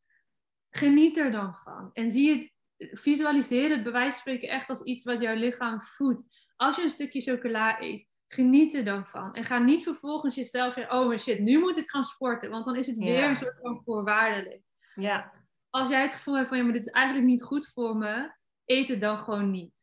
geniet 0.71 1.17
er 1.17 1.31
dan 1.31 1.55
van. 1.65 1.91
En 1.93 2.11
zie 2.11 2.53
het, 2.77 3.01
visualiseer 3.01 3.71
het 3.71 3.83
bij 3.83 3.93
wijze 3.93 4.11
van 4.11 4.21
spreken 4.21 4.49
echt 4.49 4.69
als 4.69 4.83
iets 4.83 5.05
wat 5.05 5.23
jouw 5.23 5.35
lichaam 5.35 5.81
voedt. 5.81 6.49
Als 6.57 6.77
je 6.77 6.83
een 6.83 6.91
stukje 6.91 7.21
chocola 7.21 7.81
eet, 7.81 8.07
geniet 8.29 8.75
er 8.75 8.85
dan 8.85 9.07
van. 9.07 9.35
En 9.35 9.45
ga 9.45 9.59
niet 9.59 9.83
vervolgens 9.83 10.35
jezelf 10.35 10.73
zeggen, 10.75 10.99
oh 10.99 11.07
maar 11.07 11.19
shit, 11.19 11.39
nu 11.41 11.59
moet 11.59 11.79
ik 11.79 11.91
gaan 11.91 12.05
sporten. 12.05 12.51
Want 12.51 12.65
dan 12.65 12.77
is 12.77 12.87
het 12.87 12.97
Ja. 12.97 13.05
weer 13.05 13.25
een 13.29 13.37
soort 13.37 13.59
van 13.63 13.83
voorwaardelijk 13.85 14.63
ja, 14.95 15.33
als 15.71 15.89
jij 15.89 16.03
het 16.03 16.13
gevoel 16.13 16.37
hebt 16.37 16.49
van 16.49 16.57
ja, 16.57 16.65
maar 16.65 16.73
dit 16.73 16.87
is 16.87 16.93
eigenlijk 16.93 17.27
niet 17.27 17.43
goed 17.43 17.67
voor 17.69 17.97
me, 17.97 18.33
eet 18.65 18.89
het 18.89 19.01
dan 19.01 19.19
gewoon 19.19 19.51
niet. 19.51 19.81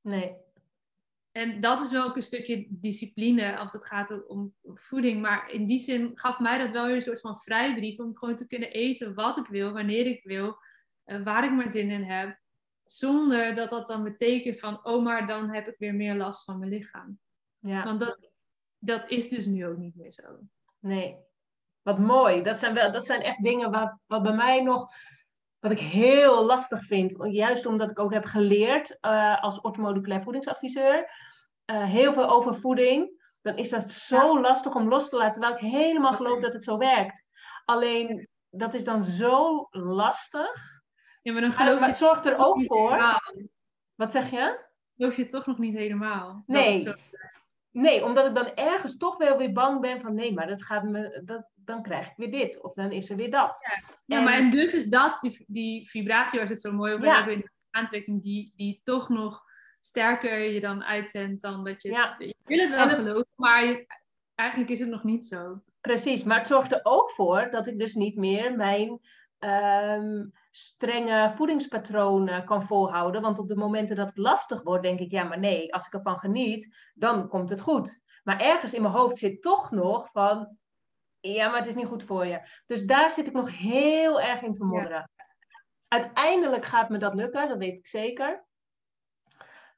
nee, 0.00 0.36
En 1.32 1.60
dat 1.60 1.80
is 1.80 1.90
wel 1.90 2.04
ook 2.08 2.16
een 2.16 2.22
stukje 2.22 2.66
discipline 2.70 3.56
als 3.56 3.72
het 3.72 3.84
gaat 3.86 4.26
om 4.28 4.54
voeding. 4.74 5.20
Maar 5.22 5.50
in 5.50 5.66
die 5.66 5.78
zin 5.78 6.10
gaf 6.14 6.38
mij 6.40 6.58
dat 6.58 6.70
wel 6.70 6.86
weer 6.86 6.94
een 6.94 7.02
soort 7.02 7.20
van 7.20 7.36
vrijbrief 7.36 7.98
om 7.98 8.16
gewoon 8.16 8.36
te 8.36 8.46
kunnen 8.46 8.70
eten 8.70 9.14
wat 9.14 9.36
ik 9.36 9.46
wil, 9.46 9.72
wanneer 9.72 10.06
ik 10.06 10.24
wil, 10.24 10.56
eh, 11.04 11.22
waar 11.22 11.44
ik 11.44 11.52
maar 11.52 11.70
zin 11.70 11.90
in 11.90 12.02
heb. 12.02 12.38
Zonder 12.84 13.54
dat 13.54 13.70
dat 13.70 13.88
dan 13.88 14.02
betekent 14.02 14.58
van, 14.58 14.84
oh 14.84 15.04
maar 15.04 15.26
dan 15.26 15.50
heb 15.54 15.68
ik 15.68 15.74
weer 15.78 15.94
meer 15.94 16.14
last 16.14 16.44
van 16.44 16.58
mijn 16.58 16.70
lichaam. 16.70 17.18
Ja, 17.66 17.84
Want 17.84 18.00
dat, 18.00 18.18
dat 18.78 19.08
is 19.10 19.28
dus 19.28 19.46
nu 19.46 19.66
ook 19.66 19.76
niet 19.76 19.96
meer 19.96 20.12
zo. 20.12 20.22
nee. 20.78 21.24
Wat 21.82 21.98
mooi. 21.98 22.42
Dat 22.42 22.58
zijn, 22.58 22.74
wel, 22.74 22.92
dat 22.92 23.04
zijn 23.04 23.22
echt 23.22 23.42
dingen 23.42 23.70
wat, 23.70 23.94
wat 24.06 24.22
bij 24.22 24.32
mij 24.34 24.62
nog, 24.62 24.92
wat 25.58 25.70
ik 25.70 25.78
heel 25.78 26.44
lastig 26.44 26.84
vind. 26.84 27.16
Juist 27.32 27.66
omdat 27.66 27.90
ik 27.90 27.98
ook 27.98 28.12
heb 28.12 28.24
geleerd 28.24 28.98
eh, 29.00 29.42
als 29.42 29.60
orthomoleculair 29.60 30.22
voedingsadviseur. 30.22 31.10
eh, 31.64 31.84
heel 31.84 32.12
veel 32.12 32.28
over 32.28 32.54
voeding. 32.54 33.24
Dan 33.40 33.56
is 33.56 33.68
dat 33.70 33.90
zo 33.90 34.40
lastig 34.40 34.74
om 34.74 34.88
los 34.88 35.08
te 35.08 35.16
laten. 35.16 35.32
Terwijl 35.40 35.54
ik 35.54 35.60
helemaal 35.72 36.12
geloof 36.12 36.40
dat 36.40 36.52
het 36.52 36.64
zo 36.64 36.78
werkt. 36.78 37.24
Alleen, 37.64 38.28
dat 38.50 38.74
is 38.74 38.84
dan 38.84 39.04
zo 39.04 39.66
lastig. 39.70 40.80
Ja, 41.22 41.32
maar 41.32 41.42
dan 41.42 41.52
geloof 41.52 41.72
maar 41.74 41.80
je 41.80 41.86
het 41.86 41.96
zorgt 41.96 42.26
er 42.26 42.36
ook 42.38 42.62
voor. 42.62 42.90
helemaal. 42.90 43.20
Wat 43.94 44.12
zeg 44.12 44.30
je? 44.30 44.64
Geloof 44.96 45.16
je 45.16 45.26
toch 45.26 45.46
nog 45.46 45.58
niet 45.58 45.76
helemaal. 45.76 46.32
dat 46.46 46.56
Nee. 46.56 46.72
het 46.72 46.82
zo 46.82 46.94
Nee, 47.76 48.04
omdat 48.04 48.26
ik 48.26 48.34
dan 48.34 48.54
ergens 48.54 48.96
toch 48.96 49.16
wel 49.16 49.36
weer 49.36 49.52
bang 49.52 49.80
ben 49.80 50.00
van 50.00 50.14
nee, 50.14 50.32
maar 50.34 50.46
dat 50.46 50.62
gaat 50.62 50.82
me, 50.82 51.22
dat, 51.24 51.48
dan 51.54 51.82
krijg 51.82 52.06
ik 52.06 52.12
weer 52.16 52.30
dit. 52.30 52.62
Of 52.62 52.74
dan 52.74 52.92
is 52.92 53.10
er 53.10 53.16
weer 53.16 53.30
dat. 53.30 53.58
Ja, 54.04 54.16
En- 54.18 54.24
maar 54.24 54.32
en 54.34 54.50
dus 54.50 54.74
is 54.74 54.86
dat 54.86 55.20
die, 55.20 55.44
die 55.46 55.88
vibratie 55.90 56.38
waar 56.38 56.46
ze 56.46 56.52
het 56.52 56.62
zo 56.62 56.72
mooi 56.72 56.92
over 56.94 57.06
Ja. 57.06 57.14
hebben 57.14 57.32
in 57.34 57.40
de 57.40 57.50
aantrekking, 57.70 58.22
die, 58.22 58.52
die 58.56 58.80
toch 58.84 59.08
nog 59.08 59.42
sterker 59.80 60.38
je 60.38 60.60
dan 60.60 60.84
uitzendt 60.84 61.42
dan 61.42 61.64
dat 61.64 61.82
je... 61.82 61.88
Ja. 61.90 62.14
Je 62.18 62.34
wil 62.44 62.58
het 62.58 62.70
wel 62.70 62.88
het- 62.88 62.96
geloven, 62.98 63.26
maar 63.34 63.64
je- 63.64 63.86
eigenlijk 64.34 64.70
is 64.70 64.80
het 64.80 64.88
nog 64.88 65.04
niet 65.04 65.26
zo. 65.26 65.62
Precies, 65.80 66.24
maar 66.24 66.38
het 66.38 66.46
zorgt 66.46 66.72
er 66.72 66.80
ook 66.82 67.10
voor 67.10 67.48
dat 67.50 67.66
ik 67.66 67.78
dus 67.78 67.94
niet 67.94 68.16
meer 68.16 68.56
mijn 68.56 69.00
ehm, 69.38 70.24
strenge 70.58 71.30
voedingspatronen 71.30 72.44
kan 72.44 72.62
volhouden. 72.62 73.22
Want 73.22 73.38
op 73.38 73.48
de 73.48 73.56
momenten 73.56 73.96
dat 73.96 74.08
het 74.08 74.16
lastig 74.16 74.62
wordt, 74.62 74.82
denk 74.82 75.00
ik, 75.00 75.10
ja, 75.10 75.24
maar 75.24 75.38
nee, 75.38 75.74
als 75.74 75.86
ik 75.86 75.92
ervan 75.92 76.18
geniet, 76.18 76.76
dan 76.94 77.28
komt 77.28 77.50
het 77.50 77.60
goed. 77.60 78.02
Maar 78.24 78.40
ergens 78.40 78.74
in 78.74 78.82
mijn 78.82 78.94
hoofd 78.94 79.18
zit 79.18 79.42
toch 79.42 79.70
nog 79.70 80.10
van, 80.10 80.56
ja, 81.20 81.48
maar 81.48 81.58
het 81.58 81.66
is 81.66 81.74
niet 81.74 81.86
goed 81.86 82.04
voor 82.04 82.26
je. 82.26 82.48
Dus 82.66 82.84
daar 82.84 83.10
zit 83.10 83.26
ik 83.26 83.32
nog 83.32 83.58
heel 83.58 84.20
erg 84.20 84.42
in 84.42 84.52
te 84.52 84.64
modderen. 84.64 85.10
Uiteindelijk 85.88 86.64
gaat 86.64 86.88
me 86.88 86.98
dat 86.98 87.14
lukken, 87.14 87.48
dat 87.48 87.58
weet 87.58 87.78
ik 87.78 87.86
zeker. 87.86 88.44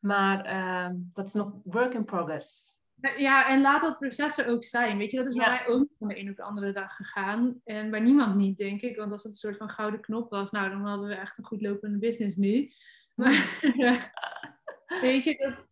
Maar 0.00 0.44
ehm, 0.44 0.94
dat 1.12 1.26
is 1.26 1.34
nog 1.34 1.52
work 1.64 1.94
in 1.94 2.04
progress. 2.04 2.77
Ja, 3.16 3.48
en 3.48 3.60
laat 3.60 3.80
dat 3.82 3.98
proces 3.98 4.38
er 4.38 4.48
ook 4.48 4.64
zijn. 4.64 4.98
Weet 4.98 5.10
je, 5.10 5.16
dat 5.16 5.26
is 5.26 5.34
bij 5.34 5.44
Ja. 5.44 5.50
mij 5.50 5.66
ook 5.66 5.88
van 5.98 6.08
de 6.08 6.18
een 6.18 6.30
op 6.30 6.36
de 6.36 6.42
andere 6.42 6.72
dag 6.72 6.96
gegaan. 6.96 7.60
En 7.64 7.90
bij 7.90 8.00
niemand 8.00 8.34
niet, 8.36 8.58
denk 8.58 8.80
ik. 8.80 8.96
Want 8.96 9.12
als 9.12 9.22
het 9.22 9.32
een 9.32 9.38
soort 9.38 9.56
van 9.56 9.68
gouden 9.70 10.00
knop 10.00 10.30
was, 10.30 10.50
nou, 10.50 10.70
dan 10.70 10.86
hadden 10.86 11.08
we 11.08 11.14
echt 11.14 11.38
een 11.38 11.44
goed 11.44 11.62
lopende 11.62 11.98
business 11.98 12.36
nu. 12.36 12.70
Maar 13.16 13.60
weet 15.00 15.24
je, 15.24 15.36
dat, 15.36 15.66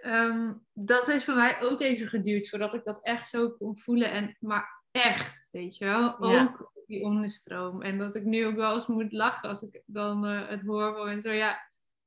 ehm, 0.00 0.52
dat 0.72 1.06
heeft 1.06 1.24
voor 1.24 1.34
mij 1.34 1.60
ook 1.60 1.80
even 1.80 2.06
geduurd 2.08 2.48
voordat 2.48 2.74
ik 2.74 2.84
dat 2.84 3.04
echt 3.04 3.28
zo 3.28 3.50
kon 3.50 3.78
voelen. 3.78 4.10
En, 4.10 4.36
maar 4.40 4.82
echt, 4.90 5.48
weet 5.52 5.76
je 5.76 5.84
wel, 5.84 6.18
ook 6.18 6.32
Ja. 6.32 6.56
die 6.86 7.02
onderstroom. 7.04 7.82
En 7.82 7.98
dat 7.98 8.14
ik 8.14 8.24
nu 8.24 8.46
ook 8.46 8.54
wel 8.56 8.74
eens 8.74 8.86
moet 8.86 9.12
lachen 9.12 9.48
als 9.48 9.62
ik 9.62 9.82
dan 9.86 10.26
eh, 10.26 10.48
het 10.48 10.62
hoor 10.62 10.94
van 10.94 11.20
zo, 11.20 11.30
ja, 11.30 11.65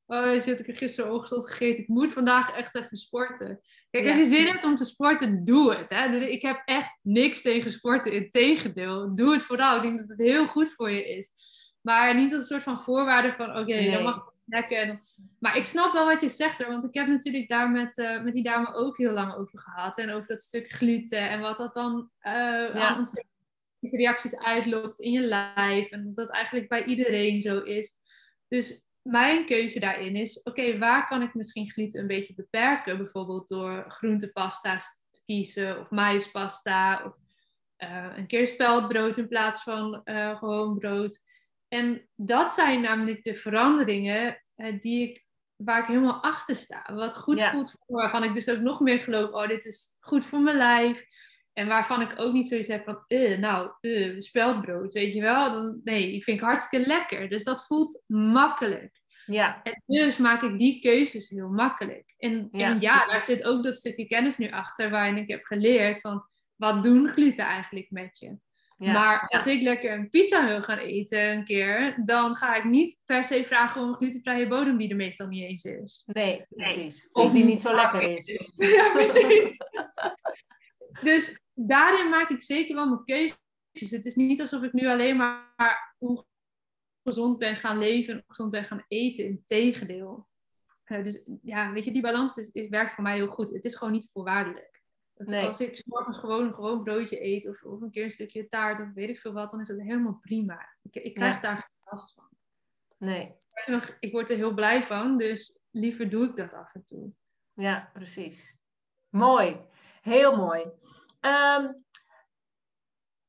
oh, 0.10 0.40
zit 0.40 0.60
ik 0.60 0.68
er 0.68 0.78
gisteren 0.78 1.14
ochtend 1.14 1.50
gegeten. 1.50 1.84
Ik 1.84 1.90
moet 1.90 2.14
vandaag 2.14 2.56
echt 2.56 2.76
even 2.76 2.98
sporten. 2.98 3.62
Kijk, 3.90 4.08
als 4.08 4.18
je 4.18 4.26
zin 4.26 4.46
hebt 4.46 4.64
om 4.64 4.76
te 4.76 4.86
sporten, 4.86 5.46
doe 5.46 5.76
het. 5.76 5.90
Hè? 5.90 6.16
Ik 6.16 6.42
heb 6.42 6.62
echt 6.66 7.00
niks 7.02 7.42
tegen 7.42 7.72
sporten. 7.72 8.12
Integendeel, 8.14 9.16
doe 9.16 9.34
het 9.34 9.44
vooral. 9.44 9.76
Ik 9.76 9.82
denk 9.82 10.00
dat 10.00 10.08
het 10.08 10.20
heel 10.20 10.48
goed 10.48 10.74
voor 10.74 10.90
je 10.90 11.10
is. 11.10 11.32
Maar 11.82 12.16
niet 12.16 12.32
als 12.32 12.42
een 12.42 12.48
soort 12.48 12.64
van 12.64 12.82
voorwaarde 12.82 13.34
van, 13.34 13.50
oké, 13.50 13.64
Nee. 13.64 13.92
dan 13.92 14.04
mag 14.04 14.16
ik 14.16 14.34
snacken. 14.46 15.02
Maar 15.40 15.58
ik 15.58 15.66
snap 15.66 15.94
wel 15.94 16.06
wat 16.06 16.22
je 16.22 16.30
zegt 16.30 16.60
er. 16.62 16.68
Want 16.68 16.84
ik 16.84 16.94
heb 16.94 17.08
natuurlijk 17.08 17.48
daar 17.50 17.72
met, 17.72 17.98
eh, 17.98 18.22
met 18.22 18.34
die 18.34 18.44
dame 18.44 18.74
ook 18.74 18.98
heel 18.98 19.12
lang 19.12 19.36
over 19.36 19.60
gehad. 19.60 19.98
En 19.98 20.12
over 20.12 20.28
dat 20.28 20.42
stuk 20.42 20.72
gluten. 20.72 21.30
En 21.30 21.40
wat 21.40 21.58
dat 21.58 21.74
dan 21.74 22.10
aan 22.22 22.98
ontstekingsreacties 22.98 24.38
uitlokt 24.38 25.00
in 25.00 25.12
je 25.12 25.22
lijf. 25.22 25.90
En 25.92 26.04
dat 26.04 26.16
dat 26.16 26.30
eigenlijk 26.30 26.70
bij 26.70 26.84
iedereen 26.84 27.42
zo 27.42 27.60
is. 27.60 27.96
Dus 28.48 28.88
mijn 29.10 29.46
keuze 29.46 29.80
daarin 29.80 30.16
is, 30.16 30.44
oké, 30.44 30.78
waar 30.78 31.08
kan 31.08 31.22
ik 31.22 31.34
misschien 31.34 31.70
gluten 31.70 32.02
een 32.02 32.08
beetje 32.08 32.34
beperken? 32.34 32.98
Bijvoorbeeld 32.98 33.48
door 33.48 33.86
groentepasta's 33.88 34.86
te 35.12 35.22
kiezen. 35.26 35.80
Of 35.80 35.90
maïspasta. 35.90 37.04
Of 37.06 37.16
uh, 37.84 38.14
een 38.16 38.28
keer 38.28 38.48
speldbrood 38.48 39.18
in 39.18 39.28
plaats 39.28 39.64
van 39.64 40.02
uh, 40.06 40.38
gewoon 40.38 40.78
brood. 40.78 41.24
En 41.68 42.10
dat 42.16 42.52
zijn 42.52 42.82
namelijk 42.82 43.24
de 43.24 43.36
veranderingen 43.36 44.44
uh, 44.56 44.80
die 44.80 45.10
ik, 45.10 45.26
waar 45.56 45.80
ik 45.82 45.88
helemaal 45.88 46.24
achter 46.24 46.56
sta. 46.56 46.86
Wat 46.94 47.18
goed 47.18 47.40
ja. 47.40 47.52
voelt, 47.52 47.72
voor, 47.72 47.96
waarvan 47.98 48.24
ik 48.24 48.34
dus 48.34 48.50
ook 48.50 48.60
nog 48.60 48.80
meer 48.80 49.00
geloof, 49.00 49.32
oh, 49.32 49.48
dit 49.48 49.66
is 49.66 49.96
goed 50.00 50.26
voor 50.26 50.40
mijn 50.40 50.58
lijf. 50.58 51.06
En 51.54 51.68
waarvan 51.68 52.02
ik 52.02 52.14
ook 52.16 52.34
niet 52.34 52.48
zoiets 52.48 52.68
heb 52.68 52.84
van, 52.84 53.04
nou, 53.40 53.72
speldbrood, 54.20 54.94
weet 54.94 55.14
je 55.14 55.22
wel. 55.22 55.52
Dan, 55.52 55.82
nee, 55.84 56.12
die 56.12 56.24
vind 56.24 56.38
ik 56.38 56.44
hartstikke 56.44 56.88
lekker. 56.88 57.30
Dus 57.30 57.44
dat 57.44 57.66
voelt 57.66 58.04
makkelijk. 58.08 58.99
Ja. 59.30 59.64
En 59.64 59.84
dus 59.86 60.18
maak 60.18 60.42
ik 60.42 60.58
die 60.58 60.82
keuzes 60.82 61.30
heel 61.30 61.50
makkelijk. 61.50 62.14
En 62.18 62.50
ja. 62.52 62.68
en 62.68 62.82
ja, 62.82 63.08
daar 63.08 63.22
zit 63.22 63.44
ook 63.44 63.64
dat 63.64 63.76
stukje 63.76 64.06
kennis 64.06 64.38
nu 64.38 64.52
achter, 64.52 64.90
waarin 64.90 65.18
ik 65.18 65.28
heb 65.28 65.44
geleerd 65.44 66.00
van 66.00 66.26
wat 66.56 66.84
doen 66.84 67.10
gluten 67.10 67.46
eigenlijk 67.46 67.92
met 67.92 68.20
je? 68.20 68.38
Ja, 68.78 68.92
maar 68.92 69.28
als 69.28 69.48
ik 69.48 69.62
lekker 69.62 69.94
een 69.94 70.10
pizza 70.10 70.48
wil 70.48 70.62
gaan 70.62 70.78
eten 70.78 71.32
een 71.32 71.44
keer, 71.44 72.02
dan 72.06 72.36
ga 72.36 72.56
ik 72.56 72.64
niet 72.64 72.98
per 73.06 73.24
se 73.24 73.44
vragen 73.44 73.82
om 73.82 73.88
een 73.88 73.96
glutenvrije 73.96 74.48
bodem 74.48 74.78
die 74.78 74.90
er 74.90 74.96
meestal 74.96 75.28
niet 75.28 75.44
eens 75.44 75.64
is. 75.64 76.04
Nee, 76.06 76.46
precies. 76.50 77.08
Of 77.12 77.32
die 77.32 77.44
niet 77.44 77.62
zo 77.62 77.76
lekker 77.76 78.02
is. 78.02 78.26
Ja, 78.56 78.92
precies. 78.92 79.58
dus 81.02 81.42
daarin 81.54 82.10
maak 82.10 82.30
ik 82.30 82.42
zeker 82.42 82.76
wel 82.76 82.88
mijn 82.88 83.04
keuzes. 83.06 83.38
Het 83.92 84.06
is 84.06 84.16
niet 84.16 84.42
alsof 84.42 84.62
ik 84.64 84.74
nu 84.74 84.88
alleen 84.88 85.18
maar 85.18 85.96
ongezond 87.04 87.38
ben 87.38 87.56
gaan 87.56 87.78
leven 87.78 88.14
en 88.14 88.24
ongezond 88.28 88.52
ben 88.52 88.66
gaan 88.66 88.86
eten. 88.88 89.26
Integendeel. 89.26 90.28
Uh, 90.86 91.04
dus 91.04 91.22
ja, 91.42 91.72
weet 91.72 91.86
je, 91.86 91.92
die 91.92 92.02
balans 92.02 92.38
is, 92.38 92.52
is, 92.52 92.70
werkt 92.70 92.92
voor 92.92 93.04
mij 93.04 93.16
heel 93.16 93.28
goed. 93.28 93.50
Het 93.50 93.66
is 93.66 93.76
gewoon 93.76 93.94
niet 93.94 94.10
voorwaardelijk. 94.12 94.82
Nee. 95.14 95.46
Als 95.46 95.62
ik 95.62 95.84
morgens 95.86 96.18
gewoon 96.18 96.46
een 96.46 96.54
gewoon 96.54 96.84
broodje 96.84 97.24
eet 97.24 97.48
of, 97.48 97.64
of 97.64 97.82
een 97.82 97.92
keer 97.92 98.04
een 98.04 98.12
stukje 98.12 98.48
taart 98.48 98.80
of 98.80 98.94
weet 98.94 99.10
ik 99.10 99.20
veel 99.20 99.34
wat, 99.34 99.52
dan 99.52 99.60
is 99.60 99.68
dat 99.68 99.80
helemaal 99.80 100.18
prima. 100.22 100.76
Ik, 100.82 100.96
ik 100.96 101.14
krijg 101.14 101.36
ja. 101.36 101.42
daar 101.42 101.56
geen 101.56 101.78
last 101.84 102.14
van. 102.14 102.28
Nee. 102.98 103.36
Ik 104.00 104.12
word 104.12 104.30
er 104.30 104.36
heel 104.36 104.54
blij 104.54 104.84
van, 104.84 105.18
dus 105.18 105.60
liever 105.72 106.10
doe 106.10 106.26
ik 106.26 106.36
dat 106.36 106.54
af 106.54 106.74
en 106.74 106.86
toe. 106.86 107.12
Ja, 107.54 107.90
precies. 107.94 108.56
Mooi. 109.10 109.62
Heel 110.02 110.36
mooi. 110.36 110.62
Um, 111.22 111.84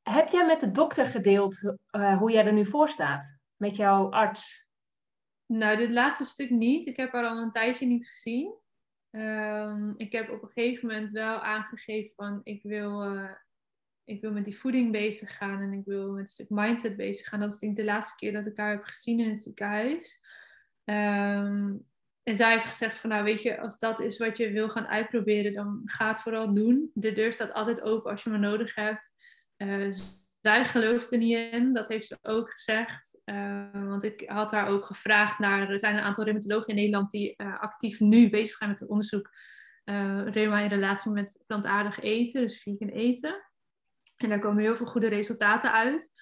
heb 0.02 0.28
jij 0.28 0.46
met 0.46 0.60
de 0.60 0.70
dokter 0.70 1.06
gedeeld 1.06 1.62
uh, 1.62 2.18
hoe 2.18 2.30
jij 2.30 2.46
er 2.46 2.52
nu 2.52 2.66
voor 2.66 2.88
staat? 2.88 3.38
Met 3.60 3.76
jouw 3.76 4.10
arts? 4.10 4.68
Nou, 5.46 5.76
dit 5.76 5.90
laatste 5.90 6.24
stuk 6.24 6.50
niet. 6.50 6.86
Ik 6.86 6.96
heb 6.96 7.12
haar 7.12 7.26
al 7.26 7.38
een 7.38 7.50
tijdje 7.50 7.86
niet 7.86 8.08
gezien. 8.08 8.54
Um, 9.10 9.94
ik 9.96 10.12
heb 10.12 10.30
op 10.30 10.42
een 10.42 10.48
gegeven 10.48 10.86
moment 10.86 11.10
wel 11.10 11.38
aangegeven 11.38 12.12
van 12.16 12.40
ik 12.42 12.62
wil, 12.62 13.14
uh, 13.14 13.30
ik 14.04 14.20
wil 14.20 14.32
met 14.32 14.44
die 14.44 14.58
voeding 14.58 14.92
bezig 14.92 15.36
gaan 15.36 15.60
en 15.60 15.72
ik 15.72 15.84
wil 15.84 16.10
met 16.10 16.20
een 16.20 16.26
stuk 16.26 16.48
mindset 16.48 16.96
bezig 16.96 17.28
gaan. 17.28 17.40
Dat 17.40 17.62
is 17.62 17.74
de 17.74 17.84
laatste 17.84 18.16
keer 18.16 18.32
dat 18.32 18.46
ik 18.46 18.56
haar 18.56 18.70
heb 18.70 18.84
gezien 18.84 19.20
in 19.20 19.28
het 19.28 19.42
ziekenhuis. 19.42 20.20
Um, 20.84 21.88
en 22.22 22.36
zij 22.36 22.52
heeft 22.52 22.64
gezegd 22.64 22.98
van 22.98 23.10
nou 23.10 23.24
weet 23.24 23.42
je, 23.42 23.60
als 23.60 23.78
dat 23.78 24.00
is 24.00 24.18
wat 24.18 24.36
je 24.36 24.50
wil 24.50 24.68
gaan 24.68 24.86
uitproberen, 24.86 25.54
dan 25.54 25.82
ga 25.84 26.08
het 26.08 26.20
vooral 26.20 26.54
doen. 26.54 26.90
De 26.94 27.12
deur 27.12 27.32
staat 27.32 27.52
altijd 27.52 27.82
open 27.82 28.10
als 28.10 28.22
je 28.22 28.30
me 28.30 28.38
nodig 28.38 28.74
hebt. 28.74 29.14
Uh, 29.56 29.94
zij 30.40 30.64
gelooft 30.64 31.12
er 31.12 31.18
niet 31.18 31.52
in, 31.52 31.72
dat 31.72 31.88
heeft 31.88 32.06
ze 32.06 32.18
ook 32.22 32.50
gezegd. 32.50 33.20
Uh, 33.24 33.88
want 33.88 34.04
ik 34.04 34.22
had 34.26 34.50
haar 34.50 34.68
ook 34.68 34.84
gevraagd 34.84 35.38
naar, 35.38 35.70
er 35.70 35.78
zijn 35.78 35.96
een 35.96 36.02
aantal 36.02 36.24
reumatologen 36.24 36.68
in 36.68 36.74
Nederland 36.74 37.10
die 37.10 37.34
uh, 37.36 37.60
actief 37.60 38.00
nu 38.00 38.30
bezig 38.30 38.56
zijn 38.56 38.70
met 38.70 38.80
het 38.80 38.88
onderzoek 38.88 39.30
uh, 39.84 40.26
reuma 40.26 40.60
in 40.60 40.68
relatie 40.68 41.10
met 41.10 41.44
plantaardig 41.46 42.00
eten, 42.00 42.40
dus 42.40 42.62
vegan 42.62 42.88
eten. 42.88 43.44
En 44.16 44.28
daar 44.28 44.40
komen 44.40 44.62
heel 44.62 44.76
veel 44.76 44.86
goede 44.86 45.08
resultaten 45.08 45.72
uit. 45.72 46.12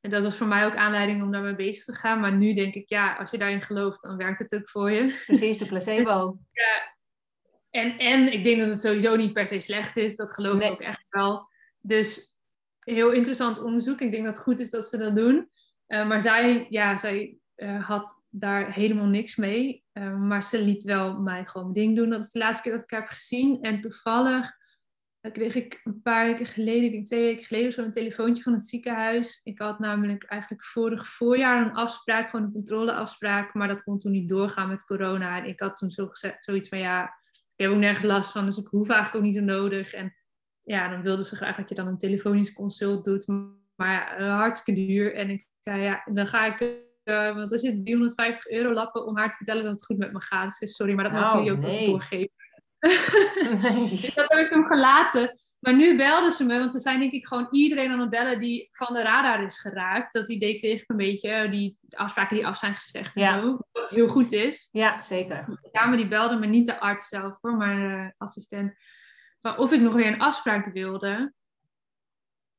En 0.00 0.10
dat 0.10 0.22
was 0.22 0.36
voor 0.36 0.46
mij 0.46 0.66
ook 0.66 0.76
aanleiding 0.76 1.22
om 1.22 1.32
daarmee 1.32 1.54
bezig 1.54 1.84
te 1.84 1.94
gaan. 1.94 2.20
Maar 2.20 2.32
nu 2.32 2.54
denk 2.54 2.74
ik, 2.74 2.88
ja, 2.88 3.14
als 3.14 3.30
je 3.30 3.38
daarin 3.38 3.62
gelooft, 3.62 4.02
dan 4.02 4.16
werkt 4.16 4.38
het 4.38 4.54
ook 4.54 4.68
voor 4.68 4.90
je. 4.90 5.22
Precies, 5.26 5.58
de 5.58 5.66
placebo. 5.66 6.38
ja. 6.50 6.96
En, 7.70 7.98
en 7.98 8.32
ik 8.32 8.44
denk 8.44 8.60
dat 8.60 8.68
het 8.68 8.80
sowieso 8.80 9.16
niet 9.16 9.32
per 9.32 9.46
se 9.46 9.60
slecht 9.60 9.96
is. 9.96 10.16
Dat 10.16 10.32
geloof 10.32 10.62
ik 10.62 10.70
ook 10.70 10.80
echt 10.80 11.06
wel. 11.08 11.48
Dus 11.80 12.33
heel 12.84 13.10
interessant 13.10 13.62
onderzoek. 13.62 14.00
Ik 14.00 14.12
denk 14.12 14.24
dat 14.24 14.34
het 14.34 14.42
goed 14.42 14.58
is 14.58 14.70
dat 14.70 14.86
ze 14.86 14.98
dat 14.98 15.16
doen. 15.16 15.48
Uh, 15.88 16.08
maar 16.08 16.20
zij, 16.20 16.66
ja, 16.70 16.96
zij 16.96 17.38
uh, 17.56 17.84
had 17.84 18.22
daar 18.28 18.72
helemaal 18.72 19.06
niks 19.06 19.36
mee. 19.36 19.84
Uh, 19.92 20.18
maar 20.18 20.42
ze 20.42 20.62
liet 20.62 20.84
wel 20.84 21.20
mij 21.20 21.44
gewoon 21.46 21.72
ding 21.72 21.96
doen. 21.96 22.10
Dat 22.10 22.24
is 22.24 22.30
de 22.30 22.38
laatste 22.38 22.62
keer 22.62 22.72
dat 22.72 22.82
ik 22.82 22.90
haar 22.90 23.00
heb 23.00 23.08
gezien. 23.08 23.62
En 23.62 23.80
toevallig 23.80 24.62
kreeg 25.32 25.54
ik 25.54 25.80
een 25.84 26.02
paar 26.02 26.26
weken 26.26 26.46
geleden, 26.46 26.84
ik 26.84 26.92
denk 26.92 27.06
twee 27.06 27.22
weken 27.22 27.44
geleden, 27.44 27.72
zo 27.72 27.82
een 27.82 27.90
telefoontje 27.90 28.42
van 28.42 28.52
het 28.52 28.66
ziekenhuis. 28.66 29.40
Ik 29.42 29.58
had 29.58 29.78
namelijk 29.78 30.24
eigenlijk 30.24 30.64
vorig 30.64 31.06
voorjaar 31.06 31.66
een 31.66 31.74
afspraak, 31.74 32.30
gewoon 32.30 32.46
een 32.46 32.52
controleafspraak. 32.52 33.54
Maar 33.54 33.68
dat 33.68 33.82
kon 33.82 33.98
toen 33.98 34.12
niet 34.12 34.28
doorgaan 34.28 34.68
met 34.68 34.84
corona. 34.84 35.38
En 35.38 35.48
ik 35.48 35.60
had 35.60 35.76
toen 35.76 35.90
zo 35.90 36.06
gezegd, 36.06 36.44
zoiets 36.44 36.68
van 36.68 36.78
ja, 36.78 37.04
ik 37.30 37.64
heb 37.64 37.70
ook 37.70 37.78
nergens 37.78 38.04
last 38.04 38.32
van, 38.32 38.46
dus 38.46 38.58
ik 38.58 38.66
hoef 38.66 38.88
eigenlijk 38.88 39.16
ook 39.16 39.30
niet 39.30 39.38
zo 39.38 39.44
nodig. 39.44 39.92
En 39.92 40.14
ja, 40.64 40.88
dan 40.88 41.02
wilden 41.02 41.24
ze 41.24 41.36
graag 41.36 41.56
dat 41.56 41.68
je 41.68 41.74
dan 41.74 41.86
een 41.86 41.98
telefonisch 41.98 42.52
consult 42.52 43.04
doet. 43.04 43.26
Maar 43.74 43.92
ja, 43.92 44.16
eh, 44.16 44.36
hartstikke 44.36 44.86
duur. 44.86 45.14
En 45.14 45.30
ik 45.30 45.46
zei, 45.60 45.82
ja, 45.82 46.02
dan 46.12 46.26
ga 46.26 46.46
ik, 46.46 46.60
uh, 47.04 47.34
want 47.34 47.52
er 47.52 47.58
zit 47.58 47.84
350 47.84 48.50
euro 48.50 48.72
lappen 48.72 49.06
om 49.06 49.16
haar 49.16 49.28
te 49.28 49.36
vertellen 49.36 49.62
dat 49.64 49.72
het 49.72 49.84
goed 49.84 49.98
met 49.98 50.12
me 50.12 50.20
gaat. 50.20 50.56
Dus 50.58 50.74
sorry, 50.74 50.94
maar 50.94 51.04
dat 51.04 51.12
mag 51.12 51.34
jullie 51.34 51.52
ook 51.52 51.58
nee. 51.58 51.86
doorgeven. 51.86 52.30
Nee. 53.62 53.88
dus 53.88 54.14
dat 54.14 54.32
heb 54.32 54.44
ik 54.44 54.50
hem 54.50 54.64
gelaten. 54.64 55.36
Maar 55.60 55.74
nu 55.74 55.96
belden 55.96 56.32
ze 56.32 56.44
me, 56.44 56.58
want 56.58 56.72
ze 56.72 56.80
zijn 56.80 57.00
denk 57.00 57.12
ik 57.12 57.26
gewoon 57.26 57.46
iedereen 57.50 57.90
aan 57.90 58.00
het 58.00 58.10
bellen 58.10 58.40
die 58.40 58.68
van 58.72 58.94
de 58.94 59.02
radar 59.02 59.44
is 59.44 59.60
geraakt. 59.60 60.12
Dat 60.12 60.28
idee 60.28 60.58
kreeg 60.58 60.82
ik 60.82 60.88
een 60.88 60.96
beetje, 60.96 61.48
die 61.48 61.78
afspraken 61.90 62.36
die 62.36 62.46
af 62.46 62.58
zijn 62.58 62.74
gezegd 62.74 63.16
en 63.16 63.22
ja. 63.22 63.40
zo. 63.40 63.58
Wat 63.72 63.88
heel 63.88 64.08
goed 64.08 64.32
is. 64.32 64.68
Ja, 64.72 65.00
zeker. 65.00 65.60
Ja, 65.72 65.86
maar 65.86 65.96
die 65.96 66.08
belden 66.08 66.40
me 66.40 66.46
niet 66.46 66.66
de 66.66 66.80
arts 66.80 67.08
zelf 67.08 67.38
hoor, 67.40 67.56
maar 67.56 67.76
de 67.76 68.14
assistent 68.18 68.74
of 69.52 69.72
ik 69.72 69.80
nog 69.80 69.94
weer 69.94 70.06
een 70.06 70.20
afspraak 70.20 70.72
wilde. 70.72 71.32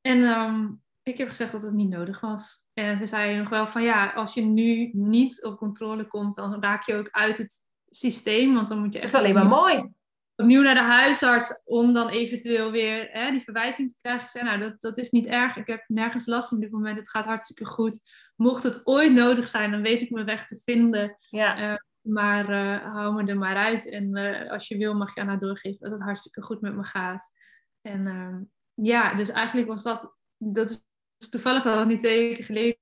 En 0.00 0.18
um, 0.22 0.82
ik 1.02 1.18
heb 1.18 1.28
gezegd 1.28 1.52
dat 1.52 1.62
het 1.62 1.74
niet 1.74 1.88
nodig 1.88 2.20
was. 2.20 2.64
En 2.72 2.98
ze 2.98 3.06
zei 3.06 3.36
nog 3.36 3.48
wel 3.48 3.66
van 3.66 3.82
ja, 3.82 4.10
als 4.10 4.34
je 4.34 4.42
nu 4.42 4.90
niet 4.92 5.44
op 5.44 5.56
controle 5.56 6.06
komt, 6.06 6.34
dan 6.34 6.62
raak 6.62 6.86
je 6.86 6.94
ook 6.94 7.08
uit 7.10 7.38
het 7.38 7.66
systeem. 7.88 8.54
Want 8.54 8.68
dan 8.68 8.78
moet 8.78 8.92
je 8.92 9.00
echt. 9.00 9.12
Dat 9.12 9.20
is 9.20 9.26
alleen 9.26 9.34
maar 9.34 9.58
mooi. 9.58 9.88
Opnieuw 10.36 10.62
naar 10.62 10.74
de 10.74 10.80
huisarts 10.80 11.62
om 11.64 11.92
dan 11.92 12.08
eventueel 12.08 12.70
weer 12.70 13.08
hè, 13.10 13.30
die 13.30 13.40
verwijzing 13.40 13.90
te 13.90 13.96
krijgen. 14.00 14.24
Ik 14.24 14.30
zei, 14.30 14.44
nou, 14.44 14.58
dat, 14.58 14.80
dat 14.80 14.98
is 14.98 15.10
niet 15.10 15.26
erg. 15.26 15.56
Ik 15.56 15.66
heb 15.66 15.84
nergens 15.86 16.26
last 16.26 16.48
van 16.48 16.56
op 16.56 16.62
dit 16.62 16.72
moment. 16.72 16.98
Het 16.98 17.10
gaat 17.10 17.24
hartstikke 17.24 17.64
goed. 17.64 18.00
Mocht 18.36 18.62
het 18.62 18.86
ooit 18.86 19.12
nodig 19.12 19.48
zijn, 19.48 19.70
dan 19.70 19.82
weet 19.82 20.00
ik 20.00 20.10
mijn 20.10 20.26
weg 20.26 20.46
te 20.46 20.60
vinden. 20.64 21.16
Ja. 21.30 21.70
Uh, 21.70 21.76
maar 22.06 22.50
uh, 22.50 22.94
hou 22.94 23.14
me 23.14 23.30
er 23.30 23.38
maar 23.38 23.56
uit. 23.56 23.88
En 23.90 24.16
uh, 24.16 24.50
als 24.50 24.68
je 24.68 24.76
wil, 24.76 24.94
mag 24.94 25.14
je 25.14 25.20
aan 25.20 25.28
haar 25.28 25.38
doorgeven 25.38 25.78
dat 25.80 25.92
het 25.92 26.02
hartstikke 26.02 26.42
goed 26.42 26.60
met 26.60 26.76
me 26.76 26.84
gaat. 26.84 27.32
En 27.82 28.06
uh, 28.06 28.36
ja, 28.86 29.14
dus 29.14 29.28
eigenlijk 29.28 29.68
was 29.68 29.82
dat. 29.82 30.16
Dat 30.36 30.84
is 31.18 31.28
toevallig 31.28 31.62
wel 31.62 31.84
niet 31.84 32.00
twee 32.00 32.28
weken 32.28 32.44
geleden 32.44 32.78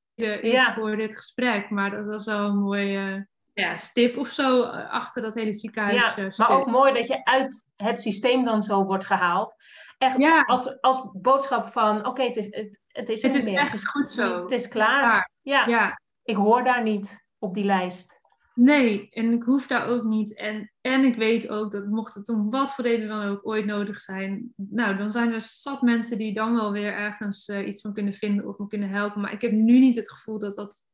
ja. 0.50 0.74
voor 0.74 0.96
dit 0.96 1.16
gesprek. 1.16 1.70
Maar 1.70 1.90
dat 1.90 2.06
was 2.06 2.24
wel 2.24 2.48
een 2.48 2.58
mooie 2.58 3.28
ja, 3.52 3.76
stip 3.76 4.16
of 4.16 4.28
zo 4.28 4.62
achter 4.62 5.22
dat 5.22 5.34
hele 5.34 5.54
ziekenhuis. 5.54 6.14
Ja, 6.14 6.30
maar 6.36 6.50
ook 6.50 6.66
mooi 6.66 6.92
dat 6.92 7.06
je 7.06 7.24
uit 7.24 7.64
het 7.76 8.00
systeem 8.00 8.44
dan 8.44 8.62
zo 8.62 8.84
wordt 8.84 9.06
gehaald. 9.06 9.54
Echt 9.98 10.18
ja. 10.18 10.40
als, 10.40 10.80
als 10.80 11.08
boodschap 11.12 11.72
van: 11.72 11.98
oké, 11.98 12.08
okay, 12.08 12.26
het 12.26 12.36
is, 12.36 12.46
het, 12.50 12.80
het 12.86 13.08
is, 13.08 13.22
het 13.22 13.34
is 13.34 13.44
meer. 13.44 13.58
echt 13.58 13.72
het 13.72 13.80
is 13.80 13.88
goed 13.88 14.10
zo. 14.10 14.42
Het 14.42 14.50
is 14.50 14.68
klaar. 14.68 14.86
Het 14.86 14.96
is 14.96 15.00
klaar. 15.00 15.30
Ja. 15.40 15.66
ja. 15.66 16.00
Ik 16.22 16.36
hoor 16.36 16.64
daar 16.64 16.82
niet 16.82 17.24
op 17.38 17.54
die 17.54 17.64
lijst. 17.64 18.20
Nee, 18.54 19.08
en 19.10 19.32
ik 19.32 19.42
hoef 19.42 19.66
daar 19.66 19.86
ook 19.86 20.04
niet. 20.04 20.34
En, 20.34 20.72
en 20.80 21.04
ik 21.04 21.16
weet 21.16 21.48
ook 21.48 21.72
dat 21.72 21.86
mocht 21.86 22.14
het 22.14 22.28
om 22.28 22.50
wat 22.50 22.74
voor 22.74 22.84
reden 22.84 23.08
dan 23.08 23.26
ook 23.26 23.46
ooit 23.46 23.66
nodig 23.66 23.98
zijn, 23.98 24.52
nou, 24.56 24.96
dan 24.96 25.12
zijn 25.12 25.32
er 25.32 25.40
zat 25.40 25.82
mensen 25.82 26.18
die 26.18 26.32
dan 26.32 26.54
wel 26.54 26.72
weer 26.72 26.92
ergens 26.92 27.48
uh, 27.48 27.66
iets 27.66 27.80
van 27.80 27.92
kunnen 27.92 28.12
vinden 28.12 28.48
of 28.48 28.58
me 28.58 28.66
kunnen 28.66 28.88
helpen. 28.88 29.20
Maar 29.20 29.32
ik 29.32 29.40
heb 29.40 29.52
nu 29.52 29.78
niet 29.78 29.96
het 29.96 30.10
gevoel 30.10 30.38
dat 30.38 30.54
dat 30.54 30.84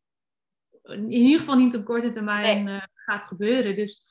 in 0.82 1.11
ieder 1.11 1.38
geval 1.38 1.56
niet 1.56 1.76
op 1.76 1.84
korte 1.84 2.08
termijn 2.08 2.64
nee. 2.64 2.74
uh, 2.74 2.82
gaat 2.94 3.24
gebeuren. 3.24 3.76
Dus, 3.76 4.06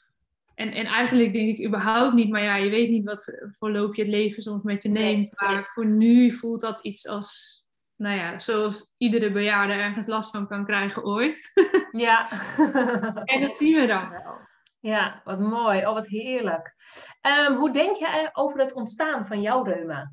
en, 0.56 0.72
en 0.72 0.86
eigenlijk 0.86 1.34
denk 1.34 1.58
ik 1.58 1.66
überhaupt 1.66 2.16
niet, 2.16 2.30
maar 2.30 2.44
ja, 2.44 2.56
je 2.56 2.70
weet 2.70 2.90
niet 2.90 3.06
wat 3.06 3.40
voor 3.50 3.72
loopje 3.72 4.02
het 4.02 4.12
leven 4.12 4.44
soms 4.44 4.64
met 4.64 4.84
je 4.84 4.90
neemt. 4.90 5.18
Nee. 5.18 5.30
Maar 5.36 5.66
voor 5.66 5.86
nu 5.86 6.32
voelt 6.32 6.62
dat 6.62 6.84
iets 6.84 7.08
als 7.08 7.64
nou 8.00 8.18
ja, 8.18 8.40
zoals 8.40 8.94
iedere 8.98 9.32
bejaarde 9.32 9.74
ergens 9.74 10.08
last 10.08 10.32
van 10.32 10.48
kan 10.48 10.66
krijgen 10.66 11.04
ooit. 11.04 11.52
Ja. 11.92 12.30
en 13.24 13.42
dat 13.42 13.56
zien 13.56 13.80
we 13.80 13.86
dan 13.86 14.10
wel. 14.10 14.38
Ja, 14.80 15.22
wat 15.24 15.40
mooi. 15.40 15.86
Oh, 15.86 15.94
wat 15.94 16.08
heerlijk. 16.08 16.76
Um, 17.22 17.56
hoe 17.56 17.72
denk 17.72 17.96
jij 17.96 18.30
over 18.34 18.60
het 18.60 18.74
ontstaan 18.74 19.26
van 19.26 19.42
jouw 19.42 19.64
reuma? 19.64 20.12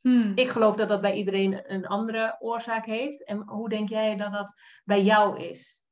Hmm. 0.00 0.32
Ik 0.34 0.48
geloof 0.48 0.76
dat 0.76 0.88
dat 0.88 1.00
bij 1.00 1.12
iedereen 1.12 1.72
een 1.72 1.86
andere 1.86 2.36
oorzaak 2.38 2.86
heeft. 2.86 3.24
En 3.24 3.42
hoe 3.48 3.68
denk 3.68 3.88
jij 3.88 4.16
dat 4.16 4.32
dat 4.32 4.54
bij 4.84 5.02
jou 5.02 5.40
is? 5.40 5.82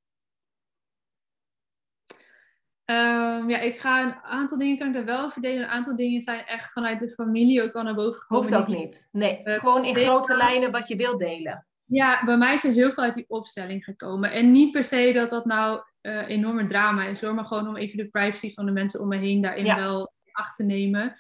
Ehm, 2.87 3.51
ja, 3.51 3.59
ik 3.59 3.79
ga 3.79 4.03
een 4.05 4.15
aantal 4.23 4.59
dingen 4.59 4.79
kan 4.79 4.87
ik 4.89 4.95
daar 4.95 5.05
wel 5.05 5.31
verdelen. 5.31 5.63
Een 5.63 5.69
aantal 5.71 5.97
dingen 5.97 6.23
zijn 6.23 6.47
echt 6.47 6.73
vanuit 6.73 7.01
de 7.01 7.09
familie 7.09 7.63
ook 7.63 7.73
al 7.73 7.83
naar 7.83 7.95
boven 7.95 8.21
gekomen. 8.21 8.45
Hoeft 8.49 8.57
ook 8.61 8.69
niet. 8.79 9.09
Nee, 9.13 9.43
Eh, 9.43 9.59
gewoon 9.59 9.85
in 9.85 9.95
grote 9.97 10.37
lijnen 10.37 10.71
wat 10.71 10.89
je 10.89 10.97
wilt 10.97 11.19
delen. 11.19 11.67
Ja, 11.85 12.25
bij 12.25 12.37
mij 12.37 12.55
is 12.55 12.65
er 12.65 12.73
heel 12.73 12.91
veel 12.91 13.03
uit 13.03 13.15
die 13.15 13.25
opstelling 13.29 13.85
gekomen. 13.85 14.31
En 14.33 14.51
niet 14.51 14.73
per 14.73 14.85
se 14.85 15.13
dat 15.15 15.31
dat 15.31 15.45
nou 15.45 15.83
eh 16.01 16.29
enorme 16.29 16.67
drama 16.67 17.05
is 17.05 17.21
hoor, 17.21 17.35
maar 17.35 17.45
gewoon 17.45 17.69
om 17.69 17.77
even 17.77 17.97
de 17.97 18.09
privacy 18.09 18.53
van 18.55 18.67
de 18.67 18.73
mensen 18.73 19.01
om 19.01 19.09
me 19.09 19.17
heen 19.17 19.41
daarin 19.41 19.65
Ja. 19.65 19.77
wel 19.77 20.13
in 20.25 20.33
acht 20.33 20.57
te 20.57 20.65
nemen. 20.65 21.17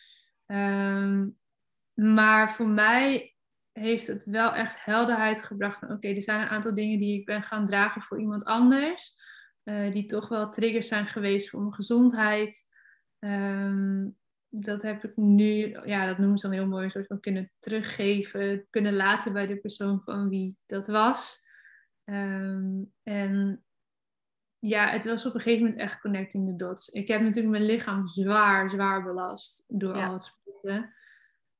Ehm, 0.46 1.26
maar 1.94 2.52
voor 2.52 2.68
mij 2.68 3.34
heeft 3.72 4.06
het 4.06 4.24
wel 4.24 4.52
echt 4.54 4.84
helderheid 4.84 5.42
gebracht 5.42 5.82
oké, 5.82 6.08
er 6.08 6.22
zijn 6.22 6.40
een 6.40 6.48
aantal 6.48 6.74
dingen 6.74 6.98
die 7.00 7.18
ik 7.20 7.24
ben 7.26 7.42
gaan 7.42 7.66
dragen 7.66 8.02
voor 8.02 8.20
iemand 8.20 8.44
anders. 8.44 9.14
Eh, 9.66 9.92
die 9.92 10.06
toch 10.06 10.28
wel 10.28 10.50
triggers 10.50 10.88
zijn 10.88 11.06
geweest 11.06 11.50
voor 11.50 11.60
mijn 11.60 11.74
gezondheid. 11.74 12.68
Ehm, 13.18 14.08
dat 14.48 14.82
heb 14.82 15.04
ik 15.04 15.16
nu, 15.16 15.78
ja, 15.84 16.06
dat 16.06 16.18
noemen 16.18 16.38
ze 16.38 16.46
dan 16.46 16.56
heel 16.56 16.66
mooi, 16.66 16.84
een 16.84 16.90
soort 16.90 17.06
van 17.06 17.20
kunnen 17.20 17.52
teruggeven, 17.58 18.66
kunnen 18.70 18.94
laten 18.94 19.32
bij 19.32 19.46
de 19.46 19.56
persoon 19.56 20.02
van 20.02 20.28
wie 20.28 20.56
dat 20.66 20.86
was. 20.86 21.44
Ehm, 22.04 22.82
en 23.02 23.64
ja, 24.58 24.88
het 24.88 25.04
was 25.04 25.26
op 25.26 25.34
een 25.34 25.40
gegeven 25.40 25.64
moment 25.64 25.82
echt 25.82 26.00
connecting 26.00 26.48
the 26.48 26.56
dots. 26.56 26.88
Ik 26.88 27.08
heb 27.08 27.20
natuurlijk 27.20 27.48
mijn 27.48 27.66
lichaam 27.66 28.08
zwaar, 28.08 28.70
zwaar 28.70 29.02
belast 29.02 29.64
door 29.68 29.96
Ja. 29.96 30.06
al 30.06 30.12
het 30.12 30.24
sporten. 30.24 30.94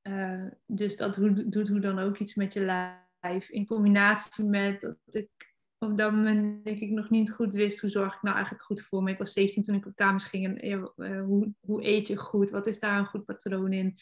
Eh, 0.01 0.45
dus 0.65 0.97
dat 0.97 1.15
doet, 1.15 1.51
doet 1.51 1.67
hoe 1.67 1.79
dan 1.79 1.99
ook 1.99 2.17
iets 2.17 2.35
met 2.35 2.53
je 2.53 2.61
lijf. 2.61 3.49
In 3.49 3.65
combinatie 3.65 4.45
met 4.45 4.81
dat 4.81 4.97
ik 5.15 5.46
op 5.79 5.97
dat 5.97 6.11
moment 6.11 6.65
denk 6.65 6.79
ik 6.79 6.89
nog 6.89 7.09
niet 7.09 7.31
goed 7.31 7.53
wist 7.53 7.79
hoe 7.79 7.89
zorg 7.89 8.15
ik 8.15 8.21
nou 8.21 8.35
eigenlijk 8.35 8.65
goed 8.65 8.81
voor 8.81 9.03
me. 9.03 9.11
Ik 9.11 9.17
was 9.17 9.33
17 9.33 9.63
toen 9.63 9.75
ik 9.75 9.85
op 9.85 9.95
kamers 9.95 10.23
ging. 10.23 10.45
En 10.45 10.69
ja, 10.69 10.91
eh, 10.95 11.23
hoe, 11.23 11.53
hoe 11.59 11.85
eet 11.85 12.07
je 12.07 12.17
goed? 12.17 12.49
Wat 12.49 12.67
is 12.67 12.79
daar 12.79 12.99
een 12.99 13.05
goed 13.05 13.25
patroon 13.25 13.73
in? 13.73 13.99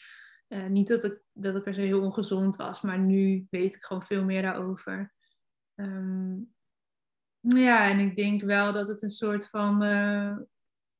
Eh, 0.48 0.66
niet 0.66 0.88
dat 0.88 1.04
ik, 1.04 1.22
dat 1.32 1.56
ik 1.56 1.62
per 1.62 1.74
se 1.74 1.80
heel 1.80 2.02
ongezond 2.02 2.56
was, 2.56 2.80
maar 2.80 2.98
nu 2.98 3.46
weet 3.50 3.74
ik 3.74 3.84
gewoon 3.84 4.02
veel 4.02 4.24
meer 4.24 4.42
daarover. 4.42 5.14
Ehm, 5.74 6.36
ja, 7.40 7.90
en 7.90 7.98
ik 7.98 8.16
denk 8.16 8.42
wel 8.42 8.72
dat 8.72 8.88
het 8.88 9.02
een 9.02 9.10
soort 9.10 9.48
van. 9.48 9.82
eh, 9.82 10.36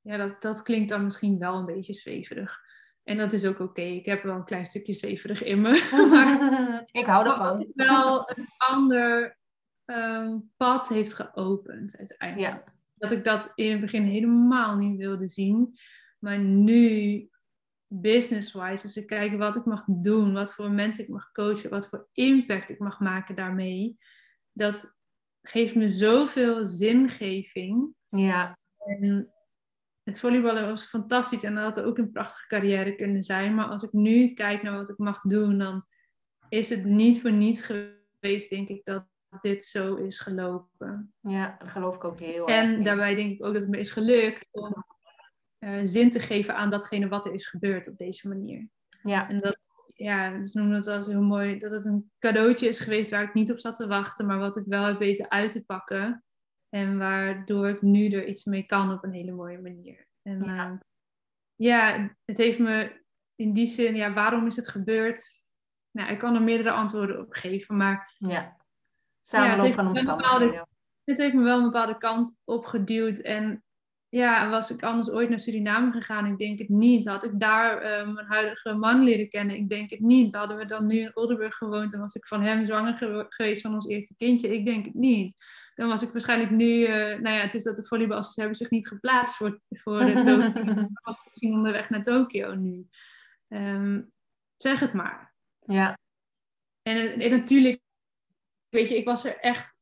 ja, 0.01 0.16
dat, 0.16 0.43
dat 0.43 0.62
klinkt 0.62 0.89
dan 0.89 1.05
misschien 1.05 1.39
wel 1.39 1.55
een 1.55 1.66
beetje 1.66 1.93
zweverig. 1.93 2.61
En 3.03 3.16
dat 3.16 3.33
is 3.33 3.47
ook 3.47 3.59
oké. 3.59 3.81
Ik 3.81 4.07
heb 4.07 4.22
wel 4.22 4.35
een 4.35 4.45
klein 4.45 4.66
stukje 4.66 4.93
zweverig 4.93 5.43
in 5.43 5.61
me. 5.61 5.89
maar 6.11 6.85
ik 7.01 7.07
hou 7.07 7.27
ervan. 7.27 7.70
wel 7.74 8.31
een 8.31 8.49
ander 8.57 9.36
ehm, 9.87 10.39
pad 10.57 10.89
heeft 10.89 11.14
geopend 11.14 11.97
uiteindelijk. 11.97 12.53
Ja, 12.53 12.72
Dat 12.95 13.11
ik 13.11 13.24
dat 13.24 13.53
in 13.55 13.70
het 13.70 13.80
begin 13.80 14.03
helemaal 14.03 14.76
niet 14.76 14.97
wilde 14.97 15.28
zien. 15.28 15.72
Maar 16.18 16.39
nu, 16.39 17.28
business-wise, 17.87 18.82
als 18.82 18.97
ik 18.97 19.07
kijk 19.07 19.37
wat 19.37 19.57
ik 19.57 19.64
mag 19.64 19.84
doen, 19.87 20.32
wat 20.32 20.55
voor 20.55 20.70
mensen 20.70 21.05
ik 21.05 21.11
mag 21.11 21.32
coachen, 21.32 21.70
wat 21.70 21.89
voor 21.89 22.09
impact 22.12 22.70
ik 22.70 22.78
mag 22.78 23.01
maken 23.01 23.37
daarmee, 23.37 23.99
dat 24.53 24.97
geeft 25.43 25.74
me 25.74 25.89
zoveel 25.89 26.66
zingeving. 26.66 27.95
ja, 28.09 28.59
En 28.78 29.30
het 30.03 30.20
volleyballen 30.20 30.66
was 30.66 30.87
fantastisch 30.87 31.43
en 31.43 31.55
dat 31.55 31.76
had 31.76 31.84
ook 31.84 31.99
een 31.99 32.12
prachtige 32.12 32.47
carrière 32.47 32.97
kunnen 32.97 33.22
zijn. 33.22 33.55
Maar 33.55 33.66
als 33.66 33.82
ik 33.82 33.93
nu 33.93 34.34
kijk 34.34 34.62
naar 34.62 34.76
wat 34.76 34.89
ik 34.89 34.99
mag 34.99 35.20
doen, 35.20 35.59
dan 35.59 35.87
is 36.49 36.68
het 36.68 36.84
niet 36.84 37.20
voor 37.20 37.32
niets 37.32 37.62
geweest, 37.62 38.51
denk 38.51 38.68
ik, 38.68 38.84
dat 38.84 39.07
dit 39.43 39.64
zo 39.64 39.95
is 39.95 40.20
gelopen. 40.20 41.14
ja, 41.20 41.57
dat 41.59 41.68
geloof 41.68 41.95
ik 41.95 42.05
ook 42.05 42.20
heel 42.20 42.49
erg. 42.49 42.57
En 42.57 42.82
daarbij 42.82 43.14
denk 43.14 43.32
ik 43.32 43.45
ook 43.45 43.53
dat 43.53 43.62
het 43.62 43.70
me 43.70 43.78
is 43.78 43.91
gelukt 43.91 44.49
om 44.51 44.84
eh, 45.59 45.78
zin 45.82 46.11
te 46.11 46.20
geven 46.20 46.57
aan 46.57 46.70
datgene 46.70 47.09
wat 47.09 47.26
er 47.26 47.34
is 47.34 47.47
gebeurd 47.47 47.89
op 47.89 47.99
deze 47.99 48.28
manier. 48.28 48.68
Ja, 49.03 49.28
En 49.28 49.41
dat, 49.41 49.59
ja, 49.95 50.45
ze 50.45 50.59
noemen 50.59 50.76
het 50.76 50.87
als 50.87 51.07
heel 51.07 51.22
mooi, 51.22 51.59
dat 51.59 51.70
het 51.70 51.84
een 51.84 52.11
cadeautje 52.18 52.68
is 52.68 52.80
geweest 52.80 53.11
waar 53.11 53.22
ik 53.22 53.34
niet 53.34 53.51
op 53.51 53.59
zat 53.59 53.76
te 53.76 53.87
wachten, 53.87 54.26
maar 54.26 54.39
wat 54.39 54.57
ik 54.57 54.64
wel 54.66 54.84
heb 54.84 54.99
weten 54.99 55.30
uit 55.30 55.51
te 55.51 55.64
pakken. 55.64 56.24
En 56.68 56.99
waardoor 56.99 57.68
ik 57.68 57.82
nu 57.82 58.09
er 58.09 58.26
iets 58.26 58.45
mee 58.45 58.62
kan 58.62 58.93
op 58.93 59.05
een 59.05 59.12
hele 59.12 59.32
mooie 59.32 59.61
manier. 59.61 60.07
En 60.22 60.45
Ja. 60.45 60.55
ja, 60.55 60.80
ja 61.57 62.16
het 62.24 62.37
heeft 62.37 62.59
me 62.59 63.05
in 63.34 63.53
die 63.53 63.66
zin, 63.66 63.95
ja, 63.95 64.12
waarom 64.12 64.47
is 64.47 64.57
het 64.57 64.68
gebeurd? 64.68 65.45
Nou, 65.91 66.11
ik 66.11 66.18
kan 66.18 66.34
er 66.34 66.43
meerdere 66.43 66.70
antwoorden 66.70 67.20
op 67.20 67.32
geven, 67.32 67.76
maar 67.76 68.14
ja. 68.18 68.56
Samenloop 69.29 69.72
van 69.72 69.87
omstandigheden. 69.87 70.47
bepaalde- 70.49 70.68
dit 71.05 71.18
heeft 71.18 71.35
me 71.35 71.43
wel 71.43 71.59
een 71.59 71.64
bepaalde 71.64 71.99
kant 71.99 72.37
opgeduwd. 72.45 73.18
En 73.18 73.64
ja, 74.09 74.51
was 74.51 74.70
ik 74.70 74.83
anders 74.83 75.11
ooit 75.11 75.29
naar 75.29 75.41
Suriname 75.41 75.93
gegaan? 75.93 76.27
Ik 76.27 76.39
denk 76.39 76.59
het 76.59 76.68
niet. 76.68 77.09
Had 77.09 77.24
ik 77.24 77.41
daar 77.41 77.79
eh, 77.79 78.09
mijn 78.12 78.27
huidige 78.27 78.74
man 78.74 79.03
leren 79.03 79.29
kennen? 79.29 79.57
Ik 79.57 79.68
denk 79.68 79.91
het 79.91 80.01
niet. 80.01 80.35
Hadden 80.35 80.57
we 80.57 80.64
dan 80.64 80.87
nu 80.87 80.99
in 80.99 81.16
Oldenburg 81.16 81.55
gewoond 81.57 81.95
en 81.95 82.01
was 82.01 82.14
ik 82.14 82.27
van 82.27 82.43
hem 82.43 82.66
zwanger 82.66 83.27
geweest 83.29 83.62
van 83.62 83.74
ons 83.74 83.87
eerste 83.89 84.14
kindje? 84.16 84.55
Ik 84.55 84.64
denk 84.66 84.85
het 84.85 84.95
niet. 84.95 85.37
Dan 85.74 85.89
was 85.89 86.03
ik 86.03 86.11
waarschijnlijk 86.12 86.51
nu, 86.51 86.85
eh, 86.85 86.93
nou 87.20 87.37
ja, 87.37 87.41
het 87.43 87.55
is 87.55 87.62
dat 87.62 87.77
de 87.77 87.85
volleyballers 87.85 88.37
hebben 88.37 88.57
zich 88.57 88.70
niet 88.70 88.89
geplaatst 88.89 89.37
voor, 89.37 89.61
voor 89.68 89.99
de 90.07 90.12
Tokio. 90.27 90.89
Misschien 91.24 91.53
onderweg 91.53 91.91
naar 91.91 92.03
Tokio 92.03 92.55
nu. 92.55 92.87
Ehm, 93.49 94.03
zeg 94.57 94.81
het 94.81 94.93
maar. 94.93 95.35
Ja, 95.66 95.99
En, 96.83 97.20
en 97.20 97.31
natuurlijk, 97.31 97.81
weet 98.77 98.89
je, 98.89 98.97
ik 98.97 99.05
was 99.05 99.24
er 99.24 99.39
echt 99.39 99.79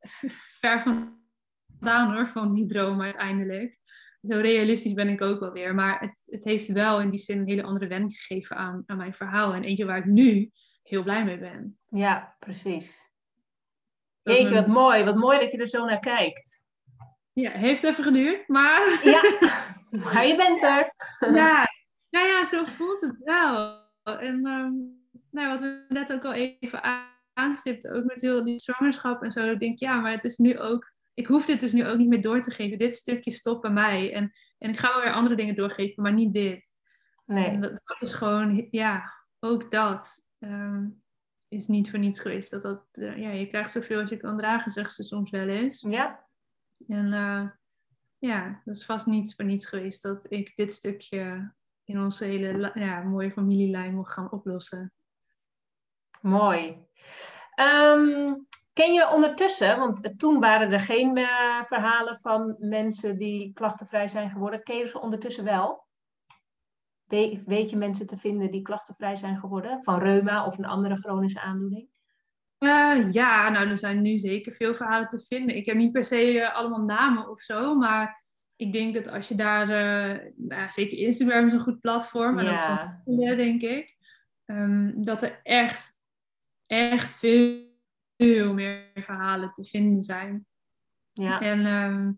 ver 0.60 0.82
vandaan 0.82 2.14
hoor, 2.14 2.26
van 2.26 2.54
die 2.54 2.66
droom 2.66 3.02
uiteindelijk. 3.02 3.78
Zo 4.22 4.40
realistisch 4.40 4.92
ben 4.92 5.08
ik 5.08 5.20
ook 5.20 5.40
wel 5.40 5.52
weer. 5.52 5.74
Maar 5.74 6.00
het, 6.00 6.22
het 6.26 6.44
heeft 6.44 6.66
wel 6.66 7.00
in 7.00 7.10
die 7.10 7.18
zin 7.18 7.38
een 7.38 7.48
hele 7.48 7.62
andere 7.62 7.86
wending 7.86 8.12
gegeven 8.12 8.56
aan, 8.56 8.82
aan 8.86 8.96
mijn 8.96 9.14
verhaal. 9.14 9.54
En 9.54 9.64
eentje 9.64 9.84
waar 9.84 9.98
ik 9.98 10.04
nu 10.04 10.50
heel 10.82 11.02
blij 11.02 11.24
mee 11.24 11.38
ben. 11.38 11.78
ja, 11.88 12.36
precies. 12.38 13.12
Jeetje, 14.22 14.54
wat 14.54 14.66
mooi. 14.66 15.04
Wat 15.04 15.16
mooi 15.16 15.38
dat 15.38 15.52
je 15.52 15.58
er 15.58 15.68
zo 15.68 15.84
naar 15.84 15.98
kijkt. 15.98 16.62
Ja, 17.32 17.50
heeft 17.50 17.84
even 17.84 18.04
geduurd, 18.04 18.48
maar 18.48 19.00
Ja, 19.04 19.20
maar 20.04 20.26
je 20.26 20.36
bent 20.36 20.62
er. 20.62 20.94
ja, 21.34 21.66
nou 22.10 22.26
ja, 22.26 22.44
zo 22.44 22.64
voelt 22.64 23.00
het 23.00 23.18
wel. 23.18 23.82
En 24.02 24.46
ehm, 24.46 24.72
nou, 25.30 25.48
wat 25.48 25.60
we 25.60 25.84
net 25.88 26.12
ook 26.12 26.24
al 26.24 26.32
even 26.32 26.82
a- 27.38 27.42
aanstipten, 27.42 27.92
ook 27.96 28.04
met 28.04 28.20
heel 28.20 28.44
die 28.44 28.58
zwangerschap 28.58 29.22
en 29.22 29.32
zo. 29.32 29.50
Ik 29.50 29.58
denk, 29.60 29.78
ja, 29.78 30.00
maar 30.00 30.12
het 30.12 30.24
is 30.24 30.36
nu 30.36 30.58
ook, 30.58 30.92
ik 31.14 31.26
hoef 31.26 31.46
dit 31.46 31.60
dus 31.60 31.72
nu 31.72 31.86
ook 31.86 31.98
niet 31.98 32.08
meer 32.08 32.20
door 32.22 32.40
te 32.40 32.50
geven. 32.50 32.78
Dit 32.78 32.94
stukje 32.94 33.30
stopt 33.30 33.60
bij 33.60 33.70
mij. 33.70 34.12
En, 34.14 34.32
en 34.58 34.70
ik 34.70 34.78
ga 34.78 34.92
wel 34.94 35.02
weer 35.02 35.12
andere 35.12 35.34
dingen 35.34 35.54
doorgeven, 35.54 36.02
maar 36.02 36.12
niet 36.12 36.32
dit. 36.32 36.72
En 37.26 37.34
Nee, 37.34 37.58
dat, 37.58 37.80
dat 37.84 38.02
is 38.02 38.14
gewoon, 38.14 38.68
ja, 38.70 39.12
ook 39.40 39.70
dat 39.70 40.30
ehm, 40.38 40.86
is 41.48 41.66
niet 41.66 41.90
voor 41.90 41.98
niets 41.98 42.20
geweest. 42.20 42.50
Dat 42.50 42.62
dat, 42.62 42.86
eh, 42.92 43.18
ja, 43.18 43.30
je 43.30 43.46
krijgt 43.46 43.70
zoveel 43.70 44.00
als 44.00 44.10
je 44.10 44.16
kan 44.16 44.36
dragen, 44.36 44.70
zegt 44.70 44.92
ze 44.94 45.02
soms 45.02 45.30
wel 45.30 45.48
eens. 45.48 45.80
ja, 45.88 46.26
En 46.88 47.12
eh, 47.12 47.48
ja, 48.18 48.60
dat 48.64 48.76
is 48.76 48.84
vast 48.84 49.06
niet 49.06 49.34
voor 49.34 49.44
niets 49.44 49.66
geweest 49.66 50.02
dat 50.02 50.26
ik 50.28 50.52
dit 50.56 50.72
stukje 50.72 51.52
in 51.84 52.00
onze 52.00 52.24
hele 52.24 52.70
ja, 52.74 53.00
mooie 53.02 53.30
familielijn 53.32 53.94
mocht 53.94 54.12
gaan 54.12 54.32
oplossen. 54.32 54.92
Mooi. 56.24 56.86
Ehm, 57.54 58.34
ken 58.72 58.92
je 58.92 59.08
ondertussen, 59.12 59.78
want 59.78 60.18
toen 60.18 60.40
waren 60.40 60.72
er 60.72 60.80
geen 60.80 61.16
eh, 61.16 61.62
verhalen 61.62 62.16
van 62.16 62.56
mensen 62.58 63.18
die 63.18 63.52
klachtenvrij 63.52 64.08
zijn 64.08 64.30
geworden. 64.30 64.62
Ken 64.62 64.76
je 64.76 64.86
ze 64.88 65.00
ondertussen 65.00 65.44
wel? 65.44 65.86
We- 67.04 67.42
weet 67.46 67.70
je 67.70 67.76
mensen 67.76 68.06
te 68.06 68.16
vinden 68.16 68.50
die 68.50 68.62
klachtenvrij 68.62 69.16
zijn 69.16 69.38
geworden? 69.38 69.82
Van 69.82 69.98
reuma 69.98 70.46
of 70.46 70.58
een 70.58 70.64
andere 70.64 70.96
chronische 70.96 71.40
aandoening? 71.40 71.88
Eh, 72.58 73.10
ja, 73.10 73.48
nou, 73.50 73.68
er 73.68 73.78
zijn 73.78 74.02
nu 74.02 74.18
zeker 74.18 74.52
veel 74.52 74.74
verhalen 74.74 75.08
te 75.08 75.18
vinden. 75.20 75.56
Ik 75.56 75.66
heb 75.66 75.76
niet 75.76 75.92
per 75.92 76.04
se 76.04 76.40
eh, 76.40 76.54
allemaal 76.54 76.82
namen 76.84 77.28
of 77.30 77.40
zo, 77.40 77.74
maar 77.74 78.22
ik 78.56 78.72
denk 78.72 78.94
dat 78.94 79.08
als 79.08 79.28
je 79.28 79.34
daar, 79.34 79.66
nou, 79.66 80.60
ja, 80.60 80.68
zeker 80.68 80.98
Instagram 80.98 81.46
is 81.46 81.52
een 81.52 81.60
goed 81.60 81.80
platform, 81.80 82.38
en 82.38 82.46
ook 82.46 82.52
van 83.04 83.14
Ja, 83.14 83.34
denk 83.34 83.62
ik, 83.62 83.96
ehm, 84.44 84.92
dat 85.02 85.22
er 85.22 85.40
echt, 85.42 86.02
echt 86.66 87.12
veel, 87.12 87.62
veel 88.16 88.52
meer 88.54 88.90
verhalen 88.94 89.52
te 89.52 89.64
vinden 89.64 90.02
zijn. 90.02 90.46
ja, 91.12 91.40
En 91.40 91.66
ehm, 91.66 92.12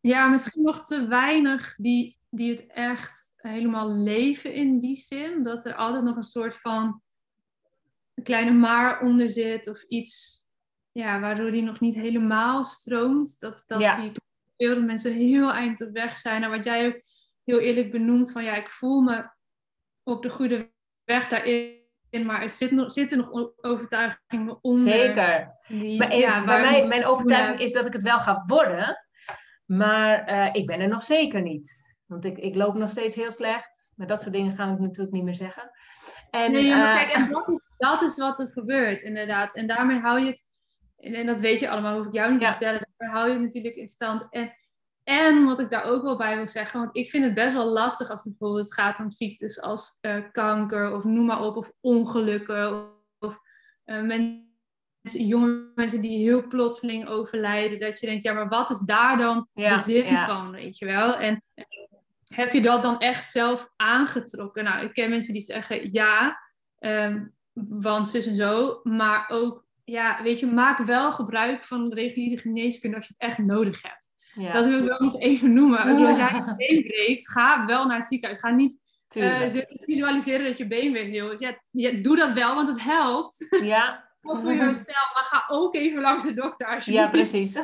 ja, 0.00 0.28
misschien 0.28 0.62
nog 0.62 0.84
te 0.84 1.06
weinig 1.06 1.76
die, 1.76 2.18
die 2.30 2.50
het 2.50 2.66
echt 2.66 3.32
helemaal 3.36 3.92
leven 3.92 4.52
in 4.54 4.78
die 4.78 4.96
zin. 4.96 5.42
Dat 5.42 5.64
er 5.64 5.74
altijd 5.74 6.04
nog 6.04 6.16
een 6.16 6.22
soort 6.22 6.54
van 6.54 7.02
een 8.14 8.24
kleine 8.24 8.50
maar 8.50 9.00
onder 9.00 9.30
zit 9.30 9.68
of 9.68 9.82
iets 9.82 10.44
ja, 10.92 11.20
waardoor 11.20 11.50
die 11.50 11.62
nog 11.62 11.80
niet 11.80 11.94
helemaal 11.94 12.64
stroomt. 12.64 13.40
Dat, 13.40 13.62
dat 13.66 13.80
Ja. 13.80 14.00
zie 14.00 14.10
ik 14.10 14.16
veel, 14.56 14.74
dat 14.74 14.84
mensen 14.84 15.12
heel 15.14 15.52
eind 15.52 15.80
op 15.80 15.92
weg 15.92 16.18
zijn. 16.18 16.42
En 16.42 16.50
wat 16.50 16.64
jij 16.64 16.86
ook 16.86 17.00
heel 17.44 17.58
eerlijk 17.58 17.90
benoemt 17.90 18.32
van 18.32 18.44
ja, 18.44 18.54
ik 18.54 18.70
voel 18.70 19.00
me 19.00 19.30
op 20.02 20.22
de 20.22 20.30
goede 20.30 20.72
weg 21.04 21.28
daarin. 21.28 21.84
Maar 22.10 22.42
er 22.42 22.50
zit 22.50 22.70
nog, 22.70 22.90
zitten 22.92 23.18
nog 23.18 23.30
overtuigingen 23.60 24.58
onder. 24.60 24.92
zeker. 24.92 25.54
Die, 25.68 25.98
Maar, 25.98 26.08
eh, 26.08 26.18
ja, 26.18 26.44
bij 26.44 26.62
waar- 26.62 26.70
mij, 26.72 26.86
mijn 26.86 27.04
overtuiging 27.06 27.60
is 27.60 27.72
dat 27.72 27.86
ik 27.86 27.92
het 27.92 28.02
wel 28.02 28.18
ga 28.18 28.42
worden, 28.46 29.06
maar 29.64 30.24
eh, 30.24 30.48
ik 30.52 30.66
ben 30.66 30.80
er 30.80 30.88
nog 30.88 31.02
zeker 31.02 31.42
niet. 31.42 31.94
Want 32.06 32.24
ik, 32.24 32.38
ik 32.38 32.54
loop 32.54 32.74
nog 32.74 32.90
steeds 32.90 33.16
heel 33.16 33.30
slecht. 33.30 33.92
Maar 33.96 34.06
dat 34.06 34.22
soort 34.22 34.34
dingen 34.34 34.56
ga 34.56 34.72
ik 34.72 34.78
natuurlijk 34.78 35.14
niet 35.14 35.24
meer 35.24 35.34
zeggen. 35.34 35.70
En, 36.30 36.52
nee, 36.52 36.74
maar 36.76 36.96
kijk, 36.96 37.10
en 37.12 37.28
dat 37.28 37.48
is, 37.48 37.60
dat 37.76 38.02
is 38.02 38.16
wat 38.16 38.40
er 38.40 38.48
gebeurt, 38.48 39.02
inderdaad. 39.02 39.54
En 39.54 39.66
daarmee 39.66 39.98
hou 39.98 40.20
je 40.20 40.26
het, 40.26 40.44
en, 40.96 41.26
dat 41.26 41.40
weet 41.40 41.60
je 41.60 41.68
allemaal, 41.68 41.96
hoef 41.96 42.06
ik 42.06 42.12
jou 42.12 42.30
niet 42.30 42.40
te 42.40 42.46
vertellen, 42.46 42.88
daarmee 42.96 43.16
hou 43.16 43.28
je 43.28 43.34
het 43.34 43.42
natuurlijk 43.44 43.74
in 43.74 43.88
stand. 43.88 44.26
En, 44.30 44.52
en 45.08 45.44
wat 45.44 45.60
ik 45.60 45.70
daar 45.70 45.84
ook 45.84 46.02
wel 46.02 46.16
bij 46.16 46.36
wil 46.36 46.46
zeggen, 46.46 46.80
want 46.80 46.96
ik 46.96 47.10
vind 47.10 47.24
het 47.24 47.34
best 47.34 47.54
wel 47.54 47.66
lastig 47.66 48.10
als 48.10 48.24
het 48.24 48.38
bijvoorbeeld 48.38 48.74
gaat 48.74 49.00
om 49.00 49.10
ziektes 49.10 49.60
als 49.60 49.98
kanker 50.32 50.94
of 50.94 51.04
noem 51.04 51.26
maar 51.26 51.42
op, 51.42 51.56
of 51.56 51.72
ongelukken 51.80 52.88
of 53.18 53.38
uh, 53.84 54.02
mensen 54.02 54.46
jonge 55.26 55.72
mensen 55.74 56.00
die 56.00 56.18
heel 56.18 56.46
plotseling 56.46 57.08
overlijden, 57.08 57.78
dat 57.78 58.00
je 58.00 58.06
denkt, 58.06 58.22
ja, 58.22 58.32
maar 58.32 58.48
wat 58.48 58.70
is 58.70 58.78
daar 58.78 59.18
dan 59.18 59.48
de 59.52 59.78
zin 59.78 60.16
van, 60.16 60.50
weet 60.50 60.78
je 60.78 60.86
wel? 60.86 61.16
En 61.16 61.42
heb 62.28 62.52
je 62.52 62.62
dat 62.62 62.82
dan 62.82 63.00
echt 63.00 63.30
zelf 63.30 63.72
aangetrokken? 63.76 64.64
Nou, 64.64 64.84
ik 64.84 64.92
ken 64.92 65.10
mensen 65.10 65.32
die 65.32 65.42
zeggen 65.42 65.92
ja, 65.92 66.40
um, 66.78 67.34
want 67.52 68.08
zus 68.08 68.26
en 68.26 68.36
zo, 68.36 68.80
maar 68.82 69.28
ook, 69.28 69.66
ja, 69.84 70.22
weet 70.22 70.38
je, 70.38 70.46
maak 70.46 70.78
wel 70.78 71.12
gebruik 71.12 71.64
van 71.64 71.88
de 71.88 71.94
reguliere 71.94 72.40
geneeskunde 72.40 72.96
als 72.96 73.06
je 73.06 73.14
het 73.18 73.28
echt 73.28 73.38
nodig 73.38 73.82
hebt. 73.82 74.05
Dat 74.52 74.66
wil 74.66 74.78
ik 74.78 74.88
wel 74.88 75.00
nog 75.00 75.20
even 75.20 75.52
noemen. 75.52 75.78
Als 75.78 76.16
jij 76.16 76.42
je 76.46 76.54
been 76.56 76.82
breekt, 76.82 77.30
ga 77.30 77.66
wel 77.66 77.86
naar 77.86 77.96
het 77.96 78.06
ziekenhuis. 78.06 78.40
Ga 78.40 78.50
niet 78.50 78.84
uh, 79.14 79.40
visualiseren 79.68 80.46
dat 80.46 80.58
je 80.58 80.66
been 80.66 80.92
weer 80.92 81.04
heel 81.04 81.32
is. 81.32 81.38
Ja, 81.38 81.60
ja, 81.70 81.90
doe 82.02 82.16
dat 82.16 82.32
wel, 82.32 82.54
want 82.54 82.68
het 82.68 82.82
helpt. 82.82 83.58
Ja. 83.62 84.04
voor 84.20 84.52
je 84.52 84.58
herstel, 84.58 84.94
maar 85.14 85.24
ga 85.24 85.44
ook 85.48 85.74
even 85.74 86.00
langs 86.00 86.24
de 86.24 86.34
dokter 86.34 86.66
alsjeblieft. 86.66 87.04
Ja, 87.04 87.10
precies. 87.10 87.54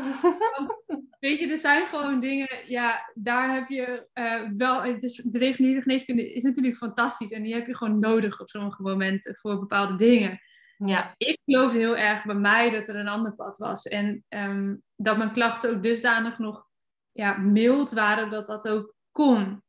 weet 1.21 1.39
je, 1.39 1.51
er 1.51 1.59
zijn 1.59 1.87
gewoon 1.87 2.21
dingen, 2.21 2.49
ja, 2.67 3.11
daar 3.15 3.55
heb 3.55 3.69
je 3.69 4.07
uh, 4.15 4.43
wel, 4.57 4.83
het 4.83 5.03
is, 5.03 5.17
de 5.17 5.39
reguliere 5.39 5.81
geneeskunde 5.81 6.33
is 6.33 6.43
natuurlijk 6.43 6.77
fantastisch 6.77 7.31
en 7.31 7.43
die 7.43 7.55
heb 7.55 7.67
je 7.67 7.77
gewoon 7.77 7.99
nodig 7.99 8.41
op 8.41 8.49
sommige 8.49 8.83
momenten 8.83 9.35
voor 9.35 9.59
bepaalde 9.59 9.95
dingen. 9.95 10.41
Ja. 10.85 11.15
Ik 11.17 11.39
geloofde 11.45 11.79
heel 11.79 11.97
erg 11.97 12.25
bij 12.25 12.35
mij 12.35 12.71
dat 12.71 12.89
er 12.89 12.97
een 12.97 13.09
ander 13.09 13.35
pad 13.35 13.59
was 13.59 13.87
en 13.87 14.25
um, 14.29 14.83
dat 14.97 15.17
mijn 15.17 15.33
klachten 15.33 15.71
ook 15.71 15.83
dusdanig 15.83 16.39
nog 16.39 16.67
ja, 17.13 17.37
mild 17.37 17.91
waren 17.91 18.31
dat 18.31 18.47
dat 18.47 18.69
ook 18.69 18.95
kon. 19.11 19.63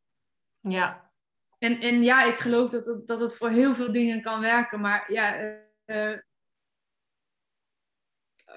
Ja. 0.60 1.12
En, 1.58 1.80
en 1.80 2.04
ja, 2.04 2.24
ik 2.24 2.36
geloof 2.36 2.70
dat 2.70 2.86
het, 2.86 3.08
dat 3.08 3.20
het 3.20 3.36
voor 3.36 3.50
heel 3.50 3.74
veel 3.74 3.92
dingen 3.92 4.22
kan 4.22 4.40
werken, 4.40 4.80
maar 4.80 5.12
ja, 5.12 5.58
uh, 5.86 6.18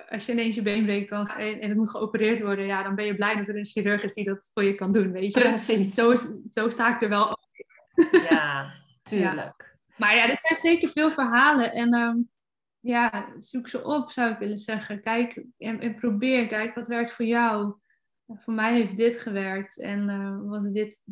als 0.09 0.27
je 0.27 0.33
ineens 0.33 0.55
je 0.55 0.63
been 0.63 0.85
breekt 0.85 1.09
dan, 1.09 1.29
en, 1.29 1.61
en 1.61 1.69
het 1.69 1.77
moet 1.77 1.91
geopereerd 1.91 2.41
worden, 2.41 2.67
ja, 2.67 2.83
dan 2.83 2.95
ben 2.95 3.05
je 3.05 3.15
blij 3.15 3.37
dat 3.37 3.49
er 3.49 3.57
een 3.57 3.67
chirurg 3.67 4.03
is 4.03 4.13
die 4.13 4.25
dat 4.25 4.51
voor 4.55 4.65
je 4.65 4.75
kan 4.75 4.93
doen, 4.93 5.13
weet 5.13 5.35
je. 5.35 5.41
Precies. 5.41 5.95
Zo, 5.95 6.15
zo 6.51 6.69
sta 6.69 6.95
ik 6.95 7.03
er 7.03 7.09
wel 7.09 7.25
op. 7.31 7.45
Ja, 8.31 8.73
tuurlijk. 9.03 9.77
Maar 9.97 10.15
ja, 10.15 10.29
er 10.29 10.39
zijn 10.39 10.61
zeker 10.61 10.89
veel 10.89 11.11
verhalen 11.11 11.73
en 11.73 11.93
ehm, 11.93 12.17
ja, 12.87 13.33
zoek 13.37 13.69
ze 13.69 13.85
op, 13.85 14.11
zou 14.11 14.33
ik 14.33 14.39
willen 14.39 14.57
zeggen. 14.57 15.01
Kijk 15.01 15.45
en, 15.59 15.81
en, 15.81 15.95
probeer, 15.95 16.47
kijk 16.47 16.75
wat 16.75 16.89
werkt 16.89 17.13
voor 17.13 17.25
jou. 17.25 17.75
Voor 18.27 18.55
mij 18.55 18.75
heeft 18.75 18.97
dit 18.97 19.21
gewerkt 19.21 19.81
en 19.81 20.09
uh, 20.09 20.51
was 20.51 20.73
dit 20.73 21.03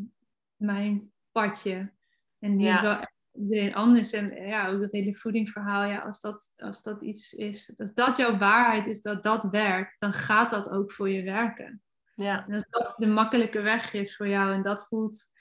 mijn 0.57 1.13
padje. 1.33 1.93
En 2.39 2.57
die 2.57 2.69
is 2.69 2.81
wel 2.81 3.07
iedereen 3.33 3.75
anders. 3.75 4.13
En 4.13 4.47
ja, 4.47 4.69
ook 4.69 4.81
dat 4.81 4.93
hele 4.93 5.15
voedingsverhaal, 5.15 5.85
ja, 5.85 5.99
als 5.99 6.21
dat, 6.21 6.53
als 6.57 6.83
dat 6.83 7.03
iets 7.03 7.33
is, 7.33 7.75
als 7.77 7.95
dat 7.95 8.17
jouw 8.17 8.39
waarheid 8.39 8.87
is, 8.87 9.01
dat 9.01 9.23
dat 9.23 9.45
werkt, 9.45 10.01
dan 10.01 10.13
gaat 10.13 10.51
dat 10.51 10.71
ook 10.71 10.93
voor 10.93 11.11
je 11.11 11.23
werken. 11.23 11.83
Ja. 12.15 12.47
En 12.47 12.55
als 12.55 12.67
dat 12.69 12.95
de 12.97 13.07
makkelijke 13.07 13.61
weg 13.61 13.93
is 13.93 14.17
voor 14.17 14.29
jou 14.29 14.55
en 14.55 14.63
dat 14.63 14.87
voelt, 14.87 15.33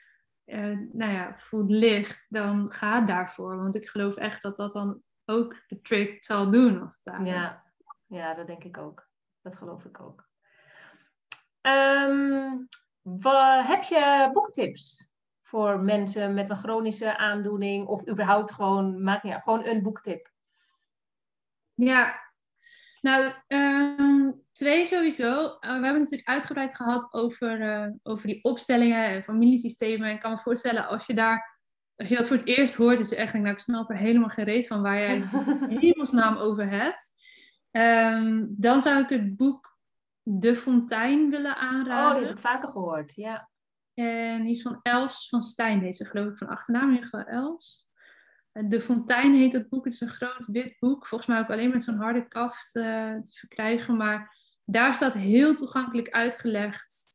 uh, 0.46 0.78
nou 0.92 1.12
ja, 1.12 1.36
voelt 1.36 1.70
licht, 1.70 2.26
dan 2.28 2.72
ga 2.72 3.00
daarvoor. 3.00 3.56
Want 3.56 3.74
ik 3.74 3.88
geloof 3.88 4.16
echt 4.16 4.42
dat 4.42 4.56
dat 4.56 4.72
dan 4.72 5.02
ook 5.24 5.56
de 5.66 5.80
trick 5.80 6.24
zal 6.24 6.50
doen. 6.50 6.82
Als 6.82 7.00
het 7.02 7.26
ja. 7.26 7.64
ja, 8.06 8.34
dat 8.34 8.46
denk 8.46 8.64
ik 8.64 8.78
ook. 8.78 9.08
Dat 9.42 9.56
geloof 9.56 9.84
ik 9.84 10.00
ook. 10.00 10.28
Um, 11.62 12.68
wat, 13.02 13.66
heb 13.66 13.82
je 13.82 14.30
boektips? 14.32 15.12
voor 15.54 15.80
mensen 15.80 16.34
met 16.34 16.50
een 16.50 16.56
chronische 16.56 17.16
aandoening 17.16 17.86
of 17.86 18.08
überhaupt 18.08 18.52
gewoon, 18.52 19.02
maakt 19.02 19.22
niet 19.22 19.34
gewoon 19.42 19.66
een 19.66 19.82
boektip? 19.82 20.30
Ja, 21.74 22.20
nou, 23.00 23.32
ehm, 23.46 24.30
twee 24.52 24.86
sowieso. 24.86 25.42
Uh, 25.42 25.58
we 25.60 25.68
hebben 25.68 25.84
het 25.84 26.00
natuurlijk 26.00 26.28
uitgebreid 26.28 26.76
gehad 26.76 27.12
over, 27.12 27.60
uh, 27.60 27.92
over 28.02 28.26
die 28.26 28.44
opstellingen 28.44 29.04
en 29.04 29.22
familiesystemen. 29.22 30.08
En 30.08 30.14
ik 30.14 30.20
kan 30.20 30.30
me 30.30 30.38
voorstellen, 30.38 30.88
als 30.88 31.06
je 31.06 31.14
daar, 31.14 31.53
als 31.96 32.08
je 32.08 32.16
dat 32.16 32.26
voor 32.26 32.36
het 32.36 32.46
eerst 32.46 32.74
hoort, 32.74 32.98
dat 32.98 33.08
je 33.08 33.16
echt 33.16 33.32
denkt, 33.32 33.46
nou, 33.46 33.58
ik 33.58 33.62
snap 33.62 33.90
er 33.90 33.96
helemaal 33.96 34.28
geen 34.28 34.44
reet 34.44 34.66
van 34.66 34.82
waar 34.82 34.98
jij 34.98 35.18
het 35.68 35.80
hemelsnaam 35.80 36.36
over 36.36 36.68
hebt. 36.68 37.12
Um, 37.70 38.54
dan 38.58 38.80
zou 38.80 39.02
ik 39.02 39.08
het 39.08 39.36
boek 39.36 39.78
De 40.22 40.54
Fontein 40.54 41.30
willen 41.30 41.56
aanraden. 41.56 42.10
Oh, 42.10 42.18
die 42.18 42.26
heb 42.26 42.36
ik 42.36 42.42
vaker 42.42 42.68
gehoord, 42.68 43.14
ja. 43.14 43.48
En 43.94 44.42
die 44.42 44.52
is 44.52 44.62
van 44.62 44.80
Els 44.82 45.28
van 45.28 45.42
Stijn, 45.42 45.80
heet 45.80 45.96
ze 45.96 46.04
geloof 46.04 46.30
ik 46.30 46.36
van 46.36 46.48
achternaam 46.48 46.88
in 46.88 46.94
ieder 46.94 47.08
geval 47.08 47.26
Els. 47.26 47.88
De 48.52 48.80
Fontein 48.80 49.34
heet 49.34 49.52
het 49.52 49.68
boek. 49.68 49.84
Het 49.84 49.92
is 49.92 50.00
een 50.00 50.08
groot 50.08 50.46
wit 50.46 50.76
boek. 50.78 51.06
Volgens 51.06 51.30
mij 51.30 51.40
ook 51.40 51.50
alleen 51.50 51.70
met 51.70 51.82
zo'n 51.82 51.96
harde 51.96 52.28
kaft 52.28 52.76
uh, 52.76 52.84
te 53.14 53.32
verkrijgen. 53.34 53.96
Maar 53.96 54.36
daar 54.64 54.94
staat 54.94 55.12
heel 55.12 55.54
toegankelijk 55.54 56.10
uitgelegd. 56.10 57.13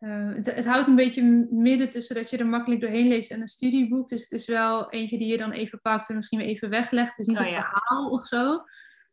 Uh, 0.00 0.34
het, 0.34 0.54
het, 0.54 0.66
houdt 0.66 0.86
een 0.86 0.96
beetje 0.96 1.46
midden 1.50 1.90
tussen 1.90 2.14
dat 2.14 2.30
je 2.30 2.36
er 2.36 2.46
makkelijk 2.46 2.80
doorheen 2.80 3.08
leest 3.08 3.30
en 3.30 3.40
een 3.40 3.48
studieboek. 3.48 4.08
Dus 4.08 4.22
het 4.22 4.32
is 4.32 4.46
wel 4.46 4.90
eentje 4.90 5.18
die 5.18 5.28
je 5.28 5.38
dan 5.38 5.52
even 5.52 5.80
pakt 5.80 6.08
en 6.08 6.16
misschien 6.16 6.38
weer 6.38 6.48
even 6.48 6.70
weglegt. 6.70 7.10
Het 7.10 7.18
is 7.18 7.26
niet 7.26 7.38
oh, 7.38 7.46
een 7.46 7.52
verhaal 7.52 8.10
of 8.10 8.26
zo. 8.26 8.64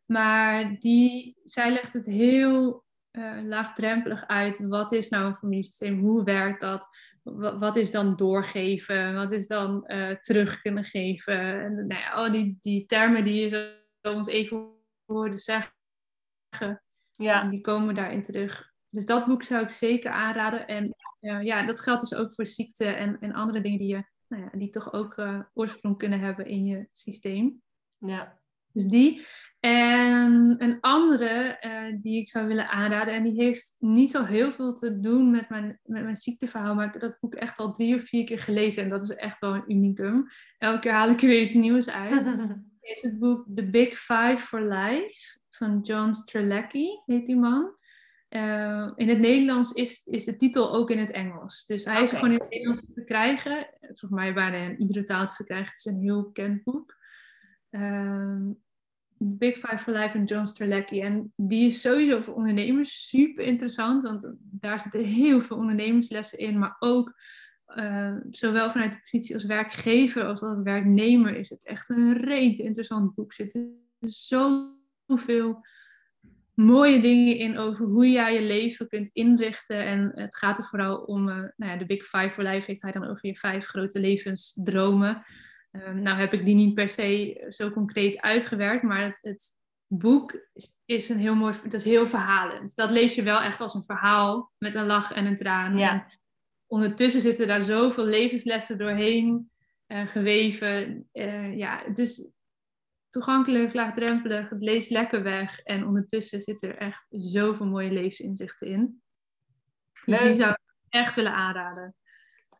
Maar 0.06 0.78
die, 0.78 1.40
zij 1.44 1.72
legt 1.72 1.92
het 1.92 2.06
heel 2.06 2.84
uh, 3.12 3.38
laagdrempelig 3.44 4.26
uit. 4.26 4.66
Wat 4.68 4.92
is 4.92 5.08
nou 5.08 5.26
een 5.26 5.36
familiesysteem? 5.36 6.00
Hoe 6.00 6.24
werkt 6.24 6.60
dat? 6.60 6.88
wat 7.58 7.76
is 7.76 7.90
dan 7.90 8.16
doorgeven? 8.16 9.14
Wat 9.14 9.32
is 9.32 9.46
dan 9.46 9.84
uh, 9.86 10.10
terug 10.10 10.60
kunnen 10.60 10.84
geven? 10.84 11.62
En 11.64 11.74
nou 11.86 12.00
ja, 12.00 12.10
al 12.10 12.32
die, 12.32 12.58
die 12.60 12.86
termen 12.86 13.24
die 13.24 13.40
je 13.40 13.78
zo 14.02 14.12
ons 14.12 14.28
even 14.28 14.68
hoorde 15.04 15.38
zeggen, 15.38 15.72
ja. 17.16 17.48
die 17.48 17.60
komen 17.60 17.94
daarin 17.94 18.22
terug. 18.22 18.67
Dus 18.90 19.06
dat 19.06 19.26
boek 19.26 19.42
zou 19.42 19.62
ik 19.62 19.70
zeker 19.70 20.10
aanraden. 20.10 20.66
En 20.66 20.94
uh, 21.20 21.42
ja, 21.42 21.66
dat 21.66 21.80
geldt 21.80 22.00
dus 22.00 22.14
ook 22.14 22.34
voor 22.34 22.46
ziekte 22.46 22.84
en, 22.84 23.20
en 23.20 23.32
andere 23.32 23.60
dingen 23.60 23.78
die, 23.78 23.88
je, 23.88 24.04
nou 24.28 24.42
ja, 24.42 24.58
die 24.58 24.70
toch 24.70 24.92
ook 24.92 25.16
uh, 25.16 25.40
oorsprong 25.54 25.98
kunnen 25.98 26.20
hebben 26.20 26.46
in 26.46 26.64
je 26.64 26.88
systeem. 26.92 27.62
Ja. 27.98 28.38
Dus 28.72 28.84
die. 28.84 29.26
En 29.60 30.54
een 30.58 30.80
andere 30.80 31.58
uh, 31.60 32.00
die 32.00 32.20
ik 32.20 32.28
zou 32.28 32.46
willen 32.46 32.68
aanraden, 32.68 33.14
en 33.14 33.22
die 33.22 33.42
heeft 33.42 33.74
niet 33.78 34.10
zo 34.10 34.24
heel 34.24 34.52
veel 34.52 34.74
te 34.74 35.00
doen 35.00 35.30
met 35.30 35.48
mijn, 35.48 35.80
met 35.82 36.02
mijn 36.02 36.16
ziekteverhaal, 36.16 36.74
maar 36.74 36.86
ik 36.86 36.92
heb 36.92 37.02
dat 37.02 37.20
boek 37.20 37.34
echt 37.34 37.58
al 37.58 37.72
drie 37.72 37.96
of 37.96 38.02
vier 38.02 38.24
keer 38.24 38.38
gelezen 38.38 38.82
en 38.82 38.88
dat 38.88 39.02
is 39.02 39.10
echt 39.10 39.38
wel 39.38 39.54
een 39.54 39.72
unicum. 39.72 40.26
Elke 40.58 40.78
keer 40.78 40.92
haal 40.92 41.10
ik 41.10 41.22
er 41.22 41.28
weer 41.28 41.40
iets 41.40 41.54
nieuws 41.54 41.90
uit. 41.90 42.26
is 42.80 43.02
het 43.02 43.18
boek 43.18 43.46
The 43.54 43.70
Big 43.70 43.98
Five 43.98 44.38
for 44.38 44.62
Life 44.62 45.38
van 45.50 45.80
John 45.80 46.12
Strelacki, 46.12 47.02
heet 47.06 47.26
die 47.26 47.36
man. 47.36 47.77
Uh, 48.30 48.90
in 48.96 49.08
het 49.08 49.18
Nederlands 49.18 49.72
is, 49.72 50.06
is 50.06 50.24
de 50.24 50.36
titel 50.36 50.74
ook 50.74 50.90
in 50.90 50.98
het 50.98 51.10
Engels. 51.10 51.66
Dus 51.66 51.84
hij 51.84 52.02
is 52.02 52.10
gewoon 52.10 52.32
in 52.32 52.40
het 52.40 52.50
Nederlands 52.50 52.86
te 52.86 52.92
verkrijgen. 52.94 53.66
Volgens 53.80 54.10
mij 54.10 54.34
bijna 54.34 54.56
in 54.56 54.80
iedere 54.80 55.02
taal 55.02 55.26
te 55.26 55.34
verkrijgen. 55.34 55.68
Het 55.68 55.76
is 55.76 55.84
een 55.84 56.00
heel 56.00 56.22
bekend 56.22 56.64
boek. 56.64 56.96
Uh, 57.70 58.46
Big 59.18 59.54
Five 59.54 59.78
for 59.78 59.92
Life 59.92 60.10
van 60.10 60.24
John 60.24 60.44
Strelacki. 60.44 61.00
En 61.00 61.32
die 61.36 61.66
is 61.66 61.80
sowieso 61.80 62.20
voor 62.20 62.34
ondernemers 62.34 63.08
super 63.08 63.44
interessant, 63.44 64.02
want 64.02 64.34
daar 64.38 64.80
zitten 64.80 65.04
heel 65.04 65.40
veel 65.40 65.56
ondernemerslessen 65.56 66.38
in, 66.38 66.58
maar 66.58 66.76
ook 66.78 67.20
uh, 67.76 68.16
zowel 68.30 68.70
vanuit 68.70 68.92
de 68.92 69.00
positie 69.00 69.34
als 69.34 69.44
werkgever 69.44 70.24
als 70.24 70.40
als 70.40 70.62
werknemer 70.62 71.36
is 71.36 71.48
het 71.48 71.66
echt 71.66 71.88
een 71.88 72.16
reet 72.24 72.58
interessant 72.58 73.14
boek. 73.14 73.28
Er 73.28 73.34
zitten 73.34 73.88
zoveel 74.00 75.66
mooie 76.58 77.00
dingen 77.00 77.36
in 77.36 77.58
over 77.58 77.86
hoe 77.86 78.10
jij 78.10 78.34
je 78.34 78.42
leven 78.42 78.88
kunt 78.88 79.10
inrichten. 79.12 79.84
En 79.86 80.12
het 80.14 80.36
gaat 80.36 80.58
er 80.58 80.64
vooral 80.64 80.96
om, 80.96 81.28
uh, 81.28 81.34
nou 81.34 81.72
ja, 81.72 81.76
de 81.76 81.86
Big 81.86 82.04
Five 82.04 82.30
for 82.30 82.44
Life 82.44 82.70
heeft 82.70 82.82
hij 82.82 82.92
dan 82.92 83.04
over 83.04 83.26
je 83.26 83.36
vijf 83.36 83.66
grote 83.66 84.00
levensdromen. 84.00 85.24
Ehm, 85.70 86.02
nou 86.02 86.18
heb 86.18 86.32
ik 86.32 86.44
die 86.44 86.54
niet 86.54 86.74
per 86.74 86.88
se 86.88 87.46
zo 87.48 87.70
concreet 87.70 88.20
uitgewerkt, 88.20 88.82
maar 88.82 89.02
het, 89.02 89.18
het 89.22 89.56
boek 89.86 90.48
is 90.84 91.08
een 91.08 91.18
heel 91.18 91.34
mooi, 91.34 91.54
het 91.62 91.74
is 91.74 91.84
heel 91.84 92.06
verhalend. 92.06 92.74
Dat 92.74 92.90
lees 92.90 93.14
je 93.14 93.22
wel 93.22 93.40
echt 93.40 93.60
als 93.60 93.74
een 93.74 93.84
verhaal 93.84 94.52
met 94.58 94.74
een 94.74 94.86
lach 94.86 95.12
en 95.12 95.26
een 95.26 95.36
traan. 95.36 95.78
Ja. 95.78 95.92
En 95.92 96.04
ondertussen 96.66 97.20
zitten 97.20 97.46
daar 97.46 97.62
zoveel 97.62 98.04
levenslessen 98.04 98.78
doorheen 98.78 99.50
uh, 99.88 100.06
geweven. 100.06 101.08
Uh, 101.12 101.56
ja, 101.56 101.82
het 101.84 101.98
is 101.98 102.30
toegankelijk, 103.10 103.74
laagdrempelig, 103.74 104.48
het 104.50 104.62
leest 104.62 104.90
lekker 104.90 105.22
weg. 105.22 105.60
En 105.60 105.86
ondertussen 105.86 106.40
zitten 106.40 106.68
er 106.68 106.76
echt 106.76 107.06
zoveel 107.10 107.66
mooie 107.66 107.90
levensinzichten 107.92 108.66
in. 108.66 109.02
Dus 110.04 110.18
die 110.18 110.32
zou 110.32 110.50
ik 110.50 110.74
echt 110.88 111.14
willen 111.14 111.32
aanraden. 111.34 111.94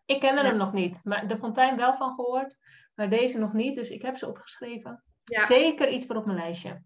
Ik 0.04 0.20
kende 0.20 0.40
Ja. 0.42 0.46
hem 0.48 0.56
nog 0.56 0.72
niet, 0.72 1.00
maar 1.04 1.28
de 1.28 1.38
Fontein 1.38 1.76
wel 1.76 1.96
van 1.96 2.14
gehoord, 2.14 2.56
maar 2.94 3.10
deze 3.10 3.38
nog 3.38 3.52
niet, 3.52 3.76
dus 3.76 3.90
ik 3.90 4.02
heb 4.02 4.16
ze 4.16 4.28
opgeschreven. 4.28 5.02
Ja. 5.24 5.46
Zeker 5.46 5.88
iets 5.88 6.06
voor 6.06 6.16
op 6.16 6.24
mijn 6.26 6.38
lijstje. 6.38 6.82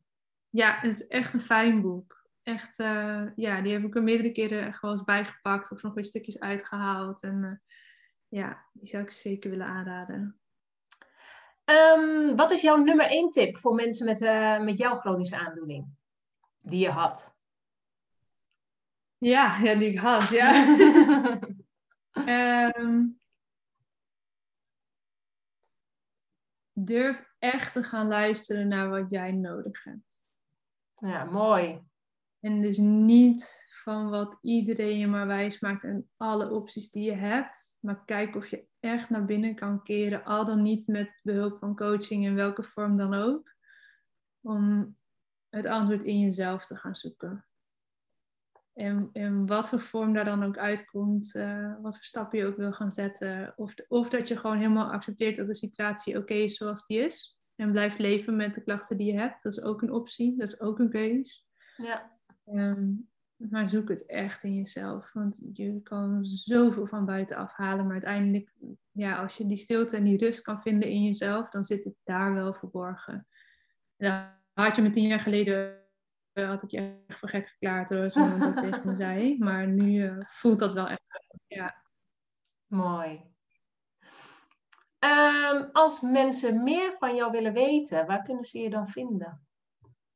Ja, 0.51 0.74
het 0.74 0.90
is 0.90 1.06
echt 1.06 1.32
een 1.32 1.40
fijn 1.40 1.80
boek. 1.80 2.20
Echt, 2.43 2.78
eh, 2.78 3.22
ja, 3.36 3.60
die 3.60 3.72
heb 3.72 3.82
ik 3.82 3.94
er 3.94 4.02
meerdere 4.02 4.32
keren 4.32 4.66
echt 4.66 4.80
wel 4.82 4.90
eens 4.93 5.05
bijgepakt 5.05 5.70
of 5.70 5.82
nog 5.82 5.94
weer 5.94 6.05
stukjes 6.05 6.40
uitgehaald. 6.40 7.22
En 7.22 7.44
eh, 7.44 7.76
ja, 8.40 8.66
die 8.72 8.89
zou 8.89 9.02
ik 9.02 9.10
zeker 9.10 9.51
willen 9.51 9.66
aanraden. 9.66 10.40
Ehm, 11.64 12.36
wat 12.36 12.51
is 12.51 12.60
jouw 12.60 12.76
nummer 12.76 13.06
één 13.06 13.30
tip 13.30 13.59
voor 13.59 13.74
mensen 13.74 14.06
met, 14.06 14.20
eh, 14.20 14.60
met 14.60 14.78
jouw 14.78 14.94
chronische 14.94 15.36
aandoening? 15.36 15.86
Die 16.59 16.80
je 16.80 16.90
had. 16.90 17.36
Ja, 19.18 19.56
ja 19.62 19.74
die 19.74 19.90
ik 19.90 19.98
had, 19.98 20.28
ja. 20.28 20.51
Ehm, 22.12 23.05
durf 26.72 27.32
echt 27.39 27.72
te 27.72 27.82
gaan 27.82 28.09
luisteren 28.09 28.68
naar 28.68 28.89
wat 28.89 29.10
jij 29.10 29.32
nodig 29.32 29.84
hebt. 29.84 30.22
ja, 30.98 31.24
mooi. 31.24 31.80
En 32.40 32.60
dus 32.60 32.78
niet 32.78 33.66
van 33.70 34.10
wat 34.10 34.39
iedereen 34.40 34.98
je 34.98 35.06
maar 35.06 35.26
wijs 35.26 35.60
maakt 35.60 35.84
en 35.84 36.10
alle 36.16 36.51
opties 36.51 36.90
die 36.90 37.05
je 37.05 37.14
hebt. 37.14 37.76
Maar 37.80 38.05
kijk 38.05 38.36
of 38.36 38.48
je 38.48 38.66
echt 38.82 39.10
naar 39.10 39.24
binnen 39.24 39.54
kan 39.54 39.82
keren. 39.82 40.24
Al 40.24 40.44
dan 40.44 40.62
niet 40.62 40.86
met 40.86 41.20
behulp 41.22 41.59
van 41.59 41.76
coaching 41.76 42.24
in 42.24 42.34
welke 42.34 42.62
vorm 42.62 42.96
dan 42.96 43.14
ook. 43.14 43.54
Om 44.40 44.96
het 45.48 45.66
antwoord 45.66 46.04
in 46.04 46.20
jezelf 46.20 46.66
te 46.66 46.76
gaan 46.76 46.96
zoeken. 46.96 47.46
En, 48.72 49.10
en 49.12 49.46
wat 49.46 49.68
voor 49.68 49.80
vorm 49.80 50.12
daar 50.12 50.24
dan 50.24 50.42
ook 50.44 50.59
uitkomt. 50.59 51.34
eh, 51.34 51.74
wat 51.80 51.94
voor 51.94 52.04
stappen 52.04 52.38
je 52.38 52.46
ook 52.46 52.56
wil 52.56 52.72
gaan 52.72 52.92
zetten. 52.92 53.52
Of, 53.56 53.74
of 53.88 54.09
dat 54.09 54.28
je 54.28 54.36
gewoon 54.36 54.56
helemaal 54.59 54.92
accepteert 54.92 55.36
dat 55.36 55.46
de 55.46 55.54
situatie 55.54 56.18
oké 56.18 56.34
is 56.34 56.56
zoals 56.56 56.86
die 56.86 56.98
is. 56.98 57.40
En 57.54 57.72
blijft 57.72 57.98
leven 57.98 58.36
met 58.36 58.54
de 58.54 58.62
klachten 58.62 58.96
die 58.96 59.12
je 59.12 59.18
hebt. 59.18 59.42
Dat 59.42 59.52
is 59.52 59.62
ook 59.62 59.82
een 59.82 59.92
optie. 59.92 60.36
Dat 60.36 60.48
is 60.48 60.60
ook 60.60 60.78
een 60.78 60.90
keus. 60.90 61.46
Ja, 61.76 62.20
Ehm, 62.44 62.90
maar 63.51 63.69
zoek 63.69 63.89
het 63.89 64.06
echt 64.06 64.43
in 64.43 64.55
jezelf. 64.55 65.12
Want 65.12 65.40
je 65.52 65.81
kan 65.82 66.24
zoveel 66.24 66.86
van 66.86 67.05
buitenaf 67.05 67.52
halen. 67.52 67.85
Maar 67.85 67.93
uiteindelijk, 67.93 68.52
ja, 68.90 69.23
als 69.23 69.36
je 69.36 69.47
die 69.47 69.56
stilte 69.56 69.97
en 69.97 70.05
die 70.05 70.19
rust 70.19 70.43
kan 70.43 70.60
vinden 70.60 70.89
in 70.89 71.02
jezelf, 71.02 71.51
dan 71.51 71.64
zit 71.64 71.85
het 71.85 71.94
daar 72.05 72.35
wel 72.35 72.55
verborgen. 72.55 73.27
En 73.97 74.40
had 74.52 74.77
je 74.77 74.82
me 74.82 74.90
tien 74.90 75.06
jaar 75.06 75.20
geleden, 75.20 75.81
eh, 76.32 76.48
had 76.48 76.62
ik 76.62 76.70
je 76.70 77.02
echt 77.06 77.19
voor 77.19 77.28
gek 77.28 77.48
verklaard 77.48 77.89
hoor, 77.89 78.02
als 78.02 78.16
iemand 78.16 78.43
dat 78.43 78.56
tegen 78.56 78.89
me 78.89 78.97
zei. 79.05 79.39
Maar 79.39 79.66
nu 79.66 80.06
eh, 80.06 80.16
voelt 80.24 80.59
dat 80.59 80.73
wel 80.73 80.89
echt. 80.89 81.24
Ja. 81.47 81.82
mooi. 82.66 83.31
Ehm, 84.98 85.69
als 85.73 86.01
mensen 86.01 86.62
meer 86.62 86.94
van 86.98 87.14
jou 87.14 87.31
willen 87.31 87.52
weten, 87.52 88.06
waar 88.06 88.23
kunnen 88.23 88.44
ze 88.44 88.59
je 88.59 88.70
dan 88.70 88.89
vinden? 88.89 89.47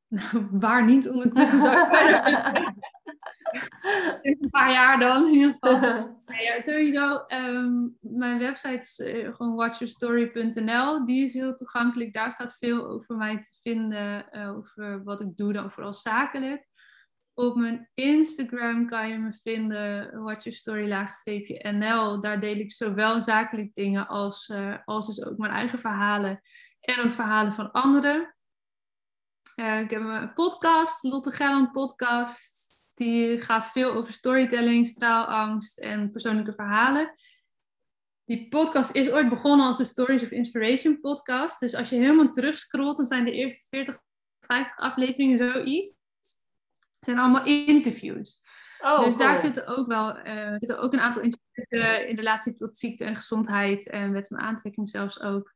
Nou, 0.09 0.49
waar 0.51 0.85
niet 0.85 1.09
ondertussen 1.09 1.61
zou 1.61 1.97
ik 1.97 2.75
een 4.23 4.49
paar 4.51 4.73
jaar 4.73 4.99
dan 4.99 5.27
in 5.27 5.33
ieder 5.33 5.57
geval. 5.61 6.15
Ja, 6.27 6.61
sowieso, 6.61 7.17
ehm, 7.27 7.89
mijn 8.01 8.39
website 8.39 8.79
is 8.79 8.99
eh, 8.99 9.35
gewoon 9.35 9.55
watchyourstory.nl. 9.55 11.07
Die 11.07 11.25
is 11.25 11.33
heel 11.33 11.55
toegankelijk. 11.55 12.13
Daar 12.13 12.33
staat 12.33 12.57
veel 12.59 12.87
over 12.87 13.17
mij 13.17 13.41
te 13.41 13.51
vinden, 13.63 14.31
eh, 14.31 14.57
over 14.57 15.03
wat 15.05 15.21
ik 15.21 15.37
doe, 15.37 15.53
dan 15.53 15.71
vooral 15.71 15.93
zakelijk. 15.93 16.69
Op 17.35 17.57
mijn 17.57 17.91
Instagram 17.95 18.89
kan 18.89 19.09
je 19.09 19.19
me 19.19 19.33
vinden, 19.33 20.23
watchyourstory-nl. 20.23 22.21
Daar 22.21 22.41
deel 22.41 22.57
ik 22.57 22.73
zowel 22.73 23.23
zakelijk 23.23 23.75
dingen 23.75 24.09
als, 24.09 24.49
eh, 24.49 24.77
als 24.85 25.07
dus 25.07 25.25
ook 25.25 25.39
mijn 25.39 25.53
eigen 25.53 25.79
verhalen. 25.79 26.41
En 26.81 27.05
ook 27.05 27.13
verhalen 27.13 27.53
van 27.53 27.73
anderen. 27.73 28.35
Ik 29.57 29.91
heb 29.91 30.01
een 30.01 30.33
podcast, 30.35 31.03
Lotte 31.03 31.31
Gerland 31.31 31.73
podcast. 31.73 32.76
Die 32.97 33.43
gaat 33.43 33.71
veel 33.71 33.93
over 33.93 34.13
storytelling, 34.13 34.87
straalangst 34.87 35.79
en 35.79 36.11
persoonlijke 36.11 36.53
verhalen. 36.53 37.15
Die 38.25 38.49
podcast 38.49 38.95
is 38.95 39.11
ooit 39.11 39.29
begonnen 39.29 39.67
als 39.67 39.77
de 39.77 39.85
Stories 39.85 40.23
of 40.23 40.31
Inspiration 40.31 41.01
podcast. 41.01 41.61
Dus 41.61 41.75
als 41.75 41.89
je 41.89 41.97
helemaal 41.97 42.31
terugscrollt, 42.31 42.97
dan 42.97 43.07
zijn 43.07 43.25
de 43.25 43.33
eerste 43.33 43.67
40, 43.69 43.99
50 44.41 44.77
afleveringen 44.77 45.39
zoiets. 45.39 45.97
Het 46.19 47.05
zijn 47.15 47.19
allemaal 47.19 47.45
interviews. 47.47 48.41
Oh, 48.79 49.05
dus 49.05 49.17
daar 49.17 49.39
zitten 49.39 49.67
ook 49.67 49.87
wel 49.87 50.17
eh, 50.19 50.55
zitten 50.57 50.79
ook 50.79 50.93
een 50.93 51.01
aantal 51.01 51.23
interviews 51.23 51.67
eh, 51.67 52.09
in 52.09 52.17
relatie 52.17 52.53
tot 52.53 52.77
ziekte 52.77 53.05
en 53.05 53.17
gezondheid. 53.17 53.89
En 53.89 54.13
wet 54.13 54.27
van 54.27 54.39
aantrekking 54.39 54.89
zelfs 54.89 55.21
ook. 55.21 55.53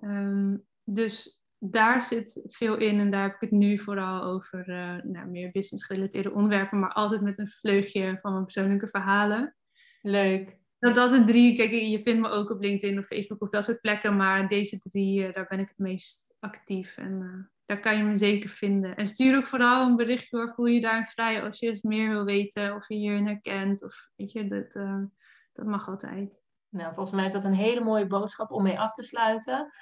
Ehm, 0.00 0.56
dus 0.84 1.43
daar 1.70 2.02
zit 2.02 2.46
veel 2.48 2.76
in. 2.76 3.00
En 3.00 3.10
daar 3.10 3.22
heb 3.22 3.34
ik 3.34 3.40
het 3.40 3.50
nu 3.50 3.78
vooral 3.78 4.22
over 4.22 4.68
eh, 4.68 5.02
nou, 5.02 5.26
meer 5.26 5.50
business 5.50 5.84
gerelateerde 5.84 6.32
onderwerpen. 6.32 6.78
Maar 6.78 6.92
altijd 6.92 7.20
met 7.20 7.38
een 7.38 7.48
vleugje 7.48 8.18
van 8.22 8.32
mijn 8.32 8.44
persoonlijke 8.44 8.88
verhalen. 8.88 9.56
Leuk. 10.02 10.56
Dat, 10.78 10.94
dat 10.94 11.10
de 11.10 11.24
drie, 11.24 11.56
kijk, 11.56 11.70
je 11.70 12.00
vindt 12.00 12.20
me 12.20 12.28
ook 12.28 12.50
op 12.50 12.60
LinkedIn 12.60 12.98
of 12.98 13.06
Facebook 13.06 13.42
of 13.42 13.50
dat 13.50 13.64
soort 13.64 13.80
plekken. 13.80 14.16
Maar 14.16 14.48
deze 14.48 14.78
drie, 14.78 15.26
eh, 15.26 15.34
daar 15.34 15.46
ben 15.46 15.58
ik 15.58 15.68
het 15.68 15.78
meest 15.78 16.34
actief. 16.38 16.96
En 16.96 17.22
eh, 17.22 17.52
daar 17.64 17.80
kan 17.80 17.96
je 17.96 18.02
me 18.02 18.16
zeker 18.16 18.48
vinden. 18.48 18.96
En 18.96 19.06
stuur 19.06 19.36
ook 19.36 19.46
vooral 19.46 19.86
een 19.86 19.96
berichtje 19.96 20.36
hoor. 20.36 20.54
Voel 20.54 20.66
je 20.66 20.80
daarin 20.80 21.06
vrij 21.06 21.42
als 21.42 21.58
je 21.58 21.66
eens 21.66 21.82
meer 21.82 22.08
wil 22.10 22.24
weten. 22.24 22.74
Of 22.74 22.88
je 22.88 22.94
hierin 22.94 23.26
herkent. 23.26 23.84
Of 23.84 24.08
weet 24.16 24.32
je, 24.32 24.48
dat, 24.48 24.72
dat 25.52 25.66
mag 25.66 25.88
altijd. 25.88 26.42
Nou, 26.68 26.94
volgens 26.94 27.16
mij 27.16 27.24
is 27.24 27.32
dat 27.32 27.44
een 27.44 27.54
hele 27.54 27.80
mooie 27.80 28.06
boodschap 28.06 28.50
om 28.50 28.62
mee 28.62 28.78
af 28.78 28.94
te 28.94 29.02
sluiten. 29.02 29.72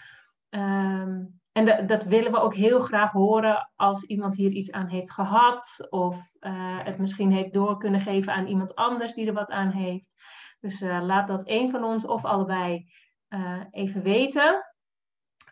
Ehm, 0.48 1.20
en 1.52 1.64
da- 1.64 1.82
dat 1.82 2.04
willen 2.04 2.32
we 2.32 2.38
ook 2.38 2.54
heel 2.54 2.80
graag 2.80 3.12
horen 3.12 3.70
als 3.76 4.04
iemand 4.04 4.34
hier 4.34 4.50
iets 4.50 4.72
aan 4.72 4.88
heeft 4.88 5.12
gehad. 5.12 5.86
Of 5.90 6.16
eh, 6.38 6.84
het 6.84 6.98
misschien 6.98 7.32
heeft 7.32 7.52
door 7.52 7.78
kunnen 7.78 8.00
geven 8.00 8.32
aan 8.32 8.46
iemand 8.46 8.74
anders 8.74 9.14
die 9.14 9.26
er 9.26 9.32
wat 9.32 9.50
aan 9.50 9.70
heeft. 9.70 10.14
Dus 10.60 10.80
eh, 10.80 11.02
laat 11.02 11.28
dat 11.28 11.48
een 11.48 11.70
van 11.70 11.84
ons 11.84 12.06
of 12.06 12.24
allebei 12.24 12.86
eh, 13.28 13.60
even 13.70 14.02
weten. 14.02 14.66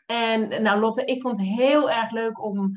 En 0.06 0.62
nou 0.62 0.80
Lotte, 0.80 1.04
ik 1.04 1.20
vond 1.20 1.36
het 1.36 1.46
heel 1.46 1.90
erg 1.90 2.10
leuk 2.10 2.44
om 2.44 2.70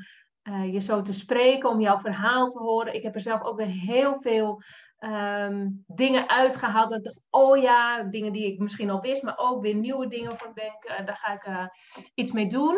je 0.71 0.79
zo 0.79 1.01
te 1.01 1.13
spreken, 1.13 1.69
om 1.69 1.79
jouw 1.79 1.97
verhaal 1.97 2.49
te 2.49 2.59
horen. 2.59 2.95
Ik 2.95 3.03
heb 3.03 3.15
er 3.15 3.21
zelf 3.21 3.41
ook 3.41 3.57
weer 3.57 3.67
heel 3.67 4.21
veel 4.21 4.61
ehm, 4.97 5.69
dingen 5.85 6.29
uitgehaald. 6.29 6.89
Dat 6.89 6.97
ik 6.97 7.03
dacht, 7.03 7.25
oh 7.29 7.57
ja, 7.57 8.03
dingen 8.03 8.31
die 8.31 8.53
ik 8.53 8.59
misschien 8.59 8.89
al 8.89 9.01
wist, 9.01 9.23
maar 9.23 9.37
ook 9.37 9.61
weer 9.61 9.75
nieuwe 9.75 10.07
dingen 10.07 10.31
ik 10.31 10.51
denk, 10.53 11.05
daar 11.05 11.17
ga 11.17 11.33
ik 11.33 11.71
iets 12.13 12.31
mee 12.31 12.47
doen. 12.47 12.77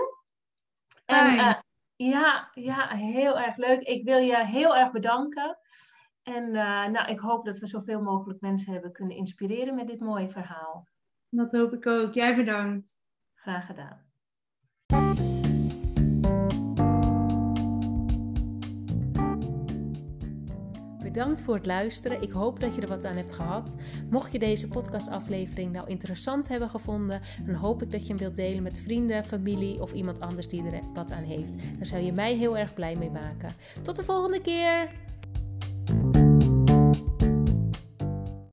En 1.06 1.38
eh, 1.38 1.56
ja, 1.96 2.50
ja, 2.54 2.88
heel 2.88 3.40
erg 3.40 3.58
leuk. 3.58 3.82
Ik 3.82 4.04
wil 4.04 4.18
je 4.18 4.46
heel 4.46 4.76
erg 4.76 4.92
bedanken. 4.92 5.58
En 6.24 6.44
eh, 6.44 6.86
nou, 6.86 7.08
ik 7.08 7.20
hoop 7.20 7.46
dat 7.46 7.58
we 7.58 7.68
zoveel 7.68 8.02
mogelijk 8.02 8.42
mensen 8.42 8.74
hebben 8.74 8.92
kunnen 8.92 9.18
inspireren 9.18 9.76
met 9.76 9.88
dit 9.88 10.00
mooie 10.00 10.30
verhaal. 10.30 10.88
Dat 11.30 11.52
hoop 11.52 11.74
ik 11.74 11.88
ook. 11.88 12.14
Jij 12.14 12.36
bedankt. 12.36 12.98
Graag 13.34 13.66
gedaan. 13.66 14.05
Bedankt 21.16 21.42
voor 21.42 21.56
het 21.56 21.66
luisteren. 21.66 22.22
Ik 22.22 22.32
hoop 22.32 22.60
dat 22.60 22.76
je 22.76 22.82
er 22.82 22.88
wat 22.88 23.06
aan 23.06 23.16
hebt 23.16 23.34
gehad. 23.34 23.76
Mocht 24.10 24.32
je 24.32 24.40
deze 24.40 24.68
podcastaflevering 24.68 25.72
nou 25.72 25.88
interessant 25.88 26.48
hebben 26.48 26.70
gevonden, 26.70 27.22
dan 27.46 27.56
hoop 27.56 27.82
ik 27.82 27.92
dat 27.92 28.02
je 28.02 28.08
hem 28.08 28.18
wilt 28.18 28.36
delen 28.36 28.64
met 28.64 28.80
vrienden, 28.80 29.24
familie 29.24 29.82
of 29.82 29.94
iemand 29.94 30.20
anders 30.20 30.48
die 30.48 30.66
er 30.66 30.82
wat 30.94 31.12
aan 31.12 31.24
heeft. 31.24 31.56
Daar 31.78 31.86
zou 31.86 32.04
je 32.04 32.14
mij 32.14 32.36
heel 32.36 32.58
erg 32.58 32.74
blij 32.74 32.96
mee 32.96 33.10
maken. 33.10 33.56
Tot 33.82 33.96
de 33.96 34.04
volgende 34.04 34.42
keer! 34.42 34.90